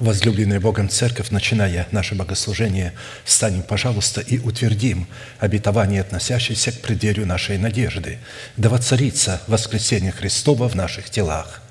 Возлюбленная 0.00 0.58
Богом 0.58 0.88
Церковь, 0.88 1.30
начиная 1.30 1.86
наше 1.92 2.16
богослужение, 2.16 2.94
встанем, 3.24 3.62
пожалуйста, 3.62 4.20
и 4.20 4.38
утвердим 4.40 5.06
обетование, 5.38 6.00
относящееся 6.00 6.72
к 6.72 6.80
преддверию 6.80 7.26
нашей 7.26 7.58
надежды, 7.58 8.18
да 8.56 8.68
воцарится 8.68 9.40
воскресение 9.46 10.10
Христова 10.10 10.68
в 10.68 10.74
наших 10.74 11.10
телах. 11.10 11.62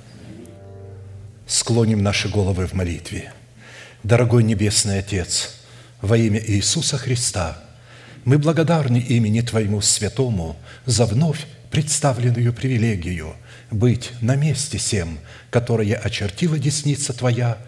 Склоним 1.47 2.01
наши 2.01 2.29
головы 2.29 2.65
в 2.65 2.73
молитве. 2.73 3.33
Дорогой 4.03 4.43
Небесный 4.43 4.99
Отец, 4.99 5.55
во 6.01 6.15
имя 6.15 6.41
Иисуса 6.47 6.97
Христа, 6.97 7.57
мы 8.23 8.37
благодарны 8.37 8.99
имени 8.99 9.41
Твоему 9.41 9.81
Святому 9.81 10.55
за 10.85 11.05
вновь 11.05 11.45
представленную 11.71 12.53
привилегию 12.53 13.35
быть 13.69 14.11
на 14.21 14.37
месте 14.37 14.77
всем, 14.77 15.19
которое 15.49 15.95
очертила 15.95 16.57
десница 16.57 17.11
Твоя– 17.11 17.57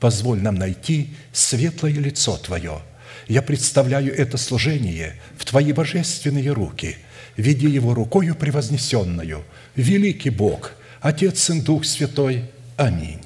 позволь 0.00 0.40
нам 0.40 0.56
найти 0.56 1.14
светлое 1.32 1.92
лицо 1.92 2.36
Твое. 2.38 2.80
Я 3.28 3.42
представляю 3.42 4.12
это 4.16 4.38
служение 4.38 5.20
в 5.38 5.44
Твои 5.44 5.72
божественные 5.72 6.50
руки. 6.50 6.96
Веди 7.36 7.68
его 7.68 7.94
рукою 7.94 8.34
превознесенную. 8.34 9.44
Великий 9.76 10.30
Бог, 10.30 10.72
Отец, 11.00 11.40
Сын, 11.40 11.62
Дух 11.62 11.84
Святой. 11.84 12.50
Аминь. 12.76 13.20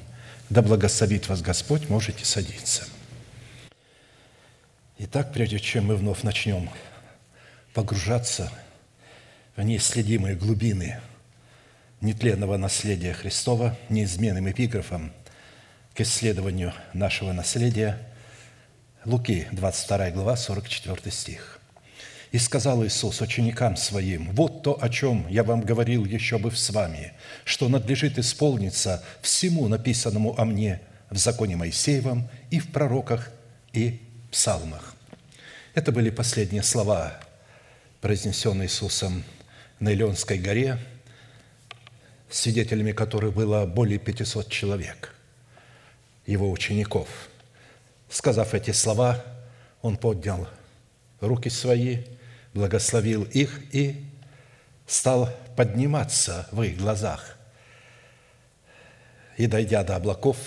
Да 0.49 0.61
благословит 0.61 1.27
вас 1.27 1.41
Господь, 1.41 1.89
можете 1.89 2.23
садиться. 2.23 2.83
Итак, 4.99 5.33
прежде 5.33 5.59
чем 5.59 5.87
мы 5.87 5.95
вновь 5.95 6.23
начнем 6.23 6.69
погружаться 7.73 8.51
в 9.55 9.61
неисследимые 9.63 10.35
глубины 10.35 10.99
нетленного 11.99 12.57
наследия 12.57 13.13
Христова 13.13 13.77
неизменным 13.89 14.51
эпиграфом– 14.51 15.11
к 15.95 16.01
исследованию 16.01 16.73
нашего 16.93 17.31
наследия. 17.31 17.97
Луки, 19.05 19.47
22 19.53 20.11
глава, 20.11 20.35
44 20.35 21.09
стих. 21.09 21.59
«И 22.31 22.37
сказал 22.37 22.85
Иисус 22.85 23.21
ученикам 23.21 23.77
Своим, 23.77 24.31
«Вот 24.33 24.61
то, 24.61 24.77
о 24.81 24.89
чем 24.89 25.25
я 25.29 25.43
вам 25.43 25.61
говорил 25.61 26.03
еще 26.03 26.37
бы 26.37 26.51
с 26.51 26.69
вами, 26.69 27.13
что 27.45 27.69
надлежит 27.69 28.19
исполниться 28.19 29.05
всему 29.21 29.69
написанному 29.69 30.37
о 30.37 30.43
мне 30.43 30.81
в 31.09 31.17
законе 31.17 31.55
Моисеевом 31.55 32.27
и 32.51 32.59
в 32.59 32.73
пророках 32.73 33.31
и 33.71 34.01
псалмах». 34.31 34.95
Это 35.75 35.93
были 35.93 36.09
последние 36.09 36.63
слова, 36.63 37.13
произнесенные 38.01 38.65
Иисусом 38.65 39.23
на 39.79 39.93
Илионской 39.93 40.39
горе, 40.39 40.77
свидетелями 42.29 42.91
которых 42.91 43.33
было 43.33 43.65
более 43.65 43.99
500 43.99 44.49
человек– 44.49 45.13
его 46.25 46.51
учеников. 46.51 47.07
Сказав 48.09 48.53
эти 48.53 48.71
слова, 48.71 49.23
он 49.81 49.97
поднял 49.97 50.47
руки 51.19 51.49
свои, 51.49 52.03
благословил 52.53 53.23
их 53.23 53.61
и 53.73 54.05
стал 54.87 55.29
подниматься 55.55 56.47
в 56.51 56.61
их 56.63 56.77
глазах. 56.77 57.37
И, 59.37 59.47
дойдя 59.47 59.83
до 59.83 59.97
облаков, 59.97 60.37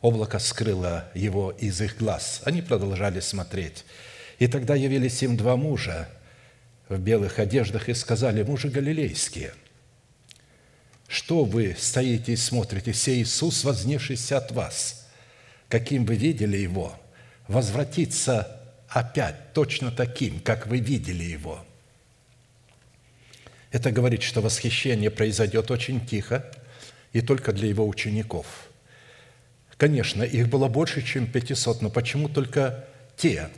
облако 0.00 0.38
скрыло 0.38 1.08
его 1.14 1.50
из 1.50 1.80
их 1.80 1.98
глаз. 1.98 2.40
Они 2.44 2.62
продолжали 2.62 3.20
смотреть. 3.20 3.84
И 4.38 4.46
тогда 4.46 4.76
явились 4.76 5.22
им 5.22 5.36
два 5.36 5.56
мужа 5.56 6.08
в 6.88 6.98
белых 6.98 7.38
одеждах 7.38 7.88
и 7.88 7.94
сказали, 7.94 8.44
мужи 8.44 8.68
галилейские, 8.68 9.52
что 11.08 11.44
вы 11.44 11.74
стоите 11.76 12.32
и 12.32 12.36
смотрите, 12.36 12.94
сей 12.94 13.22
Иисус, 13.22 13.64
вознесшийся 13.64 14.38
от 14.38 14.52
вас– 14.52 15.04
каким 15.68 16.04
вы 16.04 16.16
видели 16.16 16.56
Его, 16.56 16.94
возвратиться 17.46 18.60
опять 18.88 19.52
точно 19.52 19.90
таким, 19.90 20.40
как 20.40 20.66
вы 20.66 20.78
видели 20.78 21.24
Его. 21.24 21.64
Это 23.70 23.90
говорит, 23.90 24.22
что 24.22 24.40
восхищение 24.40 25.10
произойдет 25.10 25.70
очень 25.70 26.04
тихо 26.04 26.50
и 27.12 27.20
только 27.20 27.52
для 27.52 27.68
Его 27.68 27.86
учеников. 27.86 28.46
Конечно, 29.76 30.22
их 30.22 30.48
было 30.48 30.68
больше, 30.68 31.02
чем 31.02 31.26
500, 31.26 31.82
но 31.82 31.90
почему 31.90 32.28
только 32.28 32.86
те? 33.16 33.48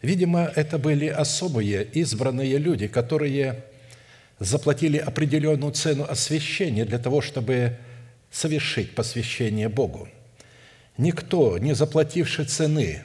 Видимо, 0.00 0.50
это 0.54 0.78
были 0.78 1.08
особые 1.08 1.84
избранные 1.84 2.56
люди, 2.56 2.86
которые 2.86 3.64
заплатили 4.38 4.96
определенную 4.96 5.72
цену 5.72 6.04
освящения 6.08 6.84
для 6.84 6.98
того, 6.98 7.20
чтобы 7.20 7.76
совершить 8.30 8.94
посвящение 8.94 9.68
Богу– 9.68 10.08
Никто, 10.98 11.58
не 11.58 11.74
заплативший 11.74 12.44
цены 12.44 13.04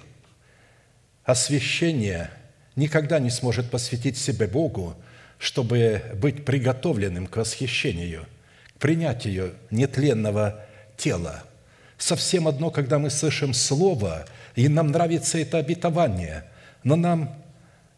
освящения, 1.23 2.31
никогда 2.75 3.19
не 3.19 3.29
сможет 3.29 3.69
посвятить 3.69 4.17
себя 4.17 4.47
Богу, 4.47 4.95
чтобы 5.37 6.01
быть 6.15 6.43
приготовленным 6.43 7.27
к 7.27 7.37
восхищению, 7.37 8.25
к 8.75 8.79
принятию 8.79 9.53
нетленного 9.69 10.65
тела. 10.97 11.43
Совсем 11.99 12.47
одно, 12.47 12.71
когда 12.71 12.97
мы 12.97 13.11
слышим 13.11 13.53
Слово, 13.53 14.25
и 14.55 14.67
нам 14.67 14.87
нравится 14.87 15.37
это 15.37 15.59
обетование, 15.59 16.45
но 16.83 16.95
нам 16.95 17.35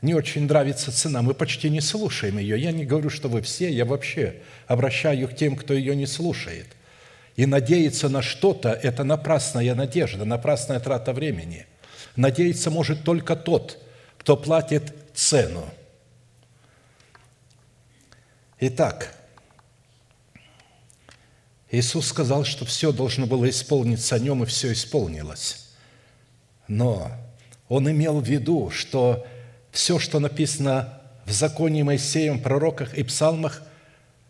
не 0.01 0.13
очень 0.13 0.45
нравится 0.45 0.91
цена, 0.91 1.21
мы 1.21 1.33
почти 1.33 1.69
не 1.69 1.79
слушаем 1.79 2.37
ее. 2.37 2.59
Я 2.59 2.73
не 2.73 2.85
говорю, 2.85 3.09
что 3.09 3.29
вы 3.29 3.41
все, 3.41 3.71
я 3.71 3.85
вообще 3.85 4.35
обращаю 4.67 5.29
к 5.29 5.35
тем, 5.37 5.55
кто 5.55 5.73
ее 5.73 5.95
не 5.95 6.05
слушает– 6.05 6.67
и 7.35 7.45
надеяться 7.45 8.09
на 8.09 8.21
что-то– 8.21 8.69
это 8.83 9.03
напрасная 9.03 9.75
надежда, 9.75 10.25
напрасная 10.25 10.79
трата 10.79 11.11
времени. 11.13 11.65
Надеяться 12.15 12.71
может 12.71 13.03
только 13.03 13.35
тот, 13.35 13.77
кто 14.17 14.37
платит 14.37 14.93
цену. 15.13 15.65
Итак, 18.59 19.13
Иисус 21.69 22.07
сказал, 22.07 22.45
что 22.45 22.63
все 22.63 22.93
должно 22.93 23.25
было 23.27 23.49
исполниться 23.49 24.15
о 24.15 24.19
Нем, 24.19 24.43
и 24.43 24.45
все 24.45 24.71
исполнилось. 24.71 25.67
Но 26.69 27.11
Он 27.67 27.91
имел 27.91 28.21
в 28.21 28.27
виду, 28.27 28.69
что 28.69 29.27
все, 29.71 29.99
что 29.99 30.19
написано 30.19 31.01
в 31.25 31.31
законе 31.31 31.83
Моисеем, 31.83 32.39
пророках 32.39 32.93
и 32.93 33.03
псалмах– 33.03 33.61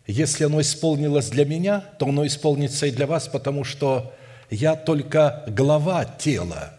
если 0.06 0.44
оно 0.44 0.60
исполнилось 0.60 1.28
для 1.28 1.44
меня, 1.44 1.80
то 1.98 2.06
оно 2.06 2.26
исполнится 2.26 2.86
и 2.86 2.92
для 2.92 3.06
вас, 3.06 3.26
потому 3.28 3.64
что 3.64 4.12
я 4.50 4.76
только 4.76 5.44
глава 5.48 6.04
тела. 6.04 6.74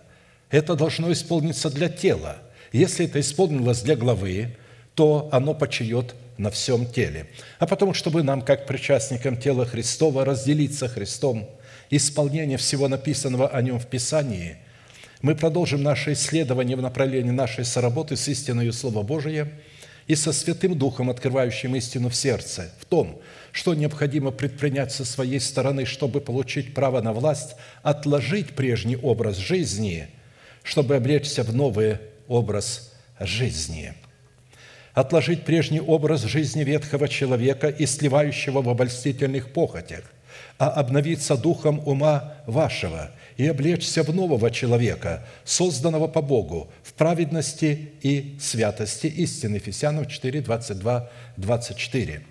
Это 0.49 0.75
должно 0.75 1.11
исполниться 1.11 1.69
для 1.69 1.89
тела. 1.89 2.37
Если 2.71 3.05
это 3.05 3.19
исполнилось 3.19 3.81
для 3.81 3.95
главы, 3.97 4.55
то 4.95 5.27
оно 5.31 5.53
почает 5.53 6.15
на 6.37 6.51
всем 6.51 6.85
теле. 6.85 7.27
А 7.59 7.67
потому, 7.67 7.93
чтобы 7.93 8.23
нам, 8.23 8.41
как 8.41 8.65
причастникам 8.65 9.35
тела 9.35 9.65
Христова, 9.65 10.23
разделиться 10.23 10.87
Христом, 10.87 11.49
исполнение 11.89 12.57
всего 12.57 12.87
написанного 12.87 13.49
о 13.49 13.61
Нем 13.61 13.79
в 13.79 13.87
Писании, 13.87 14.57
мы 15.21 15.35
продолжим 15.35 15.83
наше 15.83 16.13
исследование 16.13 16.77
в 16.77 16.81
направлении 16.81 17.31
нашей 17.31 17.65
соработы 17.65 18.15
с 18.15 18.27
истиною 18.29 18.71
Слова 18.71 19.03
Божия– 19.03 19.51
и 20.07 20.15
со 20.15 20.31
Святым 20.31 20.77
Духом, 20.77 21.09
открывающим 21.09 21.75
истину 21.75 22.09
в 22.09 22.15
сердце, 22.15 22.71
в 22.79 22.85
том, 22.85 23.21
что 23.51 23.73
необходимо 23.73 24.31
предпринять 24.31 24.91
со 24.91 25.05
своей 25.05 25.39
стороны, 25.39 25.85
чтобы 25.85 26.21
получить 26.21 26.73
право 26.73 27.01
на 27.01 27.13
власть, 27.13 27.55
отложить 27.83 28.55
прежний 28.55 28.95
образ 28.97 29.37
жизни, 29.37 30.07
чтобы 30.63 30.95
облечься 30.95 31.43
в 31.43 31.53
новый 31.53 31.97
образ 32.27 32.93
жизни– 33.19 33.93
отложить 34.97 35.45
прежний 35.45 35.79
образ 35.79 36.23
жизни 36.23 36.63
ветхого 36.63 37.07
человека 37.07 37.67
и 37.67 37.85
сливающего 37.85 38.63
в 38.63 38.69
обольстительных 38.69 39.53
похотях, 39.53 40.01
а 40.57 40.69
обновиться 40.69 41.37
духом 41.37 41.79
ума 41.85 42.33
вашего 42.47 43.11
и 43.37 43.47
облечься 43.47 44.03
в 44.03 44.13
нового 44.13 44.49
человека, 44.51 45.25
созданного 45.45 46.07
по 46.07 46.21
Богу, 46.21 46.69
в 46.83 46.93
праведности 46.93 47.91
и 48.01 48.37
святости 48.39 49.07
истины». 49.07 49.55
Ефесянам 49.55 50.07
4, 50.07 50.41
22, 50.41 51.09
24. 51.37 52.25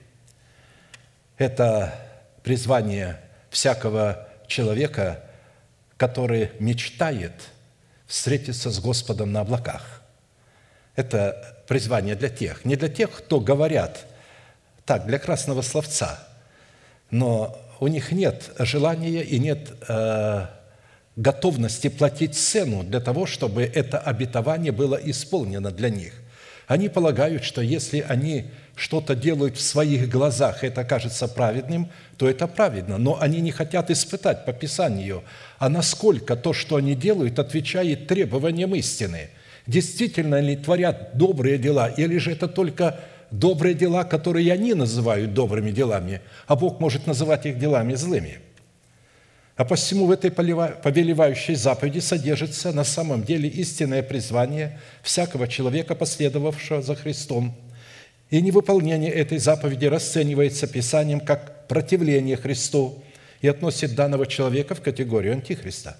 Это 1.38 1.94
призвание 2.42 3.20
всякого 3.50 4.28
человека, 4.48 5.22
который 5.96 6.50
мечтает 6.58 7.32
встретиться 8.06 8.70
с 8.70 8.80
Господом 8.80 9.32
на 9.32 9.40
облаках. 9.40 10.02
Это 10.96 11.62
призвание 11.68 12.16
для 12.16 12.28
тех, 12.28 12.64
не 12.64 12.76
для 12.76 12.88
тех, 12.88 13.10
кто 13.10 13.40
говорят 13.40 14.06
так, 14.84 15.06
для 15.06 15.18
красного 15.18 15.62
словца, 15.62 16.18
но 17.10 17.58
у 17.80 17.86
них 17.88 18.12
нет 18.12 18.50
желания 18.58 19.22
и 19.22 19.38
нет 19.38 19.72
э, 19.88 20.46
готовности 21.16 21.88
платить 21.88 22.34
цену 22.34 22.82
для 22.82 23.00
того, 23.00 23.26
чтобы 23.26 23.62
это 23.62 23.98
обетование 23.98 24.72
было 24.72 24.94
исполнено 24.94 25.70
для 25.70 25.90
них. 25.90 26.12
Они 26.66 26.88
полагают, 26.88 27.44
что 27.44 27.60
если 27.60 28.04
они 28.06 28.50
что-то 28.74 29.14
делают 29.14 29.56
в 29.56 29.60
своих 29.60 30.08
глазах, 30.08 30.64
это 30.64 30.84
кажется 30.84 31.28
праведным, 31.28 31.90
то 32.16 32.28
это 32.28 32.46
праведно. 32.46 32.98
Но 32.98 33.20
они 33.20 33.40
не 33.40 33.52
хотят 33.52 33.90
испытать 33.90 34.44
по 34.44 34.52
Писанию, 34.52 35.22
а 35.58 35.68
насколько 35.68 36.36
то, 36.36 36.52
что 36.52 36.76
они 36.76 36.94
делают, 36.94 37.38
отвечает 37.38 38.06
требованиям 38.06 38.74
истины– 38.74 39.30
действительно 39.66 40.40
ли 40.40 40.56
творят 40.56 41.16
добрые 41.16 41.58
дела, 41.58 41.88
или 41.88 42.18
же 42.18 42.32
это 42.32 42.48
только 42.48 43.00
добрые 43.30 43.74
дела, 43.74 44.04
которые 44.04 44.52
они 44.52 44.74
называют 44.74 45.34
добрыми 45.34 45.70
делами, 45.70 46.20
а 46.46 46.56
Бог 46.56 46.80
может 46.80 47.06
называть 47.06 47.46
их 47.46 47.58
делами 47.58 47.94
злыми. 47.94 48.38
А 49.56 49.64
посему 49.64 50.04
в 50.04 50.10
этой 50.10 50.30
повелевающей 50.30 51.54
заповеди 51.54 52.00
содержится 52.00 52.72
на 52.72 52.84
самом 52.84 53.24
деле 53.24 53.48
истинное 53.48 54.02
призвание 54.02 54.78
всякого 55.02 55.48
человека, 55.48 55.94
последовавшего 55.94 56.82
за 56.82 56.94
Христом. 56.94 57.56
И 58.28 58.42
невыполнение 58.42 59.10
этой 59.10 59.38
заповеди 59.38 59.86
расценивается 59.86 60.66
Писанием 60.66 61.20
как 61.20 61.66
противление 61.68 62.36
Христу 62.36 63.02
и 63.40 63.48
относит 63.48 63.94
данного 63.94 64.26
человека 64.26 64.74
в 64.74 64.82
категорию 64.82 65.32
антихриста. 65.32 65.96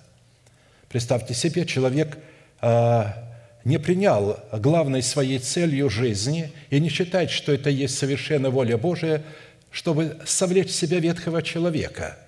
Представьте 0.90 1.32
себе, 1.32 1.64
человек 1.64 2.18
а, 2.60 3.16
не 3.64 3.78
принял 3.78 4.38
главной 4.52 5.02
своей 5.02 5.38
целью 5.38 5.88
жизни 5.88 6.52
и 6.68 6.78
не 6.78 6.90
считает, 6.90 7.30
что 7.30 7.52
это 7.52 7.70
есть 7.70 7.96
совершенная 7.96 8.50
воля 8.50 8.76
Божия, 8.76 9.22
чтобы 9.70 10.18
совлечь 10.26 10.68
в 10.68 10.74
себя 10.74 11.00
ветхого 11.00 11.42
человека, 11.42 12.18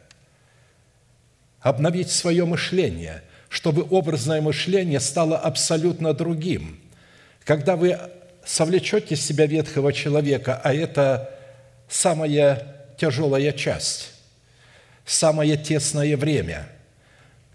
обновить 1.68 2.10
свое 2.10 2.44
мышление, 2.44 3.22
чтобы 3.48 3.86
образное 3.90 4.40
мышление 4.40 5.00
стало 5.00 5.38
абсолютно 5.38 6.14
другим. 6.14 6.80
Когда 7.44 7.76
вы 7.76 7.98
совлечете 8.44 9.14
в 9.14 9.20
себя 9.20 9.46
ветхого 9.46 9.92
человека, 9.92 10.60
а 10.62 10.74
это 10.74 11.34
самая 11.88 12.76
тяжелая 12.98 13.52
часть, 13.52 14.12
самое 15.04 15.56
тесное 15.56 16.16
время, 16.16 16.68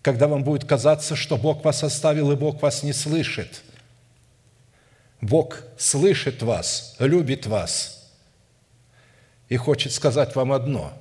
когда 0.01 0.27
вам 0.27 0.43
будет 0.43 0.65
казаться, 0.65 1.15
что 1.15 1.37
Бог 1.37 1.63
вас 1.63 1.83
оставил 1.83 2.31
и 2.31 2.35
Бог 2.35 2.61
вас 2.61 2.83
не 2.83 2.93
слышит– 2.93 3.61
Бог 5.23 5.61
слышит 5.77 6.43
вас, 6.43 6.97
любит 6.99 7.45
вас 7.45 8.11
и 9.47 9.55
хочет 9.55 9.93
сказать 9.93 10.35
вам 10.35 10.51
одно. 10.51 10.91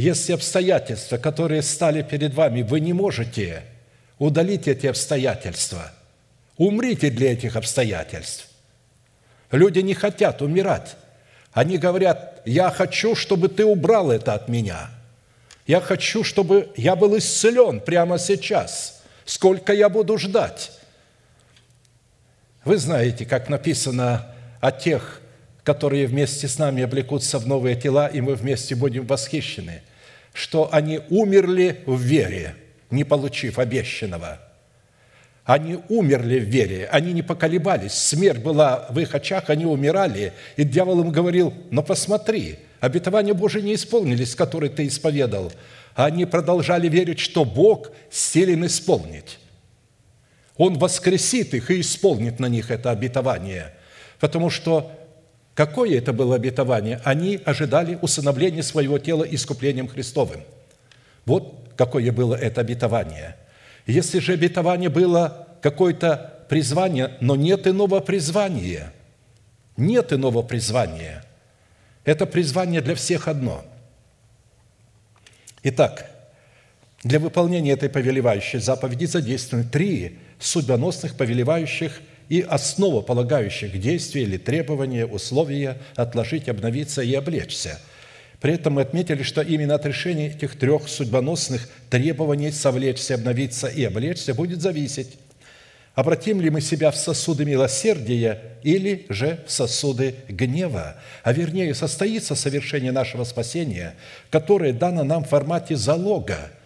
Если 0.00 0.32
обстоятельства, 0.32 1.18
которые 1.18 1.60
стали 1.60 2.00
перед 2.00 2.32
вами, 2.32 2.62
вы 2.62 2.80
не 2.80 2.94
можете 2.94 3.64
удалить 4.18 4.66
эти 4.66 4.86
обстоятельства, 4.86 5.92
умрите 6.56 7.10
для 7.10 7.34
этих 7.34 7.54
обстоятельств. 7.54 8.48
Люди 9.50 9.80
не 9.80 9.92
хотят 9.92 10.40
умирать. 10.40 10.96
Они 11.52 11.76
говорят, 11.76 12.40
я 12.46 12.70
хочу, 12.70 13.14
чтобы 13.14 13.50
ты 13.50 13.66
убрал 13.66 14.10
это 14.10 14.32
от 14.32 14.48
меня. 14.48 14.88
Я 15.66 15.82
хочу, 15.82 16.24
чтобы 16.24 16.72
я 16.76 16.96
был 16.96 17.18
исцелен 17.18 17.78
прямо 17.78 18.18
сейчас. 18.18 19.02
Сколько 19.26 19.74
я 19.74 19.90
буду 19.90 20.16
ждать? 20.16 20.72
Вы 22.64 22.78
знаете, 22.78 23.26
как 23.26 23.50
написано 23.50 24.34
о 24.62 24.72
тех, 24.72 25.20
которые 25.62 26.06
вместе 26.06 26.48
с 26.48 26.56
нами 26.56 26.84
облекутся 26.84 27.38
в 27.38 27.46
новые 27.46 27.76
тела, 27.76 28.06
и 28.06 28.22
мы 28.22 28.34
вместе 28.34 28.74
будем 28.74 29.06
восхищены, 29.06 29.82
что 30.32 30.68
они 30.72 31.00
умерли 31.10 31.80
в 31.86 32.00
вере, 32.00 32.54
не 32.90 33.04
получив 33.04 33.58
обещанного. 33.58 34.40
Они 35.44 35.78
умерли 35.88 36.38
в 36.38 36.44
вере, 36.44 36.88
они 36.92 37.12
не 37.12 37.22
поколебались. 37.22 37.92
Смерть 37.92 38.40
была 38.40 38.86
в 38.90 38.98
их 39.00 39.14
очах, 39.14 39.50
они 39.50 39.66
умирали. 39.66 40.32
И 40.56 40.64
дьявол 40.64 41.00
им 41.00 41.10
говорил, 41.10 41.52
но 41.70 41.82
посмотри, 41.82 42.58
обетования 42.78 43.34
Божие 43.34 43.62
не 43.62 43.74
исполнились, 43.74 44.34
которые 44.34 44.70
ты 44.70 44.86
исповедал. 44.86 45.52
А 45.94 46.06
они 46.06 46.24
продолжали 46.24 46.88
верить, 46.88 47.18
что 47.18 47.44
Бог 47.44 47.90
силен 48.10 48.64
исполнить. 48.66 49.38
Он 50.56 50.78
воскресит 50.78 51.54
их 51.54 51.70
и 51.70 51.80
исполнит 51.80 52.38
на 52.38 52.46
них 52.46 52.70
это 52.70 52.90
обетование. 52.90 53.74
Потому 54.20 54.50
что 54.50 54.92
какое 55.54 55.98
это 55.98 56.12
было 56.12 56.36
обетование? 56.36 57.00
Они 57.04 57.40
ожидали 57.44 57.98
усыновления 58.00 58.62
своего 58.62 58.98
тела 58.98 59.24
искуплением 59.24 59.88
Христовым. 59.88 60.42
Вот 61.26 61.72
какое 61.76 62.12
было 62.12 62.34
это 62.34 62.60
обетование. 62.60 63.36
Если 63.86 64.18
же 64.18 64.34
обетование 64.34 64.90
было 64.90 65.48
какое-то 65.62 66.44
призвание, 66.48 67.16
но 67.20 67.36
нет 67.36 67.66
иного 67.66 68.00
призвания, 68.00 68.92
нет 69.76 70.12
иного 70.12 70.42
призвания. 70.42 71.24
Это 72.04 72.26
призвание 72.26 72.80
для 72.80 72.94
всех 72.94 73.28
одно. 73.28 73.64
Итак, 75.62 76.10
для 77.02 77.18
выполнения 77.18 77.72
этой 77.72 77.88
повелевающей 77.88 78.58
заповеди 78.58 79.06
задействованы 79.06 79.66
три 79.66 80.18
судьбоносных, 80.38 81.16
повелевающих 81.16 82.00
и 82.30 82.42
основополагающих 82.42 83.78
действий 83.78 84.22
или 84.22 84.38
требования, 84.38 85.04
условия 85.04 85.78
отложить, 85.96 86.48
обновиться 86.48 87.02
и 87.02 87.12
облечься. 87.12 87.78
При 88.40 88.54
этом 88.54 88.74
мы 88.74 88.82
отметили, 88.82 89.22
что 89.22 89.42
именно 89.42 89.74
от 89.74 89.84
решения 89.84 90.28
этих 90.28 90.56
трех 90.56 90.88
судьбоносных 90.88 91.68
требований 91.90 92.52
совлечься, 92.52 93.16
обновиться 93.16 93.66
и 93.66 93.82
облечься 93.84 94.32
будет 94.32 94.62
зависеть, 94.62 95.18
обратим 95.96 96.40
ли 96.40 96.50
мы 96.50 96.60
себя 96.60 96.92
в 96.92 96.96
сосуды 96.96 97.44
милосердия 97.44 98.40
или 98.62 99.06
же 99.08 99.40
в 99.46 99.50
сосуды 99.50 100.14
гнева, 100.28 100.96
а 101.24 101.32
вернее 101.32 101.74
состоится 101.74 102.36
совершение 102.36 102.92
нашего 102.92 103.24
спасения, 103.24 103.96
которое 104.30 104.72
дано 104.72 105.02
нам 105.02 105.24
в 105.24 105.28
формате 105.28 105.76
залога– 105.76 106.52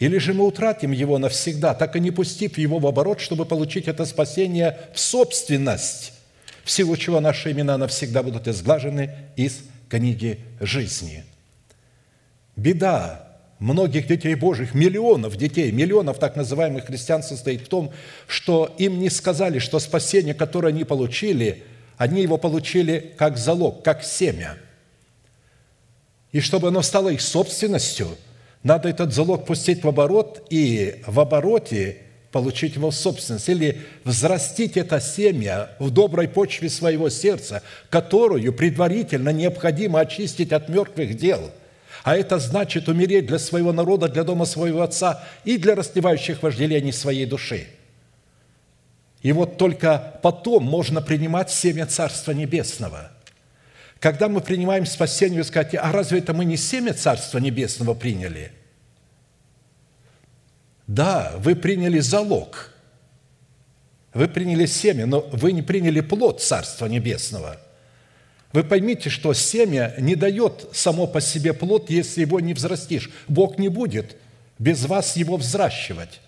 или 0.00 0.16
же 0.16 0.32
мы 0.32 0.46
утратим 0.46 0.92
его 0.92 1.18
навсегда, 1.18 1.74
так 1.74 1.94
и 1.94 2.00
не 2.00 2.10
пустив 2.10 2.56
его 2.56 2.78
в 2.78 2.86
оборот, 2.86 3.20
чтобы 3.20 3.44
получить 3.44 3.86
это 3.86 4.06
спасение 4.06 4.78
в 4.94 4.98
собственность, 4.98 6.14
в 6.64 6.70
силу 6.70 6.96
чего 6.96 7.20
наши 7.20 7.52
имена 7.52 7.76
навсегда 7.76 8.22
будут 8.22 8.48
изглажены 8.48 9.14
из 9.36 9.60
книги 9.90 10.40
жизни. 10.58 11.24
Беда 12.56 13.28
многих 13.58 14.06
детей 14.06 14.34
Божьих, 14.36 14.72
миллионов 14.72 15.36
детей, 15.36 15.70
миллионов 15.70 16.18
так 16.18 16.34
называемых 16.34 16.86
христиан 16.86 17.22
состоит 17.22 17.60
в 17.60 17.68
том, 17.68 17.92
что 18.26 18.74
им 18.78 19.00
не 19.00 19.10
сказали, 19.10 19.58
что 19.58 19.78
спасение, 19.78 20.32
которое 20.32 20.68
они 20.68 20.84
получили, 20.84 21.62
они 21.98 22.22
его 22.22 22.38
получили 22.38 23.12
как 23.18 23.36
залог, 23.36 23.84
как 23.84 24.02
семя. 24.02 24.56
И 26.32 26.40
чтобы 26.40 26.68
оно 26.68 26.80
стало 26.80 27.10
их 27.10 27.20
собственностью– 27.20 28.16
надо 28.62 28.88
этот 28.88 29.12
залог 29.14 29.46
пустить 29.46 29.82
в 29.82 29.88
оборот 29.88 30.46
и 30.50 31.02
в 31.06 31.18
обороте 31.20 31.98
получить 32.30 32.76
его 32.76 32.90
в 32.90 32.94
собственность, 32.94 33.48
или 33.48 33.80
взрастить 34.04 34.76
это 34.76 35.00
семя 35.00 35.70
в 35.78 35.90
доброй 35.90 36.28
почве 36.28 36.68
своего 36.68 37.08
сердца, 37.08 37.62
которую 37.88 38.52
предварительно 38.52 39.30
необходимо 39.30 40.00
очистить 40.00 40.52
от 40.52 40.68
мертвых 40.68 41.16
дел. 41.16 41.50
А 42.04 42.16
это 42.16 42.38
значит 42.38 42.88
умереть 42.88 43.26
для 43.26 43.38
своего 43.38 43.72
народа, 43.72 44.08
для 44.08 44.24
дома 44.24 44.44
своего 44.44 44.82
отца 44.82 45.24
и 45.44 45.58
для 45.58 45.74
растлевающих 45.74 46.42
вожделений 46.42 46.92
своей 46.92 47.26
души. 47.26 47.66
И 49.22 49.32
вот 49.32 49.58
только 49.58 50.18
потом 50.22 50.64
можно 50.64 51.02
принимать 51.02 51.50
семя 51.50 51.86
Царства 51.86 52.32
Небесного. 52.32 53.10
Когда 54.00 54.28
мы 54.28 54.40
принимаем 54.40 54.86
спасение, 54.86 55.38
вы 55.38 55.44
скажете, 55.44 55.78
а 55.78 55.92
разве 55.92 56.18
это 56.18 56.34
мы 56.34 56.44
не 56.44 56.56
семя 56.56 56.94
Царства 56.94 57.38
Небесного 57.38 57.94
приняли– 57.94 58.52
Да, 60.90 61.34
вы 61.38 61.54
приняли 61.54 62.00
залог, 62.00 62.72
вы 64.12 64.26
приняли 64.26 64.66
семя, 64.66 65.06
но 65.06 65.20
вы 65.20 65.52
не 65.52 65.62
приняли 65.62 66.00
плод 66.00 66.42
Царства 66.42 66.86
Небесного. 66.86 67.60
Вы 68.52 68.64
поймите, 68.64 69.08
что 69.08 69.32
семя 69.32 69.94
не 69.98 70.16
дает 70.16 70.66
само 70.72 71.06
по 71.06 71.20
себе 71.20 71.52
плод, 71.52 71.90
если 71.90 72.22
его 72.22 72.40
не 72.40 72.54
взрастишь. 72.54 73.08
Бог 73.28 73.56
не 73.56 73.68
будет 73.68 74.16
без 74.58 74.84
вас 74.86 75.14
его 75.14 75.36
взращивать. 75.36 76.20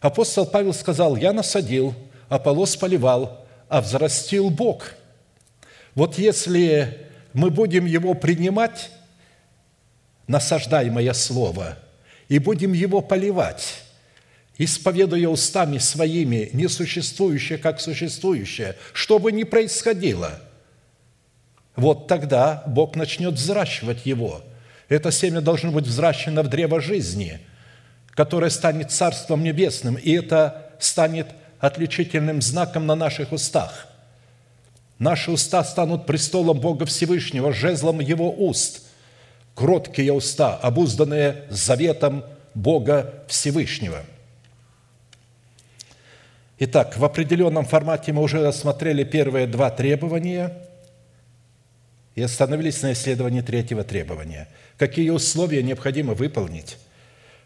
Апостол 0.00 0.46
Павел 0.46 0.72
сказал, 0.72 1.14
«Я 1.16 1.34
насадил, 1.34 1.94
Аполос 2.30 2.76
поливал, 2.76 3.46
а 3.68 3.82
взрастил 3.82 4.48
Бог». 4.48 4.94
Вот 5.94 6.18
если 6.18 7.06
мы 7.32 7.50
будем 7.50 7.86
его 7.86 8.14
принимать, 8.14 8.90
насаждаемое 10.26 11.12
слово, 11.12 11.78
и 12.28 12.38
будем 12.38 12.72
его 12.72 13.00
поливать, 13.00 13.82
исповедуя 14.56 15.28
устами 15.28 15.78
своими 15.78 16.50
несуществующее, 16.52 17.58
как 17.58 17.80
существующее, 17.80 18.76
что 18.92 19.18
бы 19.18 19.32
ни 19.32 19.44
происходило, 19.44 20.40
вот 21.76 22.06
тогда 22.06 22.62
Бог 22.66 22.94
начнет 22.96 23.34
взращивать 23.34 24.06
его. 24.06 24.42
Это 24.88 25.10
семя 25.10 25.40
должно 25.40 25.72
быть 25.72 25.86
взращено 25.86 26.42
в 26.42 26.48
древо 26.48 26.80
жизни, 26.80 27.40
которое 28.10 28.50
станет 28.50 28.92
Царством 28.92 29.42
Небесным, 29.42 29.96
и 29.96 30.12
это 30.12 30.70
станет 30.78 31.28
отличительным 31.58 32.40
знаком 32.42 32.86
на 32.86 32.94
наших 32.94 33.32
устах. 33.32 33.88
Наши 34.98 35.30
уста 35.30 35.64
станут 35.64 36.06
престолом 36.06 36.60
Бога 36.60 36.86
Всевышнего, 36.86 37.52
жезлом 37.52 38.00
Его 38.00 38.30
уст. 38.30 38.82
Кроткие 39.54 40.12
уста, 40.12 40.56
обузданные 40.56 41.44
заветом 41.50 42.24
Бога 42.54 43.24
Всевышнего– 43.28 44.04
Итак, 46.66 46.96
в 46.96 47.04
определенном 47.04 47.64
формате 47.64 48.12
мы 48.12 48.22
уже 48.22 48.46
рассмотрели 48.46 49.02
первые 49.02 49.48
два 49.48 49.70
требования 49.70 50.56
и 52.14 52.22
остановились 52.22 52.80
на 52.82 52.92
исследовании 52.92 53.40
третьего 53.40 53.82
требования. 53.82 54.48
Какие 54.78 55.10
условия 55.10 55.64
необходимо 55.64 56.14
выполнить, 56.14 56.78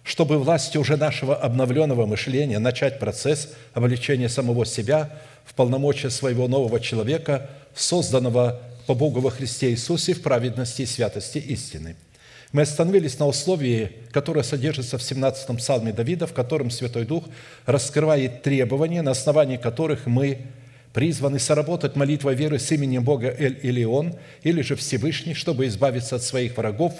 чтобы 0.08 0.38
властью 0.38 0.80
уже 0.80 0.96
нашего 0.96 1.36
обновленного 1.36 2.06
мышления 2.06 2.58
начать 2.58 2.98
процесс 2.98 3.52
обличения 3.74 4.30
самого 4.30 4.64
себя 4.64 5.10
в 5.44 5.52
полномочия 5.52 6.08
своего 6.08 6.48
нового 6.48 6.80
человека, 6.80 7.50
созданного 7.74 8.60
по 8.86 8.94
Богу 8.94 9.20
во 9.20 9.30
Христе 9.30 9.70
Иисусе 9.70 10.14
в 10.14 10.22
праведности 10.22 10.82
и 10.82 10.86
святости 10.86 11.38
истины– 11.38 11.94
мы 12.50 12.62
остановились 12.62 13.18
на 13.18 13.26
условии, 13.26 13.92
которое 14.10 14.42
содержится 14.42 14.96
в 14.96 15.02
17-м 15.02 15.58
псалме 15.58 15.92
Давида, 15.92 16.26
в 16.26 16.32
котором 16.32 16.70
Святой 16.70 17.04
Дух 17.04 17.24
раскрывает 17.66 18.42
требования, 18.42 19.02
на 19.02 19.10
основании 19.10 19.58
которых 19.58 20.06
мы 20.06 20.46
призваны 20.94 21.38
соработать 21.38 21.94
молитвой 21.94 22.34
веры 22.34 22.58
с 22.58 22.72
именем 22.72 23.04
Бога 23.04 23.28
Эль-Илион 23.38 24.14
или 24.42 24.62
же 24.62 24.76
Всевышний, 24.76 25.34
чтобы 25.34 25.66
избавиться 25.66 26.16
от 26.16 26.22
своих 26.22 26.56
врагов, 26.56 26.94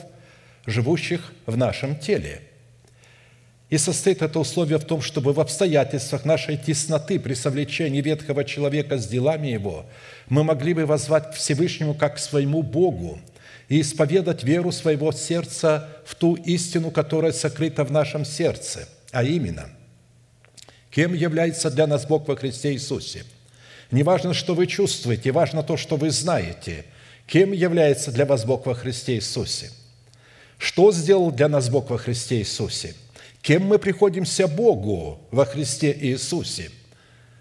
живущих 0.67 1.33
в 1.47 1.57
нашем 1.57 1.97
теле. 1.97 2.43
И 3.71 3.77
состоит 3.77 4.23
это 4.23 4.39
условие 4.39 4.79
в 4.79 4.85
том, 4.85 5.03
чтобы 5.03 5.33
в 5.33 5.41
обстоятельствах 5.41 6.25
нашей 6.25 6.57
тесноты 6.57 7.21
при 7.21 7.35
совлечении 7.35 8.01
ветхого 8.01 8.45
человека 8.45 8.97
с 8.97 9.07
делами 9.07 9.49
его 9.49 9.85
мы 10.29 10.43
могли 10.43 10.73
бы 10.73 10.87
возвать 10.87 11.33
к 11.33 11.35
Всевышнему 11.35 11.95
как 11.95 12.17
к 12.17 12.19
своему 12.19 12.63
Богу– 12.63 13.21
и 13.69 13.83
исповедать 13.83 14.45
веру 14.45 14.73
своего 14.73 15.13
сердца 15.13 15.89
в 16.05 16.15
ту 16.15 16.35
истину, 16.35 16.91
которая 16.91 17.33
сокрыта 17.33 17.85
в 17.85 17.93
нашем 17.93 18.25
сердце, 18.25 18.89
а 19.13 19.23
именно, 19.23 19.69
кем 20.91 21.13
является 21.13 21.71
для 21.71 21.87
нас 21.87 22.07
Бог 22.07 22.27
во 22.29 22.37
Христе 22.37 22.73
Иисусе. 22.73 23.25
Не 23.91 24.03
важно, 24.03 24.35
что 24.35 24.55
вы 24.55 24.67
чувствуете, 24.67 25.33
важно 25.33 25.63
то, 25.63 25.77
что 25.77 25.97
вы 25.97 26.11
знаете, 26.11 26.85
кем 27.27 27.53
является 27.53 28.11
для 28.11 28.25
вас 28.25 28.45
Бог 28.45 28.67
во 28.67 28.75
Христе 28.75 29.17
Иисусе. 29.17 29.71
Что 30.59 30.91
сделал 30.91 31.31
для 31.31 31.49
нас 31.49 31.69
Бог 31.69 31.91
во 31.91 31.99
Христе 31.99 32.39
Иисусе? 32.39 32.95
Кем 33.43 33.65
мы 33.65 33.79
приходимся 33.79 34.49
Богу 34.49 35.21
во 35.31 35.45
Христе 35.45 35.97
Иисусе? 35.99 36.71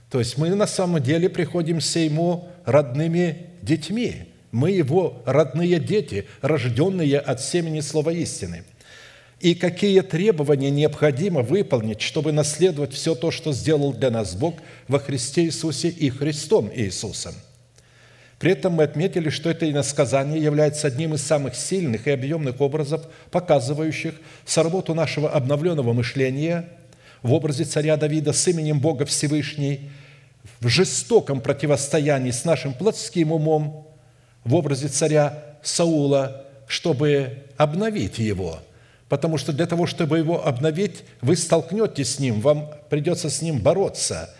То 0.10 0.20
есть 0.20 0.38
мы 0.38 0.50
на 0.56 0.68
самом 0.68 1.01
деле 1.01 1.30
приходимся 1.30 2.00
Ему 2.00 2.48
родными 2.66 3.48
детьми, 3.62 4.25
мы 4.51 4.72
Его 4.72 5.22
родные 5.25 5.80
дети, 5.80 6.25
рожденные 6.42 7.20
от 7.20 7.42
семени 7.42 7.82
Слова 7.82 8.12
истины. 8.12 8.63
И 9.39 9.54
какие 9.54 10.01
требования 10.01 10.72
необходимо 10.72 11.42
выполнить, 11.42 12.01
чтобы 12.01 12.32
наследовать 12.32 12.94
все 12.94 13.13
то, 13.13 13.30
что 13.30 13.54
сделал 13.54 13.94
для 13.94 14.10
нас 14.10 14.36
Бог 14.36 14.56
во 14.88 15.00
Христе 15.00 15.46
Иисусе 15.46 15.89
и 15.89 16.10
Христом 16.10 16.72
Иисусом. 16.74 17.36
При 18.39 18.51
этом 18.51 18.74
мы 18.74 18.84
отметили, 18.84 19.29
что 19.29 19.50
это 19.50 19.70
иносказание 19.70 20.41
является 20.41 20.88
одним 20.88 21.15
из 21.15 21.24
самых 21.24 21.56
сильных 21.56 22.06
и 22.06 22.12
объемных 22.12 22.62
образов, 22.62 23.08
показывающих 23.32 24.13
соработу 24.46 24.94
нашего 24.94 25.29
обновленного 25.29 25.94
мышления 25.94 26.70
в 27.24 27.34
образе 27.34 27.63
царя 27.63 27.98
Давида 27.98 28.34
с 28.34 28.48
именем 28.48 28.79
Бога 28.79 29.06
Всевышний, 29.06 29.89
в 30.60 30.67
жестоком 30.67 31.41
противостоянии 31.41 32.32
с 32.32 32.46
нашим 32.46 32.74
плотским 32.74 33.32
умом 33.32 33.88
в 34.44 34.56
образе 34.56 34.88
царя 34.88 35.44
Саула, 35.63 36.46
чтобы 36.67 37.44
обновить 37.58 38.20
его. 38.20 38.60
Потому 39.10 39.38
что 39.38 39.51
для 39.51 39.65
того, 39.65 39.88
чтобы 39.88 40.17
его 40.17 40.46
обновить, 40.46 41.03
вы 41.22 41.36
столкнетесь 41.36 42.15
с 42.15 42.20
ним, 42.20 42.41
вам 42.41 42.70
придется 42.89 43.29
с 43.29 43.41
ним 43.41 43.60
бороться. 43.60 44.34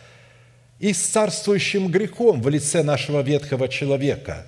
И 0.80 0.94
с 0.94 1.02
царствующим 1.08 1.90
грехом 1.90 2.42
в 2.42 2.50
лице 2.50 2.84
нашего 2.84 3.22
ветхого 3.22 3.68
человека. 3.68 4.48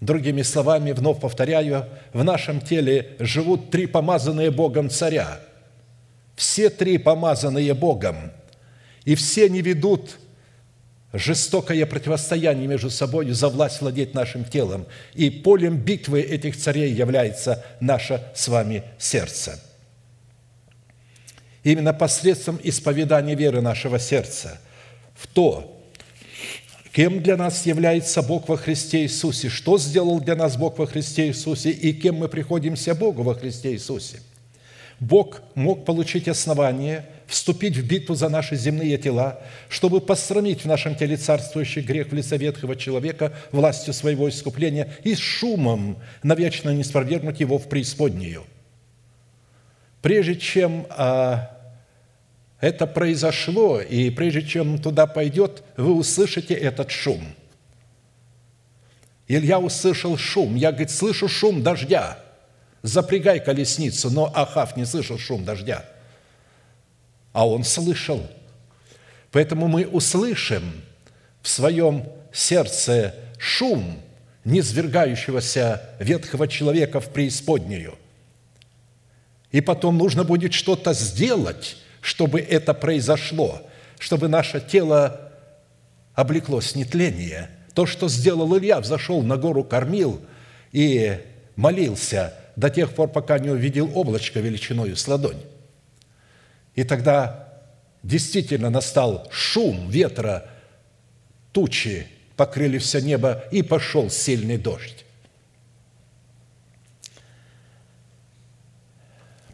Другими 0.00 0.42
словами, 0.42 0.92
вновь 0.92 1.20
повторяю, 1.20 1.86
в 2.12 2.24
нашем 2.24 2.60
теле 2.60 3.16
живут 3.18 3.70
три 3.70 3.86
помазанные 3.86 4.50
Богом 4.50 4.90
царя. 4.90 5.40
Все 6.34 6.70
три 6.70 6.98
помазанные 6.98 7.74
Богом. 7.74 8.32
И 9.04 9.14
все 9.14 9.48
не 9.48 9.60
ведут 9.60 10.18
жестокое 11.12 11.86
противостояние 11.86 12.66
между 12.66 12.90
собой 12.90 13.30
за 13.30 13.48
власть 13.48 13.80
владеть 13.80 14.14
нашим 14.14 14.44
телом. 14.44 14.86
И 15.14 15.30
полем 15.30 15.76
битвы 15.76 16.20
этих 16.22 16.56
царей 16.56 16.92
является 16.92 17.64
наше 17.80 18.22
с 18.34 18.48
вами 18.48 18.82
сердце. 18.98 19.62
Именно 21.62 21.94
посредством 21.94 22.58
исповедания 22.62 23.34
веры 23.34 23.60
нашего 23.60 23.98
сердца 23.98 24.60
в 25.14 25.26
то, 25.26 25.80
кем 26.92 27.22
для 27.22 27.36
нас 27.36 27.66
является 27.66 28.22
Бог 28.22 28.48
во 28.48 28.56
Христе 28.56 29.02
Иисусе, 29.02 29.48
что 29.48 29.78
сделал 29.78 30.20
для 30.20 30.36
нас 30.36 30.56
Бог 30.56 30.78
во 30.78 30.86
Христе 30.86 31.28
Иисусе 31.28 31.70
и 31.70 31.92
кем 31.92 32.16
мы 32.16 32.28
приходимся 32.28 32.94
Богу 32.94 33.22
во 33.22 33.34
Христе 33.34 33.72
Иисусе. 33.72 34.20
Бог 35.00 35.42
мог 35.54 35.84
получить 35.84 36.28
основание– 36.28 37.06
вступить 37.26 37.76
в 37.76 37.86
битву 37.86 38.14
за 38.14 38.28
наши 38.28 38.56
земные 38.56 38.98
тела, 38.98 39.40
чтобы 39.68 40.00
посрамить 40.00 40.62
в 40.62 40.66
нашем 40.66 40.94
теле 40.94 41.16
царствующий 41.16 41.82
грех 41.82 42.10
в 42.10 42.14
лице 42.14 42.36
ветхого 42.36 42.76
человека 42.76 43.32
властью 43.52 43.94
своего 43.94 44.28
искупления 44.28 44.92
и 45.02 45.14
с 45.14 45.18
шумом 45.18 45.98
навечно 46.22 46.70
не 46.70 46.84
спровергнуть 46.84 47.40
его 47.40 47.58
в 47.58 47.68
преисподнюю. 47.68 48.44
Прежде 50.02 50.36
чем 50.36 50.86
а, 50.90 51.53
это 52.66 52.86
произошло, 52.86 53.80
и 53.80 54.10
прежде 54.10 54.42
чем 54.42 54.78
туда 54.78 55.06
пойдет, 55.06 55.62
вы 55.76 55.94
услышите 55.94 56.54
этот 56.54 56.90
шум. 56.90 57.24
Илья 59.26 59.58
услышал 59.58 60.16
шум. 60.16 60.54
Я, 60.54 60.70
говорит, 60.70 60.90
слышу 60.90 61.28
шум 61.28 61.62
дождя. 61.62 62.18
Запрягай 62.82 63.40
колесницу. 63.40 64.10
Но 64.10 64.30
Ахав 64.34 64.76
не 64.76 64.84
слышал 64.84 65.18
шум 65.18 65.44
дождя– 65.44 65.84
а 67.34 67.46
он 67.46 67.64
слышал. 67.64 68.26
Поэтому 69.30 69.66
мы 69.66 69.86
услышим 69.86 70.80
в 71.42 71.48
своем 71.48 72.08
сердце 72.32 73.14
шум 73.38 74.00
низвергающегося 74.44 75.82
ветхого 75.98 76.46
человека 76.46 77.00
в 77.00 77.10
преисподнюю. 77.10 77.98
И 79.50 79.60
потом 79.60 79.98
нужно 79.98 80.22
будет 80.22 80.54
что-то 80.54 80.94
сделать, 80.94 81.76
чтобы 82.04 82.38
это 82.38 82.74
произошло, 82.74 83.62
чтобы 83.98 84.28
наше 84.28 84.60
тело 84.60 85.32
облеклось 86.12 86.74
нетление. 86.74 87.48
То, 87.72 87.86
что 87.86 88.10
сделал 88.10 88.56
Илья, 88.58 88.78
взошел 88.80 89.22
на 89.22 89.38
гору, 89.38 89.64
кормил 89.64 90.20
и 90.70 91.18
молился 91.56 92.34
до 92.56 92.68
тех 92.68 92.94
пор, 92.94 93.08
пока 93.08 93.38
не 93.38 93.48
увидел 93.48 93.90
облачко 93.94 94.40
величиною 94.40 94.96
с 94.96 95.08
ладонь. 95.08 95.40
И 96.74 96.84
тогда 96.84 97.48
действительно 98.02 98.68
настал 98.68 99.26
шум 99.30 99.88
ветра, 99.88 100.50
тучи 101.52 102.06
покрыли 102.36 102.76
все 102.76 103.00
небо, 103.00 103.44
и 103.50 103.62
пошел 103.62 104.10
сильный 104.10 104.58
дождь. 104.58 105.03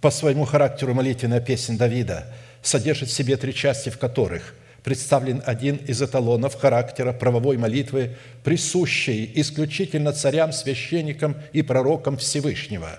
По 0.00 0.11
своему 0.11 0.45
характеру 0.47 0.95
молитвенная 0.95 1.40
песня 1.40 1.76
Давида 1.76 2.26
содержит 2.62 3.11
в 3.11 3.12
себе 3.12 3.37
три 3.37 3.54
части, 3.54 3.90
в 3.90 3.99
которых 3.99 4.54
представлен 4.83 5.42
один 5.45 5.76
из 5.76 6.00
эталонов 6.00 6.54
характера 6.54 7.12
правовой 7.12 7.59
молитвы, 7.59 8.16
присущей 8.42 9.30
исключительно 9.35 10.12
царям, 10.12 10.52
священникам 10.52 11.37
и 11.52 11.61
пророкам 11.61 12.16
Всевышнего. 12.16 12.99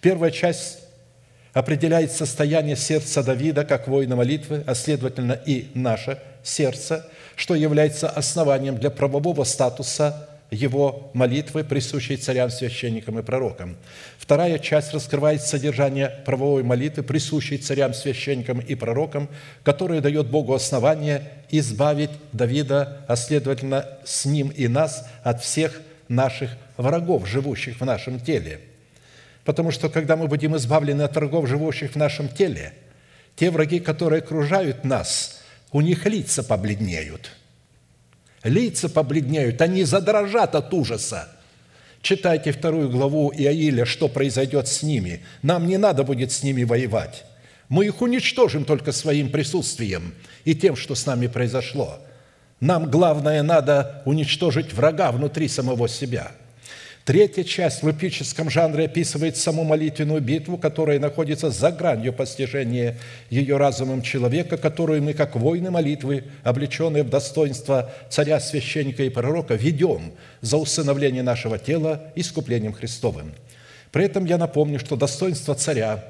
Первая 0.00 0.32
часть 0.32 0.80
определяет 1.52 2.10
состояние 2.10 2.74
сердца 2.74 3.22
Давида 3.22 3.64
как 3.64 3.86
воина 3.86 4.16
молитвы, 4.16 4.64
а 4.66 4.74
следовательно 4.74 5.32
и 5.46 5.68
наше 5.74 6.18
сердце, 6.42 7.06
что 7.36 7.54
является 7.54 8.08
основанием 8.08 8.78
для 8.78 8.90
правового 8.90 9.44
статуса 9.44 10.28
его 10.52 11.10
молитвы, 11.14 11.64
присущей 11.64 12.16
царям, 12.18 12.50
священникам 12.50 13.18
и 13.18 13.22
пророкам. 13.22 13.76
Вторая 14.18 14.58
часть 14.58 14.92
раскрывает 14.92 15.42
содержание 15.42 16.08
правовой 16.26 16.62
молитвы, 16.62 17.02
присущей 17.02 17.56
царям, 17.56 17.94
священникам 17.94 18.60
и 18.60 18.74
пророкам, 18.74 19.28
которая 19.64 20.02
дает 20.02 20.28
Богу 20.28 20.52
основание 20.52 21.30
избавить 21.50 22.10
Давида, 22.32 23.04
а 23.08 23.16
следовательно 23.16 23.88
с 24.04 24.26
ним 24.26 24.48
и 24.48 24.68
нас 24.68 25.08
от 25.24 25.42
всех 25.42 25.80
наших 26.08 26.50
врагов, 26.76 27.26
живущих 27.26 27.80
в 27.80 27.84
нашем 27.86 28.20
теле. 28.20 28.60
Потому 29.44 29.70
что, 29.70 29.88
когда 29.88 30.16
мы 30.16 30.28
будем 30.28 30.54
избавлены 30.56 31.02
от 31.02 31.16
врагов, 31.16 31.48
живущих 31.48 31.92
в 31.92 31.96
нашем 31.96 32.28
теле, 32.28 32.74
те 33.36 33.50
враги, 33.50 33.80
которые 33.80 34.18
окружают 34.18 34.84
нас, 34.84 35.42
у 35.72 35.80
них 35.80 36.04
лица 36.04 36.42
побледнеют– 36.42 37.32
лица 38.44 38.88
побледнеют, 38.88 39.60
они 39.60 39.84
задрожат 39.84 40.54
от 40.54 40.72
ужаса. 40.74 41.28
Читайте 42.00 42.52
вторую 42.52 42.90
главу 42.90 43.32
Иаиля, 43.32 43.84
что 43.84 44.08
произойдет 44.08 44.66
с 44.68 44.82
ними. 44.82 45.24
Нам 45.42 45.66
не 45.66 45.78
надо 45.78 46.02
будет 46.02 46.32
с 46.32 46.42
ними 46.42 46.64
воевать. 46.64 47.24
Мы 47.68 47.86
их 47.86 48.02
уничтожим 48.02 48.64
только 48.64 48.92
своим 48.92 49.30
присутствием 49.30 50.14
и 50.44 50.54
тем, 50.54 50.76
что 50.76 50.94
с 50.94 51.06
нами 51.06 51.28
произошло. 51.28 51.98
Нам 52.60 52.90
главное 52.90 53.42
надо 53.42 54.02
уничтожить 54.04 54.72
врага 54.72 55.12
внутри 55.12 55.48
самого 55.48 55.88
себя– 55.88 56.32
Третья 57.04 57.42
часть 57.42 57.82
в 57.82 57.90
эпическом 57.90 58.48
жанре 58.48 58.84
описывает 58.84 59.36
саму 59.36 59.64
молитвенную 59.64 60.20
битву, 60.20 60.56
которая 60.56 61.00
находится 61.00 61.50
за 61.50 61.72
гранью 61.72 62.12
постижения 62.12 62.96
ее 63.28 63.56
разумом 63.56 64.02
человека, 64.02 64.56
которую 64.56 65.02
мы, 65.02 65.12
как 65.12 65.34
воины 65.34 65.72
молитвы, 65.72 66.24
облеченные 66.44 67.02
в 67.02 67.10
достоинство 67.10 67.90
царя, 68.08 68.38
священника 68.38 69.02
и 69.02 69.08
пророка, 69.08 69.54
ведем 69.54 70.12
за 70.42 70.58
усыновление 70.58 71.24
нашего 71.24 71.58
тела 71.58 72.12
искуплением 72.14 72.72
Христовым. 72.72 73.34
При 73.90 74.04
этом 74.04 74.24
я 74.24 74.38
напомню, 74.38 74.78
что 74.78 74.94
достоинство 74.94 75.56
царя 75.56 76.04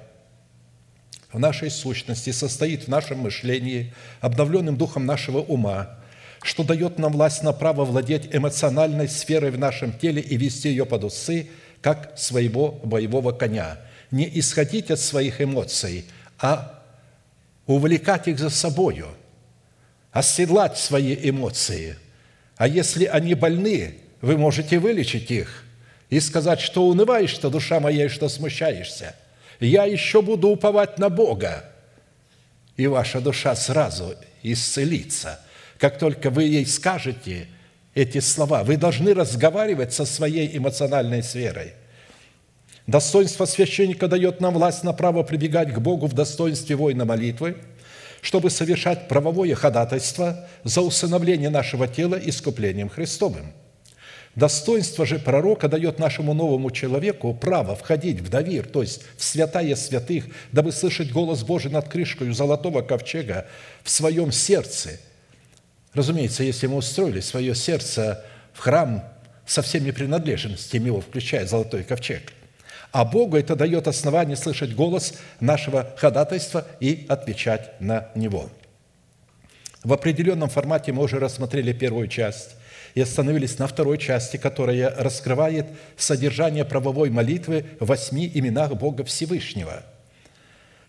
в 1.33 1.39
нашей 1.39 1.71
сущности 1.71 2.33
состоит 2.33 2.85
в 2.85 2.89
нашем 2.89 3.21
мышлении, 3.21 3.95
обновленным 4.21 4.77
духом 4.77 5.07
нашего 5.07 5.39
ума– 5.39 5.99
что 6.43 6.65
дает 6.65 6.99
нам 6.99 7.13
власть 7.13 7.43
на 7.43 7.53
право 7.53 7.85
владеть 7.85 8.35
эмоциональной 8.35 9.09
сферой 9.09 9.51
в 9.51 9.59
нашем 9.59 9.93
теле 9.93 10.21
и 10.21 10.37
вести 10.37 10.69
ее 10.69 10.85
под 10.85 11.05
усы, 11.05 11.49
как 11.81 12.19
своего 12.19 12.73
боевого 12.83 13.33
коня. 13.33 13.79
Не 14.11 14.29
исходить 14.39 14.91
от 14.91 15.01
своих 15.01 15.41
эмоций, 15.41 16.05
а 16.39 16.83
увлекать 17.67 18.29
их 18.29 18.39
за 18.39 18.51
собою, 18.51 19.09
оседлать 20.11 20.77
свои 20.79 21.17
эмоции. 21.29 21.97
А 22.57 22.69
если 22.69 23.05
они 23.05 23.35
больны, 23.35 23.99
вы 24.21 24.37
можете 24.37 24.79
вылечить 24.79 25.31
их 25.31 25.65
и 26.11 26.21
сказать, 26.21 26.61
что 26.61 26.87
унываешь-то, 26.87 27.51
душа 27.51 27.81
моя, 27.81 28.07
и 28.07 28.09
что 28.09 28.29
смущаешься. 28.29 29.15
Я 29.61 29.85
еще 29.85 30.23
буду 30.23 30.49
уповать 30.49 30.99
на 30.99 31.09
Бога, 31.09 31.65
и 32.77 32.87
ваша 32.89 33.21
душа 33.21 33.55
сразу 33.55 34.17
исцелится– 34.43 35.41
как 35.83 35.99
только 35.99 36.31
вы 36.31 36.45
ей 36.45 36.65
скажете 36.65 37.49
эти 37.93 38.21
слова, 38.21 38.63
вы 38.63 38.77
должны 38.77 39.15
разговаривать 39.15 39.93
со 39.93 40.05
своей 40.05 40.57
эмоциональной 40.57 41.25
сферой. 41.25 41.73
Достоинство 42.87 43.47
священника 43.47 44.07
дает 44.07 44.41
нам 44.41 44.55
власть 44.55 44.85
на 44.85 44.93
право 44.93 45.25
прибегать 45.25 45.75
к 45.75 45.81
Богу 45.81 46.07
в 46.07 46.13
достоинстве 46.13 46.77
воина 46.77 47.05
молитвы, 47.05 47.57
чтобы 48.21 48.51
совершать 48.51 49.09
правовое 49.09 49.57
ходатайство 49.57 50.47
за 50.63 50.83
усыновление 50.83 51.51
нашего 51.51 51.89
тела 51.89 52.15
искуплением 52.15 52.89
Христовым. 52.89 53.53
Достоинство 54.37 55.05
же 55.05 55.19
пророка 55.19 55.67
дает 55.67 55.99
нашему 55.99 56.33
новому 56.33 56.71
человеку 56.71 57.35
право 57.35 57.75
входить 57.75 58.21
в 58.21 58.29
Давир, 58.29 58.69
то 58.69 58.83
есть 58.83 59.03
в 59.17 59.25
святая 59.25 59.75
святых, 59.75 60.27
дабы 60.53 60.71
слышать 60.71 61.11
голос 61.11 61.43
Божий 61.43 61.73
над 61.73 61.89
крышкой 61.89 62.31
золотого 62.33 62.83
ковчега 62.83 63.49
в 63.83 63.91
своем 63.91 64.31
сердце– 64.31 65.01
Разумеется, 65.95 66.43
если 66.43 66.67
мы 66.67 66.77
устроили 66.77 67.21
свое 67.21 67.55
сердце 67.55 68.25
в 68.53 68.61
храм 68.61 69.05
со 69.45 69.61
всеми 69.63 69.91
принадлежностями 69.91 70.87
его, 70.87 71.01
включая 71.01 71.47
золотой 71.47 71.85
ковчег, 71.85 72.33
а 72.93 73.05
Богу 73.05 73.37
это 73.37 73.57
дает 73.57 73.89
основание 73.89 74.37
слышать 74.37 74.75
голос 74.75 75.15
нашего 75.41 75.95
ходатайства 75.97 76.67
и 76.81 77.07
отвечать 77.09 77.79
на 77.81 78.09
него. 78.15 78.51
В 79.83 79.93
определенном 79.93 80.49
формате 80.49 80.93
мы 80.93 81.03
уже 81.03 81.19
рассмотрели 81.19 81.73
первую 81.73 82.09
часть 82.09 82.55
и 82.95 83.01
остановились 83.01 83.59
на 83.59 83.67
второй 83.67 83.99
части, 83.99 84.37
которая 84.37 84.95
раскрывает 84.97 85.67
содержание 85.97 86.65
правовой 86.65 87.11
молитвы 87.11 87.67
в 87.81 87.87
восьми 87.87 88.31
именах 88.33 88.75
Бога 88.75 89.05
Всевышнего– 89.05 89.83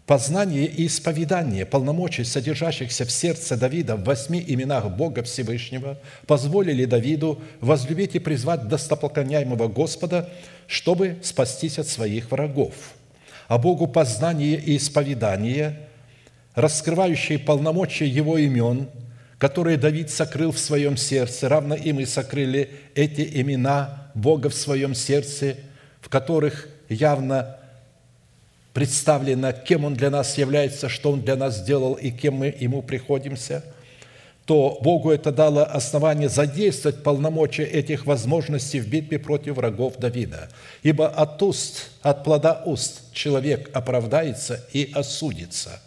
Познание 0.05 0.65
и 0.65 0.87
исповедание 0.87 1.65
полномочий, 1.65 2.25
содержащихся 2.25 3.05
в 3.05 3.11
сердце 3.11 3.55
Давида 3.55 3.95
в 3.95 4.03
восьми 4.03 4.43
именах 4.45 4.89
Бога 4.89 5.23
Всевышнего, 5.23 5.97
позволили 6.27 6.83
Давиду 6.83 7.41
возлюбить 7.61 8.15
и 8.15 8.19
призвать 8.19 8.67
достопоклоняемого 8.67 9.69
Господа, 9.69 10.29
чтобы 10.67 11.19
спастись 11.23 11.79
от 11.79 11.87
своих 11.87 12.31
врагов. 12.31 12.73
А 13.47 13.57
Богу 13.57 13.87
познание 13.87 14.59
и 14.59 14.75
исповедание, 14.75 15.79
раскрывающие 16.53 17.39
полномочия 17.39 18.07
Его 18.07 18.37
имен, 18.37 18.89
которые 19.37 19.77
Давид 19.77 20.09
сокрыл 20.09 20.51
в 20.51 20.59
своем 20.59 20.97
сердце, 20.97 21.47
равно 21.47 21.75
им 21.75 22.01
и 22.01 22.05
сокрыли 22.05 22.71
эти 22.93 23.21
имена 23.41 24.11
Бога 24.15 24.49
в 24.49 24.53
своем 24.53 24.95
сердце, 24.95 25.55
в 26.01 26.09
которых 26.09 26.67
явно 26.89 27.57
представлено, 28.73 29.53
кем 29.53 29.85
Он 29.85 29.93
для 29.93 30.09
нас 30.09 30.37
является, 30.37 30.89
что 30.89 31.11
Он 31.11 31.21
для 31.21 31.35
нас 31.35 31.57
сделал 31.57 31.93
и 31.93 32.11
кем 32.11 32.35
мы 32.35 32.55
Ему 32.59 32.81
приходимся, 32.81 33.63
то 34.45 34.77
Богу 34.81 35.11
это 35.11 35.31
дало 35.31 35.63
основание 35.63 36.27
задействовать 36.27 37.01
полномочия 37.01 37.63
этих 37.63 38.05
возможностей 38.05 38.81
в 38.81 38.89
битве 38.89 39.17
против 39.17 39.55
врагов 39.55 39.97
Давида. 39.97 40.49
Ибо 40.81 41.07
от 41.07 41.41
уст, 41.41 41.91
от 42.01 42.25
плода 42.25 42.61
уст 42.65 43.13
человек 43.13 43.69
оправдается 43.73 44.65
и 44.73 44.91
осудится. 44.93 45.81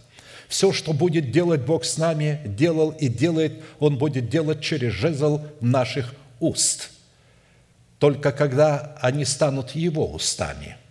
Все, 0.48 0.72
что 0.72 0.92
будет 0.92 1.32
делать 1.32 1.62
Бог 1.62 1.84
с 1.84 1.98
нами, 1.98 2.40
делал 2.46 2.90
и 2.90 3.08
делает, 3.08 3.60
Он 3.78 3.98
будет 3.98 4.30
делать 4.30 4.62
через 4.62 4.92
жезл 4.92 5.40
наших 5.60 6.14
уст. 6.40 6.90
Только 7.98 8.32
когда 8.32 8.96
они 9.02 9.24
станут 9.24 9.72
Его 9.72 10.06
устами– 10.06 10.76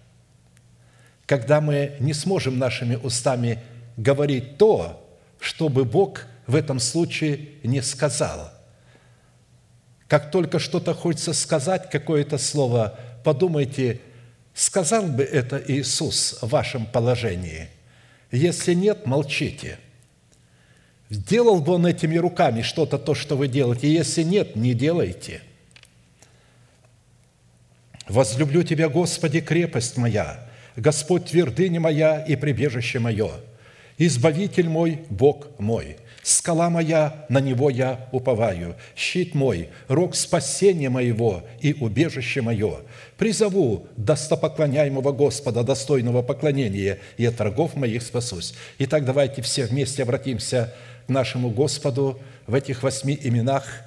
когда 1.25 1.61
мы 1.61 1.95
не 1.99 2.13
сможем 2.13 2.57
нашими 2.59 2.95
устами 2.95 3.59
говорить 3.97 4.57
то, 4.57 5.01
что 5.39 5.69
бы 5.69 5.85
Бог 5.85 6.25
в 6.47 6.55
этом 6.55 6.79
случае 6.79 7.49
не 7.63 7.81
сказал. 7.81 8.51
Как 10.07 10.31
только 10.31 10.59
что-то 10.59 10.93
хочется 10.93 11.33
сказать, 11.33 11.89
какое-то 11.89 12.38
слово, 12.38 12.99
подумайте, 13.23 14.01
сказал 14.53 15.03
бы 15.07 15.23
это 15.23 15.61
Иисус 15.67 16.38
в 16.41 16.49
вашем 16.49 16.85
положении? 16.85 17.69
Если 18.31 18.73
нет, 18.73 19.07
молчите. 19.07 19.79
Сделал 21.09 21.59
бы 21.61 21.73
Он 21.73 21.88
этими 21.88 22.17
руками 22.17 22.61
что-то, 22.61 22.97
то, 22.97 23.15
что 23.15 23.35
вы 23.35 23.47
делаете? 23.47 23.91
Если 23.91 24.23
нет, 24.23 24.55
не 24.55 24.73
делайте. 24.73 25.41
«Возлюблю 28.07 28.61
Тебя, 28.61 28.88
Господи, 28.88 29.41
крепость 29.41 29.97
моя, 29.97 30.44
Господь 30.75 31.25
твердыня 31.25 31.79
моя 31.79 32.21
и 32.21 32.35
прибежище 32.35 32.99
мое, 32.99 33.31
Избавитель 33.97 34.67
мой, 34.67 34.99
Бог 35.09 35.47
мой, 35.57 35.95
скала 36.21 36.69
моя, 36.69 37.25
на 37.29 37.39
Него 37.39 37.69
я 37.69 38.09
уповаю, 38.11 38.75
щит 38.93 39.33
мой, 39.33 39.69
рог 39.88 40.15
спасения 40.15 40.89
моего 40.89 41.45
и 41.61 41.73
убежище 41.73 42.41
мое. 42.41 42.79
Призову 43.17 43.88
достопоклоняемого 43.95 45.13
Господа, 45.13 45.63
достойного 45.63 46.23
поклонения, 46.23 46.99
и 47.15 47.25
от 47.25 47.39
врагов 47.39 47.75
моих 47.75 48.03
спасусь». 48.03 48.53
Итак, 48.79 49.05
давайте 49.05 49.41
все 49.41 49.65
вместе 49.65 50.03
обратимся 50.03 50.73
к 51.07 51.09
нашему 51.09 51.49
Господу 51.49 52.19
в 52.47 52.53
этих 52.53 52.83
восьми 52.83 53.17
именах– 53.21 53.63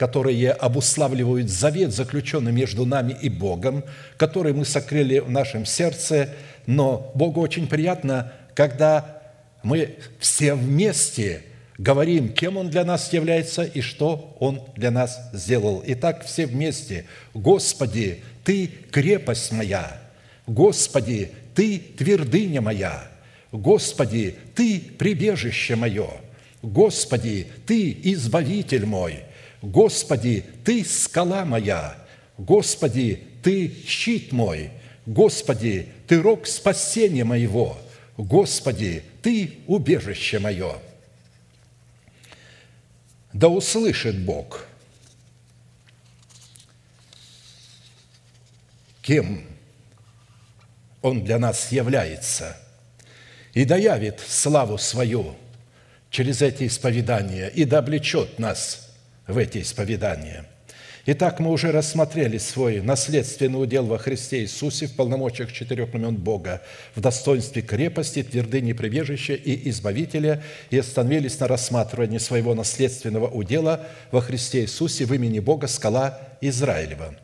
которые 0.00 0.52
обуславливают 0.52 1.50
завет, 1.50 1.92
заключенный 1.92 2.52
между 2.52 2.86
нами 2.86 3.14
и 3.20 3.28
Богом, 3.28 3.84
который 4.16 4.54
мы 4.54 4.64
сокрыли 4.64 5.18
в 5.18 5.30
нашем 5.30 5.66
сердце. 5.66 6.30
Но 6.66 7.12
Богу 7.14 7.42
очень 7.42 7.66
приятно, 7.66 8.32
когда 8.54 9.20
мы 9.62 9.96
все 10.18 10.54
вместе 10.54 11.42
говорим, 11.76 12.30
кем 12.30 12.56
Он 12.56 12.70
для 12.70 12.86
нас 12.86 13.12
является 13.12 13.62
и 13.62 13.82
что 13.82 14.34
Он 14.40 14.62
для 14.74 14.90
нас 14.90 15.20
сделал. 15.34 15.84
Итак, 15.86 16.24
все 16.24 16.46
вместе. 16.46 17.04
Господи, 17.34 18.22
Ты 18.42 18.70
крепость 18.90 19.52
моя. 19.52 20.00
Господи, 20.46 21.30
Ты 21.54 21.78
твердыня 21.78 22.62
моя. 22.62 23.06
Господи, 23.52 24.36
Ты 24.54 24.80
прибежище 24.80 25.76
мое. 25.76 26.08
Господи, 26.62 27.48
Ты 27.66 27.94
избавитель 28.02 28.86
мой. 28.86 29.24
Господи, 29.62 30.44
Ты 30.64 30.84
скала 30.84 31.44
моя. 31.44 31.96
Господи, 32.38 33.22
Ты 33.42 33.74
щит 33.86 34.32
мой. 34.32 34.70
Господи, 35.06 35.88
Ты 36.06 36.22
рог 36.22 36.46
спасения 36.46 37.24
моего. 37.24 37.78
Господи, 38.16 39.04
Ты 39.22 39.58
убежище 39.66 40.38
мое. 40.38 40.78
Да 43.32 43.48
услышит 43.48 44.18
Бог, 44.24 44.66
кем 49.02 49.44
Он 51.00 51.24
для 51.24 51.38
нас 51.38 51.70
является, 51.70 52.56
и 53.54 53.64
доявит 53.64 54.18
славу 54.18 54.78
свою 54.78 55.36
через 56.10 56.42
эти 56.42 56.66
исповедания, 56.66 57.46
и 57.48 57.64
да 57.64 57.78
облечет 57.78 58.40
нас 58.40 58.89
в 59.30 59.38
эти 59.38 59.62
исповедания– 59.62 60.46
Итак, 61.06 61.40
мы 61.40 61.50
уже 61.50 61.72
рассмотрели 61.72 62.36
свой 62.36 62.82
наследственный 62.82 63.62
удел 63.62 63.86
во 63.86 63.96
Христе 63.96 64.42
Иисусе 64.42 64.86
в 64.86 64.94
полномочиях 64.94 65.50
четырех 65.50 65.90
племен 65.90 66.14
Бога, 66.14 66.60
в 66.94 67.00
достоинстве 67.00 67.62
крепости, 67.62 68.22
твердыни 68.22 68.74
прибежища 68.74 69.32
и 69.32 69.70
избавителя, 69.70 70.42
и 70.68 70.78
остановились 70.78 71.40
на 71.40 71.48
рассматривании 71.48 72.18
своего 72.18 72.54
наследственного 72.54 73.28
удела 73.28 73.86
во 74.12 74.20
Христе 74.20 74.60
Иисусе 74.60 75.06
в 75.06 75.14
имени 75.14 75.38
Бога 75.38 75.68
скала 75.68 76.20
Израилева. 76.42 77.16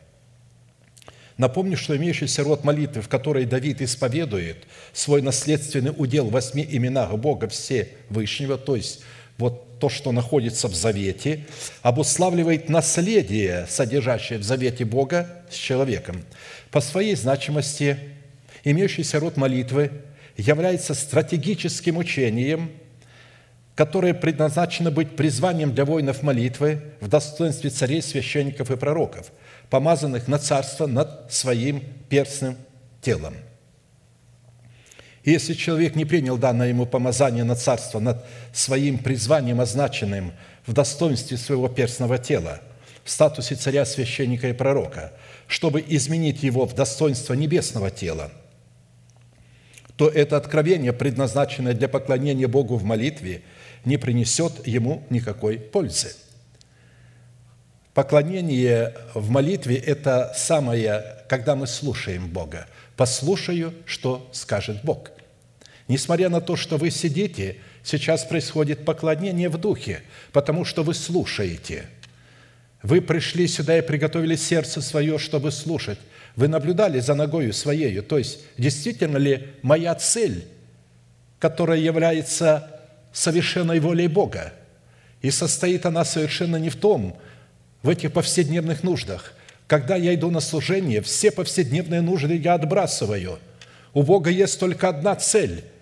Напомню, 1.37 1.77
что 1.77 1.95
имеющийся 1.95 2.43
род 2.43 2.63
молитвы, 2.63 3.03
в 3.03 3.09
которой 3.09 3.45
Давид 3.45 3.83
исповедует 3.83 4.65
свой 4.91 5.21
наследственный 5.21 5.93
удел 5.95 6.25
в 6.25 6.31
восьми 6.31 6.67
именах 6.67 7.15
Бога 7.15 7.47
Всевышнего, 7.47 8.57
то 8.57 8.75
есть 8.75 9.01
вот 9.37 9.66
то, 9.79 9.89
что 9.89 10.11
находится 10.11 10.67
в 10.67 10.75
завете, 10.75 11.45
обуславливает 11.81 12.69
наследие, 12.69 13.65
содержащее 13.69 14.39
в 14.39 14.43
завете 14.43 14.85
Бога 14.85 15.43
с 15.49 15.55
человеком. 15.55 16.23
По 16.71 16.81
своей 16.81 17.15
значимости 17.15 17.97
имеющийся 18.63 19.19
род 19.19 19.37
молитвы 19.37 19.91
является 20.35 20.93
стратегическим 20.93 21.97
учением, 21.97 22.71
которое 23.75 24.13
предназначено 24.13 24.91
быть 24.91 25.15
призванием 25.15 25.73
для 25.73 25.85
воинов 25.85 26.23
молитвы 26.23 26.81
в 26.99 27.07
достоинстве 27.07 27.69
царей, 27.69 28.01
священников 28.01 28.71
и 28.71 28.75
пророков, 28.75 29.31
помазанных 29.69 30.27
на 30.27 30.39
царство 30.39 30.87
над 30.87 31.31
своим 31.31 31.83
перстным 32.09 32.57
телом– 33.01 33.35
если 35.31 35.55
человек 35.55 35.95
не 35.95 36.05
принял 36.05 36.37
данное 36.37 36.69
ему 36.69 36.85
помазание 36.85 37.43
на 37.43 37.55
царство 37.55 37.99
над 37.99 38.25
своим 38.53 38.97
призванием, 38.97 39.59
означенным 39.59 40.31
в 40.65 40.71
достоинстве 40.71 41.35
своего 41.35 41.67
перстного 41.67 42.17
тела, 42.17 42.61
в 43.03 43.09
статусе 43.09 43.55
царя, 43.55 43.85
священника 43.85 44.47
и 44.47 44.53
пророка, 44.53 45.11
чтобы 45.47 45.83
изменить 45.85 46.43
его 46.43 46.65
в 46.65 46.73
достоинство 46.75 47.33
небесного 47.33 47.91
тела, 47.91 48.31
то 49.97 50.07
это 50.07 50.37
откровение, 50.37 50.93
предназначенное 50.93 51.73
для 51.73 51.89
поклонения 51.89 52.47
Богу 52.47 52.77
в 52.77 52.85
молитве, 52.85 53.41
не 53.83 53.97
принесет 53.97 54.65
ему 54.65 55.03
никакой 55.09 55.57
пользы. 55.59 56.15
Поклонение 57.93 58.95
в 59.13 59.29
молитве– 59.29 59.75
это 59.75 60.31
самое, 60.37 61.03
когда 61.27 61.57
мы 61.57 61.67
слушаем 61.67 62.29
Бога. 62.29 62.67
«Послушаю, 62.95 63.73
что 63.85 64.29
скажет 64.31 64.77
Бог». 64.83 65.16
Несмотря 65.87 66.29
на 66.29 66.41
то, 66.41 66.55
что 66.55 66.77
вы 66.77 66.91
сидите, 66.91 67.57
сейчас 67.83 68.25
происходит 68.25 68.83
поклонение 68.83 69.47
в 69.49 69.57
духе, 69.57 70.01
потому 70.33 70.65
что 70.65 70.83
вы 70.83 70.93
слушаете. 70.93 71.85
Вы 72.83 73.01
пришли 73.01 73.47
сюда 73.47 73.77
и 73.77 73.81
приготовили 73.81 74.35
сердце 74.35 74.81
свое, 74.81 75.17
чтобы 75.17 75.51
слушать. 75.51 75.99
Вы 76.35 76.49
наблюдали 76.49 76.99
за 76.99 77.15
ногою 77.15 77.53
своею. 77.53 78.03
То 78.03 78.17
есть, 78.17 78.39
действительно 78.57 79.17
ли 79.17 79.47
моя 79.61 79.95
цель, 79.95 80.45
которая 81.39 81.79
является 81.79 82.81
совершенной 83.13 83.79
волей 83.79 84.07
Бога, 84.07 84.53
и 85.21 85.31
состоит 85.31 85.85
она 85.85 86.05
совершенно 86.05 86.57
не 86.57 86.69
в 86.69 86.75
том, 86.75 87.17
в 87.81 87.89
этих 87.89 88.11
повседневных 88.11 88.83
нуждах. 88.83 89.33
Когда 89.67 89.95
я 89.95 90.13
иду 90.13 90.29
на 90.31 90.39
служение, 90.39 91.01
все 91.01 91.31
повседневные 91.31 92.01
нужды 92.01 92.35
я 92.35 92.55
отбрасываю. 92.55 93.39
У 93.93 94.03
Бога 94.03 94.29
есть 94.29 94.59
только 94.59 94.89
одна 94.89 95.15
цель– 95.15 95.63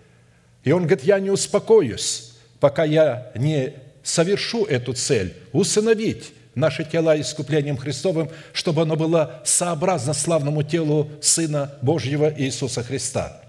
и 0.65 0.71
он 0.71 0.83
говорит, 0.87 1.05
я 1.05 1.19
не 1.19 1.29
успокоюсь, 1.29 2.33
пока 2.59 2.83
я 2.83 3.31
не 3.35 3.73
совершу 4.03 4.65
эту 4.65 4.93
цель, 4.93 5.35
усыновить 5.53 6.33
наши 6.55 6.83
тела 6.83 7.19
искуплением 7.21 7.77
Христовым, 7.77 8.29
чтобы 8.51 8.81
оно 8.81 8.95
было 8.95 9.41
сообразно 9.45 10.13
славному 10.13 10.63
телу 10.63 11.11
Сына 11.21 11.75
Божьего 11.83 12.33
Иисуса 12.35 12.83
Христа. 12.83 13.41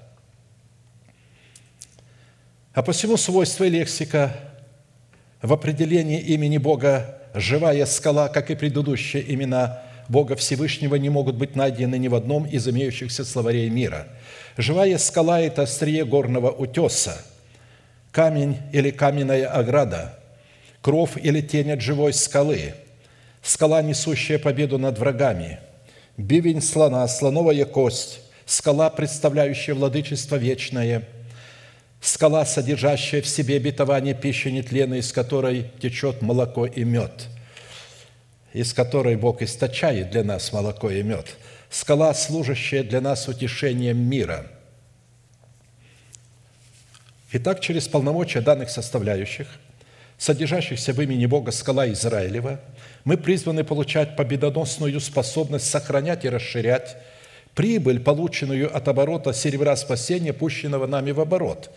А 2.74 2.82
посему 2.82 3.16
свойство 3.16 3.64
и 3.64 3.70
лексика 3.70 4.36
в 5.40 5.54
определении 5.54 6.20
имени 6.20 6.58
Бога 6.58 7.18
«живая 7.32 7.86
скала», 7.86 8.28
как 8.28 8.50
и 8.50 8.54
предыдущие 8.54 9.32
имена 9.32 9.82
Бога 10.10 10.36
Всевышнего, 10.36 10.96
не 10.96 11.08
могут 11.08 11.36
быть 11.36 11.56
найдены 11.56 11.96
ни 11.96 12.08
в 12.08 12.14
одном 12.14 12.44
из 12.44 12.68
имеющихся 12.68 13.24
словарей 13.24 13.70
мира– 13.70 14.06
Живая 14.56 14.96
скала– 14.96 15.40
это 15.42 15.62
острие 15.62 16.06
горного 16.06 16.50
утеса, 16.50 17.20
камень 18.10 18.56
или 18.72 18.90
каменная 18.90 19.48
ограда, 19.48 20.18
кров 20.80 21.18
или 21.18 21.42
тень 21.42 21.72
от 21.72 21.82
живой 21.82 22.14
скалы, 22.14 22.72
скала, 23.42 23.82
несущая 23.82 24.38
победу 24.38 24.78
над 24.78 24.98
врагами, 24.98 25.60
бивень 26.16 26.62
слона, 26.62 27.06
слоновая 27.06 27.66
кость, 27.66 28.20
скала, 28.46 28.88
представляющая 28.88 29.74
владычество 29.74 30.36
вечное, 30.36 31.06
скала, 32.00 32.46
содержащая 32.46 33.20
в 33.20 33.28
себе 33.28 33.56
обетование 33.56 34.14
пищи 34.14 34.48
нетленной, 34.48 35.00
из 35.00 35.12
которой 35.12 35.70
течет 35.82 36.22
молоко 36.22 36.64
и 36.64 36.82
мед, 36.82 37.26
из 38.54 38.72
которой 38.72 39.16
Бог 39.16 39.42
источает 39.42 40.10
для 40.10 40.24
нас 40.24 40.50
молоко 40.50 40.90
и 40.90 41.02
мед– 41.02 41.26
скала, 41.70 42.14
служащая 42.14 42.82
для 42.82 43.00
нас 43.00 43.28
утешением 43.28 43.98
мира. 43.98 44.46
Итак, 47.32 47.60
через 47.60 47.88
полномочия 47.88 48.40
данных 48.40 48.70
составляющих, 48.70 49.48
содержащихся 50.16 50.92
в 50.92 51.02
имени 51.02 51.26
Бога 51.26 51.50
скала 51.50 51.90
Израилева, 51.90 52.60
мы 53.04 53.16
призваны 53.16 53.64
получать 53.64 54.16
победоносную 54.16 55.00
способность 55.00 55.68
сохранять 55.68 56.24
и 56.24 56.28
расширять 56.28 56.96
прибыль, 57.54 58.00
полученную 58.00 58.74
от 58.74 58.86
оборота 58.88 59.32
серебра 59.32 59.76
спасения, 59.76 60.32
пущенного 60.32 60.86
нами 60.86 61.10
в 61.10 61.20
оборот, 61.20 61.70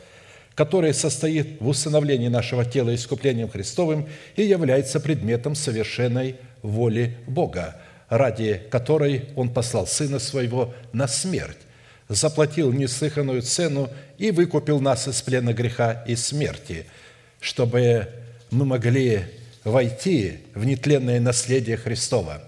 который 0.56 0.93
состоит 0.93 1.60
в 1.60 1.67
усыновлении 1.67 2.28
нашего 2.28 2.63
тела 2.63 2.93
искуплением 2.93 3.49
Христовым 3.49 4.08
и 4.36 4.43
является 4.43 4.99
предметом 4.99 5.56
совершенной 5.56 6.36
воли 6.62 7.17
Бога– 7.28 7.82
ради 8.10 8.62
которой 8.69 9.26
Он 9.36 9.50
послал 9.50 9.88
Сына 9.88 10.19
Своего 10.19 10.74
на 10.91 11.08
смерть, 11.08 11.58
заплатил 12.08 12.74
неслыханную 12.74 13.41
цену 13.41 13.89
и 14.17 14.32
выкупил 14.32 14.80
нас 14.80 15.08
из 15.08 15.22
плена 15.22 15.54
греха 15.54 16.04
и 16.08 16.15
смерти, 16.15 16.86
чтобы 17.39 18.10
мы 18.52 18.65
могли 18.65 19.22
войти 19.63 20.39
в 20.56 20.65
нетленное 20.65 21.19
наследие 21.19 21.78
Христова. 21.78 22.41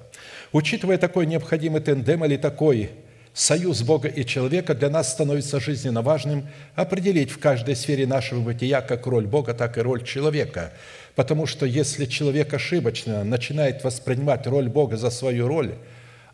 Учитывая 0.52 0.98
такой 0.98 1.28
необходимый 1.28 1.82
тендем 1.82 2.26
или 2.26 2.38
такой 2.38 2.90
союз 3.34 3.84
Бога 3.84 4.08
и 4.10 4.26
человека, 4.26 4.74
для 4.74 4.90
нас 4.90 5.12
становится 5.12 5.60
жизненно 5.60 6.02
важным 6.02 6.48
определить 6.76 7.32
в 7.32 7.38
каждой 7.38 7.76
сфере 7.76 8.08
нашего 8.08 8.42
бытия 8.42 8.82
как 8.82 9.06
роль 9.06 9.28
Бога, 9.28 9.54
так 9.54 9.78
и 9.78 9.82
роль 9.82 10.04
человека– 10.04 10.74
Потому 11.16 11.46
что 11.46 11.66
если 11.66 12.06
человек 12.06 12.54
ошибочно 12.54 13.24
начинает 13.24 13.84
воспринимать 13.84 14.48
роль 14.48 14.70
Бога 14.70 14.98
за 14.98 15.10
свою 15.10 15.48
роль, 15.48 15.76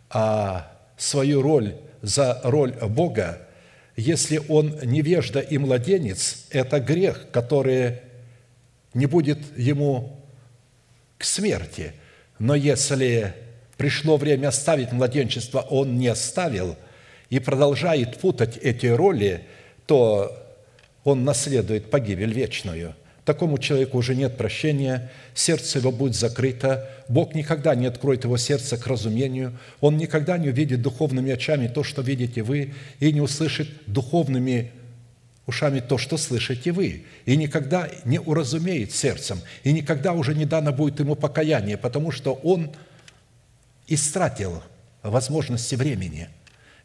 а 0.09 0.71
свою 0.97 1.41
роль 1.41 1.75
за 2.01 2.39
роль 2.43 2.71
Бога, 2.71 3.41
если 3.95 4.39
он 4.47 4.77
невежда 4.83 5.39
и 5.39 5.57
младенец, 5.57 6.45
это 6.51 6.79
грех, 6.79 7.27
который 7.31 8.01
не 8.93 9.07
будет 9.07 9.39
ему 9.57 10.19
к 11.17 11.23
смерти. 11.23 11.93
Но 12.37 12.53
если 12.53 13.33
пришло 13.77 14.17
время 14.17 14.49
оставить 14.49 14.91
младенчество, 14.91 15.61
он 15.61 15.97
не 15.97 16.07
оставил 16.07 16.75
и 17.29 17.39
продолжает 17.39 18.19
путать 18.19 18.57
эти 18.57 18.85
роли, 18.85 19.45
то 19.87 20.31
он 21.03 21.23
наследует 21.23 21.89
погибель 21.89 22.33
вечную. 22.33 22.95
Такому 23.27 23.57
человеку 23.57 23.97
уже 23.97 24.15
нет 24.15 24.37
прощения, 24.37 25.11
сердце 25.33 25.79
его 25.79 25.91
будет 25.91 26.15
закрыто, 26.15 26.89
Бог 27.09 27.35
никогда 27.35 27.75
не 27.75 27.85
откроет 27.85 28.23
его 28.23 28.37
сердце 28.37 28.77
к 28.77 28.87
разумению, 28.87 29.59
он 29.81 29.97
никогда 29.97 30.37
не 30.37 30.47
увидит 30.47 30.81
духовными 30.81 31.33
очами 31.33 31.67
то, 31.67 31.83
что 31.83 32.01
видите 32.01 32.41
вы, 32.41 32.73
и 33.01 33.11
не 33.11 33.19
услышит 33.19 33.67
духовными 33.85 34.71
ушами 35.45 35.81
то, 35.81 35.97
что 35.97 36.15
слышите 36.15 36.71
вы, 36.71 37.03
и 37.25 37.35
никогда 37.35 37.89
не 38.05 38.17
уразумеет 38.17 38.93
сердцем, 38.93 39.41
и 39.65 39.73
никогда 39.73 40.13
уже 40.13 40.33
не 40.33 40.45
дано 40.45 40.71
будет 40.71 41.01
ему 41.01 41.15
покаяние, 41.17 41.75
потому 41.75 42.11
что 42.11 42.33
он 42.33 42.71
истратил 43.87 44.63
возможности 45.03 45.75
времени. 45.75 46.29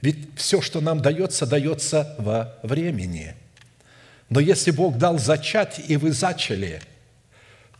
Ведь 0.00 0.34
все, 0.34 0.60
что 0.60 0.80
нам 0.80 1.02
дается, 1.02 1.46
дается 1.46 2.16
во 2.18 2.58
времени. 2.64 3.36
Но 4.32 4.40
если 4.40 4.70
Бог 4.70 4.96
дал 4.96 5.18
зачать, 5.18 5.78
и 5.88 5.98
вы 5.98 6.10
зачали, 6.12 6.80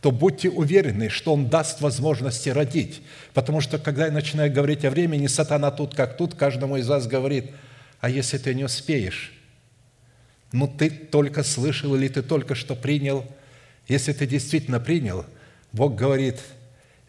то 0.01 0.11
будьте 0.11 0.51
уверены, 0.51 1.09
что 1.09 1.33
Он 1.33 1.49
даст 1.49 1.81
возможности 1.81 2.49
родить. 2.49 3.01
Потому 3.33 3.59
что, 3.59 3.79
когда 3.79 4.05
я 4.05 4.11
начинаю 4.11 4.53
говорить 4.53 4.85
о 4.85 4.91
времени, 4.91 5.25
сатана 5.25 5.71
тут 5.71 5.95
как 5.95 6.15
тут, 6.15 6.35
каждому 6.35 6.77
из 6.77 6.87
вас 6.87 7.07
говорит, 7.07 7.49
а 8.01 8.07
если 8.07 8.37
ты 8.37 8.53
не 8.53 8.65
успеешь, 8.65 9.33
ну 10.51 10.67
ты 10.67 10.91
только 10.91 11.41
слышал 11.41 11.95
или 11.95 12.07
ты 12.07 12.21
только 12.21 12.53
что 12.53 12.75
принял. 12.75 13.25
Если 13.87 14.13
ты 14.13 14.27
действительно 14.27 14.79
принял, 14.79 15.25
Бог 15.71 15.95
говорит, 15.95 16.39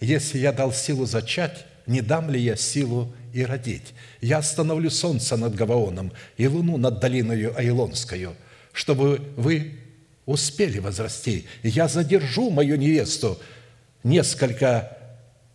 если 0.00 0.38
я 0.38 0.52
дал 0.52 0.72
силу 0.72 1.04
зачать, 1.04 1.66
не 1.86 2.00
дам 2.00 2.30
ли 2.30 2.40
я 2.40 2.56
силу 2.56 3.14
и 3.34 3.44
родить? 3.44 3.92
Я 4.22 4.38
остановлю 4.38 4.88
солнце 4.88 5.36
над 5.36 5.54
Гаваоном 5.54 6.12
и 6.38 6.46
луну 6.48 6.78
над 6.78 6.98
долиною 6.98 7.54
Айлонскою, 7.58 8.36
чтобы 8.74 9.22
вы 9.36 9.78
успели 10.26 10.78
возрасти. 10.78 11.46
Я 11.62 11.88
задержу 11.88 12.50
мою 12.50 12.76
невесту 12.76 13.40
несколько 14.02 14.98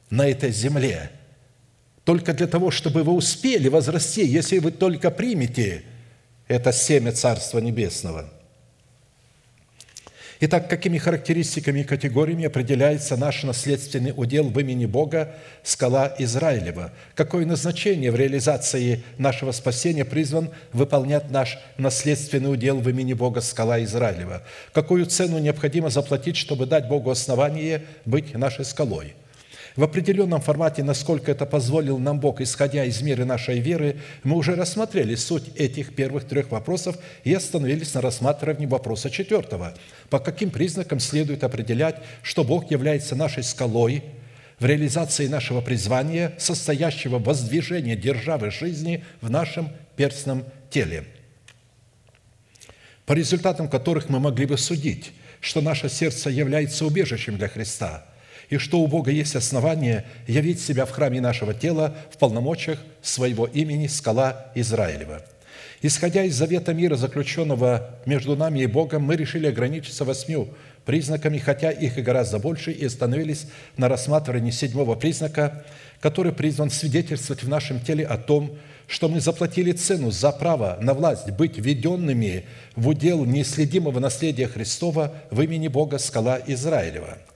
на 0.09 0.27
этой 0.27 0.51
земле, 0.51 1.11
только 2.03 2.33
для 2.33 2.47
того, 2.47 2.71
чтобы 2.71 3.03
вы 3.03 3.13
успели 3.13 3.67
возрасти, 3.67 4.25
если 4.25 4.57
вы 4.57 4.71
только 4.71 5.11
примете– 5.11 5.83
это 6.49 6.73
семя 6.73 7.11
Царства 7.11 7.59
Небесного. 7.59 8.27
Итак, 10.41 10.69
какими 10.69 10.97
характеристиками 10.97 11.81
и 11.81 11.83
категориями 11.83 12.45
определяется 12.45 13.17
наш 13.17 13.43
наследственный 13.43 14.13
удел 14.15 14.45
в 14.45 14.57
имени 14.57 14.85
Бога 14.85 15.35
скала 15.63 16.15
Израилева? 16.17 16.93
Какое 17.13 17.45
назначение 17.45 18.09
в 18.09 18.15
реализации 18.15 19.03
нашего 19.17 19.51
спасения 19.51 20.05
призван 20.05 20.49
выполнять 20.71 21.29
наш 21.29 21.59
наследственный 21.77 22.53
удел 22.53 22.79
в 22.79 22.87
имени 22.87 23.11
Бога 23.11 23.41
скала 23.41 23.83
Израилева? 23.83 24.41
Какую 24.71 25.07
цену 25.07 25.39
необходимо 25.39 25.89
заплатить, 25.89 26.37
чтобы 26.37 26.67
дать 26.67 26.87
Богу 26.87 27.09
основание 27.09 27.83
быть 28.05 28.33
нашей 28.33 28.63
скалой? 28.63 29.15
В 29.79 29.83
определенном 29.85 30.41
формате, 30.41 30.83
насколько 30.83 31.31
это 31.31 31.45
позволил 31.45 31.99
нам 31.99 32.19
Бог, 32.19 32.41
исходя 32.41 32.83
из 32.83 33.01
меры 33.01 33.23
нашей 33.23 33.61
веры, 33.61 33.95
мы 34.25 34.35
уже 34.35 34.55
рассмотрели 34.55 35.15
суть 35.15 35.55
этих 35.55 35.95
первых 35.95 36.25
трех 36.27 36.51
вопросов 36.51 36.97
и 37.23 37.33
остановились 37.33 37.93
на 37.93 38.01
рассматривании 38.01 38.65
вопроса 38.65 39.09
четвертого. 39.09 39.73
По 40.09 40.19
каким 40.19 40.49
признакам 40.49 40.99
следует 40.99 41.45
определять, 41.45 41.95
что 42.23 42.43
Бог 42.43 42.69
является 42.69 43.15
нашей 43.15 43.41
скалой 43.41 44.03
в 44.59 44.65
реализации 44.65 45.27
нашего 45.27 45.61
призвания, 45.61 46.33
состоящего 46.37 47.17
в 47.17 47.23
воздвижении 47.23 47.95
державы 47.95 48.51
жизни 48.51 49.05
в 49.21 49.29
нашем 49.29 49.69
перстном 49.95 50.43
теле, 50.69 51.05
по 53.05 53.13
результатам 53.13 53.69
которых 53.69 54.09
мы 54.09 54.19
могли 54.19 54.45
бы 54.45 54.57
судить, 54.57 55.13
что 55.39 55.61
наше 55.61 55.87
сердце 55.87 56.29
является 56.29 56.85
убежищем 56.85 57.37
для 57.37 57.47
Христа– 57.47 58.03
и 58.49 58.57
что 58.57 58.79
у 58.79 58.87
Бога 58.87 59.11
есть 59.11 59.35
основание 59.35 60.05
явить 60.27 60.59
себя 60.59 60.85
в 60.85 60.91
храме 60.91 61.21
нашего 61.21 61.53
тела 61.53 61.95
в 62.11 62.17
полномочиях 62.17 62.79
своего 63.01 63.45
имени 63.45 63.87
скала 63.87 64.47
Израилева. 64.55 65.21
Исходя 65.81 66.23
из 66.23 66.35
завета 66.35 66.73
мира, 66.73 66.95
заключенного 66.95 67.91
между 68.05 68.35
нами 68.35 68.59
и 68.59 68.65
Богом, 68.65 69.03
мы 69.03 69.15
решили 69.15 69.47
ограничиться 69.47 70.03
восьмью 70.03 70.49
признаками, 70.83 71.37
хотя 71.37 71.71
их 71.71 71.97
и 71.97 72.01
гораздо 72.01 72.39
больше, 72.39 72.71
и 72.71 72.85
остановились 72.85 73.45
на 73.77 73.87
рассматривании 73.87 74.51
седьмого 74.51 74.95
признака, 74.95 75.63
который 76.01 76.33
призван 76.33 76.69
свидетельствовать 76.69 77.43
в 77.43 77.49
нашем 77.49 77.79
теле 77.79 78.05
о 78.05 78.17
том, 78.17 78.57
что 78.87 79.07
мы 79.07 79.21
заплатили 79.21 79.71
цену 79.71 80.11
за 80.11 80.31
право 80.31 80.77
на 80.81 80.93
власть 80.93 81.29
быть 81.31 81.57
введенными 81.57 82.45
в 82.75 82.87
удел 82.87 83.23
неследимого 83.23 83.99
наследия 83.99 84.47
Христова 84.47 85.13
в 85.29 85.39
имени 85.41 85.67
Бога 85.67 85.97
скала 85.99 86.39
Израилева– 86.45 87.19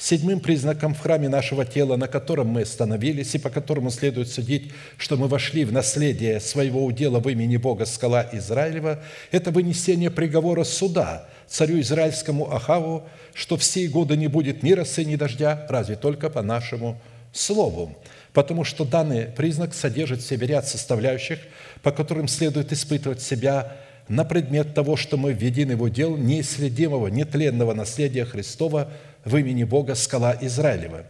Седьмым 0.00 0.40
признаком 0.40 0.94
в 0.94 1.00
храме 1.00 1.28
нашего 1.28 1.66
тела, 1.66 1.96
на 1.96 2.08
котором 2.08 2.46
мы 2.46 2.62
остановились 2.62 3.34
и 3.34 3.38
по 3.38 3.50
которому 3.50 3.90
следует 3.90 4.30
судить, 4.30 4.72
что 4.96 5.18
мы 5.18 5.28
вошли 5.28 5.66
в 5.66 5.74
наследие 5.74 6.40
своего 6.40 6.86
удела 6.86 7.20
в 7.20 7.28
имени 7.28 7.58
Бога 7.58 7.84
скала 7.84 8.26
Израилева, 8.32 9.00
это 9.30 9.50
вынесение 9.50 10.10
приговора 10.10 10.64
суда 10.64 11.28
царю 11.46 11.78
израильскому 11.80 12.50
Ахаву, 12.50 13.06
что 13.34 13.58
в 13.58 13.62
сей 13.62 13.88
годы 13.88 14.16
не 14.16 14.28
будет 14.28 14.62
ни 14.62 14.72
росы, 14.72 15.04
ни 15.04 15.16
дождя, 15.16 15.66
разве 15.68 15.96
только 15.96 16.30
по 16.30 16.40
нашему 16.40 16.98
слову. 17.34 17.94
Потому 18.32 18.64
что 18.64 18.86
данный 18.86 19.26
признак 19.26 19.74
содержит 19.74 20.22
в 20.22 20.26
себе 20.26 20.46
ряд 20.46 20.66
составляющих, 20.66 21.40
по 21.82 21.90
которым 21.92 22.26
следует 22.26 22.72
испытывать 22.72 23.20
себя 23.20 23.76
на 24.08 24.24
предмет 24.24 24.72
того, 24.72 24.96
что 24.96 25.18
мы 25.18 25.34
введены 25.34 25.76
в 25.76 25.82
удел 25.82 26.16
неисследимого, 26.16 27.08
нетленного 27.08 27.74
наследия 27.74 28.24
Христова– 28.24 28.90
в 29.24 29.36
имени 29.36 29.64
Бога 29.64 29.94
скала 29.94 30.36
Израилева. 30.40 31.04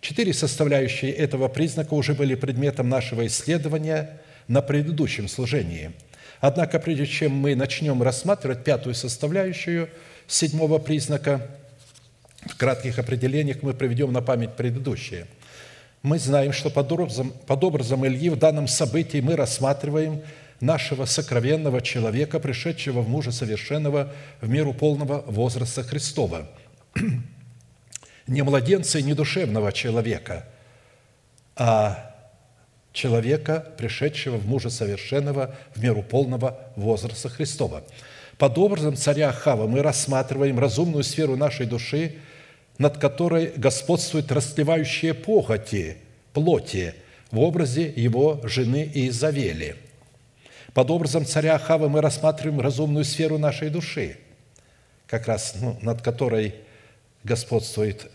Четыре 0.00 0.32
составляющие 0.32 1.12
этого 1.12 1.48
признака 1.48 1.94
уже 1.94 2.14
были 2.14 2.34
предметом 2.34 2.88
нашего 2.88 3.26
исследования 3.26 4.20
на 4.48 4.60
предыдущем 4.60 5.28
служении. 5.28 5.92
Однако, 6.40 6.80
прежде 6.80 7.06
чем 7.06 7.32
мы 7.32 7.54
начнем 7.54 8.02
рассматривать 8.02 8.64
пятую 8.64 8.94
составляющую 8.94 9.88
седьмого 10.26 10.78
признака, 10.78 11.46
в 12.46 12.56
кратких 12.56 12.98
определениях 12.98 13.58
мы 13.62 13.74
приведем 13.74 14.12
на 14.12 14.20
память 14.20 14.56
предыдущие. 14.56 15.26
Мы 16.02 16.18
знаем, 16.18 16.52
что 16.52 16.68
под 16.68 16.90
образом, 16.90 17.32
под 17.46 17.62
образом 17.62 18.04
Ильи 18.04 18.28
в 18.28 18.36
данном 18.36 18.66
событии 18.66 19.20
мы 19.20 19.36
рассматриваем 19.36 20.22
нашего 20.58 21.04
сокровенного 21.04 21.80
человека, 21.80 22.40
пришедшего 22.40 23.02
в 23.02 23.08
мужа 23.08 23.30
совершенного 23.30 24.12
в 24.40 24.48
меру 24.48 24.74
полного 24.74 25.22
возраста 25.28 25.84
Христова– 25.84 26.48
не 28.26 28.42
младенца 28.42 28.98
и 28.98 29.02
не 29.02 29.14
душевного 29.14 29.72
человека, 29.72 30.46
а 31.56 32.12
человека, 32.92 33.66
пришедшего 33.76 34.36
в 34.36 34.46
мужа 34.46 34.70
совершенного 34.70 35.54
в 35.74 35.82
меру 35.82 36.02
полного 36.02 36.58
возраста 36.76 37.28
Христова. 37.28 37.84
Под 38.38 38.58
образом 38.58 38.96
царя 38.96 39.32
Хава 39.32 39.66
мы 39.66 39.82
рассматриваем 39.82 40.58
разумную 40.58 41.04
сферу 41.04 41.36
нашей 41.36 41.66
души, 41.66 42.16
над 42.78 42.98
которой 42.98 43.52
господствуют 43.56 44.32
растлевающие 44.32 45.14
похоти, 45.14 45.98
плоти, 46.32 46.94
в 47.30 47.40
образе 47.40 47.90
его 47.94 48.40
жены 48.44 48.90
Иезавели. 48.92 49.76
Под 50.74 50.90
образом 50.90 51.24
царя 51.24 51.58
Хава 51.58 51.88
мы 51.88 52.00
рассматриваем 52.00 52.60
разумную 52.60 53.04
сферу 53.04 53.38
нашей 53.38 53.70
души, 53.70 54.18
как 55.06 55.26
раз 55.26 55.54
ну, 55.60 55.78
над 55.82 56.02
которой 56.02 56.54
господствует 57.24 58.10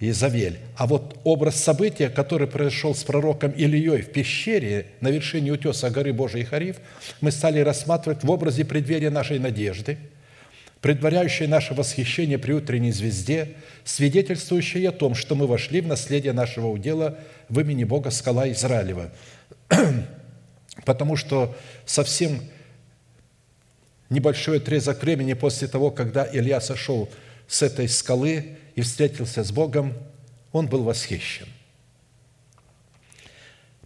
Изавель. 0.00 0.58
А 0.76 0.86
вот 0.86 1.18
образ 1.24 1.56
события, 1.56 2.08
который 2.08 2.46
произошел 2.46 2.94
с 2.94 3.02
пророком 3.02 3.50
Ильей 3.50 4.02
в 4.02 4.12
пещере 4.12 4.86
на 5.00 5.08
вершине 5.08 5.50
утеса 5.50 5.90
горы 5.90 6.12
Божией 6.12 6.44
Хариф, 6.44 6.76
мы 7.20 7.32
стали 7.32 7.60
рассматривать 7.60 8.22
в 8.22 8.30
образе 8.30 8.64
преддверия 8.64 9.10
нашей 9.10 9.40
надежды, 9.40 9.98
предваряющей 10.80 11.48
наше 11.48 11.74
восхищение 11.74 12.38
при 12.38 12.52
утренней 12.52 12.92
звезде, 12.92 13.56
свидетельствующей 13.84 14.88
о 14.88 14.92
том, 14.92 15.16
что 15.16 15.34
мы 15.34 15.48
вошли 15.48 15.80
в 15.80 15.88
наследие 15.88 16.32
нашего 16.32 16.68
удела 16.68 17.18
в 17.48 17.58
имени 17.58 17.82
Бога 17.82 18.10
скала 18.10 18.48
Израилева. 18.52 19.10
Потому 20.84 21.16
что 21.16 21.56
совсем 21.84 22.40
небольшой 24.10 24.58
отрезок 24.58 25.02
времени 25.02 25.32
после 25.32 25.66
того, 25.66 25.90
когда 25.90 26.28
Илья 26.32 26.60
сошел 26.60 27.08
с 27.08 27.27
этой 27.62 27.88
скалы 27.88 28.56
и 28.74 28.82
встретился 28.82 29.42
с 29.42 29.50
Богом, 29.50 29.94
он 30.52 30.66
был 30.66 30.84
восхищен. 30.84 31.46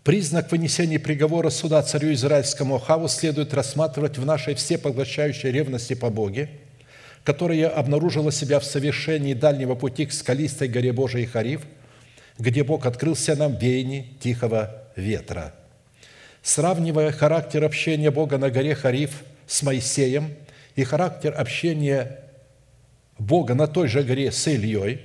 Признак 0.03 0.51
вынесения 0.51 0.99
приговора 0.99 1.51
суда 1.51 1.81
царю 1.83 2.13
израильскому 2.13 2.79
Хаву 2.79 3.09
следует 3.09 3.55
рассматривать 3.55 4.19
в 4.19 4.27
нашей 4.27 4.55
всепоглощающей 4.55 5.51
ревности 5.51 5.95
по 5.95 6.11
Боге, 6.11 6.51
которая 7.23 7.69
обнаружила 7.69 8.33
себя 8.33 8.59
в 8.59 8.65
совершении 8.65 9.35
дальнего 9.35 9.77
пути 9.77 10.07
к 10.07 10.13
скалистой 10.13 10.67
горе 10.67 10.93
Божией 10.93 11.27
Хариф, 11.27 11.63
где 12.39 12.65
Бог 12.65 12.85
открылся 12.85 13.37
нам 13.37 13.57
в 13.57 13.63
веянии 13.63 14.09
тихого 14.21 14.83
ветра. 14.97 15.55
Сравнивая 16.43 17.13
характер 17.13 17.63
общения 17.63 18.11
Бога 18.11 18.39
на 18.39 18.51
горе 18.51 18.75
Хариф 18.75 19.23
с 19.47 19.63
Моисеем– 19.63 20.35
и 20.77 20.85
характер 20.85 21.35
общения 21.37 22.21
Бога 23.23 23.55
на 23.55 23.67
той 23.67 23.89
же 23.89 24.03
горе 24.03 24.33
с 24.33 24.47
Ильей, 24.49 25.01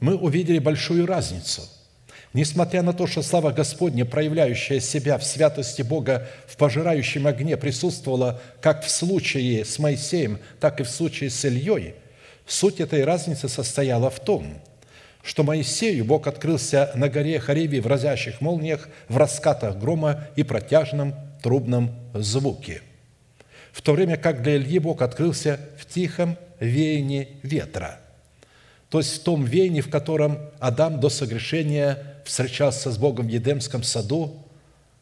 мы 0.00 0.16
увидели 0.16 0.58
большую 0.58 1.06
разницу. 1.06 1.62
Несмотря 2.34 2.82
на 2.82 2.92
то, 2.92 3.06
что 3.06 3.22
слава 3.22 3.52
Господня, 3.52 4.04
проявляющая 4.04 4.80
себя 4.80 5.18
в 5.18 5.24
святости 5.24 5.82
Бога 5.82 6.26
в 6.46 6.56
пожирающем 6.56 7.26
огне, 7.26 7.56
присутствовала 7.56 8.40
как 8.60 8.84
в 8.84 8.90
случае 8.90 9.64
с 9.64 9.78
Моисеем, 9.78 10.38
так 10.60 10.80
и 10.80 10.82
в 10.82 10.90
случае 10.90 11.30
с 11.30 11.44
Ильей, 11.44 11.94
суть 12.46 12.80
этой 12.80 13.04
разницы 13.04 13.48
состояла 13.48 14.10
в 14.10 14.18
том, 14.18 14.60
что 15.22 15.42
Моисею 15.42 16.04
Бог 16.04 16.26
открылся 16.26 16.90
на 16.96 17.08
горе 17.08 17.38
Харибе 17.38 17.80
в 17.80 17.86
разящих 17.86 18.40
молниях, 18.40 18.88
в 19.08 19.16
раскатах 19.16 19.78
грома 19.78 20.26
и 20.36 20.42
протяжном 20.42 21.14
трубном 21.42 21.94
звуке, 22.14 22.82
в 23.74 23.82
то 23.82 23.92
время 23.92 24.16
как 24.16 24.40
для 24.40 24.56
Ильи 24.56 24.78
Бог 24.78 25.02
открылся 25.02 25.58
в 25.76 25.84
тихом 25.84 26.38
веянии 26.60 27.28
ветра, 27.42 27.98
то 28.88 28.98
есть 28.98 29.16
в 29.16 29.22
том 29.24 29.44
веянии, 29.44 29.80
в 29.80 29.90
котором 29.90 30.38
Адам 30.60 31.00
до 31.00 31.08
согрешения 31.08 31.98
встречался 32.24 32.92
с 32.92 32.98
Богом 32.98 33.26
в 33.26 33.30
Едемском 33.30 33.82
саду 33.82 34.46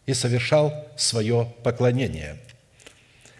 и 0.06 0.14
совершал 0.14 0.88
свое 0.96 1.52
поклонение, 1.62 2.38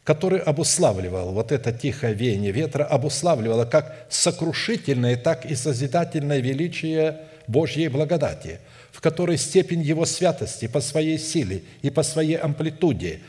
который 0.04 0.38
обуславливал 0.38 1.32
вот 1.32 1.50
это 1.50 1.72
тихое 1.72 2.12
веяние 2.12 2.52
ветра, 2.52 2.84
обуславливало 2.84 3.64
как 3.64 4.06
сокрушительное, 4.10 5.16
так 5.16 5.46
и 5.46 5.54
созидательное 5.54 6.40
величие 6.40 7.22
Божьей 7.46 7.88
благодати, 7.88 8.60
в 8.90 9.00
которой 9.00 9.38
степень 9.38 9.80
Его 9.80 10.04
святости 10.04 10.68
по 10.68 10.82
своей 10.82 11.18
силе 11.18 11.62
и 11.80 11.88
по 11.88 12.02
своей 12.02 12.36
амплитуде 12.36 13.20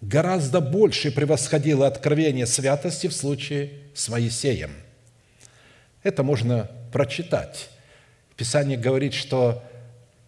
гораздо 0.00 0.60
больше 0.60 1.10
превосходило 1.10 1.86
откровение 1.86 2.46
святости 2.46 3.06
в 3.06 3.12
случае 3.12 3.70
с 3.94 4.08
Моисеем. 4.08 4.72
Это 6.02 6.22
можно 6.22 6.70
прочитать. 6.92 7.68
Писание 8.36 8.78
говорит, 8.78 9.14
что 9.14 9.62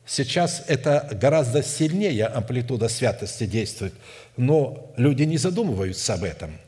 сейчас 0.04 0.64
это 0.66 1.08
гораздо 1.12 1.62
сильнее 1.62 2.26
амплитуда 2.26 2.88
святости 2.88 3.46
действует, 3.46 3.94
но 4.36 4.92
люди 4.96 5.22
не 5.22 5.38
задумываются 5.38 6.14
об 6.14 6.24
этом. 6.24 6.58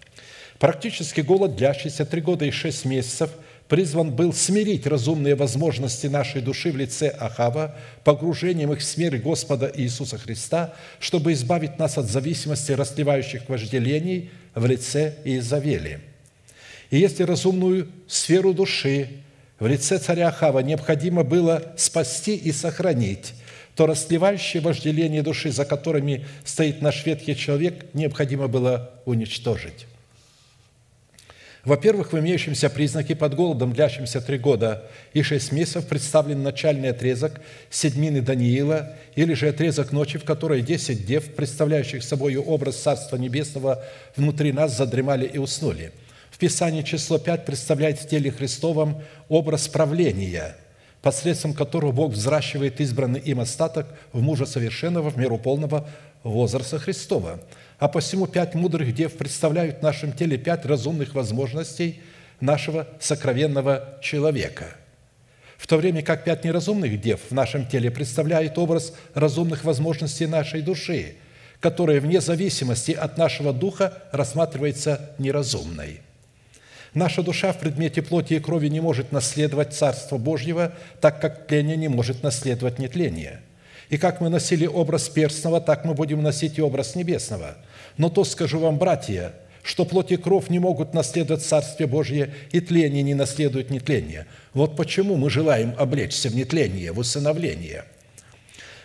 Практически 0.59 1.21
голод, 1.21 1.57
длящийся 1.57 2.07
три 2.07 2.21
года 2.21 2.45
и 2.45 2.51
шесть 2.51 2.85
месяцев– 2.85 3.31
призван 3.73 4.11
был 4.11 4.35
смирить 4.35 4.87
разумные 4.87 5.35
возможности 5.35 6.07
нашей 6.07 6.43
души 6.43 6.71
в 6.73 6.77
лице 6.77 7.09
Ахава, 7.09 7.75
погружением 8.05 8.71
их 8.75 8.81
в 8.81 8.85
смерть 8.85 9.23
Господа 9.23 9.73
Иисуса 9.75 10.19
Христа, 10.19 10.75
чтобы 11.01 11.33
избавить 11.33 11.79
нас 11.79 11.97
от 11.97 12.05
зависимости 12.05 12.73
расливающих 12.73 13.49
вожделений 13.49 14.29
в 14.55 14.67
лице 14.67 15.15
Иезавели. 15.25 16.01
И 16.91 16.99
если 16.99 17.23
разумную 17.23 17.89
сферу 18.07 18.53
души 18.53 19.09
в 19.59 19.67
лице 19.67 19.99
царя 19.99 20.29
Ахава 20.29 20.59
необходимо 20.59 21.25
было 21.25 21.73
спасти 21.79 22.37
и 22.37 22.53
сохранить, 22.53 23.33
то 23.75 23.87
расливающие 23.87 24.63
вожделение 24.63 25.23
души, 25.23 25.51
за 25.51 25.65
которыми 25.65 26.27
стоит 26.45 26.83
наш 26.83 27.07
ветхий 27.07 27.35
человек, 27.35 27.87
необходимо 27.95 28.49
было 28.49 28.91
уничтожить. 29.07 29.87
Во-первых, 31.65 32.13
в 32.13 32.19
имеющемся 32.19 32.69
признаке 32.69 33.15
под 33.15 33.35
голодом, 33.35 33.73
длящимся 33.73 34.21
три 34.21 34.37
года 34.37 34.85
и 35.13 35.23
шесть 35.23 35.53
месяцев, 35.53 35.87
представлен 35.87 36.43
начальный 36.43 36.91
отрезок 36.91 37.41
седьмины 37.71 38.21
Даниила, 38.21 38.97
или 39.15 39.35
же 39.35 39.49
отрезок 39.49 39.93
ночи, 39.93 40.19
в 40.19 40.25
которой 40.25 40.63
десять 40.63 41.07
дев, 41.07 41.33
представляющих 41.35 42.03
собой 42.03 42.35
образ 42.35 42.79
Царства 42.79 43.17
Небесного, 43.17 43.85
внутри 44.17 44.53
нас 44.53 44.77
задремали 44.77 45.25
и 45.25 45.39
уснули. 45.39 45.93
В 46.33 46.39
Писании 46.39 46.83
число 46.83 47.19
пять 47.19 47.45
представляет 47.45 48.01
в 48.01 48.09
теле 48.09 48.33
Христовом 48.33 49.01
образ 49.29 49.69
правления, 49.69 50.57
посредством 51.03 51.53
которого 51.53 51.93
Бог 51.93 52.13
взращивает 52.13 52.81
избранный 52.81 53.21
им 53.21 53.41
остаток 53.41 53.87
в 54.13 54.23
мужа 54.23 54.47
совершенного 54.47 55.11
в 55.11 55.19
меру 55.19 55.37
полного 55.37 55.89
возраста 56.23 56.79
Христова– 56.79 57.41
а 57.83 57.89
посему 57.89 58.29
пять 58.29 58.55
мудрых 58.55 58.95
дев 58.95 59.15
представляют 59.15 59.81
в 59.81 59.83
нашем 59.83 60.13
теле 60.13 60.39
пять 60.39 60.65
разумных 60.65 61.17
возможностей 61.17 62.01
нашего 62.39 62.87
сокровенного 63.01 63.99
человека. 64.01 64.77
В 65.57 65.67
то 65.67 65.79
время 65.79 66.01
как 66.01 66.23
пять 66.23 66.45
неразумных 66.45 67.01
дев 67.01 67.19
в 67.29 67.35
нашем 67.35 67.67
теле 67.67 67.91
представляют 67.91 68.57
образ 68.57 68.95
разумных 69.15 69.65
возможностей 69.65 70.29
нашей 70.29 70.63
души, 70.63 71.17
которая 71.59 72.01
вне 72.01 72.21
зависимости 72.21 72.93
от 72.93 73.19
нашего 73.19 73.53
духа 73.53 74.05
рассматривается 74.13 75.11
неразумной. 75.19 76.03
Наша 76.95 77.23
душа 77.23 77.53
в 77.53 77.59
предмете 77.59 78.03
плоти 78.03 78.35
и 78.35 78.41
крови 78.41 78.69
не 78.69 78.81
может 78.81 79.13
наследовать 79.13 79.73
Царство 79.73 80.19
Божьего, 80.19 80.75
так 81.01 81.21
как 81.21 81.47
тление 81.47 81.77
не 81.77 81.89
может 81.89 82.23
наследовать 82.23 82.79
нетление. 82.79 83.41
И 83.89 83.99
как 83.99 84.21
мы 84.21 84.29
носили 84.29 84.67
образ 84.67 85.09
перстного, 85.09 85.61
так 85.61 85.85
мы 85.85 85.95
будем 85.95 86.23
носить 86.23 86.59
и 86.59 86.63
образ 86.63 86.95
небесного– 86.95 87.57
но 87.97 88.09
то 88.09 88.25
скажу 88.25 88.59
вам, 88.59 88.79
братья, 88.79 89.35
что 89.63 89.85
плоть 89.85 90.13
и 90.13 90.17
кровь 90.17 90.49
не 90.49 90.59
могут 90.59 90.95
наследовать 90.95 91.45
Царствие 91.45 91.87
Божье, 91.87 92.33
и 92.51 92.61
тление 92.61 93.03
не 93.03 93.15
наследует 93.15 93.71
нетление. 93.71 94.27
Вот 94.55 94.77
почему 94.77 95.17
мы 95.17 95.31
желаем 95.31 95.75
облечься 95.79 96.29
в 96.29 96.35
нетление, 96.35 96.93
в 96.93 96.99
усыновление. 96.99 97.85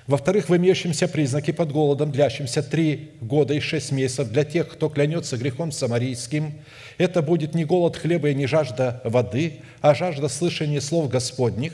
Во-вторых, 0.08 0.50
в 0.50 0.56
имеющемся 0.56 1.08
признаке 1.08 1.54
под 1.54 1.72
голодом, 1.72 2.12
длящимся 2.12 2.64
три 2.64 3.12
года 3.22 3.54
и 3.54 3.60
шесть 3.60 3.92
месяцев 3.92 4.30
для 4.30 4.46
тех, 4.46 4.70
кто 4.70 4.90
клянется 4.90 5.38
грехом 5.38 5.72
самарийским, 5.72 6.54
это 6.98 7.22
будет 7.22 7.54
не 7.54 7.66
голод 7.66 7.98
хлеба 7.98 8.30
и 8.30 8.36
не 8.36 8.48
жажда 8.48 9.02
воды, 9.04 9.60
а 9.82 9.94
жажда 9.94 10.30
слышания 10.30 10.80
слов 10.80 11.10
Господних, 11.10 11.74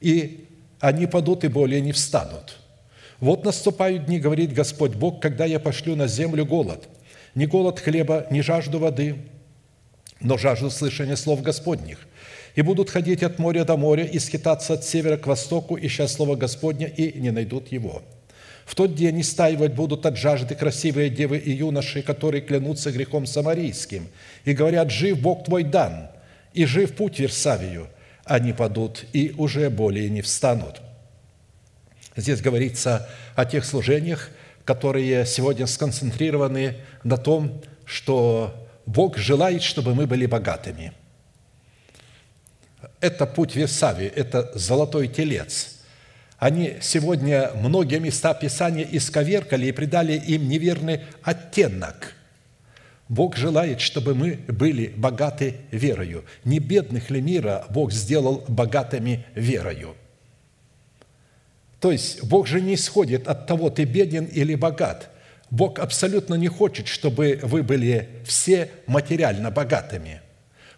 и 0.00 0.46
они 0.80 1.06
падут 1.06 1.44
и 1.44 1.48
более 1.48 1.80
не 1.80 1.92
встанут– 1.92 2.58
вот 3.20 3.44
наступают 3.44 4.06
дни, 4.06 4.18
говорит 4.18 4.52
Господь 4.52 4.94
Бог, 4.94 5.20
когда 5.22 5.44
я 5.44 5.58
пошлю 5.58 5.96
на 5.96 6.06
землю 6.06 6.44
голод. 6.44 6.88
Не 7.34 7.46
голод 7.46 7.80
хлеба, 7.80 8.26
не 8.30 8.42
жажду 8.42 8.78
воды, 8.78 9.16
но 10.20 10.36
жажду 10.36 10.70
слышания 10.70 11.16
слов 11.16 11.40
Господних. 11.42 12.00
И 12.54 12.62
будут 12.62 12.90
ходить 12.90 13.22
от 13.22 13.38
моря 13.38 13.64
до 13.64 13.76
моря 13.76 14.04
и 14.04 14.18
скитаться 14.18 14.74
от 14.74 14.84
севера 14.84 15.16
к 15.16 15.26
востоку, 15.26 15.76
ища 15.80 16.06
слово 16.06 16.36
Господня, 16.36 16.86
и 16.86 17.18
не 17.18 17.30
найдут 17.30 17.72
его. 17.72 18.02
В 18.64 18.74
тот 18.74 18.94
день 18.94 19.20
истаивать 19.20 19.74
будут 19.74 20.06
от 20.06 20.16
жажды 20.16 20.54
красивые 20.54 21.10
девы 21.10 21.38
и 21.38 21.50
юноши, 21.50 22.02
которые 22.02 22.40
клянутся 22.40 22.92
грехом 22.92 23.26
самарийским, 23.26 24.08
и 24.44 24.52
говорят, 24.52 24.90
«Жив 24.90 25.20
Бог 25.20 25.44
твой 25.44 25.64
дан, 25.64 26.08
и 26.52 26.64
жив 26.64 26.94
путь 26.94 27.18
Версавию». 27.18 27.88
Они 28.24 28.54
падут 28.54 29.04
и 29.12 29.34
уже 29.36 29.68
более 29.68 30.08
не 30.08 30.22
встанут. 30.22 30.80
Здесь 32.16 32.40
говорится 32.40 33.06
о 33.34 33.44
тех 33.44 33.66
служениях, 33.66 34.30
которые 34.64 35.26
сегодня 35.26 35.66
сконцентрированы 35.66 36.76
на 37.02 37.18
том, 37.18 37.60
что 37.84 38.66
Бог 38.86 39.18
желает, 39.18 39.62
чтобы 39.62 39.94
мы 39.94 40.06
были 40.06 40.24
богатыми. 40.24 40.92
Это 43.04 43.26
путь 43.26 43.54
Версави, 43.54 44.06
это 44.06 44.50
золотой 44.54 45.08
телец. 45.08 45.76
Они 46.38 46.76
сегодня 46.80 47.50
многие 47.54 47.98
места 47.98 48.32
Писания 48.32 48.86
исковеркали 48.90 49.66
и 49.66 49.72
придали 49.72 50.14
им 50.14 50.48
неверный 50.48 51.00
оттенок. 51.22 52.14
Бог 53.08 53.36
желает, 53.36 53.80
чтобы 53.80 54.14
мы 54.14 54.40
были 54.48 54.86
богаты 54.96 55.56
верою. 55.70 56.24
Не 56.44 56.58
бедных 56.58 57.10
ли 57.10 57.20
мира 57.20 57.66
Бог 57.68 57.92
сделал 57.92 58.44
богатыми 58.48 59.26
верою– 59.34 59.96
то 61.84 61.92
есть 61.92 62.24
Бог 62.24 62.46
же 62.46 62.62
не 62.62 62.76
исходит 62.76 63.28
от 63.28 63.46
того, 63.46 63.68
ты 63.68 63.84
беден 63.84 64.24
или 64.24 64.54
богат. 64.54 65.10
Бог 65.50 65.78
абсолютно 65.78 66.34
не 66.34 66.48
хочет, 66.48 66.88
чтобы 66.88 67.38
вы 67.42 67.62
были 67.62 68.08
все 68.24 68.70
материально 68.86 69.50
богатыми. 69.50 70.22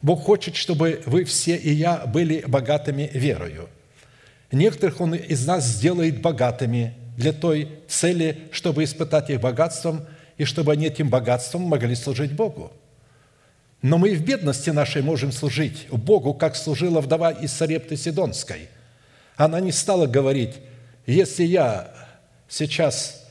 Бог 0.02 0.22
хочет, 0.24 0.56
чтобы 0.56 1.02
вы 1.06 1.24
все 1.24 1.56
и 1.56 1.72
я 1.72 2.06
были 2.06 2.44
богатыми 2.46 3.10
верою. 3.12 3.68
Некоторых 4.52 5.00
Он 5.00 5.14
из 5.14 5.46
нас 5.46 5.64
сделает 5.64 6.20
богатыми 6.20 6.94
для 7.16 7.32
той 7.32 7.68
цели, 7.88 8.48
чтобы 8.52 8.84
испытать 8.84 9.30
их 9.30 9.40
богатством, 9.40 10.06
и 10.36 10.44
чтобы 10.44 10.72
они 10.72 10.86
этим 10.86 11.08
богатством 11.08 11.62
могли 11.62 11.94
служить 11.94 12.32
Богу. 12.32 12.72
Но 13.82 13.98
мы 13.98 14.10
и 14.10 14.16
в 14.16 14.24
бедности 14.24 14.70
нашей 14.70 15.02
можем 15.02 15.32
служить 15.32 15.86
Богу, 15.90 16.34
как 16.34 16.56
служила 16.56 17.00
вдова 17.00 17.30
из 17.30 17.52
Сарепты 17.52 17.96
Сидонской. 17.96 18.68
Она 19.36 19.60
не 19.60 19.72
стала 19.72 20.06
говорить, 20.06 20.54
если 21.06 21.44
я 21.44 21.92
сейчас 22.48 23.24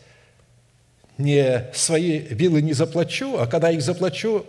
не 1.18 1.66
свои 1.74 2.20
вилы 2.20 2.62
не 2.62 2.74
заплачу, 2.74 3.38
а 3.38 3.48
когда 3.48 3.72
их 3.72 3.82
заплачу, 3.82 4.46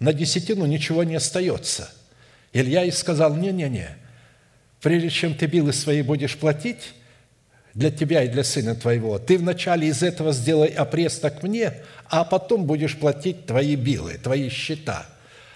на 0.00 0.12
десятину 0.12 0.66
ничего 0.66 1.04
не 1.04 1.14
остается. 1.14 1.90
Илья 2.52 2.84
и 2.84 2.90
сказал, 2.90 3.36
не-не-не, 3.36 3.90
прежде 4.80 5.10
чем 5.10 5.34
ты 5.34 5.46
билы 5.46 5.72
свои 5.72 6.02
будешь 6.02 6.36
платить, 6.36 6.94
для 7.72 7.92
тебя 7.92 8.24
и 8.24 8.28
для 8.28 8.42
сына 8.42 8.74
твоего. 8.74 9.20
Ты 9.20 9.38
вначале 9.38 9.86
из 9.86 10.02
этого 10.02 10.32
сделай 10.32 10.68
опресток 10.68 11.44
мне, 11.44 11.74
а 12.08 12.24
потом 12.24 12.64
будешь 12.66 12.98
платить 12.98 13.46
твои 13.46 13.76
билы, 13.76 14.14
твои 14.14 14.48
счета». 14.48 15.06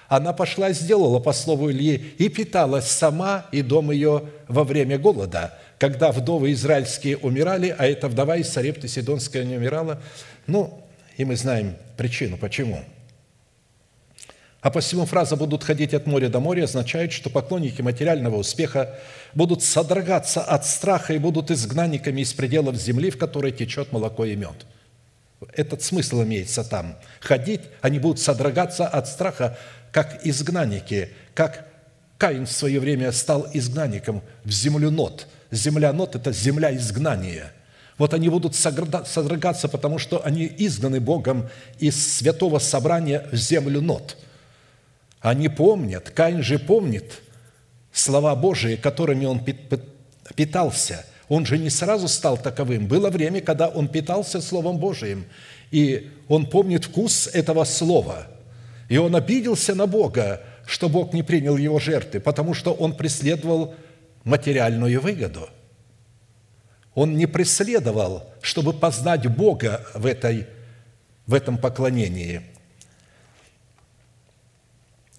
Она 0.06 0.34
пошла 0.34 0.68
и 0.68 0.74
сделала 0.74 1.18
по 1.18 1.32
слову 1.32 1.72
Ильи 1.72 1.96
и 2.18 2.28
питалась 2.28 2.86
сама 2.86 3.46
и 3.50 3.62
дом 3.62 3.90
ее 3.90 4.24
во 4.48 4.62
время 4.62 4.98
голода, 4.98 5.58
когда 5.78 6.12
вдовы 6.12 6.52
израильские 6.52 7.16
умирали, 7.16 7.74
а 7.76 7.86
эта 7.86 8.08
вдова 8.08 8.36
из 8.36 8.50
Сарепты 8.50 8.86
Сидонская 8.86 9.44
не 9.44 9.56
умирала. 9.56 10.00
Ну, 10.46 10.84
и 11.16 11.24
мы 11.24 11.34
знаем 11.36 11.74
причину, 11.96 12.36
почему– 12.36 12.84
а 14.64 14.70
посему 14.70 15.04
фраза 15.04 15.36
«будут 15.36 15.62
ходить 15.62 15.92
от 15.92 16.06
моря 16.06 16.30
до 16.30 16.40
моря» 16.40 16.64
означает, 16.64 17.12
что 17.12 17.28
поклонники 17.28 17.82
материального 17.82 18.36
успеха 18.36 18.98
будут 19.34 19.62
содрогаться 19.62 20.40
от 20.40 20.64
страха 20.64 21.12
и 21.12 21.18
будут 21.18 21.50
изгнанниками 21.50 22.22
из 22.22 22.32
пределов 22.32 22.76
земли, 22.76 23.10
в 23.10 23.18
которой 23.18 23.52
течет 23.52 23.92
молоко 23.92 24.24
и 24.24 24.34
мед. 24.34 24.64
Этот 25.52 25.82
смысл 25.82 26.22
имеется 26.22 26.64
там. 26.64 26.96
Ходить, 27.20 27.60
они 27.82 27.98
будут 27.98 28.20
содрогаться 28.20 28.88
от 28.88 29.06
страха, 29.06 29.58
как 29.92 30.24
изгнанники, 30.24 31.10
как 31.34 31.68
Каин 32.16 32.46
в 32.46 32.50
свое 32.50 32.80
время 32.80 33.12
стал 33.12 33.46
изгнанником 33.52 34.22
в 34.44 34.50
землю 34.50 34.90
Нот. 34.90 35.26
Земля 35.50 35.92
Нот– 35.92 36.14
это 36.16 36.32
земля 36.32 36.74
изгнания. 36.74 37.52
Вот 37.98 38.14
они 38.14 38.30
будут 38.30 38.54
содрогаться, 38.54 39.68
потому 39.68 39.98
что 39.98 40.24
они 40.24 40.50
изгнаны 40.56 41.00
Богом 41.00 41.50
из 41.78 42.16
святого 42.16 42.60
собрания 42.60 43.26
в 43.30 43.36
землю 43.36 43.82
Нот– 43.82 44.16
они 45.24 45.48
помнят, 45.48 46.10
Каин 46.10 46.42
же 46.42 46.58
помнит 46.58 47.22
слова 47.90 48.36
Божии, 48.36 48.76
которыми 48.76 49.24
он 49.24 49.40
питался. 50.36 51.06
Он 51.30 51.46
же 51.46 51.56
не 51.56 51.70
сразу 51.70 52.08
стал 52.08 52.36
таковым. 52.36 52.86
Было 52.86 53.08
время, 53.08 53.40
когда 53.40 53.68
он 53.68 53.88
питался 53.88 54.42
Словом 54.42 54.76
Божиим, 54.76 55.24
и 55.70 56.10
он 56.28 56.44
помнит 56.44 56.84
вкус 56.84 57.26
этого 57.32 57.64
слова. 57.64 58.26
И 58.90 58.98
он 58.98 59.16
обиделся 59.16 59.74
на 59.74 59.86
Бога, 59.86 60.42
что 60.66 60.90
Бог 60.90 61.14
не 61.14 61.22
принял 61.22 61.56
его 61.56 61.78
жертвы, 61.78 62.20
потому 62.20 62.52
что 62.52 62.74
он 62.74 62.94
преследовал 62.94 63.74
материальную 64.24 65.00
выгоду. 65.00 65.48
Он 66.94 67.16
не 67.16 67.24
преследовал, 67.24 68.30
чтобы 68.42 68.74
познать 68.74 69.26
Бога 69.34 69.86
в, 69.94 70.04
этой, 70.04 70.48
в 71.26 71.32
этом 71.32 71.56
поклонении– 71.56 72.42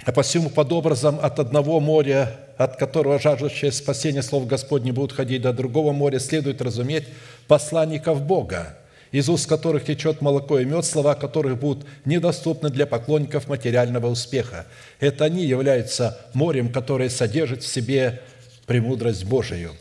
а 0.03 0.11
посему 0.11 0.49
под 0.49 0.71
образом 0.73 1.19
от 1.21 1.39
одного 1.39 1.79
моря, 1.79 2.39
от 2.57 2.75
которого 2.75 3.19
жаждущие 3.19 3.71
спасения 3.71 4.21
слов 4.21 4.45
Господне 4.45 4.91
будут 4.91 5.13
ходить 5.13 5.41
до 5.41 5.53
другого 5.53 5.93
моря, 5.93 6.19
следует 6.19 6.61
разуметь 6.61 7.05
посланников 7.47 8.21
Бога, 8.21 8.77
из 9.11 9.29
уст 9.29 9.47
которых 9.47 9.85
течет 9.85 10.21
молоко 10.21 10.59
и 10.59 10.65
мед, 10.65 10.85
слова 10.85 11.15
которых 11.15 11.57
будут 11.57 11.85
недоступны 12.03 12.69
для 12.69 12.85
поклонников 12.85 13.47
материального 13.47 14.07
успеха. 14.07 14.65
Это 14.99 15.25
они 15.25 15.45
являются 15.45 16.19
морем, 16.33 16.71
которое 16.71 17.09
содержит 17.09 17.63
в 17.63 17.67
себе 17.67 18.21
премудрость 18.65 19.23
Божию. 19.23 19.71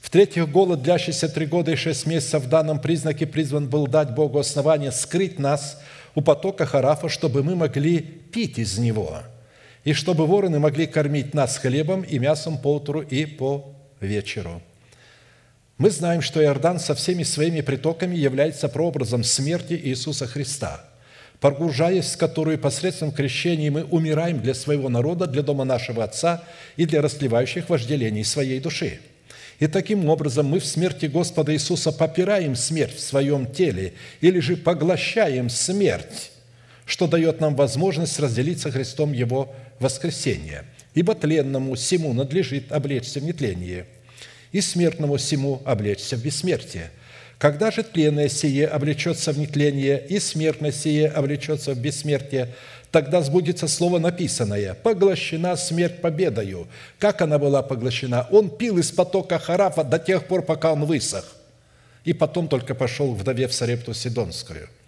В-третьих, 0.00 0.50
голод, 0.50 0.82
длящийся 0.82 1.28
три 1.28 1.46
года 1.46 1.72
и 1.72 1.76
шесть 1.76 2.06
месяцев, 2.06 2.44
в 2.44 2.48
данном 2.48 2.80
признаке 2.80 3.26
призван 3.26 3.68
был 3.68 3.86
дать 3.86 4.14
Богу 4.14 4.38
основание 4.38 4.90
скрыть 4.92 5.38
нас 5.38 5.80
у 6.14 6.22
потока 6.22 6.66
Харафа, 6.66 7.08
чтобы 7.08 7.42
мы 7.42 7.54
могли 7.54 8.00
пить 8.00 8.58
из 8.58 8.78
него– 8.78 9.20
и 9.84 9.92
чтобы 9.92 10.26
вороны 10.26 10.58
могли 10.58 10.86
кормить 10.86 11.34
нас 11.34 11.58
хлебом 11.58 12.02
и 12.02 12.18
мясом 12.18 12.58
по 12.58 12.76
утру 12.76 13.00
и 13.00 13.26
по 13.26 13.74
вечеру. 14.00 14.62
Мы 15.78 15.90
знаем, 15.90 16.20
что 16.22 16.42
Иордан 16.42 16.78
со 16.78 16.94
всеми 16.94 17.24
своими 17.24 17.60
притоками 17.60 18.14
является 18.14 18.68
прообразом 18.68 19.24
смерти 19.24 19.72
Иисуса 19.72 20.26
Христа, 20.26 20.84
погружаясь 21.40 22.12
в 22.12 22.18
которую 22.18 22.58
посредством 22.58 23.10
крещения 23.10 23.70
мы 23.70 23.82
умираем 23.84 24.40
для 24.40 24.54
своего 24.54 24.88
народа, 24.88 25.26
для 25.26 25.42
дома 25.42 25.64
нашего 25.64 26.04
Отца 26.04 26.44
и 26.76 26.86
для 26.86 27.02
расливающих 27.02 27.68
вожделений 27.68 28.24
своей 28.24 28.60
души. 28.60 29.00
И 29.58 29.66
таким 29.66 30.08
образом 30.08 30.46
мы 30.46 30.60
в 30.60 30.66
смерти 30.66 31.06
Господа 31.06 31.52
Иисуса 31.54 31.92
попираем 31.92 32.54
смерть 32.54 32.96
в 32.96 33.00
своем 33.00 33.46
теле 33.46 33.94
или 34.20 34.40
же 34.40 34.56
поглощаем 34.56 35.48
смерть, 35.48 36.32
что 36.84 37.06
дает 37.06 37.40
нам 37.40 37.56
возможность 37.56 38.18
разделиться 38.18 38.70
Христом 38.70 39.12
Его 39.12 39.54
воскресения. 39.82 40.64
Ибо 40.94 41.14
тленному 41.14 41.74
всему 41.74 42.14
надлежит 42.14 42.72
облечься 42.72 43.20
в 43.20 43.24
нетление, 43.24 43.86
и 44.52 44.60
смертному 44.60 45.16
всему 45.16 45.62
облечься 45.64 46.16
в 46.16 46.22
бессмертие. 46.22 46.90
Когда 47.38 47.70
же 47.70 47.82
тленное 47.82 48.28
сие 48.28 48.66
облечется 48.66 49.32
в 49.32 49.38
нетление, 49.38 50.02
и 50.08 50.18
смертное 50.20 50.70
сие 50.70 51.08
облечется 51.08 51.74
в 51.74 51.78
бессмертие, 51.78 52.54
тогда 52.90 53.22
сбудется 53.22 53.66
слово 53.68 53.98
написанное 53.98 54.74
«Поглощена 54.74 55.56
смерть 55.56 56.00
победою». 56.00 56.68
Как 56.98 57.22
она 57.22 57.38
была 57.38 57.62
поглощена? 57.62 58.28
Он 58.30 58.48
пил 58.48 58.78
из 58.78 58.92
потока 58.92 59.38
Харафа 59.38 59.82
до 59.82 59.98
тех 59.98 60.26
пор, 60.26 60.42
пока 60.42 60.72
он 60.72 60.84
высох. 60.84 61.34
И 62.04 62.12
потом 62.12 62.48
только 62.48 62.74
пошел 62.74 63.12
вдове 63.14 63.48
в 63.48 63.54
Сарепту 63.54 63.94
Сидонскую– 63.94 64.68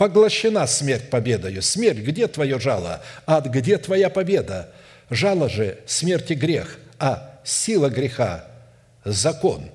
Поглощена 0.00 0.66
смерть 0.66 1.10
победою. 1.10 1.60
Смерть, 1.60 1.98
где 1.98 2.26
твое 2.26 2.58
жало? 2.58 3.02
Ад, 3.26 3.48
где 3.48 3.76
твоя 3.76 4.08
победа? 4.08 4.72
Жало 5.10 5.50
же 5.50 5.80
смерти 5.84 6.32
грех, 6.32 6.78
а 6.98 7.38
сила 7.44 7.90
греха– 7.90 8.46
закон. 9.04 9.66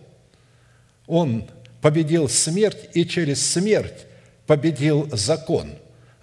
Он 1.05 1.47
победил 1.79 2.27
смерть 2.27 2.89
и 2.95 3.05
через 3.05 3.47
смерть 3.47 4.07
победил 4.47 5.07
закон. 5.11 5.69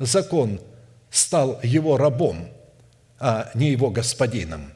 Закон 0.01 0.61
стал 1.09 1.61
его 1.63 1.97
рабом, 1.97 2.49
а 3.21 3.53
не 3.55 3.71
его 3.71 3.89
господином. 3.89 4.73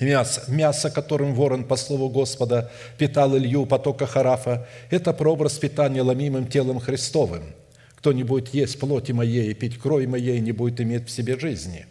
Мясо, 0.00 0.42
мясо, 0.48 0.90
которым 0.90 1.32
ворон, 1.32 1.62
по 1.62 1.76
слову 1.76 2.08
Господа, 2.08 2.72
питал 2.98 3.38
Илью 3.38 3.66
потока 3.66 4.06
Харафа, 4.06 4.66
это 4.90 5.12
прообраз 5.12 5.58
питания 5.58 6.02
ломимым 6.02 6.48
телом 6.48 6.80
Христовым– 6.80 7.44
кто 8.00 8.12
не 8.12 8.24
будет 8.24 8.54
есть 8.54 8.78
плоти 8.78 9.12
моей 9.12 9.50
и 9.50 9.54
пить 9.54 9.78
крови 9.78 10.06
моей, 10.06 10.40
не 10.40 10.52
будет 10.52 10.80
иметь 10.80 11.06
в 11.06 11.10
себе 11.10 11.38
жизни. 11.38 11.84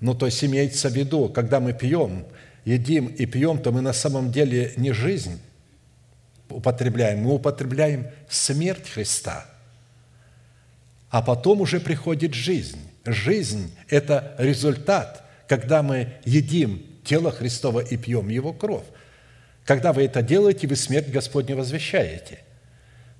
Ну, 0.00 0.12
то 0.12 0.26
есть 0.26 0.42
имеется 0.42 0.88
в 0.88 0.94
виду, 0.94 1.28
когда 1.28 1.60
мы 1.60 1.72
пьем, 1.72 2.26
едим 2.64 3.06
и 3.06 3.26
пьем, 3.26 3.60
то 3.60 3.70
мы 3.70 3.80
на 3.80 3.92
самом 3.92 4.32
деле 4.32 4.72
не 4.76 4.90
жизнь 4.92 5.40
употребляем, 6.48 7.20
мы 7.20 7.34
употребляем 7.34 8.08
смерть 8.28 8.88
Христа. 8.88 9.46
А 11.10 11.22
потом 11.22 11.60
уже 11.60 11.78
приходит 11.78 12.34
жизнь. 12.34 12.80
Жизнь– 13.04 13.72
это 13.88 14.34
результат, 14.36 15.24
когда 15.46 15.84
мы 15.84 16.14
едим 16.24 16.82
тело 17.04 17.30
Христова 17.30 17.80
и 17.80 17.96
пьем 17.96 18.28
Его 18.28 18.52
кровь. 18.52 18.86
Когда 19.64 19.92
вы 19.92 20.02
это 20.02 20.22
делаете, 20.22 20.66
вы 20.66 20.74
смерть 20.74 21.08
Господню 21.08 21.56
возвещаете– 21.56 22.40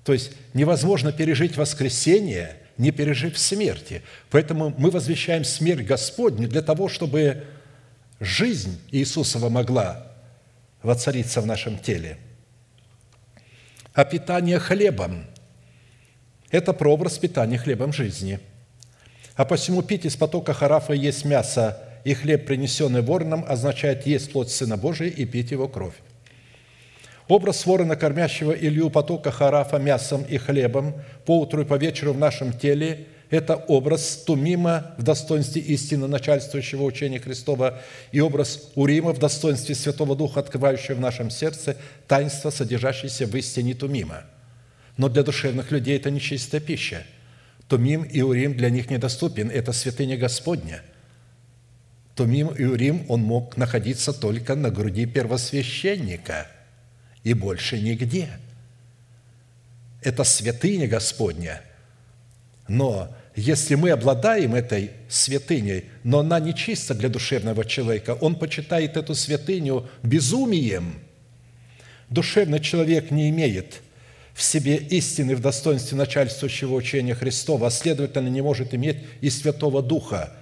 то 0.03 0.13
есть 0.13 0.31
невозможно 0.53 1.11
пережить 1.11 1.57
воскресение, 1.57 2.57
не 2.77 2.91
пережив 2.91 3.37
смерти. 3.37 4.01
Поэтому 4.29 4.73
мы 4.77 4.89
возвещаем 4.89 5.43
смерть 5.43 5.85
Господню 5.85 6.47
для 6.47 6.61
того, 6.61 6.89
чтобы 6.89 7.43
жизнь 8.19 8.79
Иисусова 8.91 9.49
могла 9.49 10.07
воцариться 10.81 11.41
в 11.41 11.45
нашем 11.45 11.77
теле. 11.77 12.17
А 13.93 14.05
питание 14.05 14.57
хлебом– 14.57 15.25
это 16.49 16.73
прообраз 16.73 17.17
питания 17.17 17.57
хлебом 17.57 17.93
жизни. 17.93 18.39
А 19.35 19.45
посему 19.45 19.81
пить 19.81 20.05
из 20.05 20.15
потока 20.15 20.53
Харафа 20.53 20.93
есть 20.93 21.25
мясо, 21.25 21.77
и 22.03 22.13
хлеб, 22.15 22.47
принесенный 22.47 23.01
вороном, 23.01 23.45
означает 23.47 24.07
есть 24.07 24.31
плоть 24.31 24.49
Сына 24.49 24.75
Божия 24.75 25.09
и 25.09 25.25
пить 25.25 25.51
Его 25.51 25.67
кровь. 25.67 25.93
Образ 27.27 27.65
ворона, 27.65 27.95
кормящего 27.95 28.51
Илью 28.51 28.89
потока 28.89 29.31
Харафа 29.31 29.77
мясом 29.77 30.23
и 30.23 30.37
хлебом 30.37 30.95
по 31.25 31.39
утру 31.39 31.61
и 31.61 31.65
по 31.65 31.75
вечеру 31.75 32.13
в 32.13 32.17
нашем 32.17 32.53
теле– 32.53 33.07
это 33.31 33.55
образ 33.55 34.23
Тумима 34.25 34.93
в 34.97 35.03
достоинстве 35.03 35.61
истины 35.61 36.05
начальствующего 36.07 36.83
учения 36.83 37.17
Христова 37.17 37.79
и 38.11 38.19
образ 38.19 38.71
Урима 38.75 39.13
в 39.13 39.19
достоинстве 39.19 39.73
Святого 39.73 40.17
Духа, 40.17 40.41
открывающего 40.41 40.97
в 40.97 40.99
нашем 40.99 41.29
сердце 41.29 41.77
таинство, 42.07 42.49
содержащееся 42.49 43.25
в 43.25 43.35
истине 43.37 43.73
Тумима. 43.73 44.25
Но 44.97 45.07
для 45.07 45.23
душевных 45.23 45.71
людей 45.71 45.97
это 45.97 46.11
нечистая 46.11 46.59
пища. 46.59 47.05
Тумим 47.69 48.03
и 48.03 48.21
Урим 48.21 48.53
для 48.53 48.69
них 48.69 48.89
недоступен, 48.89 49.49
это 49.49 49.71
святыня 49.71 50.17
Господня. 50.17 50.81
Тумим 52.15 52.49
и 52.49 52.65
Урим 52.65 53.05
он 53.07 53.21
мог 53.21 53.55
находиться 53.55 54.11
только 54.11 54.55
на 54.55 54.69
груди 54.71 55.05
первосвященника– 55.05 56.47
и 57.23 57.33
больше 57.33 57.79
нигде. 57.79 58.29
Это 60.01 60.23
святыня 60.23 60.87
Господня. 60.87 61.61
Но 62.67 63.13
если 63.35 63.75
мы 63.75 63.91
обладаем 63.91 64.55
этой 64.55 64.91
святыней, 65.07 65.85
но 66.03 66.19
она 66.19 66.39
не 66.39 66.55
чиста 66.55 66.93
для 66.93 67.09
душевного 67.09 67.65
человека, 67.65 68.17
он 68.19 68.35
почитает 68.35 68.97
эту 68.97 69.15
святыню 69.15 69.89
безумием, 70.03 70.95
Душевный 72.09 72.59
человек 72.59 73.09
не 73.09 73.29
имеет 73.29 73.79
в 74.33 74.43
себе 74.43 74.75
истины 74.75 75.33
в 75.33 75.39
достоинстве 75.39 75.97
начальствующего 75.97 76.73
учения 76.75 77.15
Христова, 77.15 77.67
а 77.67 77.71
следовательно, 77.71 78.27
не 78.27 78.41
может 78.41 78.73
иметь 78.73 78.97
и 79.21 79.29
Святого 79.29 79.81
Духа, 79.81 80.33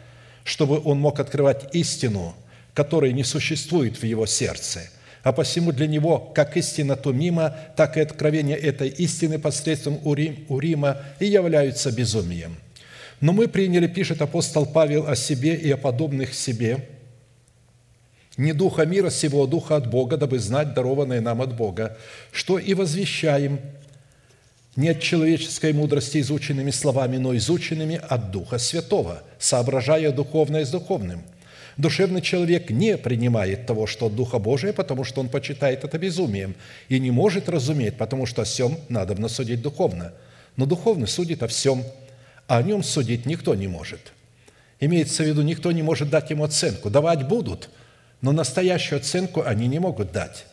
чтобы 0.43 0.81
он 0.83 0.99
мог 0.99 1.19
открывать 1.19 1.75
истину, 1.75 2.35
которая 2.73 3.11
не 3.11 3.23
существует 3.23 4.01
в 4.01 4.03
его 4.03 4.25
сердце– 4.25 4.89
а 5.23 5.33
посему 5.33 5.71
для 5.71 5.87
него 5.87 6.19
как 6.19 6.55
истина 6.57 6.95
то 6.95 7.11
мимо, 7.11 7.55
так 7.75 7.97
и 7.97 8.01
откровение 8.01 8.57
этой 8.57 8.89
истины 8.89 9.39
посредством 9.39 9.99
Урима 10.03 10.97
и 11.19 11.25
являются 11.25 11.91
безумием. 11.91 12.55
Но 13.21 13.33
мы 13.33 13.47
приняли, 13.47 13.87
пишет 13.87 14.21
апостол 14.21 14.65
Павел 14.65 15.07
о 15.07 15.15
себе 15.15 15.55
и 15.55 15.69
о 15.71 15.77
подобных 15.77 16.33
себе, 16.33 16.87
не 18.37 18.53
духа 18.53 18.85
мира 18.85 19.09
сего, 19.09 19.43
а 19.43 19.47
духа 19.47 19.75
от 19.75 19.89
Бога, 19.89 20.15
дабы 20.15 20.39
знать 20.39 20.73
дарованное 20.73 21.19
нам 21.19 21.41
от 21.41 21.53
Бога, 21.53 21.97
что 22.31 22.57
и 22.57 22.73
возвещаем 22.73 23.59
не 24.77 24.89
от 24.89 25.01
человеческой 25.01 25.73
мудрости 25.73 26.19
изученными 26.21 26.71
словами, 26.71 27.17
но 27.17 27.35
изученными 27.35 27.99
от 28.01 28.31
Духа 28.31 28.57
Святого, 28.57 29.23
соображая 29.37 30.13
духовное 30.13 30.63
с 30.63 30.69
духовным– 30.69 31.23
Душевный 31.79 32.19
человек 32.19 32.71
не 32.71 32.97
принимает 32.97 33.65
того, 33.65 33.87
что 33.87 34.07
от 34.07 34.15
Духа 34.15 34.37
Божия, 34.37 34.73
потому 34.73 35.05
что 35.05 35.21
он 35.21 35.29
почитает 35.29 35.85
это 35.85 35.97
безумием 35.97 36.55
и 36.89 36.99
не 36.99 37.09
может 37.09 37.47
разуметь, 37.47 37.95
потому 37.95 38.25
что 38.25 38.41
о 38.41 38.45
всем 38.45 38.77
надо 38.89 39.15
судить 39.29 39.61
духовно. 39.61 40.11
Но 40.57 40.65
духовный 40.65 41.07
судит 41.07 41.41
о 41.41 41.47
всем, 41.47 41.85
а 42.47 42.57
о 42.57 42.63
нем 42.63 42.83
судить 42.83 43.25
никто 43.25 43.55
не 43.55 43.69
может. 43.69 44.11
Имеется 44.81 45.23
в 45.23 45.27
виду, 45.27 45.41
никто 45.41 45.71
не 45.71 45.81
может 45.81 46.09
дать 46.09 46.29
ему 46.31 46.43
оценку. 46.43 46.89
Давать 46.89 47.25
будут, 47.25 47.69
но 48.19 48.33
настоящую 48.33 48.99
оценку 48.99 49.41
они 49.45 49.67
не 49.67 49.79
могут 49.79 50.11
дать. 50.11 50.47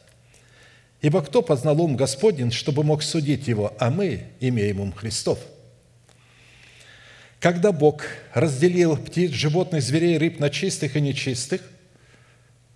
Ибо 1.02 1.22
кто 1.22 1.42
познал 1.42 1.80
ум 1.80 1.96
Господень, 1.96 2.52
чтобы 2.52 2.84
мог 2.84 3.02
судить 3.02 3.48
его, 3.48 3.74
а 3.80 3.90
мы 3.90 4.28
имеем 4.38 4.80
ум 4.80 4.92
Христов– 4.92 5.40
когда 7.40 7.72
Бог 7.72 8.02
разделил 8.32 8.96
птиц, 8.96 9.32
животных, 9.32 9.82
зверей, 9.82 10.18
рыб 10.18 10.40
на 10.40 10.50
чистых 10.50 10.96
и 10.96 11.00
нечистых, 11.00 11.60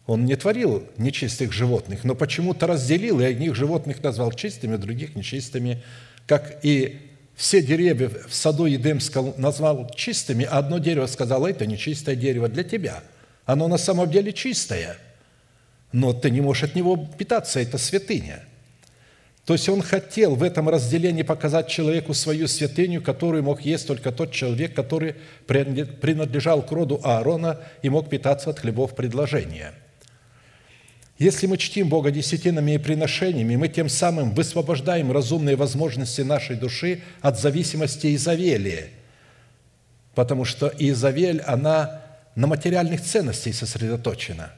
Он 0.07 0.25
не 0.25 0.37
творил 0.37 0.87
нечистых 0.97 1.53
животных, 1.53 2.05
но 2.05 2.15
почему-то 2.15 2.67
разделил, 2.67 3.21
и 3.21 3.25
одних 3.25 3.55
животных 3.55 4.03
назвал 4.03 4.33
чистыми, 4.33 4.77
других 4.77 5.15
нечистыми, 5.15 5.83
как 6.27 6.65
и 6.65 7.11
все 7.37 7.63
деревья 7.63 8.11
в 8.29 8.35
саду 8.35 8.67
Едемском 8.67 9.35
назвал 9.39 9.91
чистыми, 9.95 10.45
а 10.45 10.59
одно 10.59 10.79
дерево 10.79 11.07
сказал, 11.07 11.47
это 11.47 11.65
нечистое 11.65 12.17
дерево 12.17 12.49
для 12.49 12.65
тебя. 12.65 13.03
Оно 13.47 13.67
на 13.67 13.79
самом 13.79 14.11
деле 14.11 14.33
чистое, 14.33 14.99
но 15.93 16.13
ты 16.13 16.31
не 16.31 16.41
можешь 16.41 16.65
от 16.65 16.75
него 16.75 16.97
питаться, 16.97 17.61
это 17.61 17.79
святыня– 17.79 18.45
то 19.45 19.55
есть 19.55 19.69
он 19.69 19.83
хотел 19.83 20.37
в 20.37 20.43
этом 20.43 20.69
разделении 20.69 21.23
показать 21.23 21.69
человеку 21.69 22.15
свою 22.15 22.47
святыню, 22.47 23.03
которую 23.03 23.43
мог 23.43 23.63
есть 23.63 23.87
только 23.87 24.13
тот 24.13 24.33
человек, 24.33 24.75
который 24.75 25.17
принадлежал 25.47 26.63
к 26.63 26.71
роду 26.71 27.01
Аарона 27.03 27.59
и 27.83 27.89
мог 27.89 28.09
питаться 28.09 28.51
от 28.51 28.61
хлебов 28.61 28.95
предложения. 28.95 29.73
Если 31.19 31.47
мы 31.47 31.59
чтим 31.59 31.89
Бога 31.89 32.11
десятинами 32.11 32.73
и 32.73 32.79
приношениями, 32.79 33.57
мы 33.57 33.69
тем 33.69 33.89
самым 33.91 34.33
высвобождаем 34.33 35.13
разумные 35.13 35.57
возможности 35.57 36.23
нашей 36.23 36.57
души 36.57 37.03
от 37.21 37.39
зависимости 37.39 38.15
Изавелия, 38.15 38.89
потому 40.15 40.45
что 40.47 40.73
Изавель, 40.79 41.41
она 41.43 42.03
на 42.37 42.47
материальных 42.47 43.03
ценностях 43.03 43.55
сосредоточена. 43.55 44.53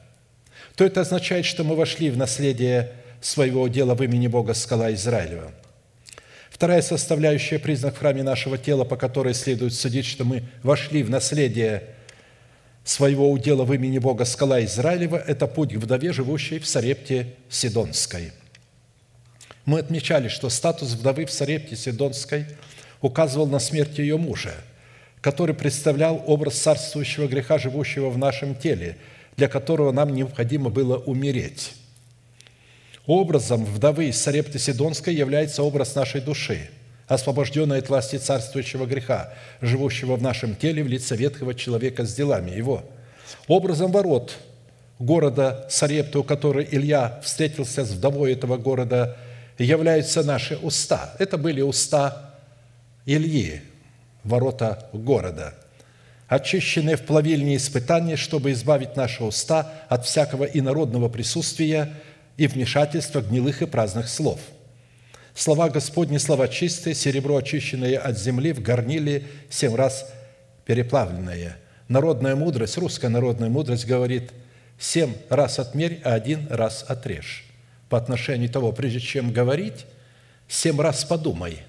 То 0.75 0.85
это 0.85 1.01
означает, 1.01 1.45
что 1.45 1.63
мы 1.63 1.75
вошли 1.75 2.09
в 2.09 2.17
наследие 2.17 2.93
своего 3.25 3.67
дела 3.67 3.95
в 3.95 4.03
имени 4.03 4.27
Бога 4.27 4.53
скала 4.53 4.93
Израилева. 4.93 5.51
Вторая 6.49 6.81
составляющая 6.81 7.57
признак 7.57 7.95
в 7.95 7.99
храме 7.99 8.21
нашего 8.21 8.57
тела, 8.57 8.83
по 8.83 8.95
которой 8.95 9.33
следует 9.33 9.73
судить, 9.73 10.05
что 10.05 10.23
мы 10.23 10.43
вошли 10.61 11.03
в 11.03 11.09
наследие 11.09 11.83
своего 12.83 13.31
удела 13.31 13.63
в 13.63 13.73
имени 13.73 13.97
Бога 13.97 14.25
скала 14.25 14.63
Израилева, 14.63 15.15
это 15.15 15.47
путь 15.47 15.73
к 15.73 15.77
вдове, 15.77 16.11
живущей 16.11 16.59
в 16.59 16.67
Сарепте 16.67 17.33
Сидонской. 17.49 18.33
Мы 19.65 19.79
отмечали, 19.79 20.27
что 20.27 20.49
статус 20.49 20.91
вдовы 20.91 21.25
в 21.25 21.31
Сарепте 21.31 21.75
Сидонской 21.75 22.45
указывал 23.01 23.47
на 23.47 23.59
смерть 23.59 23.97
ее 23.97 24.17
мужа, 24.17 24.53
который 25.21 25.55
представлял 25.55 26.21
образ 26.27 26.55
царствующего 26.55 27.27
греха, 27.27 27.57
живущего 27.57 28.09
в 28.09 28.17
нашем 28.17 28.55
теле, 28.55 28.97
для 29.37 29.47
которого 29.47 29.91
нам 29.93 30.13
необходимо 30.13 30.69
было 30.69 30.97
умереть. 30.97 31.73
Образом 33.05 33.65
вдовы 33.65 34.13
Сарепты 34.13 34.59
Сидонской 34.59 35.13
является 35.13 35.61
образ 35.61 35.93
нашей 35.93 36.21
души, 36.21 36.69
освобожденной 37.07 37.79
от 37.79 37.89
власти 37.89 38.15
царствующего 38.15 38.85
греха, 38.85 39.33
живущего 39.59 40.15
в 40.15 40.21
нашем 40.21 40.55
теле 40.55 40.83
в 40.83 40.87
лице 40.87 41.17
ветхого 41.17 41.53
человека 41.53 42.05
с 42.05 42.15
делами 42.15 42.51
его. 42.51 42.83
Образом 43.47 43.91
ворот 43.91 44.37
города 44.99 45.65
Сарепты, 45.69 46.19
у 46.19 46.23
которой 46.23 46.65
Илья 46.71 47.19
встретился 47.23 47.83
с 47.83 47.89
вдовой 47.89 48.31
этого 48.31 48.55
города, 48.55 49.17
являются 49.57 50.23
наши 50.23 50.55
уста. 50.55 51.13
Это 51.19 51.37
были 51.37 51.59
уста 51.59 52.35
Ильи, 53.05 53.63
ворота 54.23 54.87
города, 54.93 55.55
очищенные 56.29 56.95
в 56.95 57.01
плавильне 57.01 57.57
испытания, 57.57 58.15
чтобы 58.15 58.53
избавить 58.53 58.95
наши 58.95 59.25
уста 59.25 59.73
от 59.89 60.05
всякого 60.05 60.45
инородного 60.45 61.09
присутствия– 61.09 61.91
и 62.37 62.47
вмешательство 62.47 63.21
гнилых 63.21 63.61
и 63.61 63.65
праздных 63.65 64.09
слов. 64.09 64.39
Слова 65.35 65.69
Господни– 65.69 66.17
слова 66.19 66.47
чистые, 66.47 66.93
серебро, 66.93 67.37
очищенное 67.37 67.97
от 67.97 68.19
земли, 68.19 68.53
в 68.53 68.61
горниле 68.61 69.23
семь 69.49 69.75
раз 69.75 70.11
переплавленное. 70.65 71.57
Народная 71.87 72.35
мудрость, 72.35 72.77
русская 72.77 73.09
народная 73.09 73.49
мудрость 73.49 73.85
говорит 73.85 74.31
«семь 74.79 75.13
раз 75.29 75.59
отмерь, 75.59 76.01
а 76.03 76.13
один 76.13 76.47
раз 76.49 76.85
отрежь». 76.87 77.45
По 77.89 77.97
отношению 77.97 78.49
того, 78.49 78.71
прежде 78.71 78.99
чем 78.99 79.31
говорить, 79.31 79.85
семь 80.47 80.79
раз 80.79 81.03
подумай, 81.03 81.59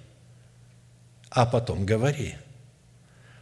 а 1.30 1.46
потом 1.46 1.84
говори. 1.84 2.34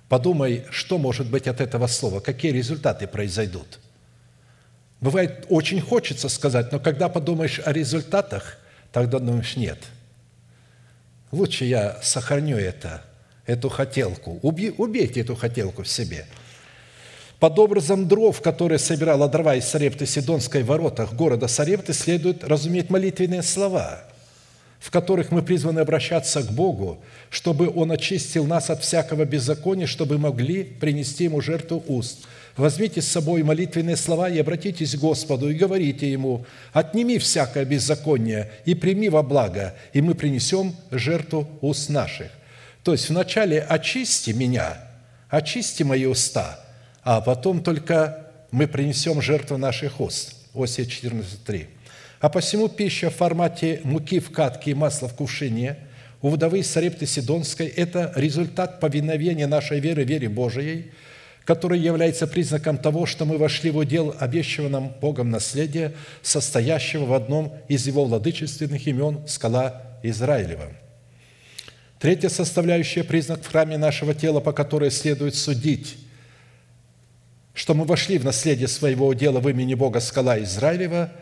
Подумай, 0.09 0.65
что 0.71 0.99
может 0.99 1.29
быть 1.29 1.47
от 1.47 1.61
этого 1.61 1.87
слова, 1.87 2.21
какие 2.21 2.53
результаты 2.53 3.07
произойдут– 3.07 3.81
Бывает, 5.03 5.47
очень 5.49 5.81
хочется 5.81 6.29
сказать, 6.29 6.71
но 6.71 6.79
когда 6.79 7.09
подумаешь 7.09 7.61
о 7.65 7.73
результатах, 7.73 8.59
тогда 8.93 9.19
думаешь, 9.19 9.57
нет. 9.57 9.79
Лучше 11.33 11.65
я 11.65 11.99
сохраню 12.03 12.57
это, 12.57 13.03
эту 13.45 13.69
хотелку. 13.69 14.39
Уби, 14.43 14.71
убейте 14.71 15.23
эту 15.23 15.35
хотелку 15.35 15.83
в 15.83 15.89
себе. 15.89 16.25
Под 17.41 17.59
образом 17.59 18.07
дров, 18.07 18.41
которые 18.41 18.79
собирала 18.79 19.29
дрова 19.29 19.57
из 19.57 19.65
Сарепты 19.65 20.07
Сидонской 20.07 20.63
в 20.63 20.67
воротах 20.67 21.15
города 21.15 21.49
Сарепты, 21.49 21.95
следует 21.95 22.45
разуметь 22.45 22.89
молитвенные 22.89 23.43
слова, 23.43 24.05
в 24.79 24.93
которых 24.93 25.33
мы 25.33 25.43
призваны 25.43 25.81
обращаться 25.81 26.45
к 26.45 26.53
Богу, 26.53 27.03
чтобы 27.29 27.69
Он 27.75 27.91
очистил 27.91 28.47
нас 28.47 28.71
от 28.71 28.85
всякого 28.85 29.25
беззакония, 29.25 29.89
чтобы 29.89 30.19
могли 30.19 30.63
принести 30.63 31.25
Ему 31.25 31.41
жертву 31.41 31.83
уст– 31.89 32.25
Возьмите 32.57 33.01
с 33.01 33.09
собой 33.09 33.43
молитвенные 33.43 33.97
слова 33.97 34.29
и 34.29 34.39
обратитесь 34.39 34.95
к 34.95 34.99
Господу 34.99 35.49
и 35.49 35.55
говорите 35.55 36.11
Ему, 36.11 36.45
«Отними 36.73 37.17
всякое 37.19 37.65
беззаконие 37.65 38.51
и 38.67 38.75
прими 38.75 39.09
во 39.09 39.23
благо, 39.23 39.75
и 39.95 40.03
мы 40.03 40.15
принесем 40.15 40.77
жертву 40.91 41.49
уст 41.63 41.89
наших». 41.89 42.31
То 42.83 42.93
есть 42.93 43.09
вначале 43.09 43.61
очисти 43.61 44.33
меня, 44.33 44.77
очисти 45.31 45.83
мои 45.83 46.05
уста, 46.05 46.61
а 47.03 47.21
потом 47.23 47.63
только 47.63 48.27
мы 48.51 48.67
принесем 48.67 49.23
жертву 49.23 49.57
наших 49.57 50.01
уст. 50.01 50.35
Осия 50.55 50.85
14.3. 50.85 51.67
А 52.21 52.29
посему 52.29 52.69
пища 52.69 53.09
в 53.09 53.15
формате 53.15 53.81
муки 53.85 54.21
в 54.21 54.31
катке 54.31 54.73
и 54.73 54.75
масла 54.75 55.09
в 55.09 55.15
кувшине 55.15 55.77
у 56.21 56.29
вдовы 56.29 56.63
Сарепты 56.63 57.07
Сидонской– 57.07 57.67
это 57.77 58.13
результат 58.15 58.79
повиновения 58.79 59.47
нашей 59.47 59.81
веры, 59.81 60.05
вере 60.05 60.29
Божией– 60.29 60.91
который 61.45 61.79
является 61.79 62.27
признаком 62.27 62.79
того, 62.79 63.07
что 63.07 63.25
мы 63.25 63.37
вошли 63.37 63.71
в 63.71 63.77
удел 63.77 64.15
обещанного 64.19 64.71
нам 64.71 64.95
Богом 65.01 65.31
наследия, 65.31 65.93
состоящего 66.23 67.05
в 67.05 67.13
одном 67.13 67.57
из 67.69 67.87
его 67.87 68.05
владычественных 68.05 68.87
имен– 68.87 69.21
скала 69.27 69.83
Израилева. 70.03 70.73
Третья 71.99 72.29
составляющая– 72.29 73.05
признак 73.05 73.43
в 73.43 73.49
храме 73.49 73.77
нашего 73.77 74.15
тела, 74.15 74.41
по 74.41 74.53
которой 74.53 74.91
следует 74.91 75.35
судить, 75.35 75.97
что 77.55 77.75
мы 77.75 77.85
вошли 77.85 78.19
в 78.19 78.25
наследие 78.25 78.69
своего 78.69 79.07
удела 79.07 79.41
в 79.41 79.49
имени 79.49 79.75
Бога 79.75 80.01
скала 80.01 80.41
Израилева, 80.41 81.13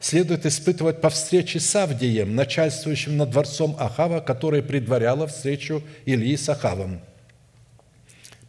следует 0.00 0.46
испытывать 0.46 1.00
по 1.00 1.10
встрече 1.10 1.60
с 1.60 1.76
Авдием, 1.76 2.34
начальствующим 2.34 3.16
над 3.16 3.30
дворцом 3.30 3.76
Ахава, 3.78 4.20
который 4.20 4.62
предваряла 4.62 5.26
встречу 5.26 5.82
Ильи 6.06 6.36
с 6.36 6.48
Ахавом– 6.48 7.00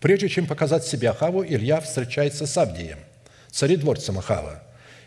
Прежде 0.02 0.30
чем 0.30 0.48
показать 0.48 0.84
себя 0.84 1.12
Ахаву, 1.12 1.46
Илья 1.46 1.80
встречается 1.80 2.48
с 2.48 2.58
Авдием, 2.58 2.98
царедворцем 3.52 4.18
Ахава. 4.18 4.64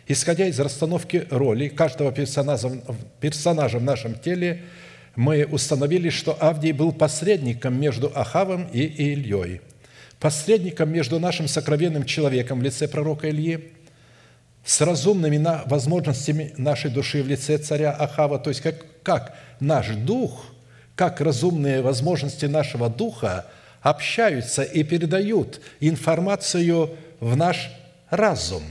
Исходя 0.07 0.47
из 0.47 0.57
расстановки 0.57 1.27
роли 1.29 1.67
каждого 1.67 2.13
персонажа, 2.13 2.71
персонажа 3.19 3.79
в 3.79 3.83
нашем 3.83 4.15
теле, 4.15 4.63
мы 5.17 5.45
установили, 5.45 6.09
что 6.09 6.37
Авдий 6.39 6.71
был 6.71 6.93
посредником 6.93 7.79
между 7.79 8.09
Ахавом 8.15 8.69
и 8.71 8.83
Ильей, 8.83 9.59
посредником 10.21 10.93
между 10.93 11.19
нашим 11.19 11.49
сокровенным 11.49 12.05
человеком 12.05 12.59
в 12.61 12.63
лице 12.63 12.87
пророка 12.87 13.29
Ильи, 13.29 13.73
с 14.63 14.79
разумными 14.79 15.45
возможностями 15.65 16.53
нашей 16.55 16.89
души 16.89 17.21
в 17.21 17.27
лице 17.27 17.57
царя 17.57 17.91
Ахава, 17.91 18.39
то 18.39 18.49
есть 18.49 18.61
как, 18.61 18.85
как 19.03 19.37
наш 19.59 19.89
дух, 19.89 20.45
как 20.95 21.19
разумные 21.19 21.81
возможности 21.81 22.45
нашего 22.45 22.89
духа 22.89 23.45
общаются 23.85 24.63
и 24.63 24.83
передают 24.83 25.61
информацию 25.79 26.97
в 27.19 27.37
наш 27.37 27.71
разум. 28.09 28.63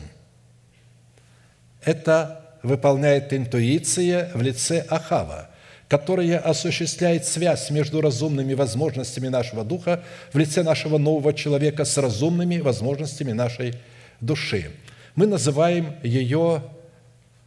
Это 1.84 2.56
выполняет 2.64 3.32
интуиция 3.32 4.32
в 4.34 4.42
лице 4.42 4.84
Ахава, 4.90 5.50
которая 5.86 6.40
осуществляет 6.40 7.26
связь 7.26 7.70
между 7.70 8.00
разумными 8.00 8.54
возможностями 8.54 9.28
нашего 9.28 9.62
духа 9.62 10.02
в 10.32 10.38
лице 10.38 10.64
нашего 10.64 10.98
нового 10.98 11.32
человека 11.32 11.84
с 11.84 11.96
разумными 11.96 12.58
возможностями 12.58 13.30
нашей 13.30 13.74
души. 14.20 14.72
Мы 15.14 15.28
называем 15.28 15.94
ее 16.02 16.64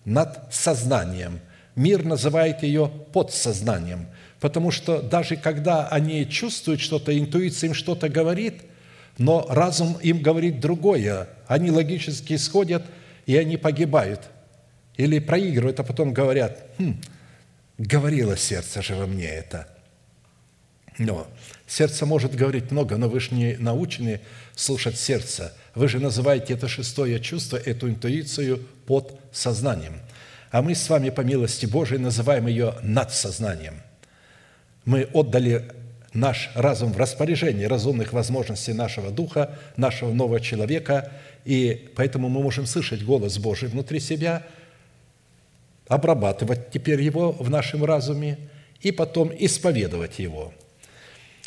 надсознанием. 0.06 1.42
Мир 1.76 2.06
называет 2.06 2.64
ее 2.64 2.90
подсознанием, 3.12 4.08
потому 4.40 4.72
что 4.72 5.02
даже 5.02 5.36
когда 5.36 5.88
они 5.88 6.28
чувствуют 6.30 6.82
что-то, 6.82 7.18
интуиция 7.18 7.70
им 7.70 7.74
что-то 7.74 8.10
говорит, 8.10 8.62
но 9.18 9.46
разум 9.50 9.98
им 10.02 10.22
говорит 10.22 10.60
другое. 10.60 11.28
Они 11.48 11.72
логически 11.72 12.34
исходят, 12.34 12.86
и 13.26 13.36
они 13.36 13.58
погибают. 13.58 14.22
Или 14.96 15.20
проигрывают, 15.20 15.80
а 15.80 15.84
потом 15.84 16.14
говорят, 16.14 16.66
хм, 16.78 17.00
говорило 17.78 18.38
сердце 18.38 18.82
же 18.82 18.96
во 18.96 19.08
мне 19.08 19.28
это. 19.28 19.68
Но 20.98 21.28
сердце 21.68 22.06
может 22.06 22.36
говорить 22.36 22.72
много, 22.72 22.98
но 22.98 23.08
вы 23.08 23.20
же 23.20 23.34
не 23.34 23.56
научены 23.58 24.22
слушать 24.56 24.98
сердце. 24.98 25.54
Вы 25.76 25.88
же 25.88 26.00
называете 26.00 26.54
это 26.54 26.68
шестое 26.68 27.20
чувство, 27.20 27.58
эту 27.58 27.90
интуицию 27.90 28.66
под 28.86 29.20
сознанием. 29.32 30.00
А 30.50 30.62
мы 30.62 30.74
с 30.74 30.90
вами, 30.90 31.10
по 31.10 31.22
милости 31.22 31.66
Божией, 31.66 32.00
называем 32.00 32.48
ее 32.48 32.76
надсознанием. 32.82 33.82
Мы 34.88 35.04
отдали 35.12 35.66
наш 36.14 36.50
разум 36.56 36.94
в 36.94 36.98
распоряжение 36.98 37.68
разумных 37.68 38.14
возможностей 38.14 38.72
нашего 38.72 39.12
духа, 39.12 39.60
нашего 39.76 40.14
нового 40.14 40.40
человека, 40.40 41.12
и 41.44 41.90
поэтому 41.94 42.30
мы 42.30 42.42
можем 42.42 42.66
слышать 42.66 43.04
голос 43.04 43.38
Божий 43.38 43.68
внутри 43.68 44.00
себя, 44.00 44.44
обрабатывать 45.90 46.72
теперь 46.72 47.02
его 47.02 47.34
в 47.34 47.50
нашем 47.50 47.84
разуме 47.84 48.38
и 48.82 48.94
потом 48.94 49.30
исповедовать 49.38 50.20
его. 50.20 50.54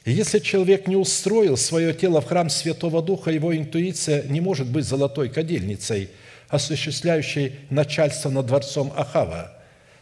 если 0.04 0.38
человек 0.38 0.86
не 0.86 0.96
устроил 0.96 1.56
свое 1.56 1.94
тело 1.94 2.20
в 2.20 2.26
храм 2.26 2.50
Святого 2.50 3.00
Духа, 3.02 3.30
его 3.30 3.56
интуиция 3.56 4.22
не 4.24 4.42
может 4.42 4.66
быть 4.66 4.84
золотой 4.84 5.30
кадильницей, 5.30 6.10
осуществляющей 6.50 7.54
начальство 7.70 8.28
над 8.28 8.44
дворцом 8.44 8.92
Ахава, 8.94 9.59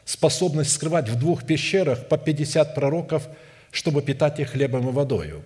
способность 0.08 0.72
скрывать 0.72 1.08
в 1.08 1.18
двух 1.18 1.44
пещерах 1.44 2.08
по 2.08 2.16
50 2.16 2.74
пророков– 2.74 3.28
чтобы 3.70 4.02
питать 4.02 4.40
их 4.40 4.50
хлебом 4.50 4.88
и 4.88 4.92
водою. 4.92 5.42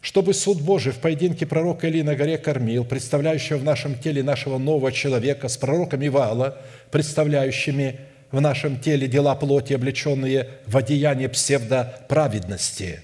Чтобы 0.00 0.34
суд 0.34 0.60
Божий 0.60 0.92
в 0.92 0.98
поединке 0.98 1.46
пророка 1.46 1.86
Илии 1.86 2.02
на 2.02 2.16
горе 2.16 2.36
кормил, 2.36 2.84
представляющего 2.84 3.58
в 3.58 3.64
нашем 3.64 3.94
теле 3.94 4.22
нашего 4.22 4.58
нового 4.58 4.90
человека, 4.90 5.48
с 5.48 5.56
пророками 5.56 6.08
Вала, 6.08 6.58
представляющими 6.90 8.00
в 8.32 8.40
нашем 8.40 8.80
теле 8.80 9.06
дела 9.06 9.36
плоти, 9.36 9.74
облеченные 9.74 10.48
в 10.66 10.76
одеяние 10.76 11.28
псевдоправедности, 11.28 13.00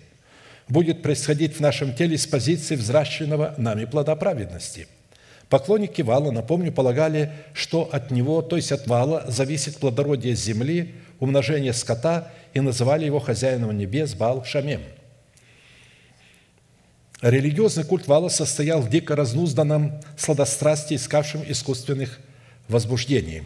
будет 0.69 1.03
происходить 1.03 1.57
в 1.57 1.61
нашем 1.61 1.95
теле 1.95 2.19
с 2.19 2.27
позиции 2.27 2.75
взращенного 2.75 3.55
нами 3.59 3.85
плода 3.85 4.16
праведности. 4.16 4.89
Поклонники 5.49 6.03
Вала, 6.03 6.31
напомню, 6.31 6.73
полагали, 6.73 7.33
что 7.55 7.89
от 7.91 8.11
него, 8.11 8.43
то 8.43 8.57
есть 8.57 8.71
от 8.71 8.87
Вала, 8.87 9.25
зависит 9.29 9.79
плодородие 9.79 10.35
земли, 10.35 10.95
умножение 11.21 11.73
скота 11.73 12.31
и 12.53 12.61
называли 12.61 13.07
его 13.07 13.19
хозяином 13.19 13.77
небес 13.77 14.15
Бал 14.15 14.45
Шамем. 14.45 14.83
Религиозный 17.23 17.85
культ 17.85 18.07
Вала 18.07 18.29
состоял 18.29 18.81
в 18.81 18.91
дико 18.91 19.17
разнузданном 19.17 20.01
сладострастии, 20.17 20.97
искавшем 20.97 21.43
искусственных 21.49 22.21
возбуждений. 22.69 23.43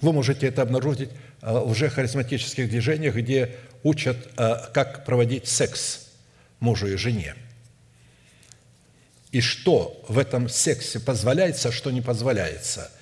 Вы 0.00 0.12
можете 0.12 0.46
это 0.46 0.62
обнаружить 0.62 1.10
э, 1.42 1.52
в 1.52 1.70
лжехаризматических 1.70 2.70
движениях, 2.70 3.16
где 3.16 3.56
учат, 3.82 4.16
э, 4.38 4.54
как 4.72 5.04
проводить 5.04 5.48
секс 5.48 6.08
мужу 6.60 6.86
и 6.86 6.96
жене. 6.96 7.34
И 9.36 9.40
что 9.40 10.02
в 10.08 10.18
этом 10.18 10.48
сексе 10.48 10.98
позволяется, 10.98 11.68
а 11.68 11.72
что 11.72 11.90
не 11.90 12.00
позволяется– 12.00 12.90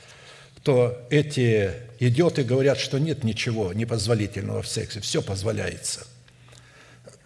то 0.65 1.07
эти 1.11 1.73
идиоты 2.01 2.43
говорят, 2.43 2.79
что 2.79 2.99
нет 2.99 3.23
ничего 3.23 3.75
непозволительного 3.75 4.63
в 4.63 4.67
сексе, 4.67 5.01
все 5.01 5.21
позволяется. 5.21 6.07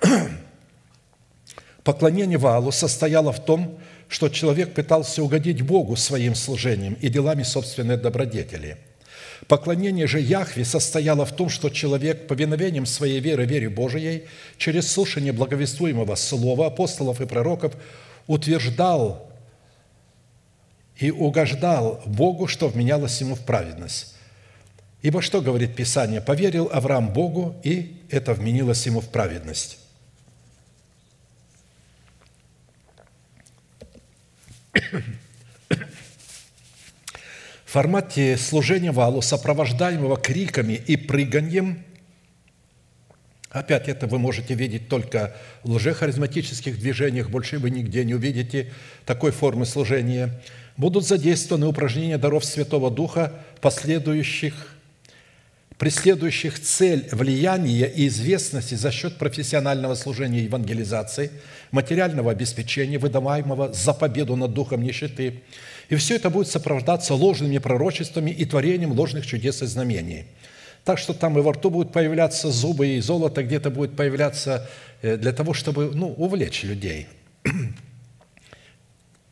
Поклонение 1.84 2.36
Валу 2.36 2.72
состояло 2.72 3.32
в 3.32 3.42
том, 3.44 3.78
что 4.08 4.28
человек 4.28 4.74
пытался 4.74 5.22
угодить 5.22 5.62
Богу 5.62 5.94
своим 5.94 6.34
служением 6.34 6.94
и 6.94 7.08
делами 7.08 7.44
собственной 7.44 7.96
добродетели. 7.96 8.76
Поклонение 9.46 10.08
же 10.08 10.18
Яхве 10.18 10.64
состояло 10.64 11.24
в 11.24 11.34
том, 11.34 11.48
что 11.48 11.70
человек 11.70 12.26
повиновением 12.26 12.86
своей 12.86 13.20
веры, 13.20 13.46
вере 13.46 13.68
Божией, 13.68 14.24
через 14.56 14.90
слушание 14.90 15.32
благовествуемого 15.32 16.16
слова 16.16 16.66
апостолов 16.66 17.20
и 17.20 17.26
пророков 17.26 17.74
утверждал 18.28 19.28
и 20.96 21.10
угождал 21.10 22.00
Богу, 22.06 22.46
что 22.46 22.68
вменялось 22.68 23.20
ему 23.20 23.34
в 23.34 23.40
праведность. 23.40 24.14
Ибо 25.02 25.22
что 25.22 25.40
говорит 25.40 25.74
Писание? 25.74 26.20
«Поверил 26.20 26.70
Авраам 26.72 27.12
Богу, 27.12 27.56
и 27.64 28.00
это 28.10 28.34
вменилось 28.34 28.86
ему 28.86 29.00
в 29.00 29.08
праведность». 29.08 29.78
В 37.64 37.70
формате 37.70 38.38
служения 38.38 38.92
валу, 38.92 39.20
сопровождаемого 39.20 40.16
криками 40.16 40.72
и 40.72 40.96
прыганием, 40.96 41.84
опять 43.50 43.88
это 43.88 44.06
вы 44.06 44.18
можете 44.18 44.54
видеть 44.54 44.88
только 44.88 45.34
в 45.62 45.72
лжехаризматических 45.72 46.78
движениях, 46.78 47.30
больше 47.30 47.58
вы 47.58 47.70
нигде 47.70 48.04
не 48.04 48.14
увидите 48.14 48.72
такой 49.04 49.30
формы 49.30 49.66
служения– 49.66 50.40
будут 50.78 51.06
задействованы 51.06 51.66
упражнения 51.66 52.16
даров 52.16 52.44
Святого 52.44 52.90
Духа, 52.90 53.32
последующих, 53.60 54.74
преследующих 55.76 56.58
цель 56.60 57.06
влияния 57.12 57.86
и 57.86 58.06
известности 58.06 58.76
за 58.76 58.90
счет 58.90 59.18
профессионального 59.18 59.94
служения 59.96 60.44
евангелизации, 60.44 61.30
материального 61.72 62.30
обеспечения, 62.30 62.98
выдаваемого 62.98 63.72
за 63.72 63.92
победу 63.92 64.36
над 64.36 64.54
духом 64.54 64.82
нищеты. 64.82 65.42
И 65.88 65.96
все 65.96 66.16
это 66.16 66.30
будет 66.30 66.48
сопровождаться 66.48 67.14
ложными 67.14 67.58
пророчествами 67.58 68.30
и 68.30 68.44
творением 68.44 68.92
ложных 68.92 69.26
чудес 69.26 69.62
и 69.62 69.66
знамений. 69.66 70.26
Так 70.88 70.98
что 70.98 71.12
там 71.12 71.38
и 71.38 71.42
во 71.42 71.52
рту 71.52 71.68
будут 71.68 71.92
появляться 71.92 72.50
зубы, 72.50 72.86
и 72.86 73.00
золото 73.00 73.42
где-то 73.42 73.68
будет 73.68 73.94
появляться 73.94 74.66
э, 75.02 75.18
для 75.18 75.34
того, 75.34 75.52
чтобы 75.52 75.90
ну, 75.92 76.14
увлечь 76.14 76.62
людей– 76.62 77.08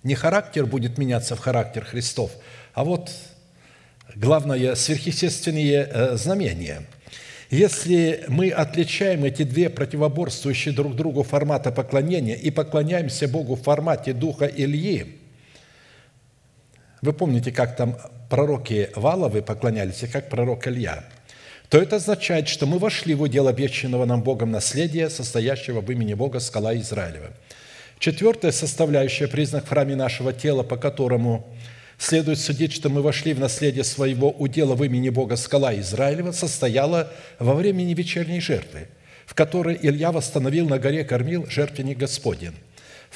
не 0.03 0.15
характер 0.15 0.67
будет 0.67 0.99
меняться 0.99 1.35
в 1.35 1.39
характер 1.39 1.83
Христов, 1.83 2.31
а 2.75 2.85
вот 2.85 3.11
главное– 4.15 4.75
сверхъестественные 4.77 5.89
э, 5.91 6.17
знамения. 6.19 6.83
Если 7.49 8.27
мы 8.29 8.51
отличаем 8.51 9.25
эти 9.25 9.43
две 9.43 9.71
противоборствующие 9.71 10.75
друг 10.75 10.95
другу 10.95 11.23
формата 11.23 11.73
поклонения 11.73 12.35
и 12.35 12.51
поклоняемся 12.51 13.29
Богу 13.29 13.55
в 13.55 13.63
формате 13.63 14.13
Духа 14.13 14.45
Ильи, 14.45 15.21
вы 17.01 17.15
помните, 17.15 17.51
как 17.51 17.77
там 17.77 17.97
пророки 18.29 18.91
Валовы 18.95 19.41
поклонялись 19.41 20.03
и 20.03 20.07
как 20.07 20.29
пророк 20.29 20.69
Илья, 20.69 21.03
то 21.69 21.79
это 21.79 21.97
означает, 21.97 22.49
что 22.49 22.67
мы 22.67 22.79
вошли 22.79 23.15
в 23.15 23.23
удел 23.23 23.49
обещанного 23.49 24.05
нам 24.05 24.23
Богом 24.23 24.51
наследия, 24.51 25.11
состоящего 25.11 25.81
в 25.81 25.91
имени 25.91 26.15
Бога 26.15 26.41
скала 26.41 26.77
Израилева– 26.77 27.33
Четвертая 27.99 28.53
составляющая, 28.53 29.27
признак 29.27 29.65
в 29.65 29.69
храме 29.71 29.97
нашего 29.97 30.33
тела, 30.33 30.63
по 30.63 30.77
которому 30.77 31.47
следует 31.99 32.39
судить, 32.39 32.73
что 32.73 32.91
мы 32.91 33.01
вошли 33.01 33.33
в 33.33 33.41
наследие 33.41 33.85
своего 33.85 34.31
удела 34.31 34.75
в 34.75 34.85
имени 34.85 35.09
Бога 35.09 35.37
скала 35.37 35.75
Израилева, 35.81 36.33
состояла 36.33 37.11
во 37.39 37.55
времени 37.55 37.95
вечерней 37.95 38.41
жертвы, 38.41 38.89
в 39.25 39.35
которой 39.35 39.79
Илья 39.81 40.13
восстановил 40.13 40.69
на 40.69 40.79
горе 40.79 41.05
кормил 41.05 41.47
жертвенник 41.49 41.97
Господень. 41.97 42.55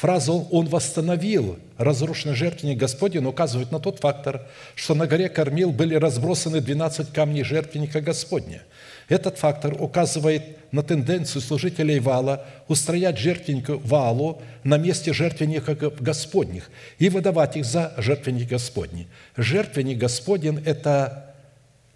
Фраза 0.00 0.32
«Он 0.32 0.66
восстановил 0.66 1.58
разрушенный 1.76 2.34
жертвенник 2.34 2.78
Господень» 2.78 3.26
указывает 3.26 3.70
на 3.70 3.78
тот 3.78 3.98
фактор, 3.98 4.46
что 4.74 4.94
на 4.94 5.06
горе 5.06 5.28
Кормил 5.28 5.72
были 5.72 5.94
разбросаны 5.94 6.62
12 6.62 7.12
камней 7.12 7.44
жертвенника 7.44 8.00
Господня. 8.00 8.62
Этот 9.10 9.36
фактор 9.36 9.76
указывает 9.78 10.72
на 10.72 10.82
тенденцию 10.82 11.42
служителей 11.42 11.98
Вала 11.98 12.46
устроять 12.66 13.18
жертвенник 13.18 13.68
Валу 13.68 14.40
на 14.64 14.78
месте 14.78 15.12
жертвенника 15.12 15.74
Господних 15.74 16.70
и 16.98 17.10
выдавать 17.10 17.58
их 17.58 17.66
за 17.66 17.92
жертвенник 17.98 18.48
Господний. 18.48 19.06
Жертвенник 19.36 19.98
Господень– 19.98 20.62
это 20.64 21.34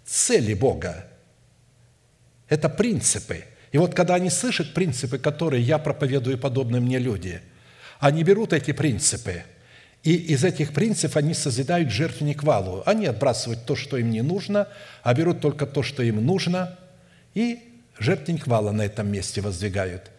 цели 0.05 0.53
Бога, 0.53 1.07
это 2.49 2.69
принципы. 2.69 3.45
И 3.71 3.79
вот 3.79 3.95
когда 3.95 4.13
они 4.13 4.29
слышат 4.29 4.75
принципы, 4.75 5.17
которые 5.17 5.63
я 5.63 5.79
проповедую 5.79 6.37
подобные 6.37 6.81
мне 6.81 6.99
люди, 6.99 7.41
они 8.05 8.23
берут 8.23 8.53
эти 8.53 8.71
принципы, 8.71 9.45
и 10.03 10.13
из 10.13 10.43
этих 10.43 10.73
принципов 10.73 11.17
они 11.17 11.33
созидают 11.33 11.89
жертвенник 11.89 12.43
валу. 12.43 12.83
Они 12.85 13.07
отбрасывают 13.07 13.65
то, 13.65 13.75
что 13.75 13.97
им 13.97 14.11
не 14.11 14.21
нужно, 14.21 14.67
а 15.01 15.15
берут 15.15 15.41
только 15.41 15.65
то, 15.65 15.81
что 15.81 16.03
им 16.03 16.23
нужно, 16.23 16.77
и 17.33 17.57
жертвенник 17.97 18.45
вала 18.45 18.71
на 18.71 18.83
этом 18.83 19.11
месте 19.11 19.41
воздвигают. 19.41 20.11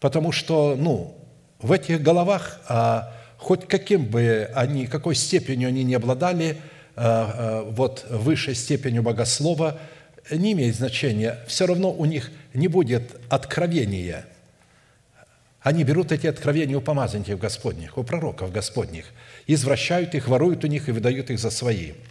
Потому 0.00 0.32
что, 0.32 0.74
ну, 0.76 1.16
в 1.60 1.70
этих 1.70 2.02
головах, 2.02 2.60
а, 2.66 3.14
хоть 3.36 3.68
каким 3.68 4.06
бы 4.06 4.50
они, 4.56 4.88
какой 4.88 5.14
степенью 5.14 5.68
они 5.68 5.84
не 5.84 5.94
обладали, 5.94 6.56
а, 6.96 7.62
а, 7.62 7.70
вот 7.70 8.04
высшей 8.10 8.56
степенью 8.56 9.04
богослова, 9.04 9.78
не 10.32 10.54
имеет 10.54 10.74
значения. 10.74 11.38
Все 11.46 11.68
равно 11.68 11.92
у 11.92 12.04
них 12.04 12.32
не 12.52 12.66
будет 12.66 13.14
откровения. 13.28 14.24
Они 15.60 15.84
берут 15.84 16.12
эти 16.12 16.26
откровения 16.26 16.76
у 16.76 16.80
помазанников 16.80 17.40
Господних, 17.40 17.98
у 17.98 18.04
пророков 18.04 18.52
Господних, 18.52 19.06
извращают 19.46 20.14
их, 20.14 20.28
воруют 20.28 20.64
у 20.64 20.66
них 20.66 20.88
и 20.88 20.92
выдают 20.92 21.30
их 21.30 21.38
за 21.38 21.50
свои– 21.50 21.92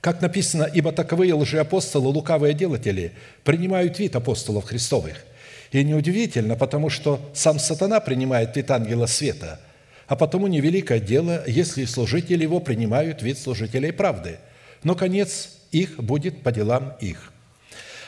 как 0.00 0.22
написано, 0.22 0.64
«Ибо 0.64 0.92
таковые 0.92 1.34
лжеапостолы, 1.34 2.08
лукавые 2.08 2.54
делатели, 2.54 3.12
принимают 3.44 3.98
вид 3.98 4.16
апостолов 4.16 4.64
Христовых». 4.64 5.24
И 5.72 5.84
неудивительно, 5.84 6.56
потому 6.56 6.90
что 6.90 7.20
сам 7.34 7.58
сатана 7.58 8.00
принимает 8.00 8.56
вид 8.56 8.70
ангела 8.70 9.06
света, 9.06 9.60
а 10.08 10.16
потому 10.16 10.48
невеликое 10.48 10.98
дело, 10.98 11.44
если 11.46 11.84
служители 11.84 12.42
его 12.42 12.60
принимают 12.60 13.22
вид 13.22 13.38
служителей 13.38 13.92
правды. 13.92 14.38
Но 14.82 14.94
конец 14.96 15.50
их 15.70 16.02
будет 16.02 16.42
по 16.42 16.50
делам 16.50 16.96
их. 17.00 17.32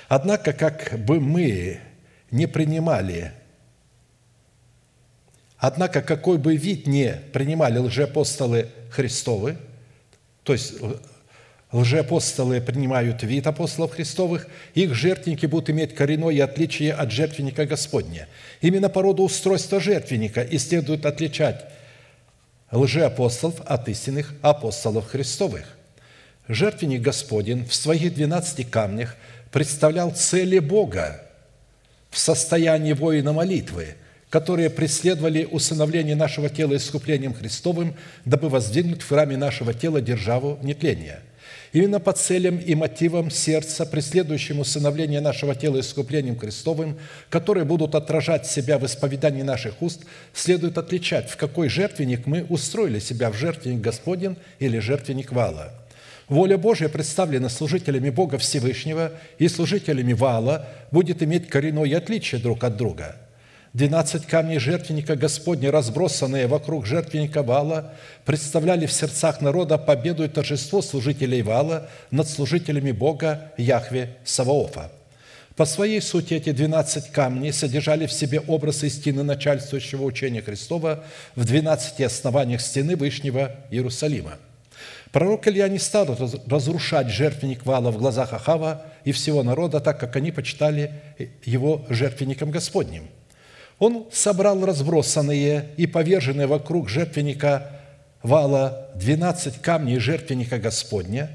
Однако, 0.08 0.52
как 0.52 0.98
бы 0.98 1.20
мы 1.20 1.78
не 2.30 2.46
принимали 2.46 3.32
Однако, 5.62 6.02
какой 6.02 6.38
бы 6.38 6.56
вид 6.56 6.88
не 6.88 7.20
принимали 7.32 7.78
лжеапостолы 7.78 8.66
Христовы, 8.90 9.56
то 10.42 10.54
есть 10.54 10.74
лжеапостолы 11.70 12.60
принимают 12.60 13.22
вид 13.22 13.46
апостолов 13.46 13.92
Христовых, 13.92 14.48
их 14.74 14.92
жертвенники 14.92 15.46
будут 15.46 15.70
иметь 15.70 15.94
коренное 15.94 16.42
отличие 16.42 16.92
от 16.92 17.12
жертвенника 17.12 17.64
Господня. 17.64 18.26
Именно 18.60 18.88
по 18.88 19.02
роду 19.02 19.22
устройства 19.22 19.78
жертвенника 19.78 20.42
и 20.42 20.58
следует 20.58 21.06
отличать 21.06 21.64
лжеапостолов 22.72 23.60
от 23.60 23.88
истинных 23.88 24.34
апостолов 24.42 25.06
Христовых. 25.06 25.78
Жертвенник 26.48 27.02
Господень 27.02 27.66
в 27.66 27.74
своих 27.76 28.14
двенадцати 28.14 28.62
камнях 28.64 29.14
представлял 29.52 30.10
цели 30.10 30.58
Бога 30.58 31.22
в 32.10 32.18
состоянии 32.18 32.94
воина 32.94 33.32
молитвы, 33.32 33.94
которые 34.32 34.70
преследовали 34.70 35.44
усыновление 35.44 36.16
нашего 36.16 36.48
тела 36.48 36.76
искуплением 36.76 37.34
Христовым, 37.34 37.94
дабы 38.24 38.48
воздвигнуть 38.48 39.02
в 39.02 39.08
храме 39.08 39.36
нашего 39.36 39.74
тела 39.74 40.00
державу 40.00 40.58
нетления– 40.62 41.20
Именно 41.72 42.00
по 42.00 42.12
целям 42.12 42.58
и 42.58 42.74
мотивам 42.74 43.30
сердца, 43.30 43.86
преследующим 43.86 44.60
усыновление 44.60 45.22
нашего 45.22 45.54
тела 45.54 45.80
искуплением 45.80 46.38
Христовым, 46.38 46.98
которые 47.30 47.64
будут 47.64 47.94
отражать 47.94 48.46
себя 48.46 48.78
в 48.78 48.84
исповедании 48.84 49.40
наших 49.40 49.80
уст, 49.80 50.02
следует 50.34 50.76
отличать, 50.76 51.30
в 51.30 51.38
какой 51.38 51.70
жертвенник 51.70 52.26
мы 52.26 52.44
устроили 52.50 52.98
себя, 52.98 53.30
в 53.30 53.36
жертвенник 53.36 53.80
Господень 53.80 54.36
или 54.58 54.80
жертвенник 54.80 55.32
Вала. 55.32 55.72
Воля 56.28 56.58
Божья, 56.58 56.90
представлена 56.90 57.48
служителями 57.48 58.10
Бога 58.10 58.36
Всевышнего 58.36 59.12
и 59.38 59.48
служителями 59.48 60.12
Вала, 60.12 60.68
будет 60.90 61.22
иметь 61.22 61.48
коренное 61.48 61.96
отличие 61.96 62.38
друг 62.38 62.64
от 62.64 62.76
друга– 62.76 63.16
Двенадцать 63.72 64.26
камней 64.26 64.58
жертвенника 64.58 65.16
Господня, 65.16 65.70
разбросанные 65.70 66.46
вокруг 66.46 66.84
жертвенника 66.84 67.42
Вала, 67.42 67.94
представляли 68.26 68.84
в 68.84 68.92
сердцах 68.92 69.40
народа 69.40 69.78
победу 69.78 70.24
и 70.24 70.28
торжество 70.28 70.82
служителей 70.82 71.40
Вала 71.40 71.88
над 72.10 72.28
служителями 72.28 72.92
Бога 72.92 73.50
Яхве 73.56 74.18
Саваофа. 74.24 74.92
По 75.56 75.64
своей 75.64 76.02
сути 76.02 76.34
эти 76.34 76.52
двенадцать 76.52 77.08
камней 77.12 77.50
содержали 77.50 78.04
в 78.04 78.12
себе 78.12 78.40
образ 78.40 78.84
истины 78.84 79.22
начальствующего 79.22 80.02
учения 80.02 80.42
Христова 80.42 81.04
в 81.34 81.46
двенадцати 81.46 82.02
основаниях 82.02 82.60
стены 82.60 82.94
Вышнего 82.94 83.56
Иерусалима. 83.70 84.32
Пророк 85.12 85.48
Илья 85.48 85.68
не 85.68 85.78
стал 85.78 86.14
разрушать 86.46 87.08
жертвенник 87.08 87.64
Вала 87.64 87.90
в 87.90 87.96
глазах 87.96 88.34
Ахава 88.34 88.84
и 89.04 89.12
всего 89.12 89.42
народа, 89.42 89.80
так 89.80 89.98
как 89.98 90.14
они 90.16 90.30
почитали 90.30 90.92
его 91.46 91.86
жертвенником 91.88 92.50
Господним– 92.50 93.08
он 93.82 94.06
собрал 94.12 94.64
разбросанные 94.64 95.70
и 95.76 95.88
поверженные 95.88 96.46
вокруг 96.46 96.88
жертвенника 96.88 97.80
вала 98.22 98.88
двенадцать 98.94 99.60
камней 99.60 99.98
жертвенника 99.98 100.58
Господня 100.58 101.28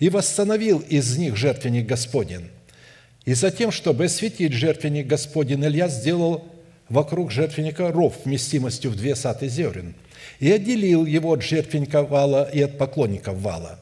и 0.00 0.08
восстановил 0.08 0.80
из 0.80 1.16
них 1.16 1.36
жертвенник 1.36 1.86
Господень. 1.86 2.48
И 3.24 3.34
затем, 3.34 3.70
чтобы 3.70 4.06
осветить 4.06 4.52
жертвенник 4.52 5.06
Господень, 5.06 5.64
Илья 5.64 5.86
сделал 5.86 6.44
вокруг 6.88 7.30
жертвенника 7.30 7.92
ров 7.92 8.14
вместимостью 8.24 8.90
в 8.90 8.96
две 8.96 9.14
саты 9.14 9.46
зерен 9.46 9.94
и 10.40 10.50
отделил 10.50 11.06
его 11.06 11.34
от 11.34 11.44
жертвенника 11.44 12.02
вала 12.02 12.50
и 12.52 12.60
от 12.62 12.78
поклонников 12.78 13.38
вала. 13.38 13.78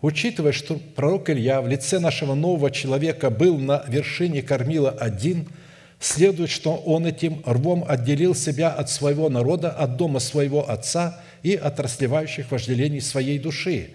Учитывая, 0.00 0.52
что 0.52 0.80
пророк 0.96 1.28
Илья 1.28 1.60
в 1.60 1.68
лице 1.68 1.98
нашего 1.98 2.32
нового 2.32 2.70
человека 2.70 3.28
был 3.28 3.58
на 3.58 3.84
вершине 3.86 4.40
кормила 4.40 4.88
один– 4.88 5.46
следует, 6.00 6.50
что 6.50 6.76
он 6.76 7.06
этим 7.06 7.42
рвом 7.46 7.84
отделил 7.86 8.34
себя 8.34 8.70
от 8.70 8.90
своего 8.90 9.28
народа, 9.28 9.70
от 9.70 9.96
дома 9.96 10.20
своего 10.20 10.68
отца 10.68 11.20
и 11.42 11.54
от 11.54 11.80
расливающих 11.80 12.50
вожделений 12.50 13.00
своей 13.00 13.38
души, 13.38 13.90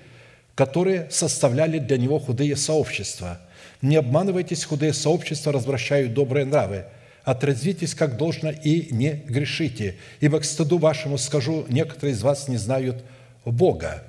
которые 0.55 1.07
составляли 1.09 1.79
для 1.79 1.97
него 1.97 2.19
худые 2.19 2.55
сообщества. 2.55 3.39
Не 3.81 3.95
обманывайтесь, 3.95 4.65
худые 4.65 4.93
сообщества 4.93 5.53
развращают 5.53 6.13
добрые 6.13 6.45
нравы. 6.45 6.85
Отрезвитесь, 7.23 7.93
как 7.93 8.17
должно, 8.17 8.51
и 8.51 8.93
не 8.93 9.11
грешите, 9.11 9.97
ибо 10.19 10.39
к 10.39 10.45
стыду 10.45 10.77
вашему 10.77 11.17
скажу, 11.17 11.65
некоторые 11.69 12.13
из 12.13 12.21
вас 12.21 12.47
не 12.47 12.57
знают 12.57 13.03
Бога. 13.45 14.03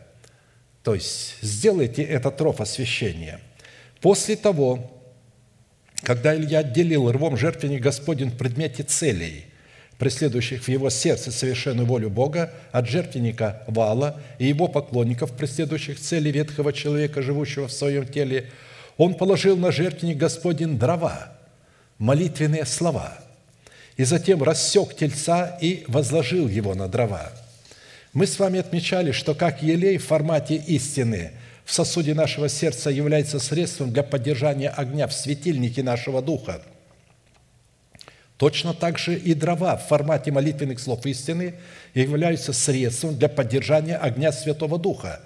То 0.82 0.95
есть 0.95 1.36
сделайте 1.43 2.03
этот 2.03 2.41
ров 2.41 2.61
освящения. 2.61 3.41
После 4.01 4.36
того, 4.36 4.99
когда 6.03 6.34
Илья 6.34 6.61
отделил 6.61 7.11
рвом 7.11 7.36
жертвенник 7.36 7.82
Господень 7.82 8.30
в 8.30 8.36
предмете 8.36 8.82
целей, 8.82 9.46
преследующих 9.98 10.62
в 10.62 10.68
его 10.68 10.88
сердце 10.88 11.30
совершенную 11.30 11.86
волю 11.86 12.09
Бога, 12.09 12.53
от 12.72 12.88
жертвенника 12.88 13.62
Вала 13.66 14.20
и 14.38 14.46
его 14.46 14.66
поклонников, 14.66 15.32
преследующих 15.32 16.01
цели 16.01 16.30
ветхого 16.30 16.72
человека, 16.72 17.20
живущего 17.20 17.68
в 17.68 17.72
своем 17.72 18.07
теле, 18.07 18.51
он 18.96 19.14
положил 19.14 19.57
на 19.57 19.72
жертвенник 19.72 20.16
Господень 20.16 20.78
дрова, 20.78 21.32
молитвенные 21.98 22.64
слова, 22.64 23.18
и 23.96 24.05
затем 24.05 24.42
рассек 24.42 24.96
тельца 24.96 25.59
и 25.61 25.84
возложил 25.86 26.48
его 26.48 26.74
на 26.74 26.88
дрова. 26.88 27.30
Мы 28.14 28.26
с 28.26 28.38
вами 28.38 28.59
отмечали, 28.59 29.12
что 29.12 29.34
как 29.34 29.62
елей 29.62 29.98
в 29.98 30.07
формате 30.07 30.57
истины– 30.57 31.32
в 31.64 31.72
сосуде 31.72 32.14
нашего 32.14 32.48
сердца 32.48 32.90
является 32.90 33.38
средством 33.38 33.92
для 33.92 34.02
поддержания 34.02 34.68
огня 34.68 35.06
в 35.06 35.12
светильнике 35.12 35.82
нашего 35.82 36.22
духа. 36.22 36.62
Точно 38.36 38.72
так 38.72 38.98
же 38.98 39.16
и 39.16 39.34
дрова 39.34 39.76
в 39.76 39.86
формате 39.86 40.32
молитвенных 40.32 40.80
слов 40.80 41.04
истины 41.04 41.54
являются 41.92 42.52
средством 42.52 43.18
для 43.18 43.28
поддержания 43.28 43.96
огня 43.96 44.32
Святого 44.32 44.78
Духа, 44.78 45.20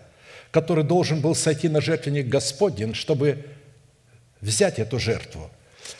который 0.51 0.83
должен 0.83 1.21
был 1.21 1.37
сойти 1.37 1.69
на 1.69 1.81
жертвенник 1.81 2.27
Господень, 2.27 2.93
чтобы 2.95 3.47
взять 4.41 4.81
эту 4.81 4.99
жертву, 4.99 5.49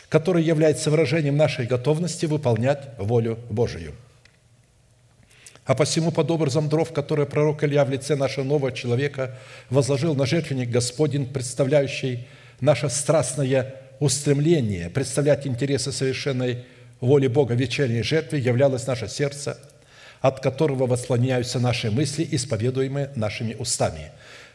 которая 0.09 0.43
является 0.43 0.91
выражением 0.91 1.37
нашей 1.37 1.65
готовности 1.65 2.25
выполнять 2.25 2.81
волю 2.97 3.39
Божию– 3.49 3.95
а 5.65 5.73
посему 5.73 6.11
под 6.11 6.29
образом 6.29 6.69
дров, 6.69 6.93
которые 6.93 7.25
пророк 7.25 7.63
Илья 7.63 7.85
в 7.85 7.89
лице 7.89 8.15
нашего 8.15 8.43
нового 8.43 8.71
человека 8.71 9.35
возложил 9.69 10.13
на 10.15 10.25
жертвенник 10.25 10.69
Господень, 10.69 11.25
представляющий 11.25 12.27
наше 12.61 12.89
страстное 12.89 13.75
устремление 13.99 14.89
представлять 14.89 15.47
интересы 15.47 15.91
совершенной 15.91 16.65
воли 17.01 17.27
Бога 17.27 17.53
в 17.53 17.59
вечерней 17.59 18.03
жертве 18.03 18.39
являлось 18.39 18.85
наше 18.85 19.07
сердце, 19.07 19.57
от 20.21 20.39
которого 20.39 20.85
воспламеняются 20.85 21.59
наши 21.59 21.89
мысли, 21.89 22.27
исповедуемые 22.31 23.11
нашими 23.15 23.55
устами. 23.55 24.11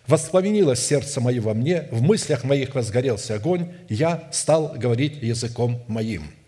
Воспламенилось 0.06 0.84
сердце 0.84 1.20
мое 1.20 1.40
во 1.40 1.54
мне, 1.54 1.88
в 1.90 2.02
мыслях 2.02 2.44
моих 2.44 2.74
возгорелся 2.74 3.34
огонь, 3.34 3.72
я 3.88 4.28
стал 4.32 4.74
говорить 4.76 5.22
языком 5.22 5.82
моим». 5.88 6.39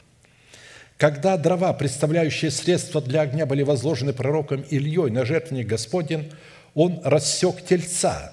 Когда 1.03 1.37
дрова, 1.37 1.73
представляющие 1.73 2.53
средства 2.53 3.03
для 3.03 3.23
огня, 3.23 3.45
были 3.45 3.65
возложены 3.65 4.13
пророком 4.13 4.65
Ильей 4.71 5.11
на 5.11 5.25
жертвенник 5.25 5.67
Господень, 5.67 6.31
он 6.75 7.01
рассек 7.03 7.57
тельца 7.69 8.33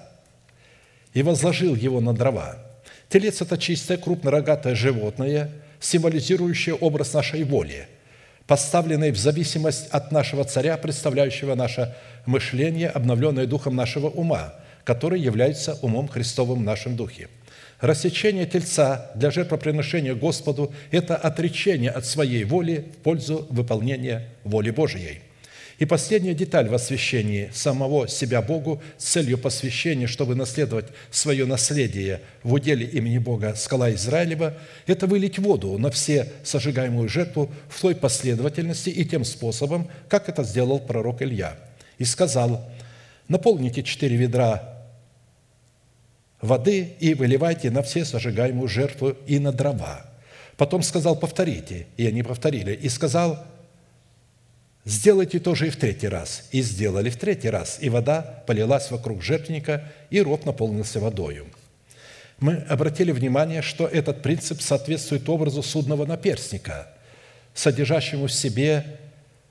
и 1.12 1.24
возложил 1.24 1.74
его 1.74 2.00
на 2.00 2.14
дрова. 2.14 2.58
Телец– 3.08 3.40
это 3.42 3.58
чистое 3.58 3.98
крупнорогатое 3.98 4.76
животное, 4.76 5.50
символизирующее 5.80 6.76
образ 6.76 7.12
нашей 7.12 7.42
воли, 7.42 7.88
поставленной 8.46 9.10
в 9.10 9.18
зависимость 9.18 9.88
от 9.88 10.12
нашего 10.12 10.44
царя, 10.44 10.76
представляющего 10.76 11.56
наше 11.56 11.92
мышление, 12.24 12.88
обновленное 12.90 13.46
духом 13.46 13.74
нашего 13.74 14.06
ума, 14.06 14.54
который 14.84 15.20
является 15.20 15.76
умом 15.82 16.06
Христовым 16.06 16.60
в 16.60 16.64
нашем 16.64 16.94
духе– 16.94 17.30
Рассечение 17.80 18.44
тельца 18.44 19.10
для 19.14 19.30
жертвоприношения 19.30 20.14
Господу– 20.14 20.72
это 20.90 21.16
отречение 21.16 21.90
от 21.90 22.04
своей 22.04 22.44
воли 22.44 22.84
в 22.92 22.96
пользу 22.98 23.46
выполнения 23.48 24.28
воли 24.44 24.70
Божией. 24.70 25.20
И 25.78 25.86
последняя 25.86 26.34
деталь 26.34 26.68
в 26.68 26.74
освящении 26.74 27.48
самого 27.54 28.06
себя 28.06 28.42
Богу 28.42 28.82
с 28.98 29.04
целью 29.04 29.38
посвящения, 29.38 30.06
чтобы 30.06 30.34
наследовать 30.34 30.88
свое 31.10 31.46
наследие 31.46 32.20
в 32.42 32.52
уделе 32.52 32.84
имени 32.84 33.16
Бога 33.16 33.54
скала 33.54 33.90
Израилева, 33.94 34.58
это 34.86 35.06
вылить 35.06 35.38
воду 35.38 35.78
на 35.78 35.90
все 35.90 36.30
сожигаемую 36.44 37.08
жертву 37.08 37.50
в 37.70 37.80
той 37.80 37.94
последовательности 37.94 38.90
и 38.90 39.06
тем 39.06 39.24
способом, 39.24 39.88
как 40.10 40.28
это 40.28 40.44
сделал 40.44 40.80
пророк 40.80 41.22
Илья. 41.22 41.56
И 41.96 42.04
сказал, 42.04 42.70
наполните 43.28 43.82
четыре 43.82 44.16
ведра 44.16 44.79
воды 46.40 46.94
и 46.98 47.14
выливайте 47.14 47.70
на 47.70 47.82
все 47.82 48.04
сожигаемую 48.04 48.68
жертву 48.68 49.16
и 49.26 49.38
на 49.38 49.52
дрова. 49.52 50.06
Потом 50.56 50.82
сказал, 50.82 51.16
повторите, 51.16 51.86
и 51.96 52.06
они 52.06 52.22
повторили. 52.22 52.72
И 52.74 52.88
сказал, 52.88 53.44
сделайте 54.84 55.38
тоже 55.38 55.68
и 55.68 55.70
в 55.70 55.76
третий 55.76 56.08
раз. 56.08 56.48
И 56.52 56.62
сделали 56.62 57.10
в 57.10 57.16
третий 57.16 57.50
раз. 57.50 57.78
И 57.80 57.88
вода 57.88 58.42
полилась 58.46 58.90
вокруг 58.90 59.22
жертвенника, 59.22 59.84
и 60.10 60.20
ров 60.20 60.44
наполнился 60.44 61.00
водою. 61.00 61.46
Мы 62.38 62.56
обратили 62.68 63.12
внимание, 63.12 63.62
что 63.62 63.86
этот 63.86 64.22
принцип 64.22 64.62
соответствует 64.62 65.28
образу 65.28 65.62
судного 65.62 66.06
наперстника, 66.06 66.88
содержащему 67.54 68.26
в 68.26 68.32
себе 68.32 68.98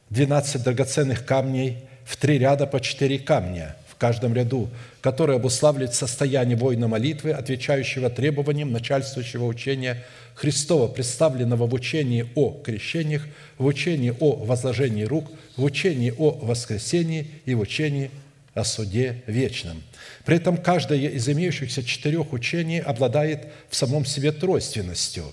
12 0.10 0.64
драгоценных 0.64 1.24
камней 1.24 1.84
в 2.04 2.18
три 2.18 2.40
ряда 2.40 2.66
по 2.66 2.80
четыре 2.80 3.20
камня– 3.20 3.76
каждом 4.00 4.34
ряду, 4.34 4.70
который 5.02 5.36
обуславливает 5.36 5.94
состояние 5.94 6.58
воина 6.58 6.88
молитвы, 6.88 7.32
отвечающего 7.32 8.10
требованиям 8.10 8.72
начальствующего 8.72 9.46
учения 9.46 10.04
Христова, 10.34 10.88
представленного 10.88 11.68
в 11.68 11.74
учении 11.74 12.26
о 12.34 12.52
крещениях, 12.64 13.28
в 13.58 13.66
учении 13.66 14.16
о 14.20 14.38
возложении 14.38 15.04
рук, 15.04 15.30
в 15.58 15.64
учении 15.64 16.14
о 16.18 16.32
воскресении 16.32 17.28
и 17.46 17.54
в 17.54 17.60
учении 17.60 18.10
о 18.54 18.64
суде 18.64 19.22
вечном. 19.28 19.84
При 20.26 20.38
этом 20.38 20.58
каждое 20.58 21.10
из 21.10 21.28
имеющихся 21.28 21.84
четырех 21.84 22.32
учений 22.32 22.80
обладает 22.80 23.50
в 23.70 23.76
самом 23.76 24.06
себе 24.06 24.32
тройственностью, 24.32 25.26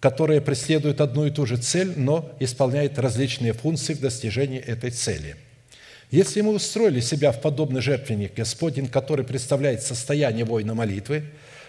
которая 0.00 0.40
преследует 0.40 1.00
одну 1.00 1.26
и 1.26 1.30
ту 1.30 1.46
же 1.46 1.56
цель, 1.56 1.92
но 1.96 2.32
исполняет 2.40 2.98
различные 2.98 3.52
функции 3.52 3.94
в 3.94 4.00
достижении 4.00 4.58
этой 4.58 4.90
цели– 4.90 5.36
если 6.10 6.40
мы 6.40 6.54
устроили 6.54 7.00
себя 7.00 7.32
в 7.32 7.40
подобный 7.40 7.82
жертвенник 7.82 8.34
Господень, 8.34 8.88
который 8.88 9.24
представляет 9.26 9.82
состояние 9.82 10.44
воина 10.44 10.74
молитвы, 10.74 11.24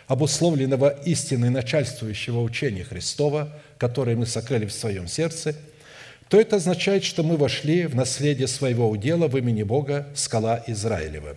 обусловленного 0.08 0.90
истиной 1.06 1.50
начальствующего 1.50 2.40
учения 2.40 2.84
Христова, 2.84 3.54
которое 3.78 4.16
мы 4.16 4.26
сокрыли 4.26 4.66
в 4.66 4.72
своем 4.72 5.08
сердце, 5.08 5.56
то 6.30 6.40
это 6.40 6.56
означает, 6.56 7.04
что 7.04 7.24
мы 7.24 7.38
вошли 7.38 7.86
в 7.86 7.96
наследие 7.96 8.48
своего 8.48 8.90
удела 8.90 9.28
в 9.28 9.38
имени 9.38 9.64
Бога, 9.64 10.08
скала 10.16 10.64
Израилева. 10.68 11.36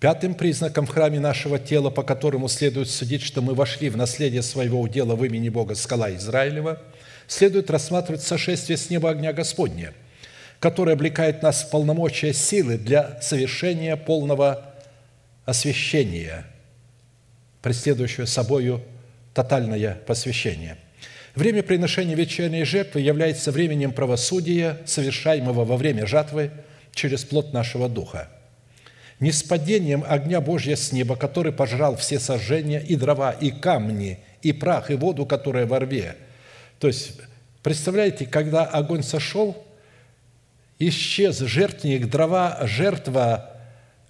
Пятым 0.00 0.34
признаком 0.34 0.86
в 0.86 0.90
храме 0.90 1.20
нашего 1.20 1.58
тела, 1.58 1.88
по 1.88 2.02
которому 2.02 2.48
следует 2.48 2.90
судить, 2.90 3.22
что 3.22 3.42
мы 3.42 3.54
вошли 3.54 3.88
в 3.88 3.96
наследие 3.96 4.42
своего 4.42 4.80
удела 4.80 5.14
в 5.14 5.24
имени 5.24 5.50
Бога, 5.50 5.76
скала 5.76 6.12
Израилева– 6.12 6.82
следует 7.26 7.70
рассматривать 7.70 8.22
сошествие 8.22 8.76
с 8.76 8.90
неба 8.90 9.10
огня 9.10 9.32
Господня, 9.32 9.92
которое 10.60 10.92
облекает 10.92 11.42
нас 11.42 11.62
в 11.62 11.70
полномочия 11.70 12.32
силы 12.32 12.78
для 12.78 13.20
совершения 13.20 13.96
полного 13.96 14.74
освящения, 15.44 16.46
преследующего 17.62 18.26
собою 18.26 18.82
тотальное 19.34 19.98
посвящение. 20.06 20.78
Время 21.34 21.62
приношения 21.62 22.14
вечерней 22.14 22.64
жертвы 22.64 23.00
является 23.00 23.50
временем 23.50 23.92
правосудия, 23.92 24.78
совершаемого 24.86 25.64
во 25.64 25.76
время 25.76 26.06
жатвы 26.06 26.52
через 26.94 27.24
плод 27.24 27.52
нашего 27.52 27.88
духа. 27.88 28.28
Не 29.18 29.32
с 29.32 29.42
падением 29.42 30.04
огня 30.06 30.40
Божья 30.40 30.76
с 30.76 30.92
неба, 30.92 31.16
который 31.16 31.52
пожрал 31.52 31.96
все 31.96 32.20
сожжения 32.20 32.80
и 32.80 32.94
дрова, 32.94 33.32
и 33.32 33.50
камни, 33.50 34.20
и 34.42 34.52
прах, 34.52 34.90
и 34.90 34.94
воду, 34.94 35.26
которая 35.26 35.66
во 35.66 35.80
рве– 35.80 36.16
то 36.78 36.86
есть, 36.86 37.20
представляете, 37.62 38.26
когда 38.26 38.64
огонь 38.64 39.02
сошел, 39.02 39.66
исчез 40.78 41.38
жертвенник, 41.38 42.08
дрова, 42.10 42.58
жертва, 42.62 43.50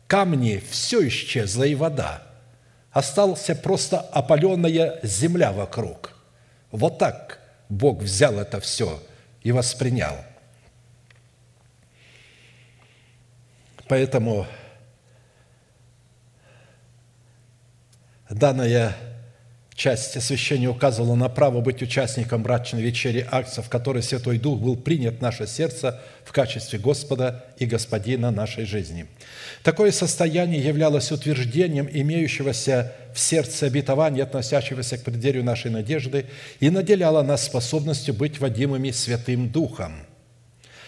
камни, 0.06 0.62
все 0.70 1.06
исчезло, 1.08 1.64
и 1.64 1.74
вода. 1.74 2.22
Остался 2.90 3.54
просто 3.54 4.00
опаленная 4.00 5.00
земля 5.02 5.52
вокруг. 5.52 6.16
Вот 6.70 6.98
так 6.98 7.40
Бог 7.68 8.02
взял 8.02 8.38
это 8.38 8.60
все 8.60 9.02
и 9.42 9.52
воспринял. 9.52 10.16
Поэтому 13.88 14.46
данная 18.30 18.96
часть 19.74 20.16
освящения 20.16 20.68
указывала 20.68 21.14
на 21.14 21.28
право 21.28 21.60
быть 21.60 21.82
участником 21.82 22.42
брачной 22.42 22.82
вечери 22.82 23.26
акция, 23.28 23.62
в 23.62 23.68
которой 23.68 24.02
Святой 24.02 24.38
Дух 24.38 24.60
был 24.60 24.76
принят 24.76 25.18
в 25.18 25.20
наше 25.20 25.46
сердце 25.46 26.00
в 26.24 26.32
качестве 26.32 26.78
Господа 26.78 27.44
и 27.58 27.66
Господина 27.66 28.30
нашей 28.30 28.66
жизни. 28.66 29.06
Такое 29.62 29.90
состояние 29.90 30.62
являлось 30.62 31.10
утверждением 31.10 31.88
имеющегося 31.90 32.92
в 33.12 33.18
сердце 33.18 33.66
обетования, 33.66 34.22
относящегося 34.22 34.96
к 34.96 35.02
преддверию 35.02 35.44
нашей 35.44 35.70
надежды, 35.70 36.26
и 36.60 36.70
наделяло 36.70 37.22
нас 37.22 37.44
способностью 37.44 38.14
быть 38.14 38.38
водимыми 38.38 38.90
Святым 38.92 39.50
Духом. 39.50 40.06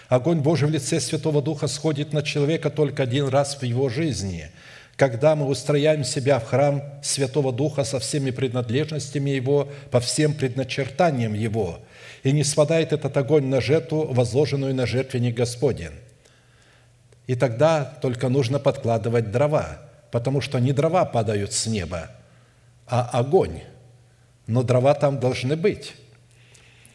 Огонь 0.09 0.39
Божий 0.39 0.69
в 0.69 0.71
лице 0.71 1.01
Святого 1.01 1.43
Духа 1.43 1.67
сходит 1.67 2.13
на 2.13 2.23
человека 2.23 2.71
только 2.71 3.03
один 3.03 3.27
раз 3.27 3.57
в 3.61 3.65
его 3.65 3.89
жизни– 3.89 4.51
когда 4.97 5.37
мы 5.37 5.47
устрояем 5.47 6.05
себя 6.05 6.39
в 6.39 6.47
храм 6.47 6.83
Святого 7.03 7.53
Духа 7.53 7.85
со 7.85 8.01
всеми 8.01 8.31
принадлежностями 8.31 9.31
Его, 9.31 9.69
по 9.91 10.01
всем 10.01 10.33
предначертаниям 10.33 11.35
Его, 11.35 11.81
и 12.23 12.33
не 12.33 12.45
спадает 12.45 12.93
этот 12.93 13.17
огонь 13.17 13.47
на 13.47 13.61
жертву, 13.61 14.07
возложенную 14.07 14.75
на 14.75 14.87
жертвенник 14.87 15.37
Господень. 15.37 15.93
И 17.27 17.35
тогда 17.35 17.85
только 17.85 18.29
нужно 18.29 18.59
подкладывать 18.59 19.31
дрова, 19.31 19.83
потому 20.11 20.41
что 20.41 20.59
не 20.59 20.73
дрова 20.73 21.05
падают 21.05 21.53
с 21.53 21.67
неба, 21.67 22.11
а 22.87 23.03
огонь. 23.13 23.61
Но 24.47 24.63
дрова 24.63 24.95
там 24.95 25.21
должны 25.21 25.57
быть. 25.57 25.95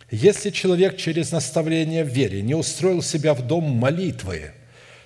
Если 0.09 0.49
человек 0.49 0.97
через 0.97 1.31
наставление 1.31 2.03
в 2.03 2.07
вере 2.07 2.41
не 2.41 2.55
устроил 2.55 3.03
себя 3.03 3.35
в 3.35 3.45
дом 3.45 3.65
молитвы– 3.65 4.53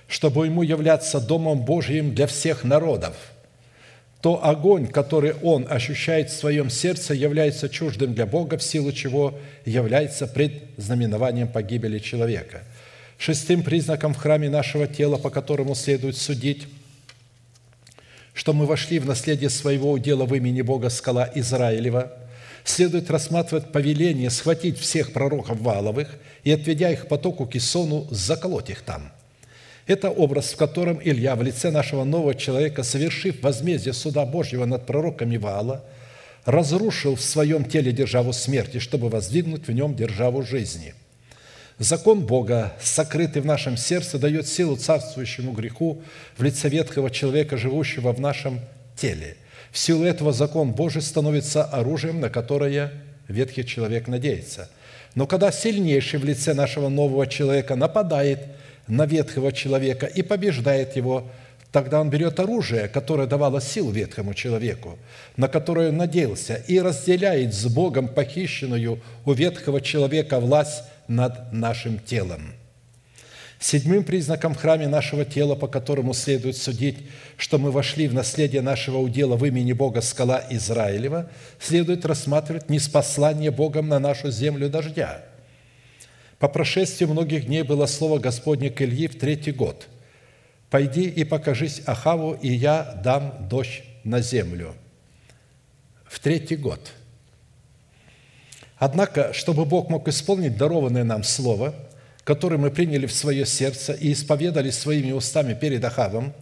чтобы 0.08 0.46
ему 0.46 0.62
являться 0.62 1.20
Домом 1.20 1.64
Божьим 1.64 2.14
для 2.14 2.26
всех 2.26 2.64
народов, 2.64 3.14
то 4.20 4.44
огонь, 4.44 4.86
который 4.86 5.34
он 5.42 5.66
ощущает 5.68 6.30
в 6.30 6.36
своем 6.36 6.70
сердце, 6.70 7.14
является 7.14 7.68
чуждым 7.68 8.14
для 8.14 8.26
Бога, 8.26 8.56
в 8.56 8.62
силу 8.62 8.92
чего 8.92 9.38
является 9.64 10.26
предзнаменованием 10.26 11.48
погибели 11.48 11.98
человека. 11.98 12.62
Шестым 13.18 13.62
признаком 13.62 14.14
в 14.14 14.18
храме 14.18 14.48
нашего 14.48 14.86
тела, 14.86 15.16
по 15.16 15.30
которому 15.30 15.74
следует 15.74 16.16
судить, 16.16 16.66
что 18.34 18.52
мы 18.52 18.66
вошли 18.66 18.98
в 18.98 19.06
наследие 19.06 19.48
своего 19.48 19.90
удела 19.90 20.24
в 20.24 20.34
имени 20.34 20.60
Бога 20.60 20.90
скала 20.90 21.30
Израилева, 21.34 22.12
следует 22.64 23.10
рассматривать 23.10 23.72
повеление 23.72 24.30
схватить 24.30 24.78
всех 24.78 25.12
пророков 25.12 25.60
Валовых 25.60 26.16
и, 26.44 26.50
отведя 26.50 26.90
их 26.90 27.08
потоку 27.08 27.46
Кисону, 27.46 28.06
заколоть 28.10 28.70
их 28.70 28.82
там– 28.82 29.10
это 29.86 30.10
образ, 30.10 30.52
в 30.52 30.56
котором 30.56 31.00
Илья 31.02 31.36
в 31.36 31.42
лице 31.42 31.70
нашего 31.70 32.04
нового 32.04 32.34
человека, 32.34 32.82
совершив 32.82 33.42
возмездие 33.42 33.94
суда 33.94 34.24
Божьего 34.26 34.64
над 34.64 34.84
пророками 34.86 35.36
Ваала, 35.36 35.84
разрушил 36.44 37.14
в 37.14 37.20
своем 37.20 37.64
теле 37.64 37.92
державу 37.92 38.32
смерти, 38.32 38.78
чтобы 38.78 39.08
воздвигнуть 39.08 39.68
в 39.68 39.72
нем 39.72 39.94
державу 39.94 40.42
жизни. 40.42 40.94
Закон 41.78 42.20
Бога, 42.20 42.72
сокрытый 42.80 43.42
в 43.42 43.46
нашем 43.46 43.76
сердце, 43.76 44.18
дает 44.18 44.48
силу 44.48 44.76
царствующему 44.76 45.52
греху 45.52 46.02
в 46.36 46.42
лице 46.42 46.68
ветхого 46.68 47.10
человека, 47.10 47.56
живущего 47.56 48.12
в 48.12 48.20
нашем 48.20 48.60
теле. 48.96 49.36
В 49.70 49.78
силу 49.78 50.04
этого 50.04 50.32
закон 50.32 50.72
Божий 50.72 51.02
становится 51.02 51.64
оружием, 51.64 52.20
на 52.20 52.30
которое 52.30 52.92
ветхий 53.28 53.64
человек 53.64 54.08
надеется. 54.08 54.70
Но 55.14 55.26
когда 55.26 55.52
сильнейший 55.52 56.18
в 56.18 56.24
лице 56.24 56.54
нашего 56.54 56.88
нового 56.88 57.26
человека 57.26 57.76
нападает 57.76 58.40
на 58.86 59.06
ветхого 59.06 59.52
человека 59.52 60.06
и 60.06 60.22
побеждает 60.22 60.96
его, 60.96 61.30
Тогда 61.76 62.00
он 62.00 62.08
берет 62.08 62.40
оружие, 62.40 62.88
которое 62.88 63.26
давало 63.26 63.60
силу 63.60 63.90
ветхому 63.90 64.32
человеку, 64.32 64.98
на 65.36 65.46
которое 65.46 65.90
он 65.90 65.98
надеялся, 65.98 66.54
и 66.54 66.80
разделяет 66.80 67.52
с 67.52 67.66
Богом 67.66 68.08
похищенную 68.08 68.98
у 69.26 69.32
ветхого 69.32 69.82
человека 69.82 70.40
власть 70.40 70.84
над 71.06 71.52
нашим 71.52 71.98
телом. 71.98 72.54
Седьмым 73.58 74.04
признаком 74.04 74.54
в 74.54 74.58
храме 74.58 74.88
нашего 74.88 75.26
тела, 75.26 75.54
по 75.54 75.66
которому 75.66 76.14
следует 76.14 76.56
судить, 76.56 76.98
что 77.36 77.58
мы 77.58 77.70
вошли 77.70 78.08
в 78.08 78.14
наследие 78.14 78.62
нашего 78.62 78.96
удела 78.96 79.36
в 79.36 79.44
имени 79.44 79.74
Бога 79.74 80.00
скала 80.00 80.42
Израилева, 80.48 81.28
следует 81.60 82.06
рассматривать 82.06 82.70
неспослание 82.70 83.50
Богом 83.50 83.88
на 83.88 83.98
нашу 83.98 84.30
землю 84.30 84.70
дождя. 84.70 85.24
По 86.38 86.48
прошествии 86.48 87.06
многих 87.06 87.46
дней 87.46 87.62
было 87.62 87.86
слово 87.86 88.18
Господне 88.18 88.70
к 88.70 88.82
Ильи 88.82 89.08
в 89.08 89.18
третий 89.18 89.52
год– 89.52 89.88
«Пойди 90.70 91.08
и 91.08 91.24
покажись 91.24 91.82
Ахаву, 91.86 92.34
и 92.34 92.52
я 92.52 93.00
дам 93.04 93.48
дождь 93.48 93.82
на 94.04 94.20
землю». 94.20 94.74
В 96.04 96.18
третий 96.18 96.56
год. 96.56 96.92
Однако, 98.76 99.32
чтобы 99.32 99.64
Бог 99.64 99.88
мог 99.88 100.08
исполнить 100.08 100.56
дарованное 100.56 101.04
нам 101.04 101.22
Слово, 101.22 101.74
которое 102.24 102.58
мы 102.58 102.70
приняли 102.70 103.06
в 103.06 103.12
свое 103.12 103.46
сердце 103.46 103.92
и 103.92 104.12
исповедали 104.12 104.70
своими 104.70 105.12
устами 105.12 105.54
перед 105.54 105.84
Ахавом, 105.84 106.32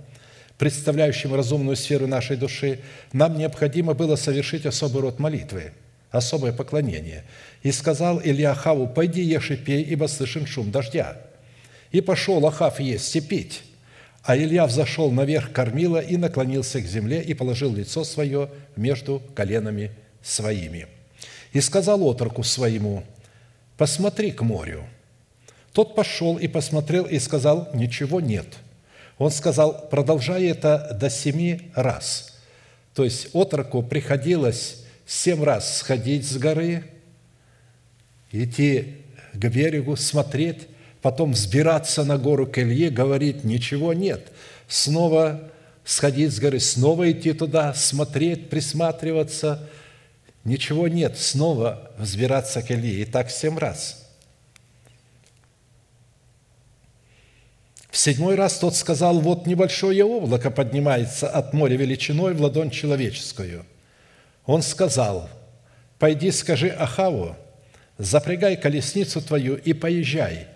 представляющим 0.59 1.35
разумную 1.35 1.77
сферу 1.77 2.07
нашей 2.07 2.37
души, 2.37 2.81
нам 3.13 3.37
необходимо 3.37 3.95
было 3.95 4.17
совершить 4.17 4.65
особый 4.67 5.03
род 5.03 5.19
молитвы, 5.19 5.73
особое 6.11 6.53
поклонение. 6.53 7.25
«И 7.65 7.73
сказал 7.73 8.21
Илья 8.23 8.53
Ахаву, 8.53 8.87
пойди 8.87 9.23
ешь 9.23 9.51
и 9.51 9.57
пей, 9.57 9.83
ибо 9.83 10.07
слышен 10.07 10.47
шум 10.47 10.71
дождя». 10.71 11.17
И 11.91 12.01
пошел 12.01 12.47
Ахав 12.47 12.79
есть 12.79 13.17
и 13.17 13.21
пить, 13.21 13.63
а 14.23 14.37
Илья 14.37 14.67
взошел 14.67 15.11
наверх 15.11 15.53
кормила 15.53 15.99
и 15.99 16.17
наклонился 16.17 16.81
к 16.81 16.87
земле 16.87 17.23
и 17.23 17.35
положил 17.35 17.75
лицо 17.75 18.05
свое 18.05 18.51
между 18.77 19.23
коленами 19.35 19.91
своими. 20.23 20.89
И 21.53 21.61
сказал 21.61 22.03
отроку 22.05 22.43
своему, 22.43 23.05
«Посмотри 23.77 24.31
к 24.31 24.43
морю». 24.43 24.85
Тот 25.73 25.95
пошел 25.95 26.37
и 26.37 26.49
посмотрел 26.49 27.05
и 27.05 27.19
сказал, 27.19 27.69
«Ничего 27.75 28.21
нет». 28.21 28.47
Он 29.19 29.31
сказал, 29.31 29.89
«Продолжай 29.89 30.45
это 30.45 30.97
до 31.01 31.09
семи 31.09 31.71
раз». 31.75 32.39
То 32.95 33.05
есть 33.05 33.29
отроку 33.33 33.83
приходилось 33.83 34.85
семь 35.07 35.43
раз 35.43 35.79
сходить 35.79 36.27
с 36.27 36.37
горы, 36.37 36.85
идти 38.35 38.97
к 39.33 39.49
берегу, 39.49 39.97
смотреть, 39.97 40.69
потом 41.03 41.33
взбираться 41.33 42.05
на 42.05 42.19
гору 42.19 42.47
к 42.47 42.59
Илье, 42.59 42.91
говорит, 42.91 43.45
ничего 43.45 43.93
нет. 43.93 44.33
Снова 44.69 45.53
сходить 45.85 46.33
с 46.33 46.41
горы, 46.41 46.61
снова 46.61 47.11
идти 47.11 47.33
туда, 47.33 47.75
смотреть, 47.75 48.49
присматриваться. 48.49 49.69
Ничего 50.45 50.89
нет. 50.89 51.19
Снова 51.19 51.93
взбираться 51.99 52.63
к 52.63 52.71
Илье. 52.71 53.03
И 53.03 53.05
так 53.05 53.31
семь 53.31 53.59
раз. 53.59 54.01
В 57.91 57.97
седьмой 57.97 58.35
раз 58.35 58.59
тот 58.59 58.75
сказал, 58.75 59.21
вот 59.21 59.47
небольшое 59.47 60.05
облако 60.05 60.51
поднимается 60.51 61.29
от 61.29 61.53
моря 61.53 61.77
величиной 61.77 62.35
в 62.35 62.43
ладонь 62.43 62.71
человеческую. 62.71 63.65
Он 64.47 64.63
сказал, 64.63 65.31
пойди 66.01 66.33
скажи 66.33 66.71
Ахаву, 66.71 67.37
запрягай 67.99 68.57
колесницу 68.57 69.21
твою 69.21 69.57
и 69.57 69.73
поезжай– 69.73 70.49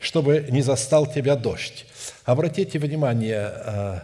чтобы 0.00 0.46
не 0.50 0.62
застал 0.62 1.06
тебя 1.06 1.36
дождь. 1.36 1.84
Обратите 2.24 2.78
внимание, 2.78 3.52
э, 3.54 4.00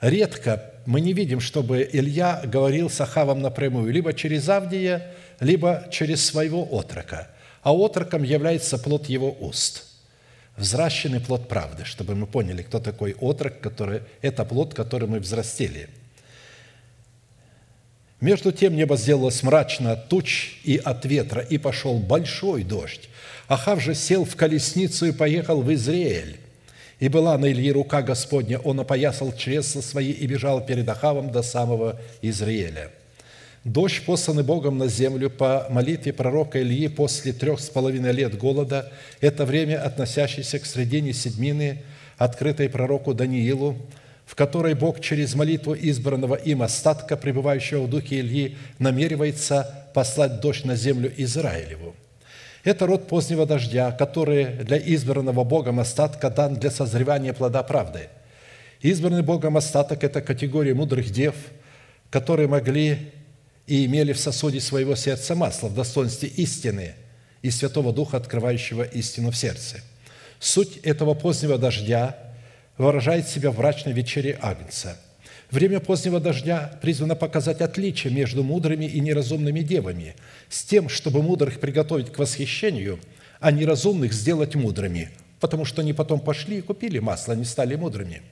редко 0.00 0.70
мы 0.86 1.00
не 1.00 1.12
видим, 1.12 1.40
чтобы 1.40 1.88
Илья 1.92 2.40
говорил 2.44 2.88
с 2.88 3.00
Ахавом 3.00 3.42
напрямую, 3.42 3.92
либо 3.92 4.12
через 4.12 4.48
Авдия, 4.48 5.12
либо 5.40 5.88
через 5.90 6.24
своего 6.24 6.62
отрока. 6.62 7.28
А 7.62 7.72
отроком 7.72 8.22
является 8.22 8.78
плод 8.78 9.06
его 9.06 9.36
уст. 9.40 9.84
Взращенный 10.56 11.20
плод 11.20 11.48
правды, 11.48 11.84
чтобы 11.84 12.14
мы 12.14 12.28
поняли, 12.28 12.62
кто 12.62 12.78
такой 12.78 13.14
отрок, 13.14 13.58
который, 13.58 14.02
это 14.22 14.44
плод, 14.44 14.72
который 14.72 15.08
мы 15.08 15.18
взрастили. 15.18 15.88
Между 18.24 18.52
тем 18.52 18.74
небо 18.74 18.96
сделалось 18.96 19.42
мрачно 19.42 19.92
от 19.92 20.08
туч 20.08 20.58
и 20.64 20.80
от 20.82 21.04
ветра, 21.04 21.42
и 21.42 21.58
пошел 21.58 21.98
большой 21.98 22.64
дождь, 22.64 23.10
Ахав 23.48 23.82
же 23.82 23.94
сел 23.94 24.24
в 24.24 24.34
колесницу 24.34 25.04
и 25.04 25.12
поехал 25.12 25.60
в 25.60 25.70
Израиль. 25.74 26.38
И 27.00 27.08
была 27.08 27.36
на 27.36 27.52
Илье 27.52 27.72
рука 27.72 28.00
Господня, 28.00 28.58
он 28.60 28.80
опоясал 28.80 29.36
чресла 29.36 29.82
свои 29.82 30.10
и 30.10 30.26
бежал 30.26 30.64
перед 30.64 30.88
Ахавом 30.88 31.32
до 31.32 31.42
самого 31.42 32.00
Израиля. 32.22 32.92
Дождь, 33.62 34.00
посланный 34.06 34.42
Богом 34.42 34.78
на 34.78 34.88
землю 34.88 35.28
по 35.28 35.66
молитве 35.68 36.14
пророка 36.14 36.62
Ильи 36.62 36.88
после 36.88 37.34
трех 37.34 37.60
с 37.60 37.68
половиной 37.68 38.12
лет 38.12 38.38
голода, 38.38 38.90
это 39.20 39.44
время, 39.44 39.84
относящееся 39.84 40.60
к 40.60 40.64
средине 40.64 41.12
седьмины, 41.12 41.82
открытой 42.16 42.70
пророку 42.70 43.12
Даниилу, 43.12 43.76
в 44.26 44.34
которой 44.34 44.74
Бог 44.74 45.00
через 45.00 45.34
молитву 45.34 45.74
избранного 45.74 46.34
им 46.34 46.62
остатка, 46.62 47.16
пребывающего 47.16 47.82
в 47.82 47.90
духе 47.90 48.20
Ильи, 48.20 48.56
намеревается 48.78 49.88
послать 49.94 50.40
дождь 50.40 50.64
на 50.64 50.76
землю 50.76 51.12
Израилеву– 51.16 51.94
это 52.64 52.86
род 52.86 53.08
позднего 53.08 53.44
дождя, 53.44 53.92
который 53.92 54.46
для 54.46 54.78
избранного 54.78 55.44
Богом 55.44 55.80
остатка 55.80 56.30
дан 56.30 56.54
для 56.54 56.70
созревания 56.70 57.34
плода 57.34 57.62
правды. 57.62 58.08
Избранный 58.80 59.22
Богом 59.22 59.58
остаток– 59.58 60.02
это 60.02 60.22
категория 60.22 60.72
мудрых 60.72 61.10
дев, 61.10 61.34
которые 62.10 62.48
могли 62.48 63.12
и 63.66 63.84
имели 63.84 64.14
в 64.14 64.18
сосуде 64.18 64.60
своего 64.60 64.96
сердца 64.96 65.34
масло 65.34 65.68
в 65.68 65.74
достоинстве 65.74 66.30
истины 66.30 66.94
и 67.42 67.50
Святого 67.50 67.92
Духа, 67.92 68.16
открывающего 68.16 68.82
истину 68.82 69.30
в 69.30 69.36
сердце. 69.36 69.80
Суть 70.40 70.78
этого 70.78 71.12
позднего 71.12 71.58
дождя 71.58 72.16
выражает 72.78 73.28
себя 73.28 73.50
в 73.50 73.56
брачной 73.56 73.92
вечере 73.92 74.38
Агнца– 74.40 74.98
Время 75.54 75.78
позднего 75.78 76.18
дождя 76.18 76.78
призвано 76.82 77.14
показать 77.14 77.60
отличие 77.60 78.12
между 78.12 78.42
мудрыми 78.42 78.86
и 78.86 78.98
неразумными 78.98 79.60
девами, 79.60 80.16
с 80.48 80.64
тем, 80.64 80.88
чтобы 80.88 81.22
мудрых 81.22 81.60
приготовить 81.60 82.10
к 82.10 82.18
восхищению, 82.18 82.98
а 83.38 83.52
неразумных 83.52 84.12
сделать 84.14 84.56
мудрыми, 84.56 85.10
потому 85.38 85.64
что 85.64 85.82
они 85.82 85.92
потом 85.92 86.18
пошли 86.18 86.58
и 86.58 86.60
купили 86.60 86.98
масло, 86.98 87.34
они 87.34 87.44
стали 87.44 87.76
мудрыми. 87.76 88.22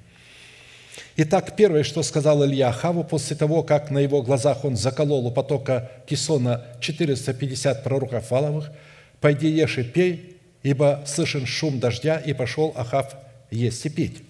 Итак, 1.16 1.55
первое, 1.55 1.84
что 1.84 2.03
сказал 2.03 2.45
Илья 2.45 2.70
Ахаву 2.70 3.05
после 3.05 3.36
того, 3.36 3.62
как 3.62 3.90
на 3.90 3.99
его 3.99 4.20
глазах 4.22 4.64
он 4.64 4.76
заколол 4.76 5.24
у 5.26 5.30
потока 5.30 5.93
Кисона 6.07 6.64
450 6.80 7.84
пророков 7.84 8.32
Валовых, 8.32 8.72
«Пойди 9.20 9.49
ешь 9.49 9.78
и 9.78 9.84
пей, 9.84 10.38
ибо 10.64 11.05
слышен 11.07 11.47
шум 11.47 11.78
дождя, 11.78 12.16
и 12.16 12.32
пошел 12.32 12.72
Ахав 12.74 13.14
есть 13.53 13.86
и 13.86 13.90
пить». 13.90 14.24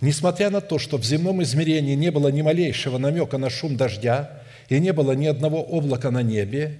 Несмотря 0.00 0.48
на 0.48 0.60
то, 0.62 0.78
что 0.78 0.96
в 0.96 1.04
земном 1.04 1.42
измерении 1.42 1.94
не 1.94 2.10
было 2.10 2.28
ни 2.28 2.40
малейшего 2.40 2.96
намека 2.96 3.36
на 3.36 3.50
шум 3.50 3.76
дождя 3.76 4.42
и 4.68 4.80
не 4.80 4.92
было 4.92 5.12
ни 5.12 5.26
одного 5.26 5.60
облака 5.60 6.10
на 6.10 6.22
небе, 6.22 6.78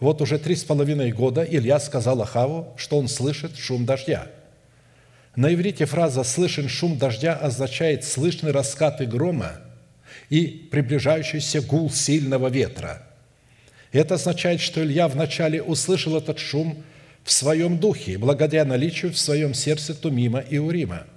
вот 0.00 0.22
уже 0.22 0.38
три 0.38 0.56
с 0.56 0.64
половиной 0.64 1.12
года 1.12 1.42
Илья 1.42 1.78
сказал 1.78 2.22
Ахаву, 2.22 2.72
что 2.76 2.98
он 2.98 3.08
слышит 3.08 3.56
шум 3.56 3.84
дождя. 3.84 4.26
На 5.36 5.52
иврите 5.52 5.86
фраза 5.86 6.24
«слышен 6.24 6.68
шум 6.68 6.98
дождя» 6.98 7.34
означает 7.34 8.04
«слышны 8.04 8.52
раскаты 8.52 9.06
грома» 9.06 9.52
и 10.28 10.46
приближающийся 10.70 11.60
гул 11.60 11.90
сильного 11.90 12.48
ветра. 12.48 13.02
Это 13.92 14.14
означает, 14.14 14.60
что 14.60 14.82
Илья 14.82 15.08
вначале 15.08 15.62
услышал 15.62 16.16
этот 16.16 16.38
шум 16.38 16.82
в 17.22 17.32
своем 17.32 17.78
духе, 17.78 18.18
благодаря 18.18 18.64
наличию 18.64 19.12
в 19.12 19.18
своем 19.18 19.52
сердце 19.52 19.94
Тумима 19.94 20.40
и 20.40 20.56
Урима– 20.56 21.04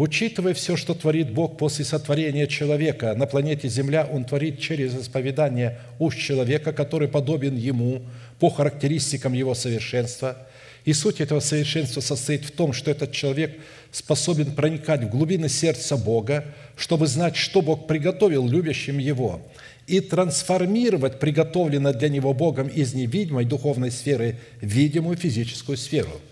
Учитывая 0.00 0.54
все, 0.54 0.78
что 0.78 0.94
творит 0.94 1.30
Бог 1.30 1.58
после 1.58 1.84
сотворения 1.84 2.46
человека 2.46 3.14
на 3.14 3.26
планете 3.26 3.68
Земля, 3.68 4.08
Он 4.10 4.24
творит 4.24 4.58
через 4.58 4.94
исповедание 4.94 5.78
уж 5.98 6.16
человека, 6.16 6.72
который 6.72 7.06
подобен 7.06 7.54
Ему 7.54 8.00
по 8.38 8.48
характеристикам 8.48 9.34
Его 9.34 9.54
совершенства. 9.54 10.38
И 10.86 10.94
суть 10.94 11.20
этого 11.20 11.40
совершенства 11.40 12.00
состоит 12.00 12.46
в 12.46 12.50
том, 12.50 12.72
что 12.72 12.90
этот 12.90 13.12
человек 13.12 13.58
способен 13.92 14.52
проникать 14.52 15.04
в 15.04 15.10
глубины 15.10 15.50
сердца 15.50 15.98
Бога, 15.98 16.46
чтобы 16.78 17.06
знать, 17.06 17.36
что 17.36 17.60
Бог 17.60 17.86
приготовил 17.86 18.48
любящим 18.48 18.96
Его, 18.96 19.42
и 19.86 20.00
трансформировать 20.00 21.18
приготовленное 21.18 21.92
для 21.92 22.08
него 22.08 22.32
Богом 22.32 22.68
из 22.68 22.94
невидимой 22.94 23.44
духовной 23.44 23.90
сферы 23.90 24.38
в 24.62 24.66
видимую 24.66 25.18
физическую 25.18 25.76
сферу. 25.76 26.22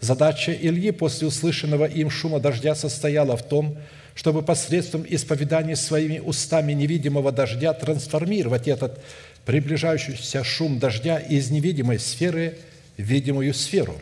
Задача 0.00 0.52
Ильи 0.52 0.92
после 0.92 1.28
услышанного 1.28 1.84
им 1.84 2.10
шума 2.10 2.40
дождя 2.40 2.74
состояла 2.74 3.36
в 3.36 3.42
том, 3.42 3.76
чтобы 4.14 4.42
посредством 4.42 5.04
исповедания 5.08 5.76
своими 5.76 6.18
устами 6.18 6.72
невидимого 6.72 7.32
дождя 7.32 7.74
трансформировать 7.74 8.66
этот 8.66 9.02
приближающийся 9.44 10.42
шум 10.42 10.78
дождя 10.78 11.18
из 11.18 11.50
невидимой 11.50 11.98
сферы 11.98 12.58
в 12.96 13.02
видимую 13.02 13.52
сферу. 13.54 14.00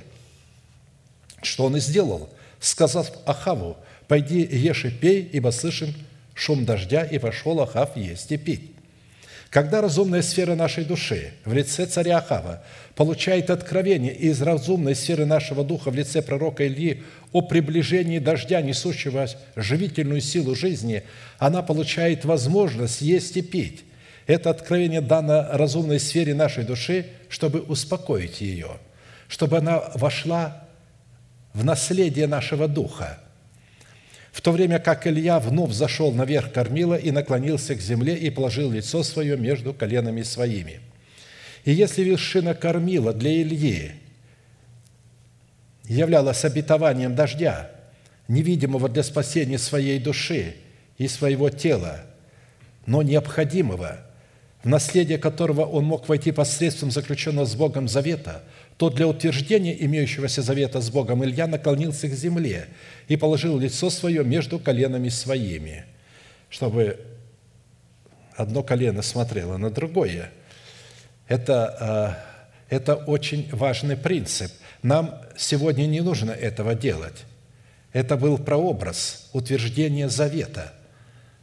Что 1.43 1.67
он 1.67 1.77
и 1.77 1.81
сделал, 1.81 2.29
сказав 2.61 3.11
Ахаву, 3.27 3.77
«Пойди, 4.07 4.41
ешь 4.41 4.85
и 4.85 4.91
пей, 4.91 5.29
ибо 5.33 5.51
слышим 5.51 5.95
шум 6.35 6.65
дождя, 6.65 7.03
и 7.05 7.19
пошел 7.19 7.61
Ахав 7.61 7.97
есть 7.97 8.31
и 8.33 8.37
пить». 8.37 8.73
Когда 9.51 9.81
разумная 9.81 10.21
сфера 10.21 10.55
нашей 10.55 10.85
души 10.85 11.33
в 11.47 11.55
лице 11.55 11.87
царя 11.87 12.19
Ахава 12.19 12.63
получает 12.95 13.49
откровение 13.49 14.15
из 14.15 14.43
разумной 14.43 14.95
сферы 14.95 15.25
нашего 15.25 15.65
духа 15.65 15.91
в 15.91 15.95
лице 15.95 16.21
пророка 16.21 16.67
Ильи 16.67 17.03
о 17.33 17.41
приближении 17.41 18.19
дождя, 18.19 18.61
несущего 18.61 19.27
живительную 19.57 20.21
силу 20.21 20.55
жизни, 20.55 21.03
она 21.39 21.63
получает 21.63 22.27
возможность 22.27 23.01
есть 23.01 23.39
и 23.39 23.43
пить. 23.43 23.85
Это 24.27 24.51
откровение 24.51 25.01
дано 25.01 25.47
разумной 25.51 25.99
сфере 25.99 26.35
нашей 26.35 26.65
души, 26.65 27.07
чтобы 27.31 27.61
успокоить 27.61 28.43
ее, 28.43 28.77
чтобы 29.29 29.57
она 29.57 29.83
вошла 29.95 30.69
в 31.55 31.65
наследие 31.65 32.27
нашего 32.27 32.69
духа– 32.69 33.19
в 34.39 34.41
то 34.41 34.53
время 34.53 34.79
как 34.79 35.05
Илья 35.05 35.41
вновь 35.41 35.73
зашел 35.73 36.13
наверх 36.13 36.53
кормила 36.53 36.95
и 36.95 37.11
наклонился 37.11 37.75
к 37.75 37.81
земле 37.81 38.15
и 38.15 38.31
положил 38.31 38.71
лицо 38.71 39.03
свое 39.03 39.37
между 39.37 39.75
коленами 39.75 40.23
своими. 40.23 40.79
И 41.65 41.73
если 41.73 42.05
вершина 42.05 42.55
кормила 42.55 43.13
для 43.13 43.43
Ильи 43.43 43.95
являлась 45.83 46.45
обетованием 46.45 47.17
дождя, 47.17 47.73
невидимого 48.29 48.89
для 48.89 49.03
спасения 49.03 49.59
своей 49.59 49.99
души 49.99 50.55
и 50.99 51.09
своего 51.09 51.51
тела, 51.51 52.03
но 52.87 53.03
необходимого, 53.03 53.99
в 54.63 54.69
наследие 54.69 55.19
которого 55.19 55.65
он 55.65 55.85
мог 55.85 56.09
войти 56.09 56.31
посредством 56.31 56.93
заключенного 56.93 57.45
с 57.45 57.57
Богом 57.57 57.89
завета– 57.89 58.45
то 58.79 58.91
для 58.91 59.09
утверждения 59.09 59.85
имеющегося 59.85 60.41
завета 60.41 60.81
с 60.81 60.89
Богом 60.89 61.25
Илья 61.25 61.49
наклонился 61.49 62.09
к 62.09 62.13
земле 62.13 62.69
и 63.09 63.17
положил 63.17 63.59
лицо 63.59 63.91
свое 63.91 64.23
между 64.23 64.61
коленами 64.61 65.09
своими, 65.09 65.85
чтобы 66.49 67.01
одно 68.37 68.63
колено 68.63 69.03
смотрело 69.03 69.57
на 69.57 69.71
другое. 69.71 70.31
Это, 71.27 71.77
а, 71.81 72.19
это 72.71 72.95
очень 72.95 73.49
важный 73.51 73.97
принцип. 73.97 74.53
Нам 74.83 75.23
сегодня 75.37 75.87
не 75.87 76.01
нужно 76.01 76.31
этого 76.31 76.77
делать. 76.77 77.25
Это 77.93 78.17
был 78.17 78.39
прообраз 78.39 79.29
утверждения 79.33 80.09
завета. 80.09 80.73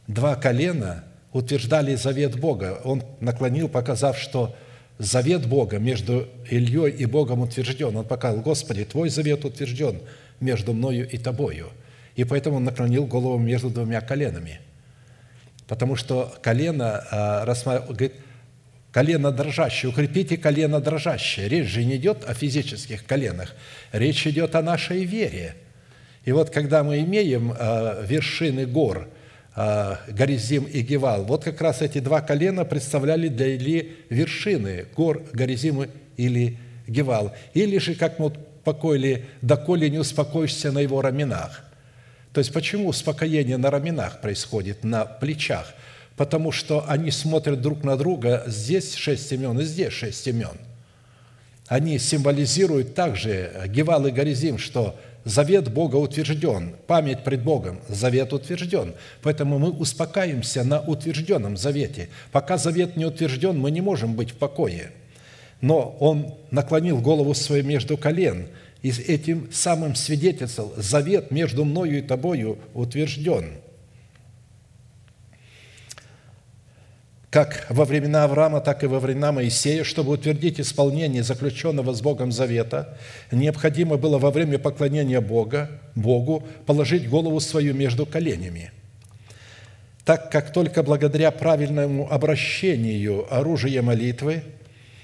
Два 0.06 0.36
колена 0.36 1.04
утверждали 1.34 1.96
завет 1.96 2.40
Бога. 2.40 2.80
Он 2.82 3.02
наклонил, 3.20 3.68
показав, 3.68 4.18
что 4.18 4.56
завет 4.98 5.46
Бога 5.46 5.78
между 5.78 6.28
Ильей 6.50 6.90
и 6.90 7.06
Богом 7.06 7.40
утвержден. 7.40 7.96
Он 7.96 8.04
показал, 8.04 8.40
Господи, 8.40 8.84
Твой 8.84 9.08
завет 9.08 9.44
утвержден 9.44 10.00
между 10.40 10.72
мною 10.72 11.08
и 11.08 11.18
Тобою. 11.18 11.68
И 12.14 12.24
поэтому 12.24 12.56
он 12.56 12.64
наклонил 12.64 13.06
голову 13.06 13.38
между 13.38 13.70
двумя 13.70 14.00
коленами. 14.00 14.60
Потому 15.66 15.96
что 15.96 16.34
колено, 16.42 17.04
а, 17.10 17.44
говорит, 17.88 18.14
колено 18.92 19.32
дрожащее, 19.32 19.90
укрепите 19.90 20.36
колено 20.36 20.80
дрожащее. 20.80 21.48
Речь 21.48 21.68
же 21.68 21.84
не 21.84 21.96
идет 21.96 22.24
о 22.24 22.34
физических 22.34 23.04
коленах, 23.04 23.54
речь 23.92 24.26
идет 24.26 24.54
о 24.54 24.62
нашей 24.62 25.04
вере. 25.04 25.56
И 26.24 26.32
вот 26.32 26.50
когда 26.50 26.82
мы 26.82 27.00
имеем 27.00 27.52
а, 27.58 28.02
вершины 28.02 28.66
гор– 28.66 29.08
Горизим 29.56 30.64
и 30.64 30.82
Гевал. 30.82 31.24
Вот 31.24 31.44
как 31.44 31.60
раз 31.62 31.80
эти 31.80 31.98
два 31.98 32.20
колена 32.20 32.66
представляли 32.66 33.28
для 33.28 33.56
Ильи 33.56 33.96
вершины 34.10 34.86
гор 34.94 35.22
Горизим 35.32 35.88
или 36.18 36.58
Гевал. 36.86 37.34
Или 37.54 37.78
же, 37.78 37.94
как 37.94 38.18
мы 38.18 38.30
покоили, 38.64 39.24
доколе 39.40 39.88
не 39.88 39.98
успокоишься 39.98 40.72
на 40.72 40.80
его 40.80 41.00
раменах. 41.00 41.64
То 42.34 42.40
есть 42.40 42.52
почему 42.52 42.88
успокоение 42.88 43.56
на 43.56 43.70
раменах 43.70 44.20
происходит, 44.20 44.84
на 44.84 45.06
плечах? 45.06 45.72
Потому 46.16 46.52
что 46.52 46.84
они 46.86 47.10
смотрят 47.10 47.62
друг 47.62 47.82
на 47.82 47.96
друга, 47.96 48.44
здесь 48.46 48.94
шесть 48.94 49.32
имен 49.32 49.58
и 49.58 49.64
здесь 49.64 49.92
шесть 49.92 50.26
имен. 50.26 50.58
Они 51.66 51.98
символизируют 51.98 52.94
также 52.94 53.52
Гевал 53.68 54.06
и 54.06 54.10
Горизим, 54.10 54.58
что 54.58 54.98
Завет 55.26 55.72
Бога 55.72 55.96
утвержден, 55.96 56.76
память 56.86 57.24
пред 57.24 57.42
Богом, 57.42 57.80
завет 57.88 58.32
утвержден. 58.32 58.94
Поэтому 59.22 59.58
мы 59.58 59.72
успокаиваемся 59.72 60.62
на 60.62 60.80
утвержденном 60.80 61.56
завете. 61.56 62.10
Пока 62.30 62.58
завет 62.58 62.96
не 62.96 63.06
утвержден, 63.06 63.58
мы 63.58 63.72
не 63.72 63.80
можем 63.80 64.14
быть 64.14 64.30
в 64.30 64.36
покое. 64.36 64.92
Но 65.60 65.96
он 65.98 66.34
наклонил 66.52 67.00
голову 67.00 67.34
свою 67.34 67.64
между 67.64 67.96
колен, 67.96 68.46
и 68.82 68.90
этим 68.90 69.48
самым 69.50 69.96
свидетельствовал, 69.96 70.72
завет 70.76 71.32
между 71.32 71.64
мною 71.64 71.98
и 71.98 72.02
тобою 72.02 72.60
утвержден– 72.72 73.50
как 77.36 77.66
во 77.68 77.84
времена 77.84 78.24
Авраама, 78.24 78.62
так 78.62 78.82
и 78.82 78.86
во 78.86 78.98
времена 78.98 79.30
Моисея, 79.30 79.84
чтобы 79.84 80.12
утвердить 80.12 80.58
исполнение 80.58 81.22
заключенного 81.22 81.92
с 81.92 82.00
Богом 82.00 82.32
завета, 82.32 82.96
необходимо 83.30 83.98
было 83.98 84.16
во 84.16 84.30
время 84.30 84.58
поклонения 84.58 85.20
Бога, 85.20 85.70
Богу 85.94 86.44
положить 86.64 87.10
голову 87.10 87.38
свою 87.40 87.74
между 87.74 88.06
коленями. 88.06 88.72
Так 90.06 90.30
как 90.30 90.50
только 90.50 90.82
благодаря 90.82 91.30
правильному 91.30 92.10
обращению 92.10 93.26
оружия 93.28 93.82
молитвы 93.82 94.42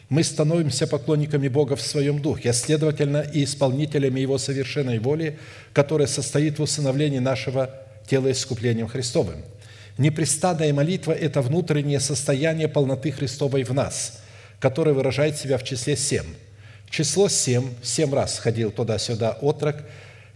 мы 0.09 0.25
становимся 0.25 0.87
поклонниками 0.87 1.49
Бога 1.49 1.77
в 1.77 1.83
своем 1.83 2.23
духе, 2.23 2.49
а 2.49 2.55
следовательно 2.55 3.27
и 3.31 3.45
исполнителями 3.45 4.21
Его 4.21 4.39
совершенной 4.39 5.01
воли, 5.01 5.39
которая 5.75 6.07
состоит 6.07 6.59
в 6.59 6.63
усыновлении 6.63 7.19
нашего 7.19 7.75
тела 8.07 8.33
искуплением 8.33 8.89
Христовым– 8.89 9.43
Непрестанная 10.03 10.73
молитва– 10.73 11.13
это 11.27 11.43
внутреннее 11.43 12.01
состояние 12.01 12.67
полноты 12.67 13.13
Христовой 13.13 13.63
в 13.63 13.73
нас, 13.73 14.21
которое 14.59 14.95
выражает 14.95 15.39
себя 15.39 15.59
в 15.59 15.63
числе 15.63 15.97
семь. 15.97 16.27
Число 16.91 17.29
семь, 17.29 17.69
семь 17.85 18.13
раз 18.13 18.41
ходил 18.41 18.73
туда-сюда 18.73 19.39
отрок, 19.41 19.85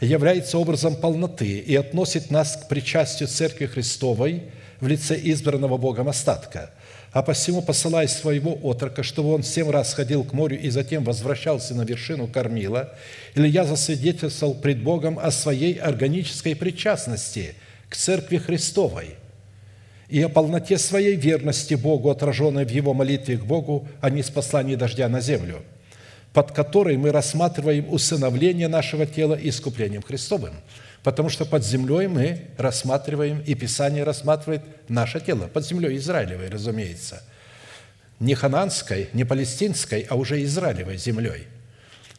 является 0.00 0.58
образом 0.58 0.94
полноты 0.94 1.58
и 1.58 1.74
относит 1.74 2.30
нас 2.30 2.56
к 2.56 2.68
причастию 2.68 3.28
Церкви 3.28 3.66
Христовой 3.66 4.44
в 4.78 4.86
лице 4.86 5.18
избранного 5.20 5.78
Богом 5.78 6.08
остатка. 6.08 6.70
А 7.10 7.22
посему, 7.22 7.60
посылая 7.60 8.06
своего 8.06 8.56
отрока, 8.62 9.02
чтобы 9.02 9.34
он 9.34 9.42
семь 9.42 9.72
раз 9.72 9.94
ходил 9.94 10.22
к 10.22 10.32
морю 10.32 10.60
и 10.60 10.70
затем 10.70 11.02
возвращался 11.02 11.74
на 11.74 11.82
вершину 11.82 12.28
кормила, 12.28 12.94
или 13.34 13.48
я 13.48 13.64
засвидетельствовал 13.64 14.54
пред 14.54 14.80
Богом 14.80 15.18
о 15.18 15.32
своей 15.32 15.74
органической 15.74 16.54
причастности 16.54 17.56
к 17.88 17.96
Церкви 17.96 18.38
Христовой– 18.38 19.16
и 20.08 20.22
о 20.22 20.28
полноте 20.28 20.78
своей 20.78 21.16
верности 21.16 21.74
Богу, 21.74 22.10
отраженной 22.10 22.64
в 22.64 22.70
Его 22.70 22.94
молитве 22.94 23.38
к 23.38 23.44
Богу, 23.44 23.88
а 24.00 24.10
не 24.10 24.22
с 24.22 24.30
послания 24.30 24.76
дождя 24.76 25.08
на 25.08 25.20
землю, 25.20 25.62
под 26.32 26.52
которой 26.52 26.96
мы 26.96 27.10
рассматриваем 27.10 27.92
усыновление 27.92 28.68
нашего 28.68 29.06
тела 29.06 29.34
искуплением 29.40 30.02
Христовым. 30.02 30.54
Потому 31.02 31.28
что 31.28 31.44
под 31.44 31.64
землей 31.64 32.08
мы 32.08 32.48
рассматриваем, 32.56 33.40
и 33.40 33.54
Писание 33.54 34.04
рассматривает 34.04 34.62
наше 34.88 35.20
тело, 35.20 35.46
под 35.46 35.64
землей 35.64 35.96
Израилевой, 35.96 36.48
разумеется. 36.48 37.22
Не 38.18 38.34
хананской, 38.34 39.08
не 39.12 39.24
палестинской, 39.24 40.06
а 40.08 40.16
уже 40.16 40.42
Израилевой 40.42 40.96
землей. 40.96 41.44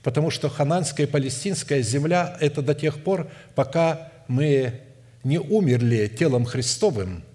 Потому 0.04 0.30
что 0.30 0.48
хананская 0.48 1.06
и 1.06 1.10
палестинская 1.10 1.82
земля– 1.82 2.38
это 2.40 2.62
до 2.62 2.74
тех 2.76 3.04
пор, 3.04 3.30
пока 3.56 4.12
мы 4.28 4.80
не 5.24 5.40
умерли 5.40 6.08
телом 6.08 6.46
Христовым– 6.46 7.24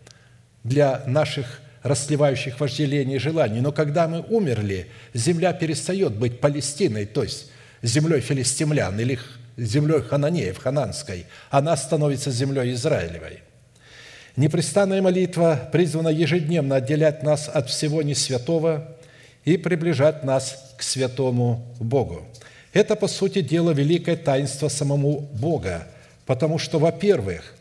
для 0.65 1.03
наших 1.07 1.61
расливающих 1.83 2.61
вожделений 2.61 3.17
и 3.17 3.19
желаний. 3.19 3.61
Но 3.61 3.73
когда 3.73 4.07
мы 4.09 4.21
умерли, 4.21 4.89
земля 5.15 5.53
перестает 5.53 6.13
быть 6.13 6.41
Палестиной, 6.41 7.07
то 7.07 7.23
есть 7.23 7.51
землей 7.83 8.21
филистимлян 8.21 8.99
или 8.99 9.19
землей 9.57 10.01
хананеев, 10.01 10.59
хананской. 10.59 11.27
Она 11.51 11.77
становится 11.77 12.31
землей 12.31 12.73
Израилевой. 12.73 13.41
Непрестанная 14.37 15.03
молитва 15.03 15.69
призвана 15.73 16.09
ежедневно 16.09 16.77
отделять 16.77 17.23
нас 17.23 17.49
от 17.49 17.69
всего 17.69 18.03
несвятого 18.03 18.97
и 19.45 19.57
приближать 19.57 20.25
нас 20.25 20.75
к 20.79 20.83
святому 20.83 21.75
Богу. 21.79 22.27
Это, 22.73 22.97
по 22.97 23.09
сути 23.09 23.43
дела, 23.43 23.73
великое 23.73 24.17
таинство 24.17 24.69
самому 24.69 25.29
Бога, 25.35 25.87
потому 26.25 26.59
что, 26.59 26.79
во-первых, 26.79 27.55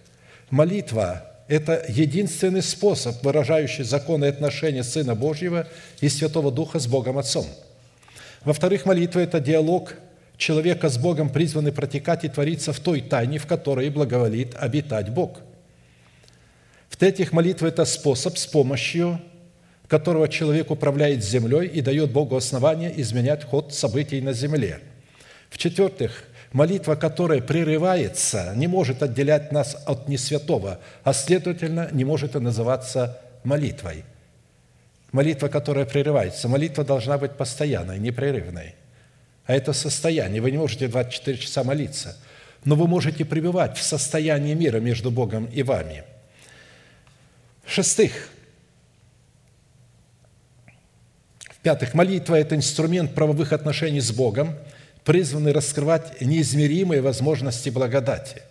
молитва 0.49 1.30
это 1.51 1.83
единственный 1.89 2.61
способ, 2.61 3.21
выражающий 3.25 3.83
законы 3.83 4.23
отношения 4.23 4.85
Сына 4.85 5.15
Божьего 5.15 5.67
и 5.99 6.07
Святого 6.07 6.49
Духа 6.49 6.79
с 6.79 6.87
Богом 6.87 7.17
Отцом. 7.17 7.45
Во-вторых, 8.45 8.85
молитва– 8.85 9.19
это 9.21 9.41
диалог 9.41 9.95
человека 10.37 10.87
с 10.87 10.97
Богом, 10.97 11.29
призванный 11.29 11.73
протекать 11.73 12.23
и 12.23 12.29
твориться 12.29 12.71
в 12.71 12.79
той 12.79 13.01
тайне, 13.01 13.37
в 13.37 13.47
которой 13.47 13.89
благоволит 13.89 14.55
обитать 14.55 15.09
Бог. 15.09 15.41
В-третьих, 16.87 17.33
молитва– 17.33 17.67
это 17.67 17.83
способ, 17.83 18.37
с 18.37 18.47
помощью 18.47 19.19
которого 19.89 20.29
человек 20.29 20.71
управляет 20.71 21.21
землей 21.21 21.67
и 21.67 21.81
дает 21.81 22.11
Богу 22.11 22.37
основание 22.37 22.93
изменять 23.01 23.43
ход 23.43 23.73
событий 23.73 24.21
на 24.21 24.31
земле. 24.31 24.79
В-четвертых, 25.49 26.23
молитва, 26.51 26.95
которая 26.95 27.41
прерывается, 27.41 28.53
не 28.55 28.67
может 28.67 29.03
отделять 29.03 29.51
нас 29.51 29.81
от 29.85 30.07
несвятого, 30.07 30.79
а 31.03 31.13
следовательно, 31.13 31.89
не 31.91 32.03
может 32.03 32.35
и 32.35 32.39
называться 32.39 33.19
молитвой. 33.43 34.03
Молитва, 35.11 35.47
которая 35.47 35.85
прерывается, 35.85 36.47
молитва 36.47 36.83
должна 36.83 37.17
быть 37.17 37.33
постоянной, 37.33 37.99
непрерывной. 37.99 38.75
А 39.45 39.53
это 39.53 39.73
состояние. 39.73 40.41
Вы 40.41 40.51
не 40.51 40.57
можете 40.57 40.87
24 40.87 41.37
часа 41.37 41.63
молиться, 41.63 42.17
но 42.63 42.75
вы 42.75 42.87
можете 42.87 43.25
пребывать 43.25 43.77
в 43.77 43.83
состоянии 43.83 44.53
мира 44.53 44.79
между 44.79 45.11
Богом 45.11 45.45
и 45.45 45.63
вами. 45.63 46.03
В-шестых, 47.65 48.29
в-пятых, 51.49 51.93
молитва– 51.93 52.35
это 52.39 52.55
инструмент 52.55 53.13
правовых 53.13 53.53
отношений 53.53 54.01
с 54.01 54.11
Богом– 54.11 54.55
призваны 55.03 55.51
раскрывать 55.51 56.21
неизмеримые 56.21 57.01
возможности 57.01 57.69
благодати. 57.69 58.43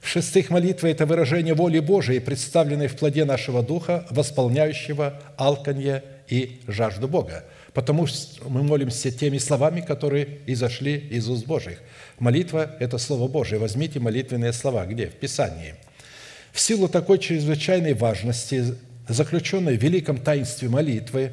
В-шестых, 0.00 0.50
молитва– 0.50 0.86
это 0.88 1.04
выражение 1.04 1.54
воли 1.54 1.78
Божией, 1.78 2.20
представленной 2.20 2.88
в 2.88 2.96
плоде 2.96 3.24
нашего 3.24 3.62
духа, 3.62 4.06
восполняющего 4.10 5.20
алканье 5.36 6.02
и 6.26 6.62
жажду 6.66 7.06
Бога. 7.06 7.44
Потому 7.74 8.06
что 8.06 8.48
мы 8.48 8.62
молимся 8.62 9.10
теми 9.10 9.38
словами, 9.38 9.80
которые 9.80 10.38
изошли 10.46 10.96
из 10.96 11.28
уст 11.28 11.46
Божьих. 11.46 11.78
Молитва– 12.18 12.76
это 12.80 12.98
Слово 12.98 13.28
Божие. 13.28 13.58
Возьмите 13.58 14.00
молитвенные 14.00 14.52
слова. 14.52 14.86
Где? 14.86 15.08
В 15.08 15.14
Писании. 15.14 15.74
В 16.52 16.60
силу 16.60 16.88
такой 16.88 17.18
чрезвычайной 17.18 17.94
важности, 17.94 18.74
заключенной 19.06 19.76
в 19.76 19.82
великом 19.82 20.18
таинстве 20.18 20.68
молитвы, 20.68 21.32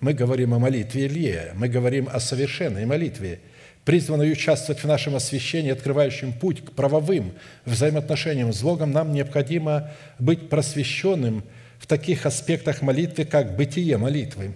мы 0.00 0.12
говорим 0.12 0.52
о 0.52 0.58
молитве 0.58 1.06
Илье, 1.06 1.52
мы 1.54 1.68
говорим 1.68 2.08
о 2.12 2.20
совершенной 2.20 2.84
молитве– 2.84 3.40
призванной 3.84 4.32
участвовать 4.32 4.82
в 4.82 4.86
нашем 4.86 5.14
освящении, 5.14 5.70
открывающем 5.70 6.32
путь 6.32 6.64
к 6.64 6.72
правовым 6.72 7.34
взаимоотношениям 7.66 8.52
с 8.52 8.62
Богом, 8.62 8.92
нам 8.92 9.12
необходимо 9.12 9.90
быть 10.18 10.48
просвещенным 10.48 11.44
в 11.78 11.86
таких 11.86 12.24
аспектах 12.24 12.80
молитвы, 12.80 13.24
как 13.24 13.56
бытие 13.56 13.98
молитвы, 13.98 14.54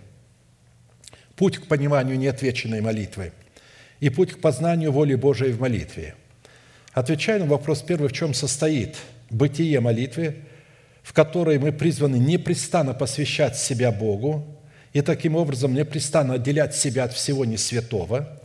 путь 1.36 1.58
к 1.58 1.66
пониманию 1.66 2.18
неотвеченной 2.18 2.80
молитвы 2.80 3.32
и 4.00 4.08
путь 4.08 4.32
к 4.32 4.40
познанию 4.40 4.92
воли 4.92 5.14
Божией 5.14 5.52
в 5.52 5.60
молитве. 5.60 6.14
Отвечая 6.92 7.38
на 7.40 7.46
вопрос 7.46 7.82
первый, 7.82 8.08
в 8.08 8.12
чем 8.12 8.32
состоит 8.32 8.96
бытие 9.28 9.80
молитвы, 9.80 10.36
в 11.02 11.12
которой 11.12 11.58
мы 11.58 11.72
призваны 11.72 12.16
непрестанно 12.16 12.94
посвящать 12.94 13.58
себя 13.58 13.92
Богу 13.92 14.46
и 14.94 15.02
таким 15.02 15.36
образом 15.36 15.74
непрестанно 15.74 16.34
отделять 16.34 16.74
себя 16.74 17.04
от 17.04 17.12
всего 17.12 17.44
несвятого– 17.44 18.34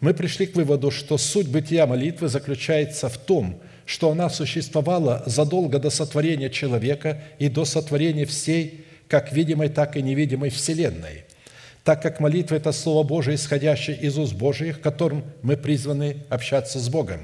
мы 0.00 0.14
пришли 0.14 0.46
к 0.46 0.54
выводу, 0.54 0.90
что 0.90 1.18
суть 1.18 1.48
бытия 1.48 1.86
молитвы 1.86 2.28
заключается 2.28 3.08
в 3.08 3.18
том, 3.18 3.60
что 3.84 4.10
она 4.10 4.28
существовала 4.30 5.22
задолго 5.26 5.78
до 5.78 5.90
сотворения 5.90 6.50
человека 6.50 7.22
и 7.38 7.48
до 7.48 7.64
сотворения 7.64 8.26
всей 8.26 8.84
как 9.08 9.32
видимой, 9.32 9.70
так 9.70 9.96
и 9.96 10.02
невидимой 10.02 10.50
Вселенной, 10.50 11.24
так 11.82 12.02
как 12.02 12.20
молитва– 12.20 12.54
это 12.56 12.70
Слово 12.72 13.02
Божие, 13.02 13.36
исходящее 13.36 13.96
из 13.96 14.18
уст 14.18 14.34
Божьих, 14.34 14.80
которым 14.80 15.24
мы 15.42 15.56
призваны 15.56 16.18
общаться 16.28 16.78
с 16.78 16.88
Богом, 16.90 17.20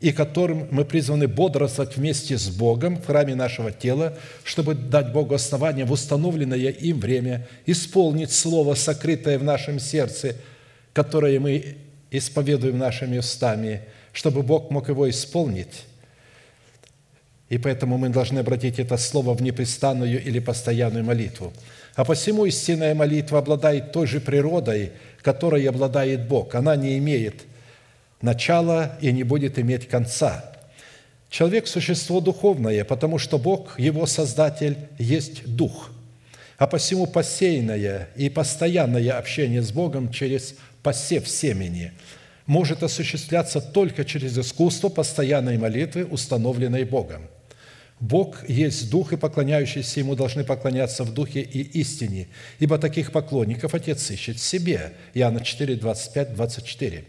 и 0.00 0.10
которым 0.12 0.66
мы 0.70 0.84
призваны 0.84 1.28
бодрствовать 1.28 1.96
вместе 1.96 2.38
с 2.38 2.48
Богом 2.48 2.96
в 2.96 3.06
храме 3.06 3.34
нашего 3.34 3.70
тела, 3.70 4.16
чтобы 4.42 4.74
дать 4.74 5.12
Богу 5.12 5.34
основание 5.34 5.84
в 5.84 5.92
установленное 5.92 6.70
им 6.70 6.98
время 6.98 7.46
исполнить 7.66 8.32
Слово, 8.32 8.74
сокрытое 8.74 9.38
в 9.38 9.44
нашем 9.44 9.78
сердце, 9.78 10.36
которое 10.94 11.38
мы 11.38 11.76
исповедуем 12.18 12.78
нашими 12.78 13.18
устами, 13.18 13.82
чтобы 14.12 14.42
Бог 14.42 14.70
мог 14.70 14.88
его 14.88 15.08
исполнить. 15.08 15.84
И 17.48 17.58
поэтому 17.58 17.98
мы 17.98 18.08
должны 18.08 18.38
обратить 18.38 18.78
это 18.78 18.96
слово 18.96 19.34
в 19.34 19.42
непрестанную 19.42 20.22
или 20.22 20.38
постоянную 20.38 21.04
молитву. 21.04 21.52
А 21.94 22.04
посему 22.04 22.46
истинная 22.46 22.94
молитва 22.94 23.38
обладает 23.38 23.92
той 23.92 24.06
же 24.06 24.20
природой, 24.20 24.92
которой 25.22 25.64
обладает 25.68 26.26
Бог. 26.26 26.54
Она 26.54 26.76
не 26.76 26.98
имеет 26.98 27.44
начала 28.24 28.96
и 29.00 29.12
не 29.12 29.22
будет 29.22 29.58
иметь 29.58 29.86
конца. 29.86 30.52
Человек– 31.28 31.66
существо 31.68 32.20
духовное, 32.20 32.84
потому 32.84 33.18
что 33.18 33.38
Бог, 33.38 33.78
его 33.78 34.06
Создатель, 34.06 34.78
есть 34.98 35.44
Дух. 35.46 35.90
А 36.56 36.66
посему 36.66 37.06
посеянное 37.06 38.08
и 38.16 38.30
постоянное 38.30 39.18
общение 39.18 39.60
с 39.60 39.72
Богом 39.72 40.10
через 40.10 40.54
посев 40.84 41.26
семени 41.28 41.92
может 42.46 42.82
осуществляться 42.82 43.60
только 43.60 44.04
через 44.04 44.38
искусство 44.38 44.90
постоянной 44.90 45.58
молитвы, 45.58 46.04
установленной 46.04 46.84
Богом. 46.84 47.22
Бог 48.00 48.48
есть 48.48 48.90
Дух, 48.90 49.12
и 49.12 49.16
поклоняющиеся 49.16 50.00
Ему 50.00 50.14
должны 50.14 50.44
поклоняться 50.44 51.04
в 51.04 51.14
Духе 51.14 51.40
и 51.40 51.62
истине, 51.80 52.28
ибо 52.58 52.76
таких 52.76 53.12
поклонников 53.12 53.74
Отец 53.74 54.10
ищет 54.10 54.38
себе. 54.38 54.92
Иоанна 55.14 55.40
4, 55.40 55.76
25, 55.76 56.34
24. 56.34 57.04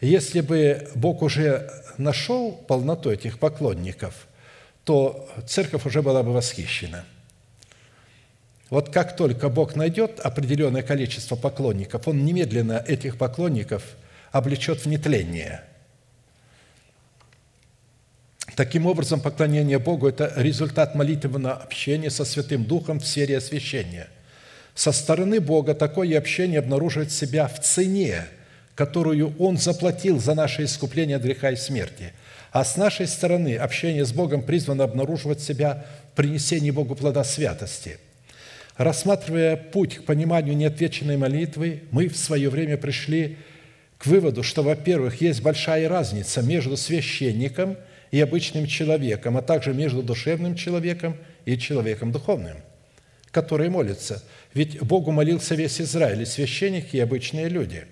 Если 0.00 0.40
бы 0.40 0.88
Бог 0.96 1.22
уже 1.22 1.70
нашел 1.96 2.52
полноту 2.52 3.10
этих 3.10 3.38
поклонников, 3.38 4.26
то 4.84 5.28
церковь 5.46 5.86
уже 5.86 6.02
была 6.02 6.22
бы 6.22 6.32
восхищена– 6.32 7.04
вот 8.70 8.90
как 8.90 9.16
только 9.16 9.48
Бог 9.48 9.74
найдет 9.74 10.20
определенное 10.20 10.82
количество 10.82 11.34
поклонников, 11.34 12.06
Он 12.06 12.24
немедленно 12.24 12.82
этих 12.86 13.18
поклонников 13.18 13.82
облечет 14.30 14.84
в 14.84 14.86
нетление. 14.86 15.62
Таким 18.54 18.86
образом, 18.86 19.20
поклонение 19.20 19.78
Богу– 19.80 20.06
это 20.08 20.32
результат 20.36 20.94
молитвенного 20.94 21.54
общения 21.54 22.10
со 22.10 22.24
Святым 22.24 22.64
Духом 22.64 23.00
в 23.00 23.06
сфере 23.06 23.38
освящения. 23.38 24.08
Со 24.74 24.92
стороны 24.92 25.40
Бога 25.40 25.74
такое 25.74 26.16
общение 26.16 26.60
обнаруживает 26.60 27.10
себя 27.10 27.48
в 27.48 27.60
цене, 27.60 28.26
которую 28.76 29.36
Он 29.38 29.56
заплатил 29.56 30.20
за 30.20 30.34
наше 30.34 30.64
искупление 30.64 31.16
от 31.16 31.22
греха 31.22 31.50
и 31.50 31.56
смерти. 31.56 32.12
А 32.52 32.64
с 32.64 32.76
нашей 32.76 33.08
стороны 33.08 33.56
общение 33.56 34.04
с 34.04 34.12
Богом 34.12 34.42
призвано 34.42 34.84
обнаруживать 34.84 35.40
себя 35.40 35.86
в 36.12 36.16
принесении 36.16 36.70
Богу 36.70 36.94
плода 36.94 37.24
святости– 37.24 37.98
Рассматривая 38.80 39.58
путь 39.58 39.96
к 39.96 40.04
пониманию 40.04 40.56
неотвеченной 40.56 41.18
молитвы, 41.18 41.82
мы 41.90 42.08
в 42.08 42.16
свое 42.16 42.48
время 42.48 42.78
пришли 42.78 43.36
к 43.98 44.06
выводу, 44.06 44.42
что, 44.42 44.62
во-первых, 44.62 45.20
есть 45.20 45.42
большая 45.42 45.86
разница 45.86 46.40
между 46.40 46.78
священником 46.78 47.76
и 48.10 48.18
обычным 48.18 48.66
человеком, 48.66 49.36
а 49.36 49.42
также 49.42 49.74
между 49.74 50.02
душевным 50.02 50.54
человеком 50.54 51.18
и 51.44 51.58
человеком 51.58 52.10
духовным, 52.10 52.56
который 53.30 53.68
молится. 53.68 54.22
Ведь 54.54 54.80
Богу 54.80 55.12
молился 55.12 55.54
весь 55.54 55.78
Израиль, 55.78 56.22
и 56.22 56.24
священники, 56.24 56.96
и 56.96 57.00
обычные 57.00 57.50
люди. 57.50 57.84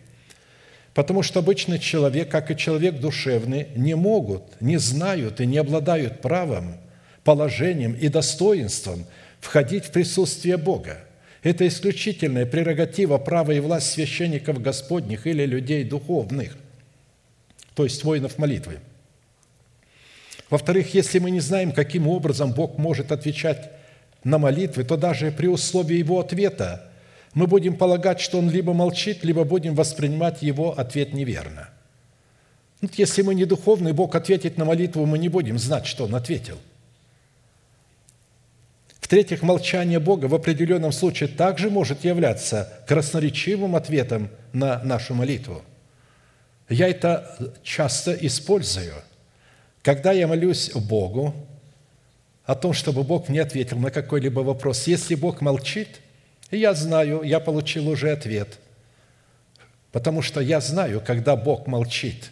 Потому 0.94 1.22
что 1.22 1.40
обычный 1.40 1.78
человек, 1.78 2.30
как 2.30 2.50
и 2.50 2.56
человек 2.56 2.98
душевный, 2.98 3.66
не 3.76 3.94
могут, 3.94 4.58
не 4.62 4.78
знают 4.78 5.42
и 5.42 5.44
не 5.44 5.58
обладают 5.58 6.22
правом, 6.22 6.78
положением 7.24 7.92
и 7.92 8.08
достоинством– 8.08 9.04
входить 9.40 9.86
в 9.86 9.90
присутствие 9.90 10.56
Бога. 10.56 10.98
Это 11.42 11.66
исключительная 11.66 12.46
прерогатива 12.46 13.18
права 13.18 13.52
и 13.52 13.60
власть 13.60 13.92
священников 13.92 14.60
Господних 14.60 15.26
или 15.26 15.46
людей 15.46 15.84
духовных, 15.84 16.56
то 17.74 17.84
есть 17.84 18.02
воинов 18.02 18.38
молитвы. 18.38 18.80
Во-вторых, 20.50 20.94
если 20.94 21.18
мы 21.18 21.30
не 21.30 21.40
знаем, 21.40 21.72
каким 21.72 22.08
образом 22.08 22.52
Бог 22.52 22.78
может 22.78 23.12
отвечать 23.12 23.70
на 24.24 24.38
молитвы, 24.38 24.82
то 24.82 24.96
даже 24.96 25.30
при 25.30 25.46
условии 25.46 25.96
Его 25.96 26.18
ответа 26.18 26.90
мы 27.34 27.46
будем 27.46 27.76
полагать, 27.76 28.20
что 28.20 28.38
Он 28.38 28.50
либо 28.50 28.72
молчит, 28.72 29.24
либо 29.24 29.44
будем 29.44 29.74
воспринимать 29.74 30.42
Его 30.42 30.76
ответ 30.76 31.12
неверно. 31.12 31.68
Вот 32.80 32.94
если 32.94 33.22
мы 33.22 33.34
не 33.34 33.44
духовный, 33.44 33.92
Бог 33.92 34.14
ответит 34.14 34.56
на 34.56 34.64
молитву, 34.64 35.06
мы 35.06 35.18
не 35.18 35.28
будем 35.28 35.58
знать, 35.58 35.86
что 35.86 36.04
Он 36.04 36.14
ответил– 36.16 36.58
в-третьих, 39.08 39.40
молчание 39.40 40.00
Бога 40.00 40.26
в 40.26 40.34
определенном 40.34 40.92
случае 40.92 41.30
также 41.30 41.70
может 41.70 42.04
являться 42.04 42.70
красноречивым 42.86 43.74
ответом 43.74 44.28
на 44.52 44.82
нашу 44.84 45.14
молитву. 45.14 45.62
Я 46.68 46.88
это 46.88 47.54
часто 47.62 48.12
использую. 48.12 48.92
Когда 49.80 50.12
я 50.12 50.26
молюсь 50.26 50.72
Богу, 50.74 51.34
о 52.44 52.54
том, 52.54 52.74
чтобы 52.74 53.02
Бог 53.02 53.30
мне 53.30 53.40
ответил 53.40 53.78
на 53.78 53.90
какой-либо 53.90 54.40
вопрос. 54.40 54.86
Если 54.86 55.14
Бог 55.14 55.40
молчит, 55.40 55.88
я 56.50 56.74
знаю, 56.74 57.22
я 57.22 57.40
получил 57.40 57.88
уже 57.88 58.10
ответ. 58.10 58.58
Потому 59.90 60.20
что 60.20 60.42
я 60.42 60.60
знаю, 60.60 61.00
когда 61.00 61.34
Бог 61.34 61.66
молчит, 61.66 62.30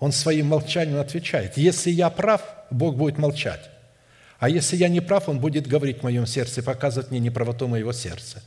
Он 0.00 0.10
своим 0.10 0.46
молчанием 0.46 0.98
отвечает. 0.98 1.56
Если 1.56 1.92
я 1.92 2.10
прав, 2.10 2.42
Бог 2.72 2.96
будет 2.96 3.18
молчать. 3.18 3.70
А 4.38 4.48
если 4.48 4.76
я 4.76 4.88
не 4.88 5.00
прав, 5.00 5.28
Он 5.28 5.40
будет 5.40 5.66
говорить 5.66 6.00
в 6.00 6.02
моем 6.02 6.26
сердце, 6.26 6.62
показывать 6.62 7.10
мне 7.10 7.20
неправоту 7.20 7.68
моего 7.68 7.92
сердца. 7.92 8.42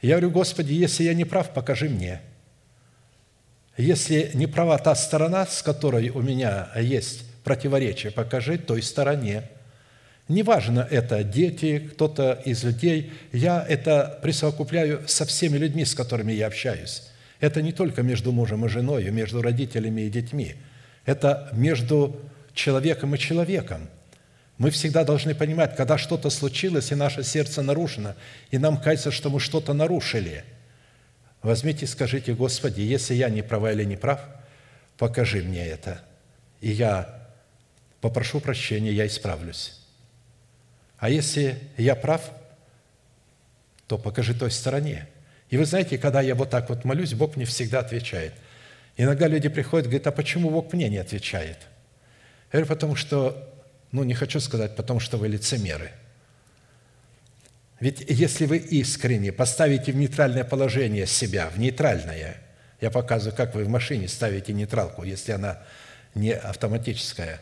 Я 0.00 0.16
говорю, 0.16 0.30
Господи, 0.30 0.72
если 0.72 1.04
я 1.04 1.14
не 1.14 1.24
прав, 1.24 1.52
покажи 1.52 1.88
мне. 1.88 2.20
Если 3.76 4.30
не 4.34 4.46
права 4.46 4.78
та 4.78 4.94
сторона, 4.94 5.46
с 5.46 5.62
которой 5.62 6.10
у 6.10 6.22
меня 6.22 6.68
есть 6.76 7.24
противоречие, 7.42 8.12
покажи 8.12 8.58
той 8.58 8.82
стороне. 8.82 9.42
Неважно 10.28 10.86
это 10.88 11.24
дети, 11.24 11.80
кто-то 11.80 12.40
из 12.44 12.62
людей, 12.62 13.12
я 13.32 13.64
это 13.68 14.18
присовокупляю 14.22 15.02
со 15.06 15.24
всеми 15.26 15.58
людьми, 15.58 15.84
с 15.84 15.94
которыми 15.94 16.32
я 16.32 16.46
общаюсь. 16.46 17.02
Это 17.40 17.60
не 17.60 17.72
только 17.72 18.02
между 18.02 18.30
мужем 18.30 18.64
и 18.64 18.68
женой, 18.68 19.10
между 19.10 19.42
родителями 19.42 20.02
и 20.02 20.10
детьми. 20.10 20.54
Это 21.04 21.50
между 21.52 22.20
человеком 22.54 23.16
и 23.16 23.18
человеком– 23.18 23.88
мы 24.58 24.70
всегда 24.70 25.04
должны 25.04 25.34
понимать, 25.34 25.74
когда 25.76 25.98
что-то 25.98 26.30
случилось, 26.30 26.92
и 26.92 26.94
наше 26.94 27.24
сердце 27.24 27.62
нарушено, 27.62 28.14
и 28.50 28.58
нам 28.58 28.80
кажется, 28.80 29.10
что 29.10 29.30
мы 29.30 29.40
что-то 29.40 29.72
нарушили. 29.72 30.44
Возьмите 31.42 31.84
и 31.84 31.88
скажите, 31.88 32.34
Господи, 32.34 32.80
если 32.80 33.14
я 33.14 33.28
не 33.28 33.42
права 33.42 33.72
или 33.72 33.84
не 33.84 33.96
прав, 33.96 34.20
покажи 34.96 35.42
мне 35.42 35.66
это, 35.66 36.02
и 36.60 36.70
я 36.70 37.28
попрошу 38.00 38.40
прощения, 38.40 38.92
я 38.92 39.06
исправлюсь. 39.06 39.80
А 40.98 41.10
если 41.10 41.58
я 41.76 41.96
прав, 41.96 42.30
то 43.88 43.98
покажи 43.98 44.34
той 44.34 44.50
стороне. 44.50 45.08
И 45.50 45.56
вы 45.56 45.66
знаете, 45.66 45.98
когда 45.98 46.20
я 46.20 46.34
вот 46.34 46.50
так 46.50 46.68
вот 46.68 46.84
молюсь, 46.84 47.12
Бог 47.12 47.36
мне 47.36 47.44
всегда 47.44 47.80
отвечает. 47.80 48.32
Иногда 48.96 49.26
люди 49.26 49.48
приходят 49.48 49.86
и 49.86 49.90
говорят, 49.90 50.06
а 50.06 50.12
почему 50.12 50.48
Бог 50.50 50.72
мне 50.72 50.88
не 50.88 50.98
отвечает? 50.98 51.58
Я 52.52 52.60
говорю, 52.60 52.66
потому 52.68 52.96
что 52.96 53.53
ну, 53.94 54.02
не 54.02 54.14
хочу 54.14 54.40
сказать, 54.40 54.74
потому 54.74 54.98
что 54.98 55.18
вы 55.18 55.28
лицемеры. 55.28 55.92
Ведь 57.78 58.04
если 58.08 58.44
вы 58.44 58.56
искренне 58.56 59.30
поставите 59.30 59.92
в 59.92 59.96
нейтральное 59.96 60.42
положение 60.42 61.06
себя, 61.06 61.48
в 61.48 61.60
нейтральное, 61.60 62.38
я 62.80 62.90
показываю, 62.90 63.36
как 63.36 63.54
вы 63.54 63.62
в 63.62 63.68
машине 63.68 64.08
ставите 64.08 64.52
нейтралку, 64.52 65.04
если 65.04 65.30
она 65.30 65.62
не 66.16 66.32
автоматическая. 66.32 67.40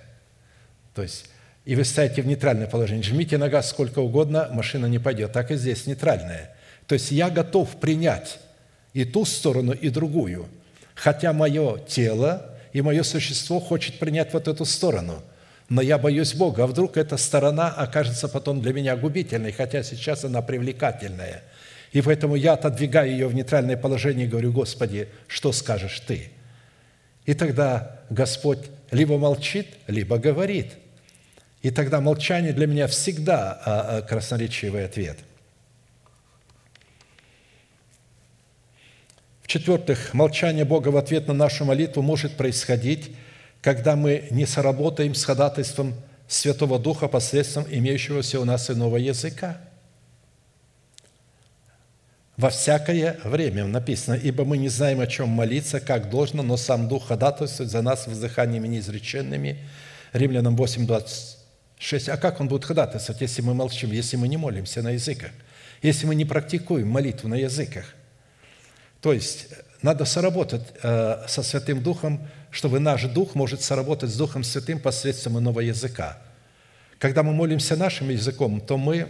То 0.94 1.00
есть, 1.00 1.24
и 1.64 1.74
вы 1.74 1.84
ставите 1.84 2.20
в 2.20 2.26
нейтральное 2.26 2.66
положение, 2.66 3.02
жмите 3.02 3.38
на 3.38 3.48
газ 3.48 3.70
сколько 3.70 4.00
угодно, 4.00 4.50
машина 4.52 4.84
не 4.84 4.98
пойдет. 4.98 5.32
Так 5.32 5.50
и 5.50 5.56
здесь 5.56 5.86
нейтральное. 5.86 6.54
То 6.86 6.94
есть 6.94 7.12
я 7.12 7.30
готов 7.30 7.80
принять 7.80 8.40
и 8.92 9.06
ту 9.06 9.24
сторону, 9.24 9.72
и 9.72 9.88
другую, 9.88 10.50
хотя 10.94 11.32
мое 11.32 11.78
тело 11.78 12.58
и 12.74 12.82
мое 12.82 13.04
существо 13.04 13.58
хочет 13.58 13.98
принять 13.98 14.34
вот 14.34 14.48
эту 14.48 14.66
сторону– 14.66 15.22
но 15.72 15.80
я 15.80 15.96
боюсь 15.96 16.34
Бога, 16.34 16.64
а 16.64 16.66
вдруг 16.66 16.98
эта 16.98 17.16
сторона 17.16 17.68
окажется 17.70 18.28
потом 18.28 18.60
для 18.60 18.74
меня 18.74 18.94
губительной, 18.94 19.52
хотя 19.52 19.82
сейчас 19.82 20.22
она 20.22 20.42
привлекательная. 20.42 21.42
И 21.92 22.02
поэтому 22.02 22.34
я 22.34 22.52
отодвигаю 22.52 23.10
ее 23.10 23.26
в 23.26 23.34
нейтральное 23.34 23.78
положение 23.78 24.26
и 24.26 24.28
говорю, 24.28 24.52
Господи, 24.52 25.08
что 25.28 25.50
скажешь 25.50 26.00
Ты? 26.00 26.30
И 27.24 27.32
тогда 27.32 28.02
Господь 28.10 28.58
либо 28.90 29.16
молчит, 29.16 29.66
либо 29.86 30.18
говорит. 30.18 30.74
И 31.62 31.70
тогда 31.70 32.02
молчание 32.02 32.52
для 32.52 32.66
меня 32.66 32.86
всегда 32.86 33.58
а, 33.64 33.96
а, 33.96 34.02
красноречивый 34.02 34.84
ответ. 34.84 35.16
В-четвертых, 39.40 40.12
молчание 40.12 40.66
Бога 40.66 40.88
в 40.88 40.98
ответ 40.98 41.28
на 41.28 41.34
нашу 41.34 41.64
молитву 41.64 42.02
может 42.02 42.36
происходить– 42.36 43.16
когда 43.62 43.94
мы 43.94 44.26
не 44.30 44.44
сработаем 44.44 45.14
с 45.14 45.24
ходатайством 45.24 45.94
Святого 46.26 46.78
Духа 46.78 47.08
посредством 47.08 47.64
имеющегося 47.70 48.40
у 48.40 48.44
нас 48.44 48.68
иного 48.70 48.96
языка. 48.96 49.58
Во 52.36 52.50
всякое 52.50 53.18
время 53.22 53.66
написано, 53.66 54.14
«Ибо 54.14 54.44
мы 54.44 54.58
не 54.58 54.68
знаем, 54.68 55.00
о 55.00 55.06
чем 55.06 55.28
молиться, 55.28 55.78
как 55.78 56.10
должно, 56.10 56.42
но 56.42 56.56
сам 56.56 56.88
Дух 56.88 57.08
ходатайствует 57.08 57.70
за 57.70 57.82
нас 57.82 58.06
воздыханиями 58.06 58.66
неизреченными». 58.66 59.58
Римлянам 60.12 60.56
8, 60.56 60.86
26. 60.86 62.08
А 62.08 62.16
как 62.16 62.40
Он 62.40 62.48
будет 62.48 62.64
ходатайствовать, 62.64 63.20
если 63.20 63.42
мы 63.42 63.54
молчим, 63.54 63.92
если 63.92 64.16
мы 64.16 64.26
не 64.26 64.38
молимся 64.38 64.82
на 64.82 64.90
языках, 64.90 65.30
если 65.82 66.06
мы 66.06 66.14
не 66.14 66.24
практикуем 66.24 66.88
молитву 66.88 67.28
на 67.28 67.34
языках? 67.36 67.84
То 69.00 69.12
есть, 69.12 69.48
надо 69.82 70.04
соработать 70.04 70.62
э, 70.82 71.24
со 71.28 71.42
Святым 71.44 71.80
Духом– 71.80 72.26
чтобы 72.52 72.80
наш 72.80 73.04
дух 73.04 73.34
может 73.34 73.62
соработать 73.62 74.10
с 74.10 74.16
Духом 74.16 74.44
Святым 74.44 74.78
посредством 74.78 75.38
иного 75.38 75.60
языка. 75.60 76.18
Когда 76.98 77.22
мы 77.22 77.32
молимся 77.32 77.76
нашим 77.76 78.10
языком, 78.10 78.60
то 78.60 78.76
мы 78.76 79.08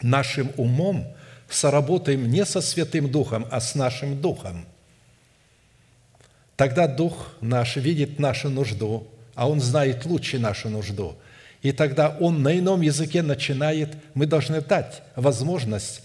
нашим 0.00 0.50
умом 0.56 1.06
соработаем 1.48 2.28
не 2.28 2.44
со 2.46 2.62
Святым 2.62 3.10
Духом, 3.10 3.46
а 3.50 3.60
с 3.60 3.74
нашим 3.74 4.18
Духом. 4.20 4.64
Тогда 6.56 6.88
Дух 6.88 7.34
наш 7.42 7.76
видит 7.76 8.18
нашу 8.18 8.48
нужду, 8.48 9.06
а 9.34 9.46
Он 9.46 9.60
знает 9.60 10.06
лучше 10.06 10.38
нашу 10.38 10.70
нужду. 10.70 11.16
И 11.60 11.70
тогда 11.70 12.16
Он 12.18 12.42
на 12.42 12.58
ином 12.58 12.80
языке 12.80 13.20
начинает, 13.20 13.94
мы 14.14 14.24
должны 14.24 14.62
дать 14.62 15.02
возможность, 15.16 16.02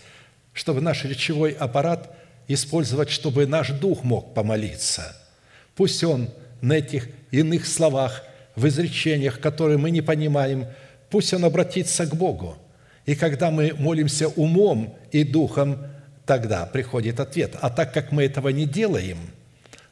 чтобы 0.52 0.82
наш 0.82 1.06
речевой 1.06 1.54
аппарат 1.54 2.14
использовать, 2.50 3.10
чтобы 3.10 3.48
наш 3.48 3.70
дух 3.70 4.04
мог 4.04 4.34
помолиться– 4.34 5.16
Пусть 5.78 6.04
он 6.04 6.30
на 6.60 6.74
этих 6.74 7.08
иных 7.32 7.66
словах, 7.66 8.24
в 8.56 8.68
изречениях, 8.68 9.40
которые 9.40 9.78
мы 9.78 9.92
не 9.92 10.02
понимаем, 10.02 10.66
пусть 11.12 11.34
он 11.34 11.46
обратится 11.46 12.08
к 12.08 12.16
Богу. 12.16 12.58
И 13.06 13.16
когда 13.16 13.52
мы 13.52 13.74
молимся 13.78 14.28
умом 14.28 14.98
и 15.12 15.24
духом, 15.24 15.78
тогда 16.26 16.66
приходит 16.66 17.20
ответ. 17.20 17.56
А 17.62 17.70
так 17.70 17.94
как 17.94 18.12
мы 18.12 18.24
этого 18.24 18.50
не 18.50 18.66
делаем, 18.66 19.20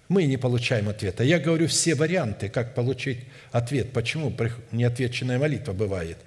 мы 0.10 0.26
не 0.26 0.38
получаем 0.38 0.90
ответа. 0.90 1.24
Я 1.24 1.40
говорю 1.40 1.68
все 1.68 1.94
варианты, 1.94 2.50
как 2.50 2.74
получить 2.74 3.20
ответ. 3.52 3.94
Почему 3.94 4.34
неотвеченная 4.72 5.38
молитва 5.38 5.74
бывает? 5.74 6.18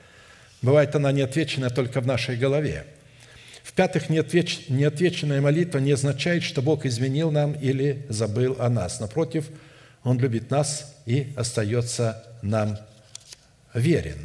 Бывает 0.62 0.94
она 0.94 1.10
неотвеченная 1.10 1.70
только 1.70 2.00
в 2.00 2.06
нашей 2.06 2.36
голове. 2.36 2.86
В-пятых, 3.68 4.08
неотвеченная 4.08 5.42
молитва 5.42 5.78
не 5.78 5.92
означает, 5.92 6.42
что 6.42 6.62
Бог 6.62 6.86
изменил 6.86 7.30
нам 7.30 7.52
или 7.52 8.06
забыл 8.08 8.56
о 8.58 8.70
нас. 8.70 8.98
Напротив, 8.98 9.50
Он 10.02 10.18
любит 10.18 10.50
нас 10.50 10.96
и 11.04 11.34
остается 11.36 12.24
нам 12.40 12.78
верен. 13.74 14.18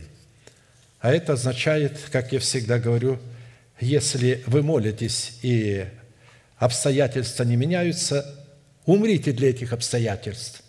А 1.02 1.12
это 1.12 1.34
означает, 1.34 2.00
как 2.10 2.32
я 2.32 2.40
всегда 2.40 2.80
говорю, 2.80 3.20
если 3.82 4.42
вы 4.48 4.64
молитесь 4.64 5.38
и 5.42 5.88
обстоятельства 6.58 7.44
не 7.44 7.58
меняются, 7.58 8.26
умрите 8.86 9.34
для 9.34 9.50
этих 9.50 9.74
обстоятельств. 9.74 10.64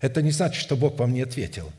Это 0.00 0.22
не 0.22 0.30
значит, 0.30 0.62
что 0.62 0.76
Бог 0.76 0.98
вам 0.98 1.12
не 1.12 1.20
ответил. 1.20 1.70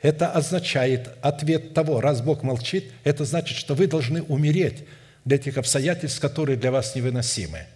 Это 0.00 0.32
означает 0.32 1.10
ответ 1.20 1.74
того, 1.74 2.00
раз 2.00 2.22
Бог 2.22 2.42
молчит, 2.42 2.90
это 3.04 3.26
значит, 3.26 3.58
что 3.58 3.74
вы 3.74 3.86
должны 3.86 4.22
умереть 4.22 4.84
для 5.24 5.36
этих 5.36 5.56
обстоятельств, 5.56 6.20
которые 6.20 6.56
для 6.56 6.70
вас 6.70 6.94
невыносимы. 6.94 7.66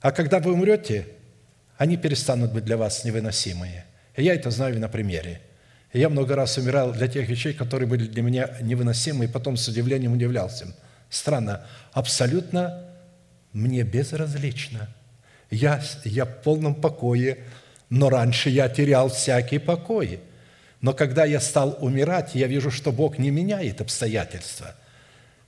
А 0.00 0.12
когда 0.12 0.38
вы 0.38 0.52
умрете, 0.52 1.06
они 1.76 1.96
перестанут 1.96 2.52
быть 2.52 2.64
для 2.64 2.76
вас 2.76 3.04
невыносимые. 3.04 3.84
И 4.16 4.22
я 4.22 4.34
это 4.34 4.50
знаю 4.50 4.78
на 4.78 4.88
примере. 4.88 5.40
И 5.92 5.98
я 5.98 6.08
много 6.08 6.36
раз 6.36 6.56
умирал 6.58 6.92
для 6.92 7.08
тех 7.08 7.28
вещей, 7.28 7.52
которые 7.52 7.88
были 7.88 8.06
для 8.06 8.22
меня 8.22 8.50
невыносимы, 8.60 9.24
и 9.24 9.28
потом 9.28 9.56
с 9.56 9.66
удивлением 9.66 10.12
удивлялся. 10.12 10.66
Странно, 11.10 11.66
абсолютно 11.92 12.84
мне 13.52 13.82
безразлично. 13.82 14.88
Я, 15.50 15.82
я 16.04 16.24
в 16.24 16.42
полном 16.42 16.74
покое, 16.74 17.38
но 17.90 18.08
раньше 18.08 18.50
я 18.50 18.68
терял 18.68 19.08
всякий 19.08 19.58
покой. 19.58 20.20
Но 20.80 20.92
когда 20.92 21.24
я 21.24 21.40
стал 21.40 21.78
умирать, 21.80 22.34
я 22.34 22.46
вижу, 22.46 22.70
что 22.70 22.92
Бог 22.92 23.18
не 23.18 23.30
меняет 23.30 23.80
обстоятельства– 23.80 24.76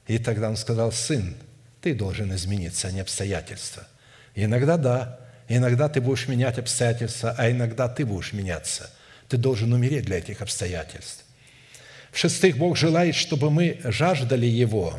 и 0.06 0.18
тогда 0.18 0.48
он 0.48 0.56
сказал, 0.56 0.92
сын, 0.92 1.34
ты 1.80 1.94
должен 1.94 2.34
измениться, 2.34 2.88
а 2.88 2.92
не 2.92 3.00
обстоятельства. 3.00 3.86
Иногда 4.34 4.76
да, 4.76 5.20
иногда 5.48 5.88
ты 5.88 6.00
будешь 6.00 6.28
менять 6.28 6.58
обстоятельства, 6.58 7.34
а 7.36 7.50
иногда 7.50 7.88
ты 7.88 8.04
будешь 8.04 8.32
меняться. 8.32 8.90
Ты 9.28 9.36
должен 9.36 9.72
умереть 9.72 10.04
для 10.04 10.18
этих 10.18 10.42
обстоятельств. 10.42 11.24
В-шестых, 12.12 12.56
Бог 12.56 12.76
желает, 12.76 13.14
чтобы 13.14 13.50
мы 13.50 13.80
жаждали 13.84 14.46
Его, 14.46 14.98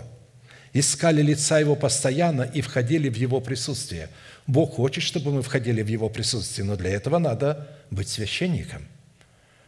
искали 0.73 1.21
лица 1.21 1.59
Его 1.59 1.75
постоянно 1.75 2.43
и 2.43 2.61
входили 2.61 3.09
в 3.09 3.15
Его 3.15 3.39
присутствие. 3.39 4.09
Бог 4.45 4.75
хочет, 4.75 5.03
чтобы 5.03 5.31
мы 5.31 5.41
входили 5.41 5.81
в 5.81 5.87
Его 5.87 6.09
присутствие, 6.09 6.65
но 6.65 6.75
для 6.75 6.91
этого 6.91 7.17
надо 7.17 7.67
быть 7.89 8.09
священником. 8.09 8.85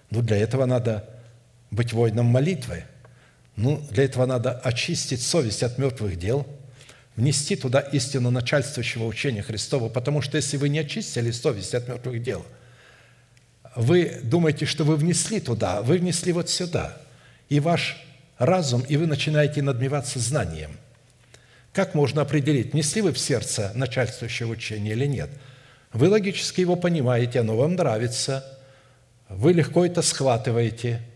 Но 0.09 0.21
для 0.21 0.37
этого 0.37 0.65
надо 0.65 1.09
быть 1.71 1.93
воином 1.93 2.25
молитвы– 2.25 2.83
Ну, 3.59 3.85
для 3.91 4.05
этого 4.05 4.25
надо 4.25 4.53
очистить 4.53 5.21
совесть 5.21 5.63
от 5.63 5.77
мертвых 5.77 6.17
дел, 6.17 6.47
внести 7.17 7.57
туда 7.57 7.81
истину 7.81 8.31
начальствующего 8.31 9.03
учения 9.03 9.41
Христова, 9.41 9.89
потому 9.89 10.21
что 10.21 10.37
если 10.37 10.55
вы 10.55 10.69
не 10.69 10.79
очистили 10.79 11.29
совесть 11.31 11.75
от 11.75 11.89
мертвых 11.89 12.23
дел, 12.23 12.45
вы 13.75 14.21
думаете, 14.23 14.65
что 14.65 14.85
вы 14.85 14.95
внесли 14.95 15.41
туда, 15.41 15.81
вы 15.81 15.97
внесли 15.97 16.31
вот 16.31 16.49
сюда, 16.49 16.97
и 17.49 17.59
ваш 17.59 18.01
разум, 18.37 18.81
и 18.87 18.95
вы 18.95 19.07
начинаете 19.07 19.61
надмеваться 19.61 20.19
знанием. 20.19 20.71
Как 21.73 21.95
можно 21.95 22.21
определить, 22.21 22.71
внесли 22.71 23.01
вы 23.01 23.11
в 23.11 23.19
сердце 23.19 23.73
начальствующего 23.75 24.51
учения 24.51 24.91
или 24.91 25.05
нет? 25.05 25.29
Вы 25.91 26.07
логически 26.07 26.61
его 26.61 26.77
понимаете, 26.77 27.41
оно 27.41 27.57
вам 27.57 27.75
нравится, 27.75 28.57
вы 29.27 29.51
легко 29.51 29.85
это 29.85 30.01
схватываете– 30.01 31.01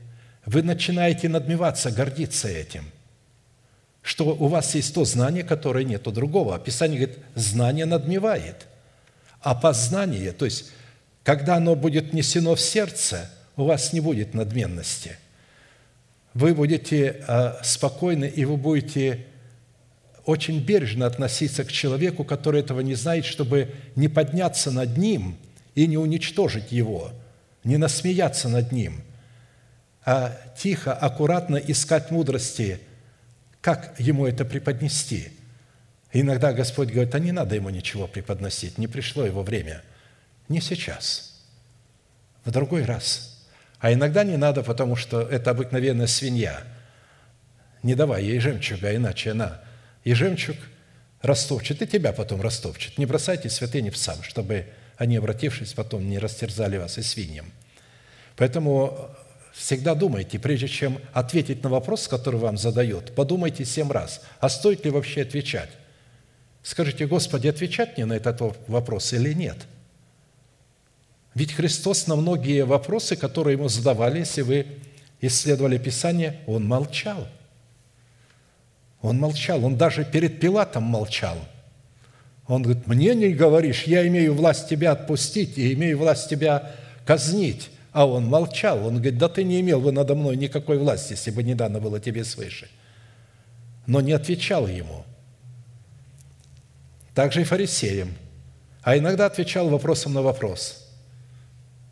вы 0.46 0.62
начинаете 0.62 1.30
надмеваться, 1.30 1.92
гордиться 1.92 2.50
этим, 2.50 2.86
что 4.02 4.26
у 4.36 4.48
вас 4.48 4.76
есть 4.76 4.94
то 4.94 5.06
знание, 5.06 5.44
которое 5.44 5.86
нет 5.86 6.08
у 6.08 6.12
другого. 6.12 6.60
Писание 6.60 7.00
говорит, 7.00 7.20
знание 7.36 7.86
надмевает. 7.86 8.68
А 9.42 9.56
познание, 9.56 10.32
то 10.34 10.46
есть, 10.46 10.72
когда 11.24 11.56
оно 11.56 11.76
будет 11.76 12.12
внесено 12.12 12.56
в 12.56 12.62
сердце, 12.62 13.30
у 13.56 13.66
вас 13.66 13.94
не 13.94 14.02
будет 14.02 14.34
надменности. 14.34 15.18
Вы 16.34 16.54
будете 16.54 17.24
э, 17.26 17.54
спокойны, 17.64 18.26
и 18.26 18.44
вы 18.44 18.58
будете 18.58 19.26
очень 20.26 20.60
бережно 20.60 21.06
относиться 21.06 21.64
к 21.64 21.72
человеку, 21.72 22.24
который 22.24 22.62
этого 22.62 22.80
не 22.80 22.96
знает, 22.96 23.26
чтобы 23.26 23.74
не 23.96 24.08
подняться 24.08 24.72
над 24.72 24.98
ним 24.98 25.38
и 25.76 25.86
не 25.86 25.98
уничтожить 25.98 26.72
его, 26.72 27.12
не 27.64 27.78
насмеяться 27.78 28.50
над 28.50 28.74
ним– 28.74 29.04
а 30.06 30.36
тихо, 30.58 30.94
аккуратно 30.94 31.58
искать 31.58 32.12
мудрости, 32.12 32.80
как 33.62 34.00
ему 34.00 34.28
это 34.28 34.46
преподнести. 34.46 35.32
иногда 36.12 36.54
Господь 36.54 36.90
говорит, 36.90 37.16
а 37.16 37.20
не 37.20 37.32
надо 37.32 37.56
ему 37.56 37.70
ничего 37.70 38.08
преподносить, 38.08 38.78
не 38.78 38.88
пришло 38.88 39.26
его 39.26 39.44
время. 39.44 39.82
Не 40.50 40.60
сейчас, 40.60 41.42
в 42.44 42.52
другой 42.52 42.84
раз. 42.84 43.48
А 43.80 43.92
иногда 43.92 44.24
не 44.24 44.38
надо, 44.38 44.64
потому 44.64 44.96
что 44.96 45.22
это 45.22 45.52
обыкновенная 45.52 46.08
свинья. 46.08 46.64
Не 47.82 47.96
давай 47.96 48.24
ей 48.24 48.40
жемчуга, 48.40 48.96
иначе 48.96 49.32
она 49.32 49.62
и 50.04 50.14
жемчуг 50.14 50.58
растопчет, 51.22 51.82
и 51.82 51.88
тебя 51.88 52.12
потом 52.14 52.42
растопчет. 52.42 52.98
Не 52.98 53.06
бросайте 53.06 53.50
святыни 53.50 53.90
псам, 53.90 54.22
чтобы 54.24 54.68
они, 54.98 55.18
обратившись, 55.18 55.74
потом 55.74 56.10
не 56.10 56.20
растерзали 56.20 56.78
вас 56.78 56.98
и 56.98 57.02
свиньям. 57.02 57.52
Поэтому 58.36 59.10
всегда 59.54 59.96
думайте, 59.96 60.40
прежде 60.40 60.68
чем 60.68 61.00
ответить 61.14 61.64
на 61.64 61.70
вопрос, 61.70 62.08
который 62.08 62.40
вам 62.40 62.58
задает, 62.58 63.14
подумайте 63.16 63.64
семь 63.64 63.92
раз, 63.92 64.22
а 64.40 64.50
стоит 64.50 64.84
ли 64.84 64.92
вообще 64.92 65.22
отвечать. 65.22 65.70
Скажите, 66.64 67.08
Господи, 67.08 67.48
отвечать 67.48 67.96
мне 67.96 68.06
на 68.06 68.14
этот 68.14 68.42
вопрос 68.68 69.14
или 69.14 69.34
нет? 69.34 69.58
Ведь 71.36 71.54
Христос 71.54 72.08
на 72.08 72.16
многие 72.16 72.66
вопросы, 72.66 73.16
которые 73.16 73.58
Ему 73.58 73.68
задавали, 73.68 74.20
если 74.20 74.42
вы 74.42 74.68
исследовали 75.22 75.78
Писание, 75.78 76.40
Он 76.48 76.66
молчал. 76.68 77.28
Он 79.02 79.20
молчал, 79.20 79.64
Он 79.66 79.78
даже 79.78 80.06
перед 80.06 80.40
Пилатом 80.40 80.84
молчал. 80.84 81.38
Он 82.48 82.62
говорит, 82.62 82.88
мне 82.88 83.16
не 83.16 83.30
говоришь, 83.30 83.84
я 83.84 84.06
имею 84.08 84.34
власть 84.34 84.68
тебя 84.68 84.92
отпустить 84.92 85.58
и 85.58 85.74
имею 85.74 85.98
власть 85.98 86.30
тебя 86.30 86.72
казнить. 87.06 87.70
А 87.94 88.08
он 88.08 88.26
молчал. 88.26 88.86
Он 88.88 88.96
говорит, 88.96 89.20
да 89.20 89.30
ты 89.30 89.44
не 89.44 89.62
имел 89.62 89.80
бы 89.80 89.92
надо 89.92 90.16
мной 90.16 90.36
никакой 90.36 90.80
власти, 90.80 91.14
если 91.14 91.30
бы 91.30 91.44
не 91.44 91.54
дано 91.54 91.80
было 91.80 92.00
тебе 92.00 92.26
свыше. 92.26 92.68
Но 93.86 94.02
не 94.02 94.14
отвечал 94.14 94.68
ему. 94.68 95.06
Также 97.14 97.42
и 97.42 97.44
фарисеям. 97.44 98.16
А 98.82 98.98
иногда 98.98 99.28
отвечал 99.28 99.70
вопросом 99.70 100.14
на 100.14 100.24
вопрос. 100.24 100.90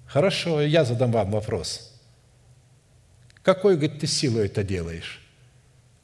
Хорошо, 0.07 0.61
я 0.61 0.83
задам 0.83 1.11
вам 1.11 1.31
вопрос. 1.31 1.93
Какой, 3.43 3.77
говорит, 3.77 3.99
ты 3.99 4.07
силой 4.07 4.47
это 4.47 4.63
делаешь? 4.63 5.21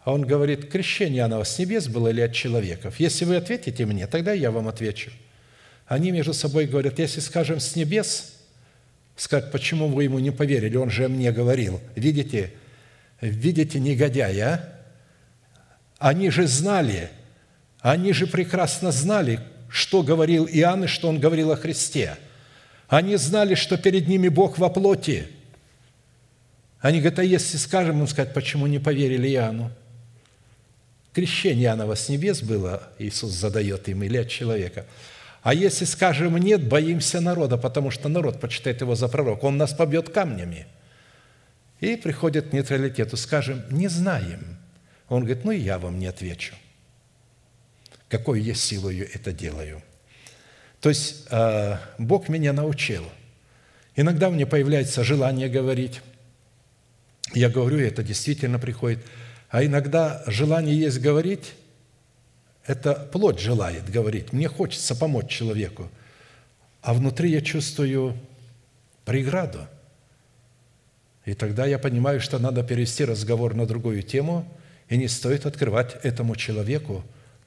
А 0.04 0.14
он 0.14 0.22
говорит, 0.22 0.70
крещение 0.72 1.24
оно 1.24 1.44
с 1.44 1.58
небес 1.58 1.88
было 1.88 2.10
или 2.10 2.22
от 2.22 2.34
человеков? 2.34 3.00
Если 3.00 3.26
вы 3.26 3.36
ответите 3.36 3.86
мне, 3.86 4.06
тогда 4.06 4.32
я 4.32 4.52
вам 4.52 4.68
отвечу. 4.68 5.12
Они 5.88 6.12
между 6.12 6.34
собой 6.34 6.68
говорят, 6.68 7.00
если 7.00 7.20
скажем 7.20 7.60
с 7.60 7.76
небес– 7.76 8.34
сказать, 9.18 9.52
почему 9.52 9.88
вы 9.88 10.04
ему 10.04 10.20
не 10.20 10.32
поверили, 10.32 10.78
он 10.78 10.90
же 10.90 11.08
мне 11.08 11.32
говорил. 11.32 11.82
Видите, 11.96 12.54
видите 13.22 13.80
негодяя, 13.80 14.74
они 15.98 16.30
же 16.30 16.48
знали, 16.48 17.10
они 17.80 18.14
же 18.14 18.28
прекрасно 18.28 18.92
знали, 18.92 19.40
что 19.70 20.04
говорил 20.04 20.46
Иоанн 20.46 20.86
и 20.86 20.88
что 20.88 21.10
он 21.10 21.20
говорил 21.20 21.52
о 21.52 21.58
Христе. 21.58 22.18
Они 22.88 23.16
знали, 23.18 23.56
что 23.56 23.78
перед 23.78 24.08
ними 24.08 24.30
Бог 24.30 24.58
во 24.58 24.70
плоти. 24.70 25.28
Они 26.80 27.00
говорят, 27.00 27.20
а 27.20 27.24
если 27.24 27.58
скажем 27.58 28.00
им 28.00 28.08
сказать, 28.08 28.34
почему 28.34 28.68
не 28.68 28.80
поверили 28.80 29.28
Иоанну? 29.30 29.72
Крещение 31.12 31.66
Иоаннова 31.66 31.96
с 31.96 32.08
небес 32.08 32.44
было, 32.44 32.84
Иисус 33.00 33.32
задает 33.32 33.90
им, 33.90 34.04
или 34.04 34.18
от 34.18 34.30
человека– 34.30 34.86
а 35.42 35.54
если 35.54 35.86
скажем 35.86 36.38
нет, 36.38 36.68
боимся 36.68 37.22
народа, 37.22 37.58
потому 37.58 37.92
что 37.92 38.10
народ 38.10 38.40
почитает 38.40 38.82
его 38.82 38.96
за 38.96 39.08
пророка, 39.08 39.46
он 39.46 39.58
нас 39.58 39.74
побьет 39.74 40.10
камнями. 40.10 40.68
И 41.80 41.96
приходит 41.96 42.50
к 42.50 42.54
нейтралитету, 42.54 43.18
скажем, 43.18 43.64
не 43.70 43.88
знаем. 43.88 44.58
Он 45.10 45.24
говорит, 45.24 45.46
ну 45.46 45.52
и 45.52 45.60
я 45.60 45.78
вам 45.78 46.00
не 46.00 46.08
отвечу. 46.08 46.56
Какой 48.10 48.42
я 48.42 48.56
силою 48.56 49.08
это 49.14 49.32
делаю. 49.32 49.82
То 50.82 50.90
есть 50.90 51.28
а, 51.30 51.80
Бог 51.98 52.30
меня 52.30 52.54
научил. 52.54 53.04
Иногда 53.96 54.30
мне 54.30 54.46
появляется 54.46 55.04
желание 55.04 55.50
говорить. 55.50 56.02
Я 57.34 57.50
говорю, 57.50 57.80
и 57.80 57.84
это 57.84 58.04
действительно 58.04 58.60
приходит. 58.60 59.00
А 59.50 59.64
иногда 59.64 60.24
желание 60.28 60.78
есть 60.78 61.00
говорить, 61.00 61.54
это 62.68 62.94
плоть 62.94 63.40
желает 63.40 63.90
говорить. 63.90 64.34
Мне 64.34 64.50
хочется 64.50 64.94
помочь 64.94 65.30
человеку. 65.30 65.90
А 66.82 66.94
внутри 66.94 67.32
я 67.32 67.42
чувствую 67.42 68.18
преграду. 69.06 69.68
И 71.26 71.34
тогда 71.34 71.66
я 71.66 71.80
понимаю, 71.80 72.20
что 72.20 72.40
надо 72.40 72.64
перевести 72.64 73.06
разговор 73.06 73.56
на 73.56 73.66
другую 73.66 74.04
тему, 74.04 74.46
и 74.90 74.98
не 74.98 75.08
стоит 75.08 75.46
открывать 75.46 75.98
этому 76.04 76.36
человеку 76.36 77.04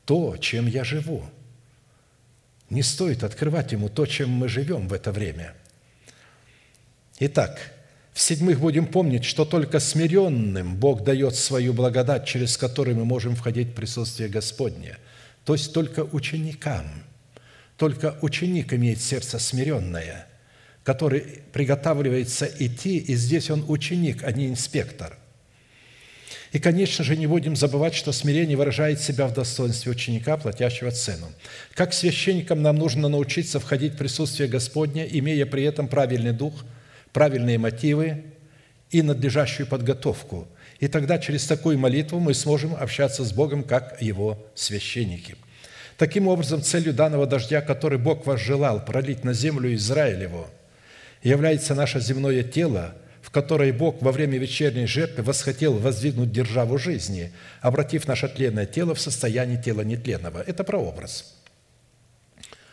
то, 0.07 0.37
чем 0.39 0.67
я 0.67 0.85
живу. 0.85 1.23
Не 2.71 2.83
стоит 2.83 3.23
открывать 3.23 3.73
ему 3.73 3.89
то, 3.89 4.07
чем 4.07 4.31
мы 4.31 4.49
живем 4.49 4.89
в 4.89 4.93
это 4.93 5.13
время. 5.13 5.55
Итак, 7.19 7.73
в-седьмых, 8.13 8.59
будем 8.59 8.87
помнить, 8.87 9.25
что 9.25 9.45
только 9.45 9.81
смиренным 9.81 10.77
Бог 10.77 11.05
дает 11.05 11.35
свою 11.35 11.75
благодать, 11.75 12.27
через 12.27 12.57
которую 12.57 12.97
мы 12.97 13.05
можем 13.05 13.37
входить 13.37 13.69
в 13.69 13.75
присутствие 13.75 14.31
Господне– 14.31 14.97
то 15.51 15.55
есть 15.55 15.73
только 15.73 16.05
ученикам. 16.05 16.85
Только 17.77 18.17
ученик 18.23 18.73
имеет 18.73 19.01
сердце 19.01 19.41
смиренное, 19.41 20.29
который 20.85 21.43
приготавливается 21.53 22.49
идти, 22.61 22.99
и 22.99 23.17
здесь 23.17 23.51
он 23.51 23.65
ученик, 23.67 24.23
а 24.23 24.31
не 24.31 24.47
инспектор. 24.47 25.19
И, 26.53 26.61
конечно 26.61 27.03
же, 27.03 27.17
не 27.17 27.27
будем 27.27 27.57
забывать, 27.57 27.97
что 27.97 28.13
смирение 28.13 28.57
выражает 28.57 29.01
себя 29.01 29.27
в 29.27 29.35
достоинстве 29.35 29.91
ученика, 29.91 30.37
платящего 30.37 30.93
цену. 30.93 31.27
Как 31.75 31.95
священникам 31.95 32.63
нам 32.63 32.77
нужно 32.77 33.09
научиться 33.09 33.59
входить 33.59 33.95
в 33.95 33.99
присутствие 33.99 34.49
Господня, 34.49 35.05
имея 35.05 35.47
при 35.47 35.65
этом 35.65 35.89
правильный 35.89 36.33
дух, 36.33 36.65
правильные 37.13 37.59
мотивы 37.59 38.23
и 38.93 39.03
надлежащую 39.03 39.67
подготовку– 39.67 40.47
и 40.81 40.89
тогда 40.89 41.19
через 41.19 41.47
такую 41.47 41.79
молитву 41.79 42.19
мы 42.19 42.35
сможем 42.35 42.75
общаться 42.75 43.23
с 43.23 43.33
Богом, 43.33 43.63
как 43.63 44.01
Его 44.01 44.45
священники. 44.55 45.37
Таким 45.99 46.27
образом, 46.27 46.63
целью 46.63 46.95
данного 46.95 47.27
дождя, 47.27 47.61
который 47.61 47.99
Бог 47.99 48.27
возжелал 48.27 48.83
пролить 48.83 49.23
на 49.23 49.35
землю 49.35 49.73
Израилеву, 49.75 50.47
является 51.23 51.75
наше 51.75 52.01
земное 52.01 52.43
тело, 52.43 52.95
в 53.21 53.31
которое 53.31 53.75
Бог 53.75 54.01
во 54.01 54.11
время 54.11 54.39
вечерней 54.39 54.87
жертвы 54.87 55.23
восхотел 55.23 55.75
воздвигнуть 55.75 56.33
державу 56.33 56.79
жизни, 56.79 57.31
обратив 57.61 58.09
наше 58.09 58.29
тленное 58.29 58.65
тело 58.65 58.95
в 58.95 59.01
состояние 59.01 59.63
тела 59.63 59.83
нетленного. 59.83 60.43
Это 60.47 60.65
прообраз– 60.65 61.37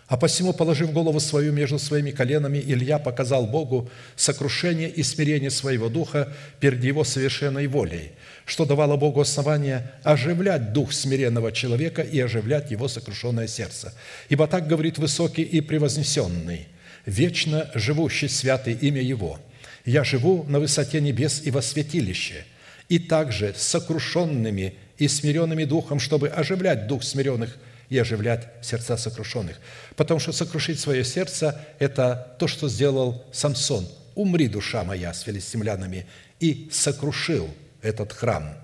а 0.08 0.16
посему, 0.16 0.54
положив 0.54 0.94
голову 0.94 1.20
свою 1.20 1.52
между 1.52 1.78
своими 1.80 2.12
коленами, 2.12 2.64
Илья 2.66 2.98
показал 2.98 3.46
Богу 3.46 3.90
сокрушение 4.16 4.90
и 4.90 5.04
смирение 5.04 5.50
своего 5.50 5.90
духа 5.90 6.34
перед 6.62 6.82
Его 6.82 7.04
совершенной 7.04 7.68
волей, 7.68 8.14
что 8.46 8.64
давало 8.64 8.96
Богу 8.96 9.20
основание 9.20 9.92
оживлять 10.04 10.72
дух 10.72 10.94
смиренного 10.94 11.52
человека 11.52 12.02
и 12.02 12.22
оживлять 12.22 12.72
его 12.72 12.88
сокрушенное 12.88 13.48
сердце. 13.48 13.94
Ибо 14.30 14.48
так 14.48 14.68
говорит 14.68 14.98
высокий 14.98 15.44
и 15.44 15.60
превознесенный, 15.60 16.68
вечно 17.06 17.70
живущий 17.74 18.30
святый 18.30 18.74
имя 18.74 19.02
Его. 19.02 19.42
«Я 19.84 20.06
живу 20.06 20.46
на 20.48 20.62
высоте 20.62 21.02
небес 21.02 21.42
и 21.44 21.52
во 21.52 21.62
святилище, 21.62 22.46
и 22.88 22.98
также 22.98 23.54
сокрушенными 23.58 24.76
и 24.98 25.10
смиренными 25.10 25.66
духом, 25.66 26.00
чтобы 26.00 26.30
оживлять 26.30 26.88
дух 26.88 27.04
смиренных 27.04 27.58
и 27.90 27.98
оживлять 27.98 28.48
сердца 28.62 28.98
сокрушенных. 28.98 29.60
Потому 29.96 30.20
что 30.20 30.32
сокрушить 30.32 30.80
свое 30.80 31.04
сердце– 31.04 31.60
это 31.80 32.36
то, 32.40 32.48
что 32.48 32.68
сделал 32.70 33.24
Самсон. 33.32 33.88
«Умри, 34.16 34.48
душа 34.48 34.84
моя, 34.84 35.14
с 35.14 35.22
филистимлянами!» 35.22 36.06
и 36.40 36.70
сокрушил 36.72 37.50
этот 37.82 38.14
храм. 38.14 38.56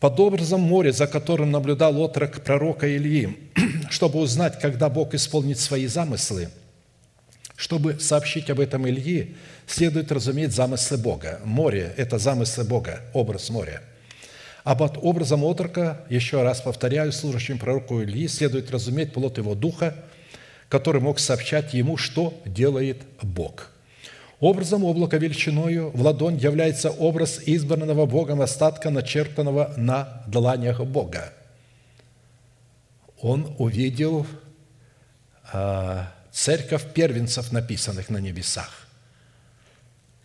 Под 0.00 0.18
образом 0.20 0.60
моря, 0.60 0.92
за 0.92 1.06
которым 1.06 1.50
наблюдал 1.50 1.98
отрок 2.00 2.42
пророка 2.42 2.94
Ильи, 2.94 3.50
чтобы 3.90 4.20
узнать, 4.20 4.58
когда 4.60 4.88
Бог 4.88 5.14
исполнит 5.14 5.58
свои 5.58 5.86
замыслы, 5.86 6.50
чтобы 7.56 7.98
сообщить 7.98 8.50
об 8.50 8.60
этом 8.60 8.86
Ильи, 8.86 9.34
следует 9.66 10.12
разуметь 10.12 10.52
замыслы 10.52 10.98
Бога. 10.98 11.40
Море– 11.44 11.92
это 11.96 12.18
замыслы 12.18 12.64
Бога, 12.64 13.00
образ 13.12 13.50
моря– 13.50 13.82
а 14.66 14.74
под 14.74 14.98
образом 15.00 15.44
отрока, 15.44 16.00
еще 16.10 16.42
раз 16.42 16.60
повторяю, 16.60 17.12
служащим 17.12 17.56
пророку 17.56 18.02
Ильи 18.02 18.26
следует 18.26 18.68
разуметь 18.72 19.12
плод 19.12 19.38
его 19.38 19.54
духа, 19.54 19.94
который 20.68 21.00
мог 21.00 21.20
сообщать 21.20 21.72
ему, 21.72 21.96
что 21.96 22.34
делает 22.44 23.02
Бог. 23.22 23.70
Образом 24.40 24.84
облака 24.84 25.18
величиною 25.18 25.90
в 25.90 26.02
ладонь 26.02 26.38
является 26.38 26.90
образ 26.90 27.40
избранного 27.46 28.06
Богом 28.06 28.40
остатка, 28.40 28.90
начертанного 28.90 29.72
на 29.76 30.24
дланях 30.26 30.80
Бога. 30.80 31.32
Он 33.20 33.54
увидел 33.58 34.26
а, 35.52 36.12
церковь 36.32 36.92
первенцев, 36.92 37.52
написанных 37.52 38.10
на 38.10 38.18
небесах, 38.18 38.88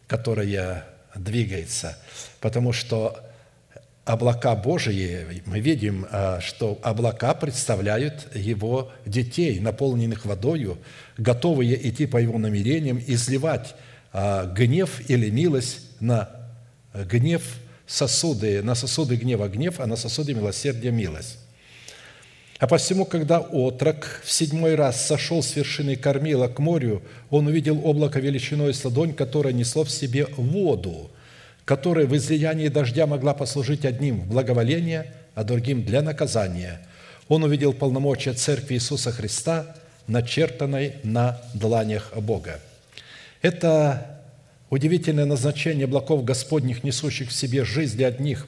которая 0.07 0.85
двигается, 1.13 1.95
потому 2.39 2.73
что 2.73 3.23
облака 4.05 4.55
Божии, 4.55 5.41
мы 5.45 5.59
видим, 5.59 6.07
а, 6.11 6.39
что 6.41 6.79
облака 6.81 7.33
представляют 7.33 8.35
Его 8.35 8.91
детей, 9.05 9.59
наполненных 9.59 10.25
водою, 10.25 10.77
готовые 11.17 11.87
идти 11.89 12.07
по 12.07 12.17
Его 12.17 12.37
намерениям, 12.39 13.01
изливать 13.05 13.75
а, 14.11 14.45
гнев 14.45 15.01
или 15.09 15.29
милость 15.29 15.81
на 15.99 16.29
гнев 16.93 17.43
сосуды, 17.85 18.63
на 18.63 18.75
сосуды 18.75 19.15
гнева 19.15 19.47
гнев, 19.47 19.79
а 19.79 19.85
на 19.85 19.95
сосуды 19.95 20.33
милосердия 20.33 20.91
милость. 20.91 21.37
А 22.57 22.67
посему, 22.67 23.05
когда 23.05 23.39
отрок 23.39 24.21
в 24.23 24.31
седьмой 24.31 24.75
раз 24.75 25.03
сошел 25.05 25.41
с 25.41 25.55
вершины 25.55 25.95
кормила 25.95 26.47
к 26.47 26.59
морю, 26.59 27.01
он 27.31 27.47
увидел 27.47 27.83
облако 27.83 28.19
величиной 28.19 28.73
с 28.73 28.85
ладонь, 28.85 29.13
которое 29.13 29.53
несло 29.53 29.83
в 29.83 29.91
себе 29.91 30.25
воду– 30.37 31.11
которая 31.65 32.05
в 32.05 32.15
излиянии 32.15 32.67
дождя 32.67 33.07
могла 33.07 33.33
послужить 33.33 33.85
одним 33.85 34.21
в 34.21 34.27
благоволение, 34.27 35.13
а 35.35 35.43
другим 35.43 35.83
для 35.83 36.01
наказания. 36.01 36.85
Он 37.27 37.43
увидел 37.43 37.73
полномочия 37.73 38.33
Церкви 38.33 38.75
Иисуса 38.75 39.11
Христа, 39.11 39.75
начертанной 40.07 40.95
на 41.03 41.41
дланях 41.53 42.11
Бога. 42.17 42.59
Это 43.41 44.21
удивительное 44.69 45.25
назначение 45.25 45.85
облаков 45.85 46.25
Господних, 46.25 46.83
несущих 46.83 47.29
в 47.29 47.33
себе 47.33 47.63
жизнь 47.63 47.97
для 47.97 48.07
одних 48.07 48.47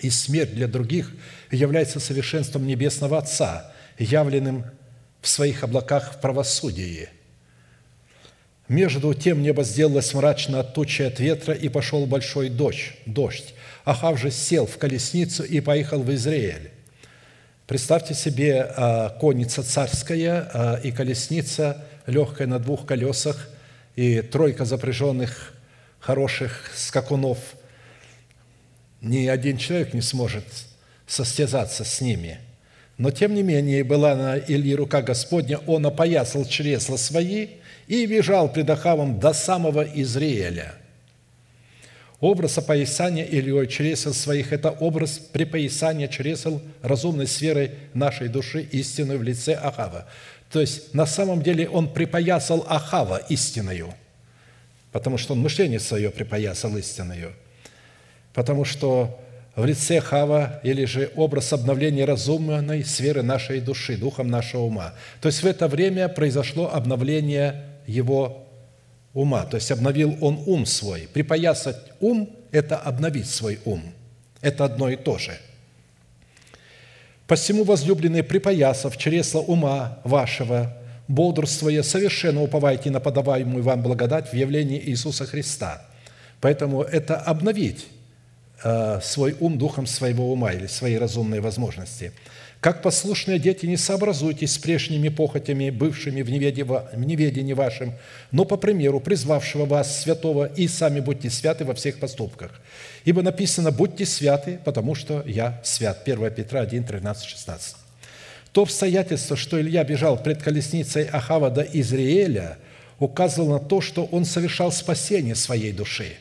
и 0.00 0.10
смерть 0.10 0.54
для 0.54 0.68
других, 0.68 1.12
является 1.50 2.00
совершенством 2.00 2.66
Небесного 2.66 3.18
Отца, 3.18 3.72
явленным 3.98 4.64
в 5.20 5.28
своих 5.28 5.64
облаках 5.64 6.14
в 6.14 6.20
правосудии– 6.20 7.08
между 8.68 9.14
тем 9.14 9.42
небо 9.42 9.62
сделалось 9.64 10.12
мрачно 10.14 10.60
от 10.60 10.74
тучи 10.74 11.02
от 11.02 11.20
ветра, 11.20 11.54
и 11.54 11.68
пошел 11.68 12.06
большой 12.06 12.48
дождь. 12.48 12.92
дождь. 13.06 13.54
Ахав 13.84 14.18
же 14.18 14.30
сел 14.30 14.66
в 14.66 14.78
колесницу 14.78 15.44
и 15.44 15.60
поехал 15.60 16.02
в 16.02 16.12
Израиль. 16.14 16.70
Представьте 17.66 18.14
себе 18.14 18.62
а, 18.62 19.10
конница 19.10 19.62
царская 19.62 20.50
а, 20.52 20.80
и 20.82 20.90
колесница 20.92 21.84
легкая 22.06 22.46
на 22.46 22.58
двух 22.58 22.86
колесах, 22.86 23.48
и 23.96 24.20
тройка 24.20 24.64
запряженных 24.64 25.54
хороших 25.98 26.70
скакунов. 26.74 27.38
Ни 29.00 29.26
один 29.26 29.56
человек 29.58 29.94
не 29.94 30.00
сможет 30.00 30.44
состязаться 31.06 31.84
с 31.84 32.00
ними. 32.00 32.38
Но, 32.98 33.10
тем 33.10 33.34
не 33.34 33.42
менее, 33.42 33.84
была 33.84 34.14
на 34.14 34.38
Ильи 34.38 34.74
рука 34.74 35.02
Господня, 35.02 35.58
он 35.66 35.84
опоясал 35.86 36.44
чресла 36.44 36.96
свои– 36.96 37.48
и 37.86 38.06
бежал 38.06 38.52
пред 38.52 38.68
Ахавом 38.70 39.18
до 39.18 39.32
самого 39.32 39.82
Израиля. 39.82 40.74
Образ 42.18 42.58
опоясания 42.58 43.24
Ильей 43.24 43.68
чресел 43.68 44.14
своих– 44.14 44.52
это 44.52 44.70
образ 44.70 45.18
припоясания 45.18 46.08
чресел 46.08 46.62
разумной 46.82 47.26
сферой 47.26 47.72
нашей 47.92 48.28
души 48.28 48.62
истинной 48.62 49.18
в 49.18 49.22
лице 49.22 49.52
Ахава. 49.52 50.06
То 50.50 50.60
есть, 50.60 50.94
на 50.94 51.06
самом 51.06 51.42
деле, 51.42 51.68
он 51.68 51.92
припоясал 51.92 52.64
Ахава 52.68 53.18
истиною, 53.28 53.92
потому 54.92 55.18
что 55.18 55.34
он 55.34 55.40
мышление 55.40 55.78
свое 55.78 56.10
припоясал 56.10 56.76
истиною, 56.78 57.34
потому 58.32 58.64
что 58.64 59.20
в 59.56 59.64
лице 59.64 60.00
Хава 60.00 60.60
или 60.62 60.84
же 60.84 61.10
образ 61.16 61.52
обновления 61.54 62.04
разумной 62.04 62.84
сферы 62.84 63.22
нашей 63.22 63.60
души, 63.60 63.96
духом 63.96 64.28
нашего 64.28 64.62
ума. 64.62 64.92
То 65.22 65.28
есть 65.28 65.42
в 65.42 65.46
это 65.46 65.66
время 65.66 66.08
произошло 66.08 66.70
обновление 66.72 67.64
его 67.86 68.46
ума, 69.14 69.46
то 69.46 69.56
есть 69.56 69.70
обновил 69.70 70.16
он 70.20 70.42
ум 70.44 70.66
свой. 70.66 71.08
Припоясать 71.12 71.78
ум– 72.00 72.28
это 72.52 72.76
обновить 72.76 73.30
свой 73.30 73.58
ум. 73.64 73.82
Это 74.42 74.66
одно 74.66 74.90
и 74.90 74.96
то 74.96 75.16
же. 75.16 75.32
«Посему, 77.26 77.64
возлюбленные, 77.64 78.22
припоясав 78.22 78.96
чресла 78.98 79.40
ума 79.40 79.98
вашего, 80.04 80.76
бодрствуя, 81.08 81.82
совершенно 81.82 82.42
уповайте 82.42 82.90
на 82.90 83.00
подаваемую 83.00 83.64
вам 83.64 83.82
благодать 83.82 84.30
в 84.30 84.34
явлении 84.34 84.78
Иисуса 84.78 85.24
Христа». 85.24 85.82
Поэтому 86.40 86.82
это 86.82 87.16
обновить 87.16 87.86
свой 88.62 89.36
ум 89.38 89.58
духом 89.58 89.86
своего 89.86 90.32
ума 90.32 90.52
или 90.52 90.66
своей 90.66 90.98
разумной 90.98 91.40
возможности– 91.40 92.12
как 92.66 92.82
послушные 92.82 93.38
дети, 93.38 93.66
не 93.66 93.76
сообразуйтесь 93.76 94.54
с 94.54 94.58
прежними 94.58 95.08
похотями, 95.08 95.70
бывшими 95.70 96.22
в 96.22 96.30
неведении 96.30 97.52
вашем, 97.52 97.94
но 98.32 98.44
по 98.44 98.56
примеру 98.56 98.98
призвавшего 98.98 99.66
вас 99.66 100.02
святого, 100.02 100.46
и 100.46 100.66
сами 100.66 101.00
будьте 101.00 101.30
святы 101.30 101.64
во 101.64 101.74
всех 101.74 102.00
поступках. 102.00 102.60
Ибо 103.04 103.22
написано 103.22 103.70
«Будьте 103.70 104.04
святы, 104.04 104.58
потому 104.64 104.94
что 104.94 105.22
я 105.26 105.60
свят». 105.62 106.02
1 106.04 106.30
Петра 106.32 106.60
1, 106.62 106.82
13, 106.82 107.24
16. 107.24 107.76
То 108.52 108.62
обстоятельство, 108.62 109.36
что 109.36 109.60
Илья 109.60 109.84
бежал 109.84 110.20
пред 110.20 110.42
колесницей 110.42 111.04
Ахава 111.04 111.50
до 111.50 111.62
Израиля, 111.62 112.58
указывало 112.98 113.58
на 113.58 113.64
то, 113.64 113.80
что 113.80 114.06
он 114.06 114.24
совершал 114.24 114.72
спасение 114.72 115.34
своей 115.34 115.72
души. 115.72 116.16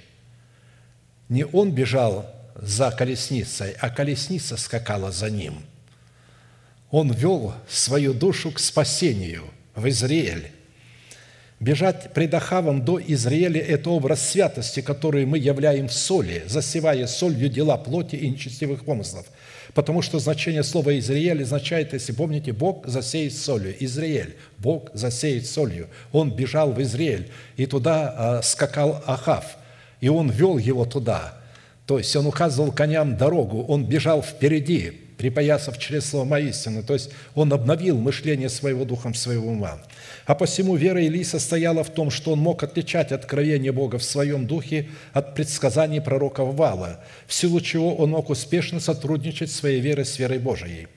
Не 1.30 1.46
он 1.46 1.72
бежал 1.72 2.26
за 2.56 2.92
колесницей, 2.92 3.76
а 3.80 3.90
колесница 3.90 4.58
скакала 4.58 5.12
за 5.12 5.30
ним– 5.30 5.64
он 6.92 7.12
вел 7.12 7.54
свою 7.68 8.14
душу 8.14 8.52
к 8.52 8.60
спасению 8.60 9.44
в 9.76 9.86
Израиль. 9.90 10.52
Бежать 11.60 12.14
пред 12.14 12.34
Ахавом 12.34 12.86
до 12.86 13.02
Израиля– 13.02 13.60
это 13.68 13.90
образ 13.90 14.30
святости, 14.30 14.82
который 14.82 15.26
мы 15.26 15.38
являем 15.38 15.90
в 15.90 15.94
соли, 15.94 16.44
засевая 16.48 17.06
солью 17.08 17.50
дела 17.50 17.76
плоти 17.76 18.16
и 18.16 18.30
нечестивых 18.30 18.86
помыслов. 18.86 19.26
Потому 19.74 20.02
что 20.02 20.20
значение 20.20 20.64
слова 20.64 20.98
«Израиль» 20.98 21.44
означает, 21.44 21.92
если 21.92 22.14
помните, 22.14 22.54
Бог 22.54 22.88
засеет 22.88 23.36
солью. 23.36 23.76
Израиль, 23.84 24.38
Бог 24.58 24.90
засеет 24.94 25.48
солью. 25.48 25.90
Он 26.14 26.32
бежал 26.32 26.72
в 26.72 26.82
Израиль, 26.82 27.30
и 27.58 27.66
туда 27.66 28.40
э, 28.40 28.44
скакал 28.44 29.04
Ахав, 29.06 29.58
и 30.02 30.10
он 30.10 30.30
вел 30.30 30.58
его 30.58 30.86
туда. 30.86 31.36
То 31.86 31.98
есть 32.00 32.16
он 32.16 32.26
указывал 32.26 32.72
коням 32.72 33.16
дорогу, 33.16 33.64
он 33.64 33.86
бежал 33.86 34.24
впереди, 34.24 34.92
припоясав 35.18 35.78
через 35.78 36.10
слово 36.10 36.40
истины. 36.40 36.84
То 36.84 36.94
есть 36.94 37.12
он 37.36 37.54
обновил 37.54 37.98
мышление 37.98 38.50
своего 38.50 38.86
духом, 38.86 39.14
своего 39.14 39.50
ума. 39.50 39.80
А 40.26 40.36
посему 40.36 40.76
вера 40.76 41.02
Илии 41.02 41.24
состояла 41.24 41.84
в 41.84 41.90
том, 41.90 42.10
что 42.10 42.32
он 42.32 42.40
мог 42.40 42.64
отличать 42.64 43.12
откровение 43.12 43.72
Бога 43.72 43.98
в 43.98 44.04
своем 44.04 44.48
духе 44.48 44.90
от 45.14 45.36
предсказаний 45.36 46.02
пророка 46.02 46.44
Вала, 46.44 47.00
в 47.28 47.34
силу 47.34 47.62
чего 47.62 47.96
он 47.96 48.12
мог 48.12 48.30
успешно 48.30 48.80
сотрудничать 48.80 49.52
своей 49.52 49.80
верой 49.80 50.06
с 50.06 50.18
верой 50.18 50.40
Божией. 50.40 50.88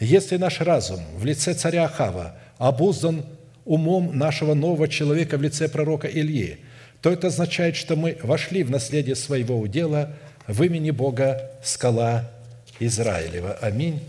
Если 0.00 0.36
наш 0.36 0.60
разум 0.60 1.00
в 1.16 1.24
лице 1.24 1.54
царя 1.54 1.84
Ахава 1.84 2.36
обуздан 2.58 3.24
умом 3.64 4.18
нашего 4.18 4.54
нового 4.54 4.88
человека 4.88 5.38
в 5.38 5.42
лице 5.42 5.68
пророка 5.68 6.08
Ильи, 6.08 6.58
то 7.04 7.10
это 7.10 7.26
означает, 7.26 7.76
что 7.76 7.96
мы 7.96 8.16
вошли 8.22 8.62
в 8.62 8.70
наследие 8.70 9.14
своего 9.14 9.60
удела 9.60 10.16
в 10.46 10.62
имени 10.62 10.90
Бога 10.90 11.50
скала 11.62 12.30
Израилева. 12.80 13.58
Аминь. 13.60 14.02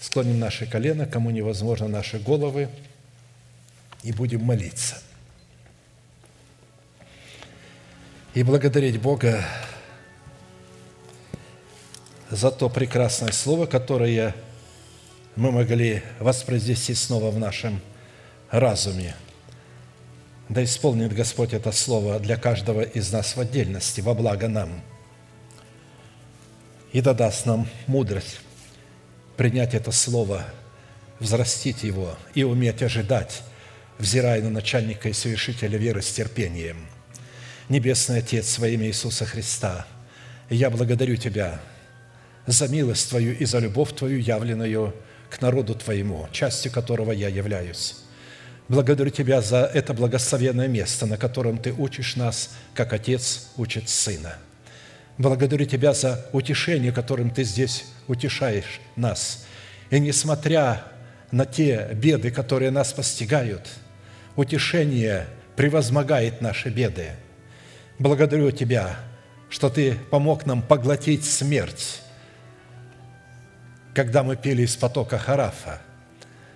Склоним 0.00 0.40
наши 0.40 0.66
колено, 0.66 1.06
кому 1.06 1.30
невозможно 1.30 1.86
наши 1.86 2.18
головы, 2.18 2.68
и 4.02 4.10
будем 4.10 4.42
молиться. 4.42 4.96
И 8.34 8.42
благодарить 8.42 9.00
Бога 9.00 9.44
за 12.28 12.50
то 12.50 12.68
прекрасное 12.68 13.30
слово, 13.30 13.66
которое 13.66 14.34
мы 15.36 15.52
могли 15.52 16.02
воспроизвести 16.18 16.94
снова 16.94 17.30
в 17.30 17.38
нашем 17.38 17.80
разуме. 18.50 19.14
Да 20.48 20.62
исполнит 20.62 21.12
Господь 21.14 21.52
это 21.52 21.72
слово 21.72 22.18
для 22.18 22.36
каждого 22.36 22.82
из 22.82 23.12
нас 23.12 23.36
в 23.36 23.40
отдельности, 23.40 24.00
во 24.00 24.14
благо 24.14 24.48
нам. 24.48 24.82
И 26.92 27.00
да 27.00 27.14
даст 27.14 27.46
нам 27.46 27.68
мудрость 27.86 28.40
принять 29.36 29.74
это 29.74 29.92
слово, 29.92 30.44
взрастить 31.18 31.82
его 31.82 32.16
и 32.34 32.44
уметь 32.44 32.82
ожидать, 32.82 33.42
взирая 33.98 34.42
на 34.42 34.50
начальника 34.50 35.08
и 35.08 35.12
совершителя 35.12 35.78
веры 35.78 36.02
с 36.02 36.12
терпением. 36.12 36.86
Небесный 37.68 38.18
Отец, 38.18 38.58
во 38.58 38.68
имя 38.68 38.86
Иисуса 38.88 39.24
Христа, 39.24 39.86
я 40.50 40.68
благодарю 40.68 41.16
Тебя 41.16 41.60
за 42.46 42.68
милость 42.68 43.08
Твою 43.08 43.34
и 43.34 43.44
за 43.44 43.58
любовь 43.58 43.94
Твою, 43.94 44.18
явленную 44.18 44.94
к 45.30 45.40
народу 45.40 45.74
Твоему, 45.74 46.28
частью 46.32 46.70
которого 46.70 47.12
я 47.12 47.28
являюсь. 47.28 48.01
Благодарю 48.68 49.10
Тебя 49.10 49.40
за 49.40 49.64
это 49.64 49.92
благословенное 49.92 50.68
место, 50.68 51.06
на 51.06 51.16
котором 51.16 51.58
Ты 51.58 51.72
учишь 51.72 52.16
нас, 52.16 52.50
как 52.74 52.92
Отец 52.92 53.50
учит 53.56 53.88
Сына. 53.88 54.36
Благодарю 55.18 55.66
Тебя 55.66 55.92
за 55.92 56.26
утешение, 56.32 56.92
которым 56.92 57.30
Ты 57.30 57.44
здесь 57.44 57.84
утешаешь 58.08 58.80
нас. 58.96 59.44
И 59.90 60.00
несмотря 60.00 60.84
на 61.30 61.44
те 61.44 61.90
беды, 61.92 62.30
которые 62.30 62.70
нас 62.70 62.92
постигают, 62.92 63.68
утешение 64.36 65.26
превозмогает 65.56 66.40
наши 66.40 66.70
беды. 66.70 67.10
Благодарю 67.98 68.50
Тебя, 68.52 68.96
что 69.50 69.68
Ты 69.68 69.96
помог 70.10 70.46
нам 70.46 70.62
поглотить 70.62 71.24
смерть, 71.24 72.00
когда 73.94 74.22
мы 74.22 74.36
пели 74.36 74.62
из 74.62 74.76
потока 74.76 75.18
Харафа, 75.18 75.80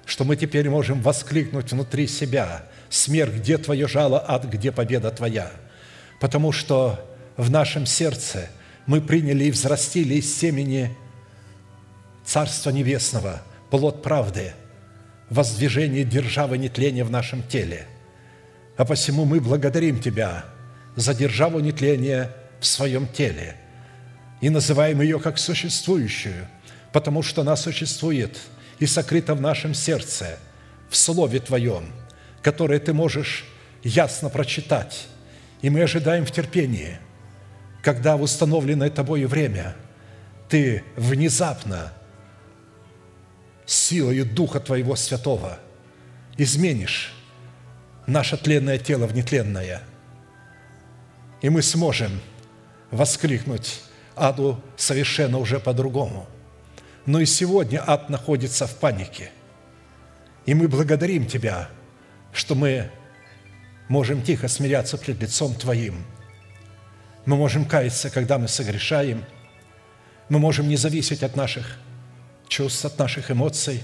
что 0.06 0.24
мы 0.24 0.36
теперь 0.36 0.70
можем 0.70 1.02
воскликнуть 1.02 1.72
внутри 1.72 2.06
себя 2.06 2.64
«Смерть, 2.88 3.34
где 3.34 3.58
Твое 3.58 3.88
жало, 3.88 4.24
ад, 4.26 4.44
где 4.44 4.72
победа 4.72 5.10
Твоя?» 5.10 5.50
Потому 6.20 6.52
что 6.52 7.04
в 7.36 7.50
нашем 7.50 7.84
сердце 7.84 8.48
мы 8.86 9.00
приняли 9.00 9.44
и 9.44 9.50
взрастили 9.50 10.14
из 10.14 10.34
семени 10.34 10.96
Царства 12.24 12.70
Небесного, 12.70 13.42
плод 13.70 14.02
правды, 14.02 14.52
воздвижение 15.28 16.04
державы 16.04 16.56
нетления 16.56 17.04
в 17.04 17.10
нашем 17.10 17.42
теле. 17.42 17.86
А 18.76 18.84
посему 18.84 19.24
мы 19.24 19.40
благодарим 19.40 20.00
Тебя 20.00 20.44
за 20.94 21.14
державу 21.14 21.58
нетления 21.58 22.30
в 22.60 22.66
своем 22.66 23.08
теле 23.08 23.56
и 24.40 24.50
называем 24.50 25.00
ее 25.00 25.18
как 25.18 25.38
существующую, 25.38 26.46
потому 26.92 27.22
что 27.22 27.42
она 27.42 27.56
существует 27.56 28.38
и 28.78 28.86
сокрыта 28.86 29.34
в 29.34 29.40
нашем 29.40 29.74
сердце, 29.74 30.38
в 30.88 30.96
Слове 30.96 31.40
Твоем, 31.40 31.86
которое 32.42 32.78
Ты 32.78 32.92
можешь 32.92 33.44
ясно 33.82 34.28
прочитать. 34.28 35.08
И 35.62 35.70
мы 35.70 35.82
ожидаем 35.82 36.26
в 36.26 36.30
терпении, 36.30 36.98
когда 37.82 38.16
в 38.16 38.22
установленное 38.22 38.90
Тобою 38.90 39.28
время 39.28 39.74
Ты 40.48 40.84
внезапно 40.96 41.92
силою 43.64 44.24
Духа 44.24 44.60
Твоего 44.60 44.96
Святого 44.96 45.58
изменишь 46.36 47.12
наше 48.06 48.36
тленное 48.36 48.78
тело 48.78 49.06
в 49.06 49.14
нетленное, 49.14 49.82
и 51.42 51.48
мы 51.48 51.62
сможем 51.62 52.20
воскликнуть 52.90 53.80
аду 54.14 54.60
совершенно 54.76 55.38
уже 55.38 55.58
по-другому. 55.58 56.26
Но 57.06 57.20
и 57.20 57.26
сегодня 57.26 57.82
ад 57.86 58.10
находится 58.10 58.66
в 58.66 58.76
панике. 58.76 59.30
И 60.44 60.54
мы 60.54 60.68
благодарим 60.68 61.26
Тебя, 61.26 61.68
что 62.32 62.54
мы 62.54 62.90
можем 63.88 64.22
тихо 64.22 64.48
смиряться 64.48 64.98
пред 64.98 65.22
лицом 65.22 65.54
Твоим. 65.54 66.04
Мы 67.24 67.36
можем 67.36 67.64
каяться, 67.64 68.10
когда 68.10 68.38
мы 68.38 68.48
согрешаем. 68.48 69.24
Мы 70.28 70.38
можем 70.38 70.68
не 70.68 70.76
зависеть 70.76 71.22
от 71.22 71.36
наших 71.36 71.78
чувств, 72.48 72.84
от 72.84 72.98
наших 72.98 73.30
эмоций. 73.30 73.82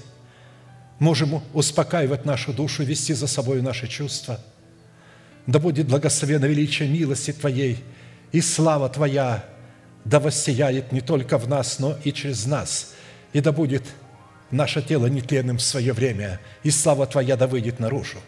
Можем 0.99 1.43
успокаивать 1.53 2.25
нашу 2.25 2.53
душу, 2.53 2.83
вести 2.85 3.15
за 3.15 3.27
собой 3.27 3.63
наши 3.63 3.87
чувства. 3.87 4.41
Да 5.47 5.59
будет 5.59 5.89
благословено 5.89 6.47
величие 6.47 6.89
милости 6.89 7.33
Твоей 7.33 7.83
и 8.33 8.41
слава 8.41 8.89
Твоя 8.89 9.45
да 10.05 10.19
воссияет 10.19 10.91
не 10.93 11.01
только 11.01 11.39
в 11.39 11.49
нас, 11.49 11.79
но 11.79 11.97
и 12.03 12.13
через 12.13 12.47
нас. 12.47 12.95
И 13.33 13.41
да 13.41 13.53
будет 13.53 13.85
наше 14.51 14.83
тело 14.83 15.07
нетленным 15.07 15.59
в 15.59 15.63
свое 15.63 15.93
время, 15.93 16.41
и 16.63 16.71
слава 16.71 17.07
Твоя 17.07 17.37
да 17.37 17.47
выйдет 17.47 17.81
наружу. 17.81 18.19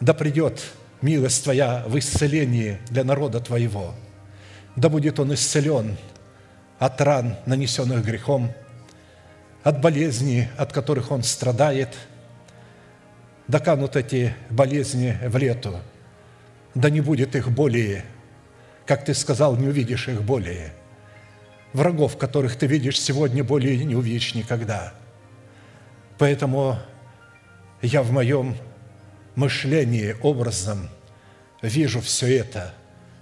Да 0.00 0.14
придет 0.14 0.62
милость 1.02 1.44
Твоя 1.44 1.84
в 1.86 1.98
исцелении 1.98 2.78
для 2.90 3.04
народа 3.04 3.40
Твоего. 3.40 3.94
Да 4.74 4.88
будет 4.88 5.20
он 5.20 5.32
исцелен 5.34 5.96
от 6.78 7.00
ран, 7.00 7.36
нанесенных 7.46 8.04
грехом– 8.04 8.52
от 9.66 9.80
болезней, 9.80 10.46
от 10.56 10.72
которых 10.72 11.10
он 11.10 11.24
страдает. 11.24 11.88
Да 13.48 13.58
канут 13.58 13.96
эти 13.96 14.32
болезни 14.48 15.18
в 15.26 15.36
лету, 15.36 15.80
да 16.76 16.88
не 16.88 17.00
будет 17.00 17.34
их 17.34 17.50
более, 17.50 18.04
как 18.86 19.04
ты 19.04 19.12
сказал, 19.12 19.56
не 19.56 19.66
увидишь 19.66 20.06
их 20.06 20.22
более. 20.22 20.72
Врагов, 21.76 22.16
которых 22.16 22.56
ты 22.56 22.66
видишь 22.66 23.00
сегодня, 23.00 23.44
более 23.44 23.84
не 23.84 23.94
увидишь 23.94 24.34
никогда. 24.34 24.94
Поэтому 26.18 26.78
я 27.82 28.02
в 28.02 28.10
моем 28.10 28.56
мышлении 29.34 30.16
образом 30.22 30.88
вижу 31.62 32.00
все 32.00 32.38
это, 32.38 32.74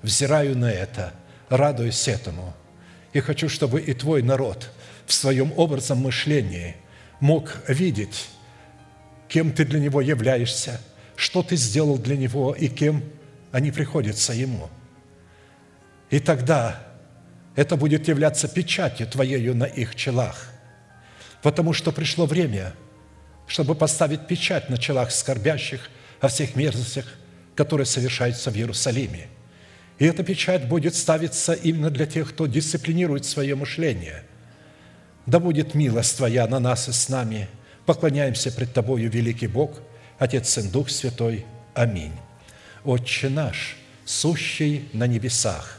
взираю 0.02 0.56
на 0.56 0.70
это, 0.70 1.12
радуюсь 1.48 2.08
этому. 2.08 2.54
И 3.12 3.20
хочу, 3.20 3.48
чтобы 3.48 3.80
и 3.80 3.92
твой 3.92 4.22
народ– 4.22 4.70
в 5.06 5.12
своем 5.12 5.52
образом 5.56 5.98
мышления 5.98 6.76
мог 7.20 7.56
видеть, 7.68 8.28
кем 9.28 9.52
ты 9.52 9.64
для 9.64 9.80
него 9.80 10.00
являешься, 10.00 10.80
что 11.16 11.42
ты 11.42 11.56
сделал 11.56 11.98
для 11.98 12.16
него 12.16 12.54
и 12.54 12.68
кем 12.68 13.04
они 13.52 13.70
приходятся 13.70 14.32
ему. 14.32 14.68
И 16.10 16.18
тогда 16.18 16.83
это 17.56 17.76
будет 17.76 18.08
являться 18.08 18.48
печатью 18.48 19.06
твоею 19.06 19.54
на 19.54 19.64
их 19.64 19.94
челах, 19.94 20.50
потому 21.42 21.72
что 21.72 21.92
пришло 21.92 22.26
время, 22.26 22.74
чтобы 23.46 23.74
поставить 23.74 24.26
печать 24.26 24.70
на 24.70 24.78
челах 24.78 25.10
скорбящих 25.10 25.90
о 26.20 26.28
всех 26.28 26.56
мерзостях, 26.56 27.06
которые 27.54 27.86
совершаются 27.86 28.50
в 28.50 28.56
Иерусалиме. 28.56 29.28
И 29.98 30.06
эта 30.06 30.24
печать 30.24 30.66
будет 30.66 30.94
ставиться 30.94 31.52
именно 31.52 31.90
для 31.90 32.06
тех, 32.06 32.30
кто 32.30 32.46
дисциплинирует 32.46 33.24
свое 33.24 33.54
мышление– 33.54 34.24
да 35.26 35.40
будет 35.40 35.74
милость 35.74 36.16
Твоя 36.16 36.46
на 36.46 36.60
нас 36.60 36.88
и 36.88 36.92
с 36.92 37.08
нами. 37.08 37.48
Поклоняемся 37.86 38.52
пред 38.52 38.72
Тобою, 38.72 39.10
великий 39.10 39.46
Бог, 39.46 39.80
Отец, 40.18 40.50
Сын, 40.50 40.70
Дух 40.70 40.90
Святой. 40.90 41.46
Аминь. 41.74 42.12
Отче 42.84 43.30
наш, 43.30 43.76
сущий 44.04 44.88
на 44.92 45.06
небесах, 45.06 45.78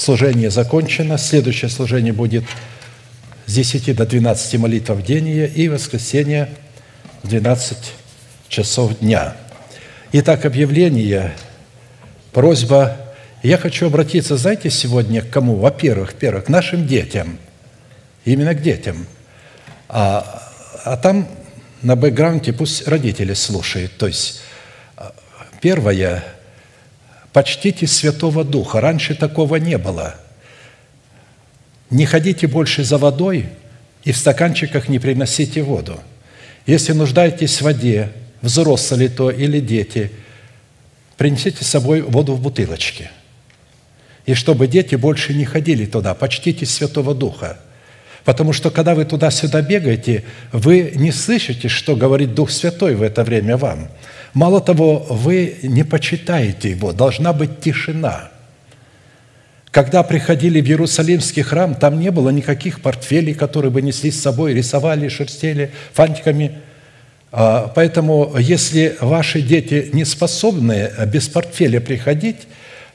Служение 0.00 0.48
закончено. 0.48 1.18
Следующее 1.18 1.68
служение 1.68 2.14
будет 2.14 2.44
с 3.44 3.52
10 3.52 3.94
до 3.94 4.06
12 4.06 4.58
молитв 4.58 4.88
в 4.88 5.02
день 5.02 5.28
и 5.54 5.68
воскресенье 5.68 6.48
в 7.22 7.28
12 7.28 7.76
часов 8.48 8.98
дня. 9.00 9.36
Итак, 10.12 10.46
объявление, 10.46 11.34
просьба. 12.32 12.96
Я 13.42 13.58
хочу 13.58 13.88
обратиться, 13.88 14.38
знаете, 14.38 14.70
сегодня 14.70 15.20
к 15.20 15.28
кому? 15.28 15.56
Во-первых, 15.56 16.14
первых, 16.14 16.46
к 16.46 16.48
нашим 16.48 16.86
детям. 16.86 17.36
Именно 18.24 18.54
к 18.54 18.62
детям. 18.62 19.06
А, 19.90 20.50
а 20.82 20.96
там 20.96 21.28
на 21.82 21.94
бэкграунде 21.94 22.54
пусть 22.54 22.88
родители 22.88 23.34
слушают. 23.34 23.98
То 23.98 24.06
есть, 24.06 24.40
первое, 25.60 26.24
почтите 27.32 27.86
Святого 27.86 28.44
Духа. 28.44 28.80
Раньше 28.80 29.14
такого 29.14 29.56
не 29.56 29.78
было. 29.78 30.16
Не 31.90 32.06
ходите 32.06 32.46
больше 32.46 32.84
за 32.84 32.98
водой 32.98 33.46
и 34.04 34.12
в 34.12 34.16
стаканчиках 34.16 34.88
не 34.88 34.98
приносите 34.98 35.62
воду. 35.62 36.00
Если 36.66 36.92
нуждаетесь 36.92 37.58
в 37.58 37.62
воде, 37.62 38.12
взрослые 38.42 39.08
то 39.08 39.30
или 39.30 39.60
дети, 39.60 40.10
принесите 41.16 41.64
с 41.64 41.68
собой 41.68 42.00
воду 42.00 42.34
в 42.34 42.40
бутылочке. 42.40 43.10
И 44.26 44.34
чтобы 44.34 44.66
дети 44.68 44.94
больше 44.94 45.34
не 45.34 45.44
ходили 45.44 45.86
туда, 45.86 46.14
почтите 46.14 46.66
Святого 46.66 47.14
Духа. 47.14 47.58
Потому 48.24 48.52
что, 48.52 48.70
когда 48.70 48.94
вы 48.94 49.04
туда-сюда 49.04 49.62
бегаете, 49.62 50.24
вы 50.52 50.92
не 50.94 51.10
слышите, 51.10 51.68
что 51.68 51.96
говорит 51.96 52.34
Дух 52.34 52.50
Святой 52.50 52.94
в 52.94 53.02
это 53.02 53.24
время 53.24 53.56
вам. 53.56 53.88
Мало 54.34 54.60
того, 54.60 55.06
вы 55.08 55.58
не 55.62 55.82
почитаете 55.82 56.70
Его, 56.70 56.92
должна 56.92 57.32
быть 57.32 57.60
тишина. 57.60 58.30
Когда 59.70 60.02
приходили 60.02 60.60
в 60.60 60.66
Иерусалимский 60.66 61.42
храм, 61.42 61.74
там 61.74 62.00
не 62.00 62.10
было 62.10 62.30
никаких 62.30 62.80
портфелей, 62.80 63.34
которые 63.34 63.70
бы 63.70 63.82
несли 63.82 64.10
с 64.10 64.20
собой, 64.20 64.54
рисовали, 64.54 65.08
шерстели 65.08 65.70
фантиками– 65.92 66.52
а, 67.32 67.70
поэтому, 67.74 68.34
если 68.38 68.96
ваши 69.00 69.40
дети 69.40 69.90
не 69.92 70.04
способны 70.04 70.90
без 71.06 71.28
портфеля 71.28 71.80
приходить, 71.80 72.48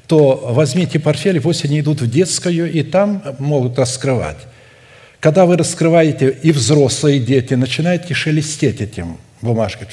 то 0.07 0.49
возьмите 0.51 0.99
портфель, 0.99 1.41
пусть 1.41 1.65
они 1.65 1.79
идут 1.79 2.01
в 2.01 2.09
детскую, 2.09 2.71
и 2.71 2.83
там 2.83 3.23
могут 3.39 3.79
раскрывать. 3.79 4.37
Когда 5.19 5.45
вы 5.45 5.57
раскрываете, 5.57 6.29
и 6.29 6.51
взрослые 6.51 7.19
дети, 7.19 7.53
начинаете 7.55 8.13
шелестеть 8.13 8.81
этим 8.81 9.17
бумажкой, 9.41 9.87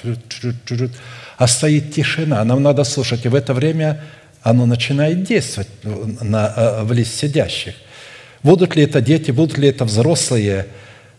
а 1.42 1.46
стоит 1.46 1.92
тишина, 1.92 2.44
нам 2.44 2.62
надо 2.62 2.84
слушать, 2.84 3.24
и 3.24 3.28
в 3.28 3.34
это 3.34 3.54
время 3.54 4.00
оно 4.42 4.66
начинает 4.66 5.24
действовать 5.24 5.68
на, 5.82 6.52
э, 6.56 6.82
в 6.84 6.92
лист 6.92 7.14
сидящих. 7.14 7.74
Будут 8.42 8.76
ли 8.76 8.84
это 8.84 9.00
дети, 9.00 9.30
будут 9.30 9.58
ли 9.58 9.68
это 9.68 9.84
взрослые– 9.84 10.66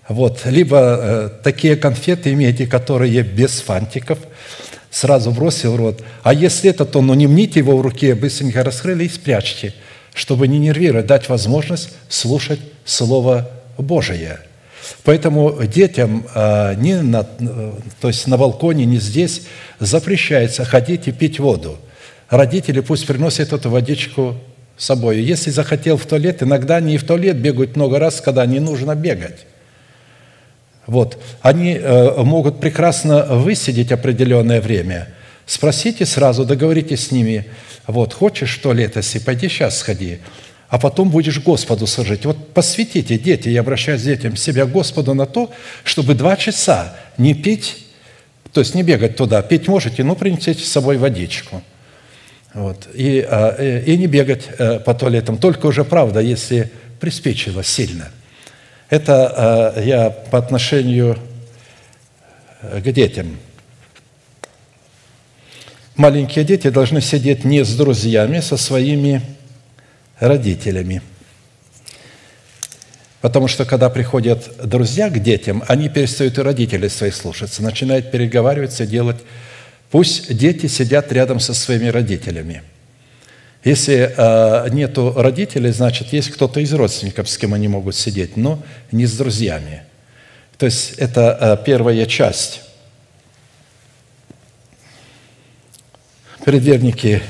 вот. 0.07 0.41
Либо 0.45 0.77
э, 0.79 1.29
такие 1.43 1.75
конфеты 1.75 2.33
имейте, 2.33 2.67
которые 2.67 3.23
без 3.23 3.61
фантиков, 3.61 4.19
сразу 4.91 5.31
бросил 5.31 5.73
в 5.73 5.75
рот. 5.77 6.03
А 6.23 6.33
если 6.33 6.69
это, 6.69 6.85
то 6.85 7.01
ну, 7.01 7.13
не 7.13 7.27
мните 7.27 7.59
его 7.59 7.77
в 7.77 7.81
руке, 7.81 8.13
быстренько 8.13 8.63
раскрыли 8.63 9.05
и 9.05 9.09
спрячьте, 9.09 9.73
чтобы 10.13 10.47
не 10.47 10.59
нервировать, 10.59 11.07
дать 11.07 11.29
возможность 11.29 11.89
слушать 12.09 12.59
Слово 12.85 13.49
Божие. 13.77 14.39
Поэтому 15.03 15.63
детям 15.63 16.25
э, 16.33 16.75
не 16.77 17.01
на, 17.01 17.23
то 17.23 18.07
есть 18.07 18.27
на 18.27 18.37
балконе, 18.37 18.85
не 18.85 18.97
здесь 18.97 19.43
запрещается 19.79 20.65
ходить 20.65 21.07
и 21.07 21.11
пить 21.11 21.39
воду. 21.39 21.77
Родители 22.29 22.79
пусть 22.79 23.05
приносят 23.05 23.53
эту 23.53 23.69
водичку 23.69 24.35
с 24.77 24.85
собой. 24.85 25.21
Если 25.21 25.51
захотел 25.51 25.97
в 25.97 26.05
туалет, 26.05 26.41
иногда 26.41 26.77
они 26.77 26.95
и 26.95 26.97
в 26.97 27.03
туалет 27.03 27.37
бегают 27.37 27.75
много 27.75 27.99
раз, 27.99 28.21
когда 28.21 28.45
не 28.45 28.59
нужно 28.59 28.95
бегать. 28.95 29.45
Вот. 30.87 31.17
Они 31.41 31.77
э, 31.79 32.23
могут 32.23 32.59
прекрасно 32.59 33.23
высидеть 33.25 33.91
определенное 33.91 34.61
время. 34.61 35.09
Спросите 35.45 36.05
сразу, 36.05 36.45
договоритесь 36.45 37.07
с 37.07 37.11
ними. 37.11 37.45
Вот, 37.87 38.13
хочешь 38.13 38.57
в 38.57 38.61
туалет, 38.61 38.95
если 38.95 39.19
пойди 39.19 39.49
сейчас 39.49 39.77
сходи, 39.77 40.19
а 40.73 40.79
потом 40.79 41.11
будешь 41.11 41.39
Господу 41.39 41.85
служить. 41.85 42.25
Вот 42.25 42.51
посвятите, 42.51 43.19
дети, 43.19 43.47
я 43.47 43.59
обращаюсь 43.59 44.01
к 44.01 44.05
детям, 44.05 44.35
себя 44.35 44.65
Господу 44.65 45.13
на 45.13 45.27
то, 45.27 45.51
чтобы 45.83 46.15
два 46.15 46.35
часа 46.35 46.95
не 47.19 47.35
пить, 47.35 47.85
то 48.51 48.59
есть 48.59 48.73
не 48.73 48.81
бегать 48.81 49.15
туда. 49.15 49.43
Пить 49.43 49.67
можете, 49.67 50.03
но 50.03 50.15
принесите 50.15 50.63
с 50.63 50.71
собой 50.71 50.97
водичку. 50.97 51.61
Вот. 52.55 52.87
И, 52.95 53.23
а, 53.29 53.81
и 53.85 53.95
не 53.97 54.07
бегать 54.07 54.49
э, 54.57 54.79
по 54.79 54.95
туалетам. 54.95 55.37
Только 55.37 55.67
уже, 55.67 55.83
правда, 55.83 56.21
если 56.21 56.71
приспичило 56.99 57.63
сильно– 57.63 58.09
это 58.89 59.73
э, 59.75 59.85
я 59.85 60.09
по 60.09 60.39
отношению 60.39 61.19
э, 62.63 62.81
к 62.81 62.91
детям. 62.91 63.37
Маленькие 65.97 66.43
дети 66.45 66.71
должны 66.71 66.99
сидеть 66.99 67.45
не 67.45 67.63
с 67.63 67.75
друзьями, 67.75 68.39
со 68.39 68.57
своими 68.57 69.21
родителями. 70.27 71.01
Потому 73.21 73.47
что 73.47 73.65
когда 73.65 73.89
приходят 73.89 74.49
друзья 74.63 75.09
к 75.09 75.21
детям, 75.21 75.63
они 75.67 75.89
перестают 75.89 76.37
и 76.37 76.41
родителей 76.41 76.89
своих 76.89 77.15
слушаться, 77.15 77.63
начинают 77.63 78.11
переговариваться, 78.11 78.85
делать. 78.85 79.17
Пусть 79.91 80.35
дети 80.35 80.67
сидят 80.67 81.11
рядом 81.11 81.39
со 81.39 81.53
своими 81.53 81.87
родителями– 81.87 82.63
если 83.63 84.13
э, 84.15 84.69
нету 84.71 85.13
родителей, 85.15 85.71
значит, 85.71 86.11
есть 86.11 86.31
кто-то 86.31 86.59
из 86.59 86.73
родственников, 86.73 87.29
с 87.29 87.37
кем 87.37 87.53
они 87.53 87.69
могут 87.69 87.95
сидеть, 87.95 88.35
но 88.35 88.61
не 88.91 89.05
с 89.05 89.13
друзьями. 89.13 89.83
То 90.57 90.65
есть 90.65 90.93
это 90.97 91.37
э, 91.39 91.65
первая 91.65 92.05
часть. 92.05 92.61
Предверники 96.43 97.21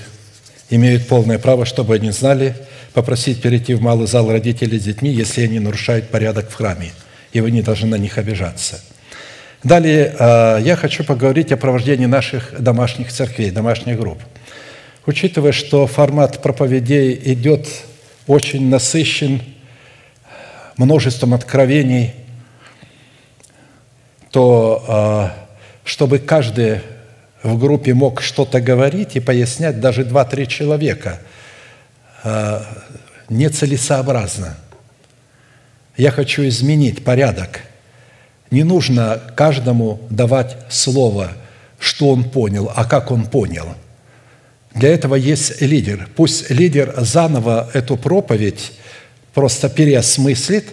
имеют 0.71 1.07
полное 1.07 1.37
право, 1.37 1.65
чтобы 1.65 1.93
они 1.93 2.09
знали, 2.09 2.55
попросить 2.93 3.41
перейти 3.41 3.73
в 3.73 3.81
малый 3.81 4.07
зал 4.07 4.31
родителей 4.31 4.79
с 4.79 4.83
детьми, 4.83 5.09
если 5.09 5.41
они 5.41 5.59
нарушают 5.59 6.09
порядок 6.09 6.49
в 6.49 6.53
храме, 6.53 6.91
и 7.31 7.41
вы 7.41 7.51
не 7.51 7.61
должны 7.61 7.87
на 7.87 7.97
них 7.97 8.17
обижаться. 8.17 8.81
Далее 9.63 10.15
э, 10.17 10.59
я 10.63 10.75
хочу 10.75 11.03
поговорить 11.03 11.51
о 11.51 11.57
провождении 11.57 12.05
наших 12.05 12.61
домашних 12.61 13.11
церквей, 13.11 13.51
домашних 13.51 13.99
групп– 13.99 14.19
Учитывая, 15.05 15.51
что 15.51 15.85
формат 15.85 16.41
проповедей 16.41 17.19
идет 17.33 17.67
очень 18.25 18.69
насыщен 18.69 19.41
множеством 20.77 21.33
откровений, 21.33 22.13
то 24.31 24.83
а, 24.87 25.33
чтобы 25.83 26.19
каждый 26.19 26.79
в 27.43 27.59
группе 27.59 27.93
мог 27.93 28.21
что-то 28.21 28.61
говорить 28.61 29.17
и 29.17 29.19
пояснять, 29.19 29.81
даже 29.81 30.05
два-три 30.05 30.47
человека, 30.47 31.19
нецелесообразно. 33.29 34.57
Я 35.97 36.11
хочу 36.11 36.47
изменить 36.47 37.03
порядок. 37.03 37.61
Не 38.51 38.63
нужно 38.63 39.21
каждому 39.35 39.99
давать 40.09 40.57
слово, 40.69 41.31
что 41.79 42.09
он 42.09 42.23
понял, 42.23 42.71
а 42.75 42.85
как 42.85 43.11
он 43.11 43.25
понял– 43.25 43.75
для 44.73 44.89
этого 44.89 45.15
есть 45.15 45.61
лидер. 45.61 46.09
Пусть 46.15 46.49
лидер 46.49 46.93
заново 46.97 47.69
эту 47.73 47.95
проповедь 47.95 48.73
просто 49.33 49.69
переосмыслит 49.69 50.65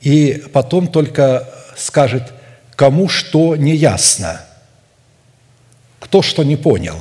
и 0.00 0.42
потом 0.52 0.88
только 0.88 1.48
скажет, 1.76 2.32
кому 2.76 3.08
что 3.08 3.56
не 3.56 3.74
ясно, 3.76 4.40
кто 6.00 6.22
что 6.22 6.42
не 6.44 6.56
понял. 6.56 6.96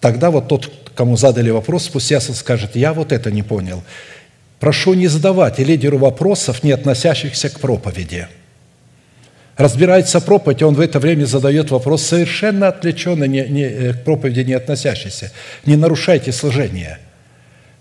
Тогда 0.00 0.30
вот 0.30 0.48
тот, 0.48 0.83
кому 0.94 1.16
задали 1.16 1.50
вопрос, 1.50 1.90
ясно 2.10 2.34
скажет, 2.34 2.76
я 2.76 2.92
вот 2.92 3.12
это 3.12 3.30
не 3.30 3.42
понял. 3.42 3.82
Прошу 4.60 4.94
не 4.94 5.08
задавать 5.08 5.58
лидеру 5.58 5.98
вопросов, 5.98 6.62
не 6.62 6.72
относящихся 6.72 7.48
к 7.48 7.60
проповеди– 7.60 8.28
разбирается 9.56 10.20
проповедь, 10.20 10.62
он 10.62 10.74
в 10.74 10.80
это 10.80 10.98
время 10.98 11.24
задает 11.26 11.70
вопрос 11.70 12.02
совершенно 12.02 12.68
отвлеченный, 12.68 13.28
не, 13.28 13.42
не, 13.42 13.62
э, 13.62 13.92
к 13.92 14.04
проповеди 14.04 14.40
не 14.40 14.54
относящийся. 14.54 15.32
Не 15.66 15.76
нарушайте 15.76 16.32
служение. 16.32 16.98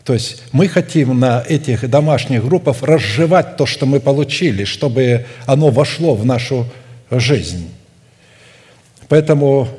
То 0.03 0.13
есть 0.13 0.43
мы 0.51 0.67
хотим 0.67 1.19
на 1.19 1.43
этих 1.47 1.89
домашних 1.89 2.43
группах 2.43 2.81
разжевать 2.81 3.55
то, 3.55 3.65
что 3.65 3.85
мы 3.85 3.99
получили, 3.99 4.65
чтобы 4.65 5.25
оно 5.45 5.69
вошло 5.69 6.13
в 6.13 6.25
нашу 6.25 6.67
жизнь. 7.09 7.69
Поэтому 9.07 9.69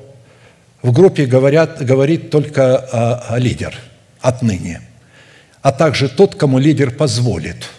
в 0.85 0.93
группе 0.93 1.25
говорят, 1.25 1.83
говорит 1.83 2.29
только 2.29 2.77
а, 2.77 3.39
лидер 3.39 3.75
отныне, 4.21 4.83
а 5.63 5.73
также 5.73 6.11
тот, 6.11 6.35
кому 6.35 6.59
лидер 6.59 6.91
позволит. 6.91 7.71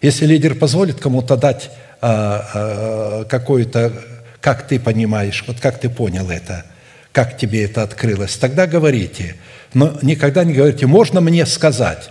Если 0.00 0.24
лидер 0.24 0.54
позволит 0.54 1.00
кому-то 1.00 1.36
дать 1.36 1.72
а, 2.00 2.46
а, 2.54 3.24
какой-то, 3.24 3.92
как 4.40 4.68
ты 4.68 4.78
понимаешь, 4.78 5.42
вот 5.48 5.58
как 5.58 5.80
ты 5.80 5.88
понял 5.88 6.30
это, 6.30 6.64
как 7.10 7.36
тебе 7.36 7.64
это 7.64 7.82
открылось, 7.82 8.36
тогда 8.36 8.68
говорите. 8.68 9.34
Но 9.74 9.98
никогда 10.02 10.44
не 10.44 10.54
говорите, 10.54 10.86
можно 10.86 11.20
мне 11.20 11.44
сказать. 11.44 12.08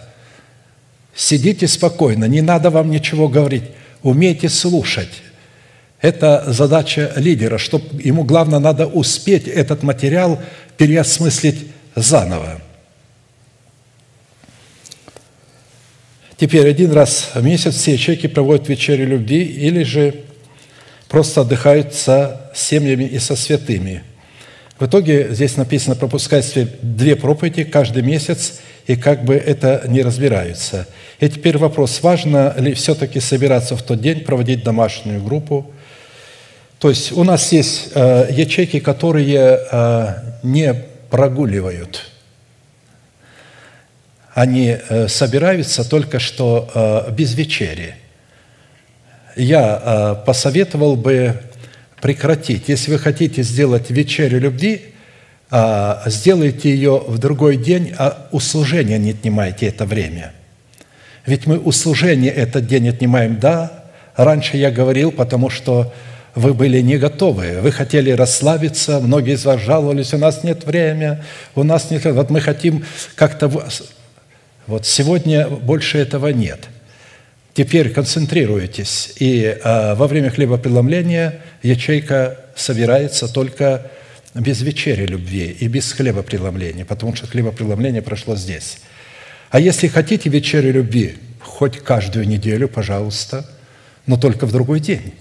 Сидите 1.16 1.70
спокойно, 1.70 2.26
не 2.26 2.42
надо 2.42 2.70
вам 2.70 2.92
ничего 2.92 3.30
говорить. 3.30 3.64
умейте 4.04 4.50
слушать. 4.50 5.22
Это 6.02 6.44
задача 6.48 7.12
лидера, 7.16 7.58
чтобы 7.58 8.02
ему, 8.02 8.24
главное, 8.24 8.60
надо 8.60 8.86
успеть 8.86 9.48
этот 9.48 9.84
материал 9.84 10.40
переосмыслить 10.78 11.68
заново. 11.96 12.62
Теперь 16.38 16.70
один 16.70 16.92
раз 16.92 17.32
в 17.34 17.44
месяц 17.44 17.76
все 17.76 17.94
ячейки 17.94 18.28
проводят 18.28 18.70
вечерю 18.70 19.08
любви 19.08 19.44
или 19.44 19.82
же 19.82 20.24
просто 21.10 21.42
отдыхают 21.42 21.96
со 21.96 22.52
семьями 22.54 23.06
и 23.06 23.18
со 23.18 23.36
святыми. 23.36 24.04
В 24.78 24.86
итоге 24.86 25.30
здесь 25.34 25.58
написано 25.58 25.96
пропускать 25.96 26.54
две 26.84 27.16
проповеди 27.16 27.64
каждый 27.64 28.04
месяц, 28.04 28.60
и 28.86 28.96
как 28.96 29.26
бы 29.26 29.34
это 29.34 29.84
не 29.88 30.04
разбираются. 30.04 30.88
И 31.20 31.28
теперь 31.28 31.58
вопрос, 31.58 32.02
важно 32.04 32.54
ли 32.58 32.74
все-таки 32.76 33.20
собираться 33.20 33.76
в 33.76 33.82
тот 33.82 34.00
день, 34.00 34.20
проводить 34.22 34.64
домашнюю 34.64 35.24
группу. 35.24 35.72
То 36.80 36.90
есть 36.90 37.12
у 37.12 37.24
нас 37.24 37.52
есть 37.52 37.90
э, 37.96 38.28
ячейки, 38.30 38.80
которые 38.80 39.60
э, 39.72 40.14
не 40.44 40.74
прогуливают. 41.10 42.12
Они 44.34 44.78
э, 44.78 45.08
собираются 45.08 45.90
только 45.90 46.20
что 46.20 46.70
э, 47.08 47.12
без 47.12 47.34
вечери. 47.34 47.96
Я 49.36 49.82
э, 50.22 50.26
посоветовал 50.26 50.96
бы 50.96 51.42
прекратить. 52.02 52.70
Если 52.70 52.92
вы 52.92 53.00
хотите 53.00 53.42
сделать 53.42 53.90
вечерю 53.90 54.40
любви, 54.40 54.94
а, 55.50 56.04
сделайте 56.08 56.70
ее 56.70 57.02
в 57.08 57.20
другой 57.20 57.58
день, 57.58 57.94
а 57.98 58.28
у 58.32 58.40
служения 58.40 58.98
не 58.98 59.12
отнимайте 59.12 59.68
это 59.68 59.86
время. 59.86 60.34
Ведь 61.26 61.48
мы 61.48 61.58
у 61.58 61.72
служения 61.72 62.30
этот 62.30 62.68
день 62.68 62.90
отнимаем, 62.90 63.40
да, 63.40 63.86
раньше 64.16 64.58
я 64.58 64.72
говорил, 64.72 65.12
потому 65.12 65.50
что 65.50 65.94
вы 66.38 66.54
были 66.54 66.82
не 66.82 66.98
готовы, 66.98 67.60
вы 67.62 67.72
хотели 67.72 68.12
расслабиться, 68.12 69.00
многие 69.00 69.34
из 69.34 69.46
вас 69.46 69.62
жаловались, 69.62 70.14
у 70.14 70.18
нас 70.18 70.44
нет 70.44 70.66
времени, 70.66 71.18
у 71.56 71.64
нас 71.64 71.92
нет... 71.92 72.06
Вот 72.06 72.30
мы 72.30 72.42
хотим 72.42 72.86
как-то... 73.16 73.52
Вот 74.68 74.86
сегодня 74.86 75.48
больше 75.48 75.98
этого 75.98 76.28
нет– 76.30 76.60
Теперь 77.58 77.90
концентрируйтесь, 77.90 79.14
и 79.16 79.58
а, 79.64 79.96
во 79.96 80.06
время 80.06 80.30
хлебопреломления 80.30 81.42
ячейка 81.64 82.40
собирается 82.56 83.28
только 83.28 83.90
без 84.36 84.62
вечери 84.62 85.08
любви 85.08 85.58
и 85.60 85.68
без 85.68 85.92
хлебопреломления, 85.92 86.86
потому 86.86 87.16
что 87.16 87.26
хлебопреломление 87.26 88.04
прошло 88.04 88.36
здесь. 88.36 88.78
А 89.50 89.60
если 89.60 89.88
хотите 89.88 90.30
вечерю 90.30 90.72
любви, 90.72 91.16
хоть 91.42 91.80
каждую 91.80 92.28
неделю, 92.28 92.70
пожалуйста, 92.70 93.44
но 94.06 94.18
только 94.18 94.46
в 94.46 94.52
другой 94.52 94.80
день. 94.80 95.16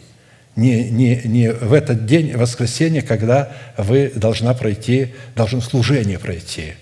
Не, 0.56 0.88
не, 0.90 1.20
не 1.24 1.52
в 1.52 1.72
этот 1.72 2.06
день, 2.06 2.34
воскресенье, 2.34 3.02
когда 3.02 3.52
вы 3.76 4.10
должна 4.14 4.54
пройти, 4.54 5.14
должен 5.36 5.60
служение 5.60 6.18
пройти. 6.18 6.72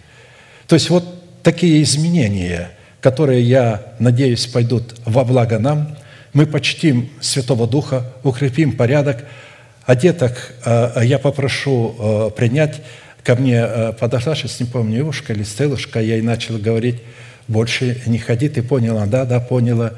То 0.68 0.76
есть 0.76 0.90
вот 0.90 1.42
такие 1.42 1.82
изменения– 1.82 2.70
которые, 3.04 3.42
я 3.42 3.82
надеюсь, 3.98 4.46
пойдут 4.46 4.94
во 5.04 5.24
благо 5.26 5.58
нам, 5.58 5.94
мы 6.32 6.46
почтим 6.46 7.10
Святого 7.20 7.66
Духа, 7.66 8.14
укрепим 8.22 8.72
порядок, 8.72 9.26
а 9.84 9.94
деток 9.94 10.54
э, 10.64 11.02
я 11.04 11.18
попрошу 11.18 11.94
э, 11.98 12.30
принять. 12.34 12.80
Ко 13.22 13.34
мне 13.34 13.62
э, 13.62 13.92
подошла, 13.92 14.34
сейчас 14.34 14.58
не 14.58 14.64
помню, 14.64 15.00
Ивушка 15.00 15.34
или 15.34 15.42
Стелушка, 15.42 16.00
я 16.00 16.14
ей 16.14 16.22
начал 16.22 16.56
говорить, 16.56 17.02
больше 17.46 18.00
не 18.06 18.16
ходи, 18.16 18.48
ты 18.48 18.62
поняла, 18.62 19.04
да, 19.04 19.26
да, 19.26 19.38
поняла, 19.38 19.92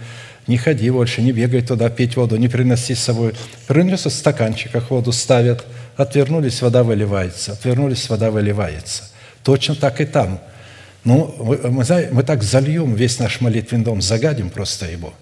не 0.46 0.56
ходи 0.56 0.90
больше, 0.90 1.22
не 1.22 1.32
бегай 1.32 1.62
туда 1.62 1.88
пить 1.90 2.16
воду, 2.16 2.36
не 2.36 2.48
приноси 2.48 2.94
с 2.94 3.00
собой. 3.00 3.34
Принес 3.66 4.04
в 4.04 4.10
стаканчиках 4.10 4.90
воду 4.90 5.12
ставят, 5.12 5.64
отвернулись, 5.96 6.62
вода 6.62 6.82
выливается, 6.82 7.52
отвернулись, 7.52 8.08
вода 8.08 8.30
выливается. 8.30 9.04
Точно 9.42 9.74
так 9.74 10.00
и 10.00 10.04
там– 10.04 10.40
ну, 11.06 11.32
мы, 11.38 11.70
мы, 11.70 11.84
мы 12.10 12.22
так 12.24 12.42
зальем 12.42 12.96
весь 12.96 13.20
наш 13.20 13.40
молитвенный 13.40 13.84
дом, 13.84 14.02
загадим 14.02 14.50
просто 14.50 14.86
его. 14.86 15.14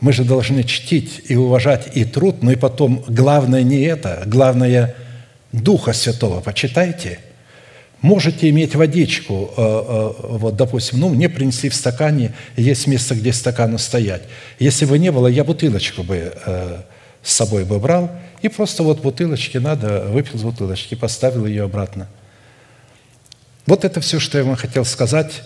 Мы 0.00 0.14
же 0.14 0.24
должны 0.24 0.64
чтить 0.64 1.20
и 1.28 1.36
уважать 1.36 1.94
и 1.94 2.06
труд, 2.06 2.42
но 2.42 2.50
и 2.50 2.56
потом 2.56 3.04
главное 3.06 3.62
не 3.62 3.82
это, 3.82 4.22
главное 4.24 4.94
Духа 5.52 5.92
Святого. 5.92 6.40
Почитайте. 6.40 7.18
Можете 8.06 8.48
иметь 8.50 8.74
водичку, 8.74 9.50
э, 9.56 9.60
э, 9.60 10.12
вот, 10.36 10.56
допустим, 10.56 11.00
ну, 11.00 11.08
мне 11.08 11.28
принесли 11.28 11.68
в 11.68 11.74
стакане, 11.74 12.34
есть 12.56 12.86
место, 12.86 13.14
где 13.14 13.32
стакану 13.32 13.78
стоять. 13.78 14.22
Если 14.58 14.84
бы 14.84 14.98
не 14.98 15.12
было, 15.12 15.26
я 15.26 15.44
бутылочку 15.44 16.02
бы 16.02 16.32
э, 16.34 16.76
с 17.22 17.32
собой 17.32 17.64
бы 17.64 17.78
брал, 17.78 18.10
и 18.42 18.48
просто 18.48 18.82
вот 18.82 19.02
бутылочки 19.02 19.58
надо, 19.58 20.06
выпил 20.08 20.38
с 20.38 20.42
бутылочки, 20.42 20.94
поставил 20.94 21.46
ее 21.46 21.64
обратно– 21.64 22.08
вот 23.66 23.84
это 23.84 24.00
все, 24.00 24.20
что 24.20 24.38
я 24.38 24.44
вам 24.44 24.54
хотел 24.54 24.84
сказать. 24.84 25.42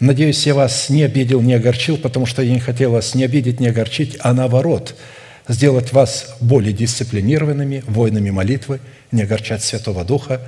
Надеюсь, 0.00 0.46
я 0.46 0.54
вас 0.54 0.90
не 0.90 1.04
обидел, 1.04 1.40
не 1.40 1.54
огорчил, 1.54 1.96
потому 1.96 2.26
что 2.26 2.42
я 2.42 2.52
не 2.52 2.58
хотел 2.58 2.90
вас 2.90 3.14
не 3.14 3.22
обидеть, 3.22 3.60
не 3.60 3.68
огорчить, 3.68 4.18
а 4.20 4.32
наоборот, 4.32 4.96
сделать 5.46 5.92
вас 5.92 6.34
более 6.40 6.72
дисциплинированными, 6.72 7.84
воинами 7.86 8.30
молитвы, 8.30 8.80
не 9.12 9.22
огорчать 9.22 9.62
Святого 9.62 10.04
Духа. 10.04 10.40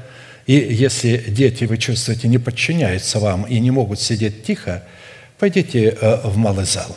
И 0.47 0.55
если 0.55 1.17
дети, 1.17 1.65
вы 1.65 1.79
чувствуете, 1.79 2.29
не 2.29 2.39
подчиняются 2.39 3.19
вам 3.19 3.45
и 3.45 3.59
не 3.61 3.71
могут 3.71 4.01
сидеть 4.01 4.45
тихо, 4.45 4.83
пойдите 5.39 5.97
э, 5.99 6.21
в 6.25 6.37
малый 6.37 6.67
зал. 6.67 6.97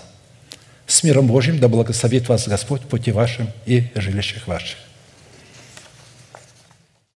С 0.85 1.03
миром 1.03 1.27
Божьим 1.27 1.59
да 1.59 1.67
благословит 1.67 2.27
вас 2.29 2.47
Господь 2.47 2.81
пути 2.81 3.11
вашим 3.11 3.49
и 3.65 3.87
жилищах 3.95 4.47
ваших. 4.47 4.77